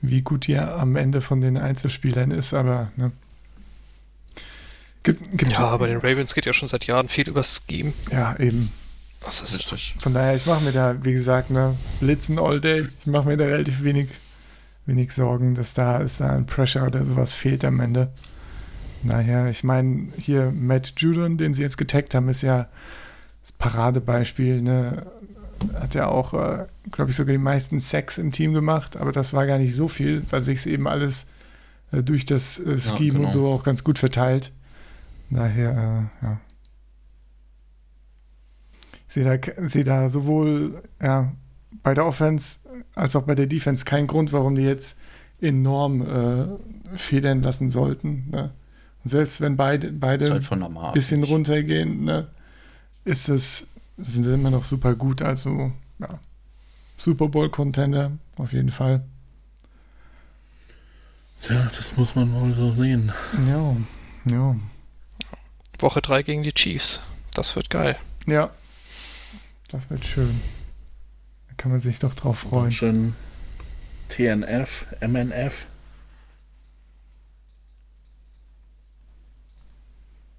wie 0.02 0.24
gut 0.24 0.48
die 0.48 0.58
am 0.58 0.96
Ende 0.96 1.22
von 1.22 1.40
den 1.40 1.60
Einzelspielern 1.60 2.32
ist, 2.32 2.56
aber 2.56 2.92
ne. 2.96 3.12
Gibt, 5.04 5.38
gibt 5.38 5.52
ja, 5.52 5.60
aber 5.60 5.86
den 5.86 5.98
Ravens 5.98 6.34
geht 6.34 6.48
ja 6.48 6.54
schon 6.54 6.68
seit 6.68 6.86
Jahren 6.86 7.10
viel 7.10 7.30
über 7.30 7.44
Scheme. 7.44 7.94
Ja, 8.12 8.36
eben. 8.38 8.72
Das 9.22 9.42
ist 9.42 9.58
richtig. 9.60 9.96
Von 10.00 10.14
daher, 10.14 10.36
ich 10.36 10.46
mache 10.46 10.64
mir 10.64 10.72
da, 10.72 10.96
wie 11.04 11.14
gesagt, 11.14 11.50
ne, 11.50 11.76
Blitzen 12.00 12.40
all 12.40 12.62
day. 12.62 12.88
Ich 13.00 13.06
mache 13.06 13.28
mir 13.28 13.38
da 13.38 13.46
relativ 13.46 13.84
wenig, 13.84 14.10
wenig 14.86 15.14
Sorgen, 15.14 15.56
dass 15.56 15.74
da, 15.74 16.00
dass 16.00 16.18
da 16.18 16.30
ein 16.30 16.46
Pressure 16.46 16.88
oder 16.88 17.04
sowas 17.04 17.34
fehlt 17.34 17.66
am 17.66 17.80
Ende. 17.80 18.12
Daher, 19.04 19.50
ich 19.50 19.64
meine, 19.64 20.08
hier 20.18 20.52
Matt 20.52 20.94
Judon, 20.98 21.38
den 21.38 21.54
sie 21.54 21.62
jetzt 21.62 21.78
getaggt 21.78 22.16
haben, 22.16 22.30
ist 22.30 22.42
ja 22.42 22.68
das 23.42 23.52
Paradebeispiel, 23.54 24.62
ne? 24.62 25.06
hat 25.74 25.96
ja 25.96 26.08
auch, 26.08 26.34
äh, 26.34 26.66
glaube 26.92 27.12
ich, 27.12 27.18
sogar 27.18 27.34
die 27.34 27.38
meisten 27.38 27.80
Sex 27.80 28.18
im 28.18 28.32
Team 28.32 28.54
gemacht, 28.54 28.98
aber 28.98 29.12
das 29.12 29.34
war 29.34 29.46
gar 29.46 29.58
nicht 29.58 29.76
so 29.76 29.88
viel, 29.88 30.24
weil 30.30 30.42
sich 30.42 30.60
es 30.60 30.66
eben 30.66 30.88
alles 30.88 31.28
äh, 31.92 32.04
durch 32.04 32.26
das 32.26 32.60
äh, 32.60 32.78
Scheme 32.78 33.00
ja, 33.00 33.12
genau. 33.14 33.26
und 33.26 33.32
so 33.32 33.48
auch 33.48 33.64
ganz 33.64 33.84
gut 33.84 34.00
verteilt. 34.00 34.52
Daher, 35.30 36.10
äh, 36.22 36.26
ja. 36.26 36.40
Sehe 39.10 39.24
da, 39.24 39.68
seh 39.68 39.84
da 39.84 40.08
sowohl 40.08 40.82
ja, 41.02 41.34
bei 41.84 41.94
der 41.94 42.06
Offense 42.06 42.70
als 42.96 43.16
auch 43.16 43.24
bei 43.24 43.36
der 43.36 43.48
Defense 43.48 43.84
keinen 43.84 44.08
Grund, 44.08 44.32
warum 44.32 44.56
die 44.56 44.62
jetzt 44.62 45.00
enorm 45.42 46.02
äh, 46.02 46.96
federn 46.96 47.42
lassen 47.42 47.70
sollten. 47.70 48.30
Ne? 48.30 48.52
Und 49.04 49.10
selbst 49.10 49.42
wenn 49.42 49.58
beide, 49.58 49.92
beide 49.92 50.30
halt 50.30 50.52
ein 50.52 50.94
bisschen 50.94 51.24
runtergehen, 51.24 52.04
ne, 52.04 52.28
ist 53.04 53.30
es 53.30 53.68
sind 54.02 54.24
sie 54.24 54.34
immer 54.34 54.52
noch 54.52 54.66
super 54.66 54.96
gut. 54.96 55.22
Also, 55.22 55.72
ja, 56.00 56.20
Super 56.98 57.28
Bowl-Contender 57.28 58.12
auf 58.38 58.54
jeden 58.54 58.70
Fall. 58.70 59.04
Tja, 61.42 61.70
das 61.78 61.96
muss 61.96 62.16
man 62.16 62.34
wohl 62.34 62.54
so 62.54 62.72
sehen. 62.72 63.12
Ja, 63.48 63.76
ja. 64.26 64.56
Woche 65.80 66.02
3 66.02 66.24
gegen 66.24 66.44
die 66.44 66.54
Chiefs. 66.54 67.02
Das 67.34 67.56
wird 67.56 67.70
geil. 67.70 67.98
Ja, 68.26 68.52
das 69.70 69.90
wird 69.90 70.06
schön. 70.06 70.42
Da 71.48 71.54
kann 71.58 71.72
man 71.72 71.80
sich 71.80 72.00
doch 72.00 72.14
drauf 72.14 72.40
freuen. 72.40 72.72
Schön 72.72 73.16
TNF, 74.10 74.86
MNF. 75.02 75.68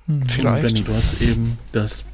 Hm. 0.06 0.28
Vielleicht. 0.28 0.66
Benny, 0.66 0.82
du 0.82 0.94
hast 0.94 1.20
eben 1.22 1.58
das 1.72 2.04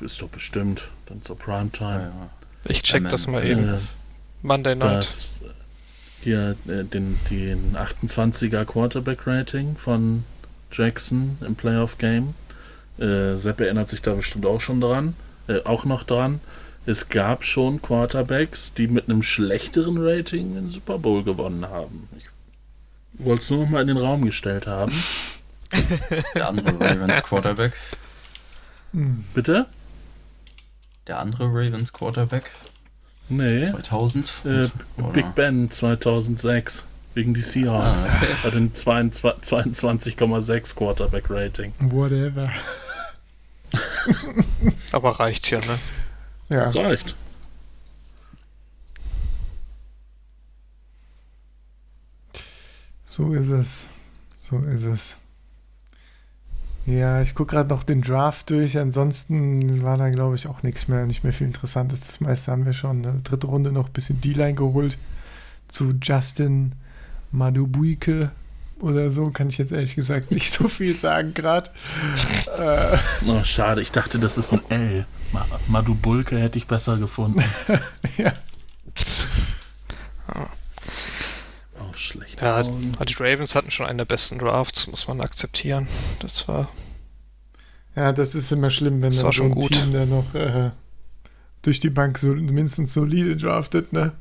ist 0.00 0.20
doch 0.20 0.28
bestimmt. 0.28 0.88
Dann 1.06 1.22
zur 1.22 1.36
Primetime. 1.36 1.90
Ja, 1.90 2.08
ja. 2.08 2.30
Ich 2.66 2.82
check 2.82 3.08
das 3.08 3.26
mal 3.26 3.44
eben. 3.46 3.68
Äh, 3.68 3.78
Monday 4.42 4.74
Night. 4.74 5.04
Das 5.04 5.28
hier 6.22 6.56
äh, 6.66 6.84
den, 6.84 7.18
den 7.30 7.76
28er 7.76 8.64
Quarterback-Rating 8.64 9.76
von 9.76 10.24
Jackson 10.72 11.38
im 11.46 11.54
Playoff-Game. 11.54 12.34
Äh, 12.98 13.36
Sepp 13.36 13.60
erinnert 13.60 13.90
sich 13.90 14.00
da 14.00 14.14
bestimmt 14.14 14.46
auch 14.46 14.60
schon 14.60 14.80
dran, 14.80 15.14
äh, 15.48 15.62
auch 15.64 15.84
noch 15.84 16.04
dran. 16.04 16.40
Es 16.86 17.08
gab 17.08 17.44
schon 17.44 17.80
Quarterbacks, 17.80 18.74
die 18.74 18.88
mit 18.88 19.08
einem 19.08 19.22
schlechteren 19.22 19.96
Rating 19.98 20.54
den 20.54 20.68
Super 20.68 20.98
Bowl 20.98 21.22
gewonnen 21.22 21.68
haben. 21.68 22.08
Ich 22.18 23.24
wollte 23.24 23.42
es 23.42 23.50
nur 23.50 23.60
noch 23.60 23.70
mal 23.70 23.82
in 23.82 23.88
den 23.88 23.96
Raum 23.96 24.24
gestellt 24.24 24.66
haben. 24.66 24.92
Der 26.34 26.48
andere 26.48 26.78
Ravens 26.78 27.22
Quarterback. 27.22 27.72
Hm. 28.92 29.24
Bitte? 29.32 29.66
Der 31.06 31.18
andere 31.18 31.46
Ravens 31.46 31.92
Quarterback. 31.92 32.50
Nee. 33.28 33.64
2000? 33.64 34.32
Äh, 34.44 34.68
Big 35.12 35.34
Ben 35.34 35.70
2006. 35.70 36.84
Wegen 37.14 37.32
die 37.32 37.42
Seahawks. 37.42 38.06
Ah, 38.06 38.16
okay. 38.16 38.34
Hat 38.42 38.54
ein 38.54 38.72
22,6 38.72 40.74
Quarterback 40.74 41.30
Rating. 41.30 41.72
Whatever. 41.78 42.50
Aber 44.92 45.20
reicht 45.20 45.50
ja, 45.50 45.60
ne? 45.60 45.78
Ja. 46.48 46.70
Reicht. 46.70 47.14
So 53.04 53.32
ist 53.32 53.48
es. 53.48 53.88
So 54.36 54.58
ist 54.58 54.84
es. 54.84 55.16
Ja, 56.86 57.22
ich 57.22 57.34
gucke 57.34 57.54
gerade 57.54 57.70
noch 57.70 57.82
den 57.82 58.02
Draft 58.02 58.50
durch. 58.50 58.78
Ansonsten 58.78 59.82
war 59.82 59.96
da, 59.96 60.10
glaube 60.10 60.34
ich, 60.34 60.46
auch 60.46 60.62
nichts 60.62 60.86
mehr, 60.88 61.06
nicht 61.06 61.24
mehr 61.24 61.32
viel 61.32 61.46
Interessantes. 61.46 62.00
Das 62.00 62.20
meiste 62.20 62.52
haben 62.52 62.66
wir 62.66 62.74
schon. 62.74 63.00
Ne? 63.00 63.20
Dritte 63.24 63.46
Runde 63.46 63.72
noch 63.72 63.86
ein 63.86 63.92
bisschen 63.92 64.20
D-Line 64.20 64.54
geholt 64.54 64.98
zu 65.68 65.94
Justin 66.02 66.72
Madubuike 67.32 68.30
oder 68.84 69.10
so. 69.10 69.30
Kann 69.30 69.48
ich 69.48 69.58
jetzt 69.58 69.72
ehrlich 69.72 69.94
gesagt 69.94 70.30
nicht 70.30 70.50
so 70.50 70.68
viel 70.68 70.96
sagen 70.96 71.34
gerade. 71.34 71.70
äh. 72.58 72.98
Oh, 73.26 73.42
schade. 73.44 73.80
Ich 73.80 73.92
dachte, 73.92 74.18
das 74.18 74.38
ist 74.38 74.52
ein 74.52 74.60
L. 74.70 75.06
Madubulke 75.66 76.38
hätte 76.38 76.58
ich 76.58 76.66
besser 76.66 76.96
gefunden. 76.96 77.42
ja. 78.16 78.34
auch 81.80 81.96
schlecht. 81.96 82.40
Ja, 82.40 82.62
die 82.62 83.14
Ravens 83.18 83.54
hatten 83.54 83.70
schon 83.70 83.86
einen 83.86 83.98
der 83.98 84.04
besten 84.04 84.38
Drafts, 84.38 84.86
muss 84.86 85.08
man 85.08 85.20
akzeptieren. 85.20 85.88
Das 86.20 86.46
war. 86.48 86.68
Ja, 87.96 88.12
das 88.12 88.34
ist 88.34 88.50
immer 88.52 88.70
schlimm, 88.70 89.02
wenn 89.02 89.12
dann 89.12 89.32
so 89.32 89.42
ein 89.42 89.50
gut. 89.52 89.72
Team 89.72 89.92
da 89.92 90.04
noch 90.04 90.34
äh, 90.34 90.70
durch 91.62 91.80
die 91.80 91.90
Bank 91.90 92.18
so 92.18 92.28
mindestens 92.28 92.94
solide 92.94 93.36
draftet, 93.36 93.92
ne? 93.92 94.12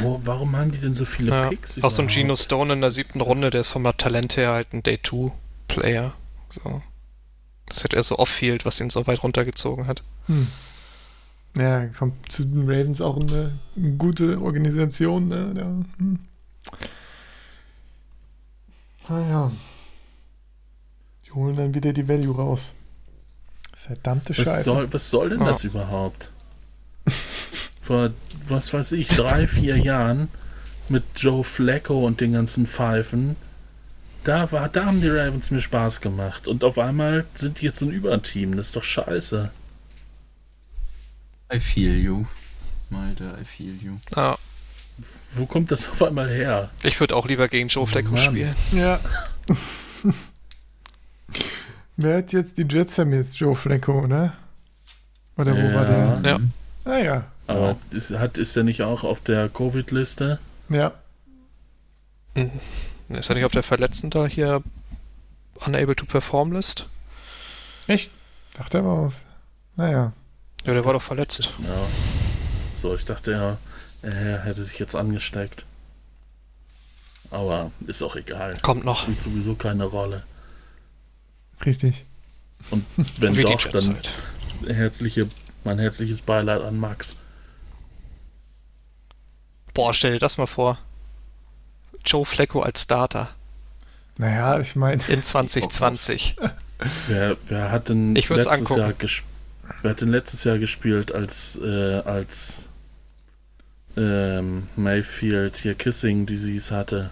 Wo, 0.00 0.20
warum 0.24 0.56
haben 0.56 0.72
die 0.72 0.78
denn 0.78 0.94
so 0.94 1.04
viele 1.04 1.30
ja, 1.30 1.48
Picks? 1.48 1.82
Auch 1.82 1.90
so 1.90 2.02
ein 2.02 2.08
Geno 2.08 2.34
Stone 2.34 2.72
in 2.72 2.80
der 2.80 2.90
siebten 2.90 3.20
Runde, 3.20 3.50
der 3.50 3.60
ist 3.60 3.68
vom 3.68 3.84
Talent 3.96 4.36
her 4.36 4.50
halt 4.50 4.72
ein 4.72 4.82
Day-2-Player. 4.82 6.14
So. 6.48 6.82
Das 7.66 7.84
hätte 7.84 7.96
er 7.96 8.02
so 8.02 8.18
off-field, 8.18 8.64
was 8.64 8.80
ihn 8.80 8.90
so 8.90 9.06
weit 9.06 9.22
runtergezogen 9.22 9.86
hat. 9.86 10.02
Hm. 10.26 10.48
Ja, 11.56 11.86
kommt 11.86 12.30
zu 12.30 12.44
den 12.44 12.62
Ravens 12.62 13.00
auch 13.00 13.16
eine, 13.16 13.58
eine 13.76 13.90
gute 13.92 14.40
Organisation. 14.40 15.28
Ne? 15.28 15.54
Ja. 15.56 15.64
Hm. 15.98 16.18
Naja. 19.08 19.44
Ah, 19.44 19.52
die 21.26 21.32
holen 21.32 21.56
dann 21.56 21.74
wieder 21.74 21.92
die 21.92 22.08
Value 22.08 22.34
raus. 22.34 22.72
Verdammte 23.74 24.34
Scheiße. 24.34 24.50
Was 24.50 24.64
soll, 24.64 24.92
was 24.92 25.10
soll 25.10 25.30
denn 25.30 25.42
oh. 25.42 25.46
das 25.46 25.64
überhaupt? 25.64 26.30
Vor, 27.86 28.10
was 28.48 28.72
weiß 28.72 28.92
ich, 28.92 29.06
drei, 29.06 29.46
vier 29.46 29.78
Jahren 29.78 30.28
mit 30.88 31.04
Joe 31.14 31.44
Flacco 31.44 32.04
und 32.04 32.20
den 32.20 32.32
ganzen 32.32 32.66
Pfeifen. 32.66 33.36
Da, 34.24 34.50
war, 34.50 34.68
da 34.68 34.86
haben 34.86 35.00
die 35.00 35.08
Ravens 35.08 35.52
mir 35.52 35.60
Spaß 35.60 36.00
gemacht. 36.00 36.48
Und 36.48 36.64
auf 36.64 36.78
einmal 36.78 37.26
sind 37.34 37.60
die 37.60 37.66
jetzt 37.66 37.82
ein 37.82 37.90
Überteam. 37.90 38.56
Das 38.56 38.68
ist 38.68 38.76
doch 38.76 38.82
scheiße. 38.82 39.52
I 41.52 41.60
feel 41.60 41.96
you. 41.96 42.24
Malte, 42.90 43.38
I 43.40 43.44
feel 43.44 43.74
you. 43.80 43.98
Ah. 44.16 44.36
Wo 45.32 45.46
kommt 45.46 45.70
das 45.70 45.88
auf 45.88 46.02
einmal 46.02 46.28
her? 46.28 46.70
Ich 46.82 46.98
würde 46.98 47.14
auch 47.14 47.26
lieber 47.26 47.46
gegen 47.46 47.68
Joe 47.68 47.86
Flacco 47.86 48.16
spielen. 48.16 48.56
Ja. 48.72 48.98
Wer 51.96 52.18
hat 52.18 52.32
jetzt 52.32 52.58
die 52.58 52.66
Jets 52.68 52.98
haben 52.98 53.12
jetzt 53.12 53.38
Joe 53.38 53.54
Flacco, 53.54 54.08
ne? 54.08 54.32
Oder 55.36 55.54
wo 55.54 55.60
ja. 55.60 55.74
war 55.74 55.84
der? 55.84 56.20
Ja. 56.24 56.40
Ah 56.84 57.22
ja. 57.48 57.54
Aber 57.54 57.76
ist, 57.90 58.10
hat, 58.10 58.38
ist 58.38 58.56
er 58.56 58.62
nicht 58.62 58.82
auch 58.82 59.04
auf 59.04 59.20
der 59.20 59.48
Covid-Liste? 59.48 60.38
Ja. 60.68 60.92
Hm. 62.34 62.50
Ist 63.08 63.28
er 63.30 63.36
nicht 63.36 63.44
auf 63.44 63.52
der 63.52 63.62
Verletzten 63.62 64.10
da 64.10 64.26
hier 64.26 64.62
Unable 65.64 65.96
to 65.96 66.06
Perform 66.06 66.52
List? 66.52 66.86
Echt? 67.86 68.10
Dachte 68.54 68.78
er 68.78 68.82
mal 68.82 69.06
aus. 69.06 69.24
Naja. 69.76 70.12
Ja, 70.64 70.74
der 70.74 70.84
war 70.84 70.92
doch 70.92 71.02
verletzt. 71.02 71.52
Ja. 71.58 71.86
So, 72.80 72.94
ich 72.94 73.04
dachte 73.04 73.32
ja, 73.32 73.58
er 74.02 74.42
hätte 74.42 74.64
sich 74.64 74.78
jetzt 74.78 74.96
angesteckt. 74.96 75.64
Aber 77.30 77.70
ist 77.86 78.02
auch 78.02 78.16
egal. 78.16 78.58
Kommt 78.62 78.84
noch. 78.84 79.02
Spielt 79.02 79.22
sowieso 79.22 79.54
keine 79.54 79.84
Rolle. 79.84 80.24
Richtig. 81.64 82.04
Und 82.70 82.84
wenn 83.18 83.36
Wie 83.36 83.42
doch, 83.42 83.66
dann 83.68 83.94
halt. 83.94 84.10
herzliche, 84.66 85.28
mein 85.64 85.78
herzliches 85.78 86.22
Beileid 86.22 86.62
an 86.62 86.78
Max. 86.78 87.16
Boah, 89.76 89.92
stell 89.92 90.12
dir 90.14 90.18
das 90.18 90.38
mal 90.38 90.46
vor. 90.46 90.78
Joe 92.02 92.24
Flecko 92.24 92.62
als 92.62 92.80
Starter. 92.80 93.28
Naja, 94.16 94.58
ich 94.58 94.74
meine. 94.74 95.02
In 95.08 95.22
2020. 95.22 96.36
wer, 97.08 97.36
wer 97.46 97.70
hat 97.70 97.90
denn 97.90 98.16
ich 98.16 98.26
letztes 98.30 98.46
angucken. 98.46 98.80
Jahr 98.80 98.92
gespielt? 98.94 99.30
Wer 99.82 99.90
hat 99.90 100.00
denn 100.00 100.08
letztes 100.08 100.44
Jahr 100.44 100.56
gespielt, 100.56 101.12
als, 101.12 101.58
äh, 101.62 101.96
als 101.96 102.68
ähm, 103.98 104.62
Mayfield 104.76 105.58
hier 105.58 105.74
Kissing 105.74 106.24
Disease 106.24 106.74
hatte? 106.74 107.10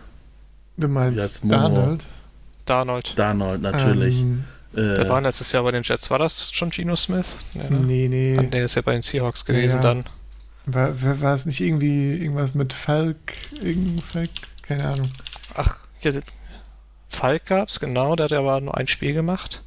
Du 0.79 0.89
meinst 0.89 1.45
Donald? 1.45 2.07
Donald. 2.65 3.19
Donald, 3.19 3.61
natürlich. 3.61 4.21
Ähm, 4.21 4.45
äh, 4.73 4.77
Wer 4.77 5.09
war 5.11 5.21
letztes 5.21 5.53
Jahr 5.53 5.65
bei 5.65 5.73
den 5.73 5.83
Jets? 5.83 6.11
War 6.11 6.19
das 6.19 6.51
schon 6.51 6.71
Geno 6.71 6.97
Smith? 6.97 7.27
Nee, 7.53 7.69
ne? 7.69 7.81
nee. 7.81 8.09
nee. 8.09 8.39
Ah, 8.39 8.43
nee, 8.51 8.65
ist 8.65 8.75
ja 8.75 8.81
bei 8.81 8.93
den 8.93 9.03
Seahawks 9.03 9.45
gewesen 9.45 9.77
ja. 9.77 9.83
dann. 9.83 10.05
War, 10.67 11.03
war, 11.03 11.21
war, 11.21 11.35
es 11.35 11.47
nicht 11.47 11.61
irgendwie 11.61 12.15
irgendwas 12.15 12.55
mit 12.55 12.73
Falk? 12.73 13.17
Irgend 13.61 14.03
Falk? 14.03 14.31
Keine 14.63 14.89
Ahnung. 14.89 15.11
Ach, 15.55 15.79
Falk 17.09 17.47
gab's, 17.47 17.81
genau, 17.81 18.17
der 18.17 18.25
hat 18.25 18.33
aber 18.33 18.61
nur 18.61 18.77
ein 18.77 18.87
Spiel 18.87 19.13
gemacht. 19.13 19.63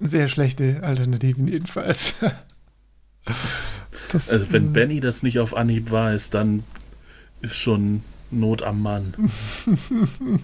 Sehr 0.00 0.28
schlechte 0.28 0.82
Alternativen 0.82 1.46
jedenfalls. 1.46 2.14
das, 4.12 4.28
also 4.30 4.52
wenn 4.52 4.72
Benny 4.72 5.00
das 5.00 5.22
nicht 5.22 5.38
auf 5.38 5.56
Anhieb 5.56 5.90
weiß, 5.90 6.30
dann 6.30 6.64
ist 7.40 7.56
schon 7.56 8.02
Not 8.30 8.62
am 8.62 8.82
Mann. 8.82 9.14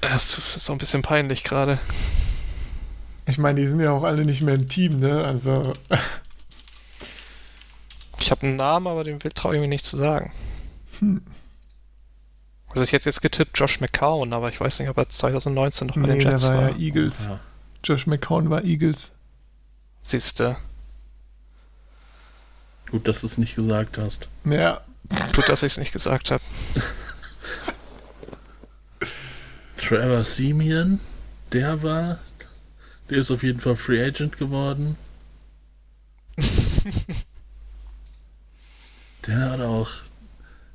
Das 0.00 0.38
ist 0.38 0.64
so 0.64 0.72
ein 0.72 0.78
bisschen 0.78 1.02
peinlich 1.02 1.44
gerade. 1.44 1.78
Ich 3.26 3.38
meine, 3.38 3.60
die 3.60 3.66
sind 3.66 3.80
ja 3.80 3.92
auch 3.92 4.02
alle 4.02 4.24
nicht 4.24 4.42
mehr 4.42 4.54
im 4.54 4.68
Team, 4.68 5.00
ne? 5.00 5.24
Also. 5.24 5.74
Ich 8.18 8.30
habe 8.30 8.46
einen 8.46 8.56
Namen, 8.56 8.86
aber 8.86 9.04
den 9.04 9.18
traue 9.18 9.54
ich 9.54 9.60
mir 9.60 9.68
nicht 9.68 9.84
zu 9.84 9.96
sagen. 9.96 10.32
Hm. 10.98 11.22
Also 12.68 12.82
ich 12.82 12.92
hätte 12.92 13.06
jetzt 13.06 13.22
getippt 13.22 13.58
Josh 13.58 13.80
McCown, 13.80 14.32
aber 14.32 14.48
ich 14.48 14.60
weiß 14.60 14.78
nicht, 14.78 14.88
ob 14.88 14.96
er 14.96 15.08
2019 15.08 15.88
noch 15.88 15.94
bei 15.94 16.02
nee, 16.02 16.18
den 16.18 16.20
Jets 16.20 16.42
der 16.42 16.54
war. 16.54 16.70
ja 16.70 16.76
Eagles. 16.76 17.26
Ja. 17.26 17.40
Josh 17.82 18.06
McCown 18.06 18.48
war 18.50 18.62
Eagles. 18.64 19.16
Siehste. 20.02 20.56
Gut, 22.90 23.08
dass 23.08 23.20
du 23.20 23.26
es 23.26 23.38
nicht 23.38 23.56
gesagt 23.56 23.98
hast. 23.98 24.28
Ja. 24.44 24.80
Gut, 25.34 25.48
dass 25.48 25.62
ich 25.62 25.72
es 25.72 25.78
nicht 25.78 25.92
gesagt 25.92 26.30
habe. 26.30 26.42
Trevor 29.76 30.24
Simeon, 30.24 31.00
der 31.52 31.82
war, 31.82 32.18
der 33.10 33.18
ist 33.18 33.30
auf 33.30 33.42
jeden 33.42 33.60
Fall 33.60 33.76
Free 33.76 34.02
Agent 34.02 34.38
geworden. 34.38 34.96
der 39.26 39.50
hat 39.50 39.60
auch 39.60 39.90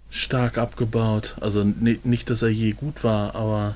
stark 0.10 0.58
abgebaut. 0.58 1.36
Also 1.40 1.64
nicht, 1.64 2.30
dass 2.30 2.42
er 2.42 2.50
je 2.50 2.74
gut 2.74 3.04
war, 3.04 3.36
aber 3.36 3.76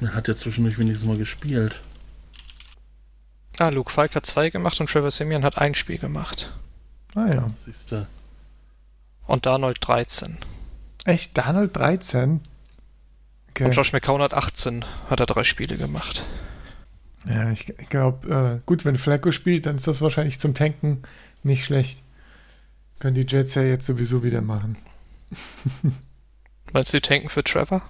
er 0.00 0.14
hat 0.14 0.28
ja 0.28 0.36
zwischendurch 0.36 0.78
wenigstens 0.78 1.08
mal 1.08 1.16
gespielt. 1.16 1.80
Ah, 3.58 3.68
Luke 3.68 3.90
Falk 3.92 4.16
hat 4.16 4.26
zwei 4.26 4.50
gemacht 4.50 4.80
und 4.80 4.90
Trevor 4.90 5.12
Simeon 5.12 5.44
hat 5.44 5.58
ein 5.58 5.74
Spiel 5.74 5.98
gemacht. 5.98 6.52
Ah 7.14 7.28
ja. 7.32 7.46
Siehst 7.56 7.92
du. 7.92 8.06
Und 9.26 9.46
Darnold 9.46 9.78
13. 9.80 10.38
Echt? 11.04 11.38
Darnold 11.38 11.76
13? 11.76 12.40
Okay. 13.54 13.66
Und 13.66 13.76
Josh 13.76 13.92
McCown 13.92 14.20
hat 14.20 14.34
18, 14.34 14.84
hat 15.08 15.20
er 15.20 15.26
drei 15.26 15.44
Spiele 15.44 15.76
gemacht. 15.76 16.24
Ja, 17.24 17.52
ich, 17.52 17.68
ich 17.68 17.88
glaube, 17.88 18.60
äh, 18.60 18.66
gut, 18.66 18.84
wenn 18.84 18.96
Flacco 18.96 19.30
spielt, 19.30 19.66
dann 19.66 19.76
ist 19.76 19.86
das 19.86 20.02
wahrscheinlich 20.02 20.40
zum 20.40 20.54
Tanken 20.54 21.02
nicht 21.44 21.64
schlecht. 21.64 22.02
Können 22.98 23.14
die 23.14 23.26
Jets 23.28 23.54
ja 23.54 23.62
jetzt 23.62 23.86
sowieso 23.86 24.24
wieder 24.24 24.40
machen. 24.40 24.76
Meinst 26.72 26.92
du, 26.92 26.96
die 26.96 27.02
tanken 27.02 27.28
für 27.28 27.44
Trevor? 27.44 27.82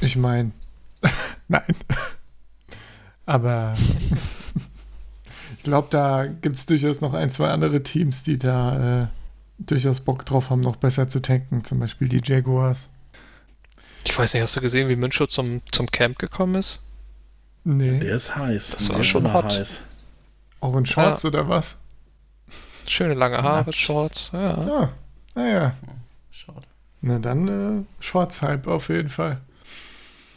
Ich 0.00 0.14
meine, 0.14 0.52
nein. 1.48 1.64
Aber 3.26 3.74
ich 5.56 5.64
glaube, 5.64 5.88
da 5.90 6.26
gibt 6.26 6.54
es 6.54 6.66
durchaus 6.66 7.00
noch 7.00 7.12
ein, 7.12 7.30
zwei 7.30 7.50
andere 7.50 7.82
Teams, 7.82 8.22
die 8.22 8.38
da 8.38 9.02
äh, 9.02 9.06
durchaus 9.58 10.00
Bock 10.00 10.24
drauf 10.24 10.50
haben, 10.50 10.60
noch 10.60 10.76
besser 10.76 11.08
zu 11.08 11.20
tanken. 11.20 11.64
Zum 11.64 11.78
Beispiel 11.78 12.08
die 12.08 12.20
Jaguars. 12.22 12.90
Ich 14.04 14.18
weiß 14.18 14.34
nicht, 14.34 14.42
hast 14.42 14.56
du 14.56 14.60
gesehen, 14.60 14.88
wie 14.88 14.96
Münchow 14.96 15.28
zum, 15.28 15.62
zum 15.72 15.90
Camp 15.90 16.18
gekommen 16.18 16.56
ist? 16.56 16.82
Nee. 17.64 17.98
Der 17.98 18.16
ist 18.16 18.36
heiß. 18.36 18.72
Das 18.72 18.90
war 18.90 19.02
schon 19.02 19.32
hot. 19.32 19.46
Heiß. 19.46 19.82
Auch 20.60 20.76
in 20.76 20.84
Shorts 20.84 21.22
ja. 21.22 21.28
oder 21.30 21.48
was? 21.48 21.80
Schöne 22.86 23.14
lange 23.14 23.42
Haare, 23.42 23.66
ja. 23.66 23.72
Shorts, 23.72 24.30
ja. 24.32 24.54
Ah, 24.54 24.92
naja. 25.34 25.74
Schade. 26.30 26.66
Na 27.00 27.18
dann 27.18 27.48
äh, 27.48 27.84
Shorts-Hype 28.02 28.66
auf 28.66 28.88
jeden 28.88 29.08
Fall. 29.08 29.40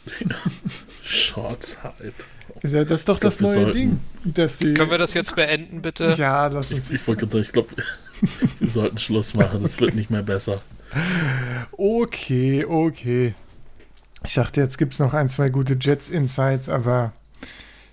Shorts-Hype. 1.02 2.14
Ja, 2.62 2.84
das 2.84 3.00
ist 3.00 3.08
doch 3.08 3.18
das 3.18 3.40
neue 3.40 3.52
sollten. 3.52 3.72
Ding. 3.72 4.00
Dass 4.24 4.58
die 4.58 4.74
Können 4.74 4.90
wir 4.90 4.98
das 4.98 5.14
jetzt 5.14 5.34
beenden, 5.36 5.82
bitte? 5.82 6.14
Ja, 6.16 6.46
lass 6.48 6.72
uns. 6.72 6.90
Ich, 6.90 7.00
ich 7.00 7.08
wollte 7.08 7.28
sagen, 7.28 7.44
ich 7.44 7.52
glaube, 7.52 7.68
wir 8.58 8.68
sollten 8.68 8.98
Schluss 8.98 9.34
machen. 9.34 9.62
Das 9.62 9.80
wird 9.80 9.94
nicht 9.94 10.10
mehr 10.10 10.22
besser. 10.22 10.62
Okay, 11.72 12.64
okay. 12.64 13.34
Ich 14.24 14.34
dachte, 14.34 14.60
jetzt 14.60 14.78
gibt 14.78 14.94
es 14.94 14.98
noch 14.98 15.14
ein, 15.14 15.28
zwei 15.28 15.48
gute 15.48 15.76
Jets-Insights, 15.80 16.68
aber 16.68 17.12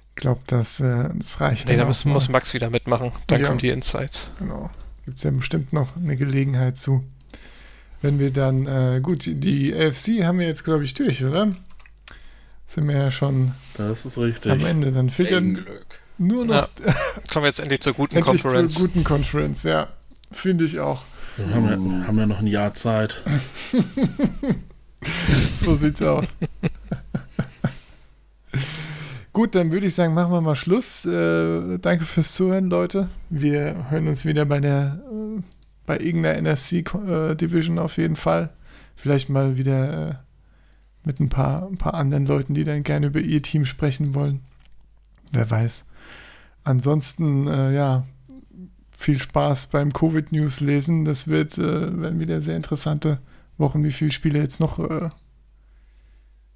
ich 0.10 0.16
glaube, 0.16 0.42
das, 0.48 0.80
äh, 0.80 1.10
das 1.14 1.40
reicht. 1.42 1.68
Nee, 1.68 1.78
da 1.78 1.86
muss, 1.86 2.06
muss, 2.06 2.30
Max 2.30 2.54
wieder 2.54 2.70
mitmachen. 2.70 3.12
Dann 3.28 3.42
ja. 3.42 3.48
kommen 3.48 3.60
die 3.60 3.70
Insights. 3.70 4.30
Genau. 4.40 4.70
Gibt 5.06 5.18
es 5.18 5.24
ja 5.24 5.32
bestimmt 5.32 5.72
noch 5.74 5.96
eine 5.98 6.16
Gelegenheit 6.16 6.78
zu. 6.78 7.04
Wenn 8.02 8.18
wir 8.20 8.32
dann, 8.32 8.66
äh, 8.66 9.02
gut, 9.02 9.26
die 9.26 9.74
AFC 9.74 10.24
haben 10.24 10.40
wir 10.40 10.48
jetzt, 10.48 10.64
glaube 10.64 10.84
ich, 10.84 10.94
durch, 10.94 11.24
oder? 11.24 11.56
Sind 12.66 12.88
wir 12.88 12.98
ja 12.98 13.12
schon 13.12 13.52
das 13.78 14.06
ist 14.06 14.18
richtig. 14.18 14.52
am 14.52 14.66
Ende. 14.66 14.92
Dann 14.92 15.10
fehlt 15.10 15.32
ja 15.32 15.40
nur 16.18 16.46
noch. 16.46 16.54
Ja. 16.56 16.68
Kommen 17.32 17.44
wir 17.44 17.48
jetzt 17.48 17.60
endlich 17.60 17.82
zur 17.82 17.94
guten 17.94 18.18
endlich 18.18 18.42
Conference. 18.42 18.74
Zur 18.74 18.88
guten 18.88 19.04
Conference, 19.04 19.64
ja. 19.64 19.90
Finde 20.32 20.66
ich 20.66 20.80
auch. 20.80 21.04
Wir 21.38 21.54
haben, 21.54 22.02
ja, 22.02 22.08
haben 22.08 22.18
ja 22.18 22.26
noch 22.26 22.40
ein 22.40 22.48
Jahr 22.48 22.74
Zeit. 22.74 23.22
so 25.60 25.76
sieht's 25.76 26.02
aus. 26.02 26.28
Gut, 29.34 29.54
dann 29.54 29.72
würde 29.72 29.88
ich 29.88 29.96
sagen, 29.96 30.14
machen 30.14 30.32
wir 30.32 30.40
mal 30.40 30.56
Schluss. 30.56 31.06
Äh, 31.06 31.78
danke 31.80 32.06
fürs 32.06 32.34
Zuhören, 32.34 32.70
Leute. 32.70 33.10
Wir 33.30 33.90
hören 33.90 34.08
uns 34.08 34.26
wieder 34.26 34.46
bei 34.46 34.62
der 34.62 35.02
äh, 35.12 35.42
bei 35.86 36.00
irgendeiner 36.00 36.54
NFC 36.54 36.74
äh, 36.96 37.36
Division 37.36 37.78
auf 37.78 37.98
jeden 37.98 38.16
Fall. 38.16 38.52
Vielleicht 38.96 39.30
mal 39.30 39.58
wieder 39.58 40.10
äh, 40.10 40.14
mit 41.06 41.20
ein 41.20 41.30
paar, 41.30 41.68
ein 41.68 41.78
paar 41.78 41.94
anderen 41.94 42.26
Leuten, 42.26 42.54
die 42.54 42.64
dann 42.64 42.84
gerne 42.84 43.08
über 43.08 43.20
ihr 43.20 43.42
Team 43.42 43.66
sprechen 43.66 44.16
wollen. 44.16 44.42
Wer 45.32 45.50
weiß. 45.50 45.86
Ansonsten, 46.64 47.48
äh, 47.48 47.74
ja, 47.74 48.06
viel 48.92 49.20
Spaß 49.20 49.68
beim 49.68 49.94
Covid-News 49.94 50.62
lesen. 50.62 51.06
Das 51.06 51.28
wird, 51.28 51.58
äh, 51.58 52.02
werden 52.02 52.20
wieder 52.20 52.42
sehr 52.42 52.56
interessante 52.56 53.20
Wochen, 53.58 53.84
wie 53.84 53.92
viele 53.92 54.12
Spiele 54.12 54.40
jetzt 54.40 54.60
noch 54.60 54.80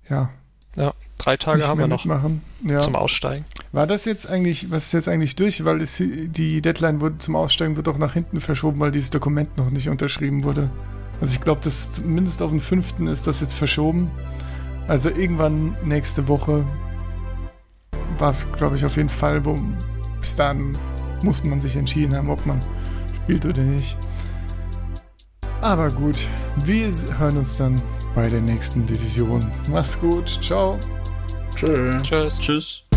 ja, 0.09 0.29
ja, 0.75 0.93
drei 1.17 1.37
Tage 1.37 1.67
haben 1.67 1.79
wir 1.79 1.87
noch 1.87 2.05
mitmachen. 2.05 2.41
Ja. 2.63 2.79
zum 2.79 2.95
Aussteigen. 2.95 3.45
War 3.71 3.87
das 3.87 4.05
jetzt 4.05 4.29
eigentlich, 4.29 4.71
was 4.71 4.87
ist 4.87 4.91
jetzt 4.93 5.07
eigentlich 5.07 5.35
durch? 5.35 5.63
Weil 5.65 5.81
es, 5.81 5.97
die 5.97 6.61
Deadline 6.61 7.01
wurde 7.01 7.17
zum 7.17 7.35
Aussteigen 7.35 7.75
wird 7.75 7.87
auch 7.87 7.97
nach 7.97 8.13
hinten 8.13 8.41
verschoben, 8.41 8.79
weil 8.79 8.91
dieses 8.91 9.09
Dokument 9.09 9.57
noch 9.57 9.69
nicht 9.69 9.89
unterschrieben 9.89 10.43
wurde. 10.43 10.69
Also 11.21 11.33
ich 11.33 11.41
glaube, 11.41 11.61
dass 11.61 11.91
zumindest 11.91 12.41
auf 12.41 12.51
den 12.51 12.59
fünften 12.59 13.07
ist 13.07 13.27
das 13.27 13.41
jetzt 13.41 13.55
verschoben. 13.55 14.09
Also 14.87 15.09
irgendwann 15.09 15.75
nächste 15.83 16.27
Woche 16.27 16.65
war 18.17 18.29
es, 18.29 18.51
glaube 18.53 18.75
ich, 18.75 18.85
auf 18.85 18.97
jeden 18.97 19.09
Fall, 19.09 19.43
wo 19.45 19.59
bis 20.19 20.35
dann 20.35 20.77
muss 21.21 21.43
man 21.43 21.61
sich 21.61 21.75
entschieden 21.75 22.15
haben, 22.15 22.29
ob 22.29 22.45
man 22.45 22.59
spielt 23.23 23.45
oder 23.45 23.61
nicht. 23.61 23.97
Aber 25.61 25.89
gut, 25.91 26.27
wir 26.63 26.89
hören 27.17 27.37
uns 27.37 27.57
dann 27.57 27.81
bei 28.15 28.29
der 28.29 28.41
nächsten 28.41 28.85
Division. 28.85 29.45
Mach's 29.69 29.99
gut. 29.99 30.39
Ciao. 30.41 30.79
Tschö. 31.55 31.91
Tschüss. 32.01 32.39
Tschüss. 32.39 32.88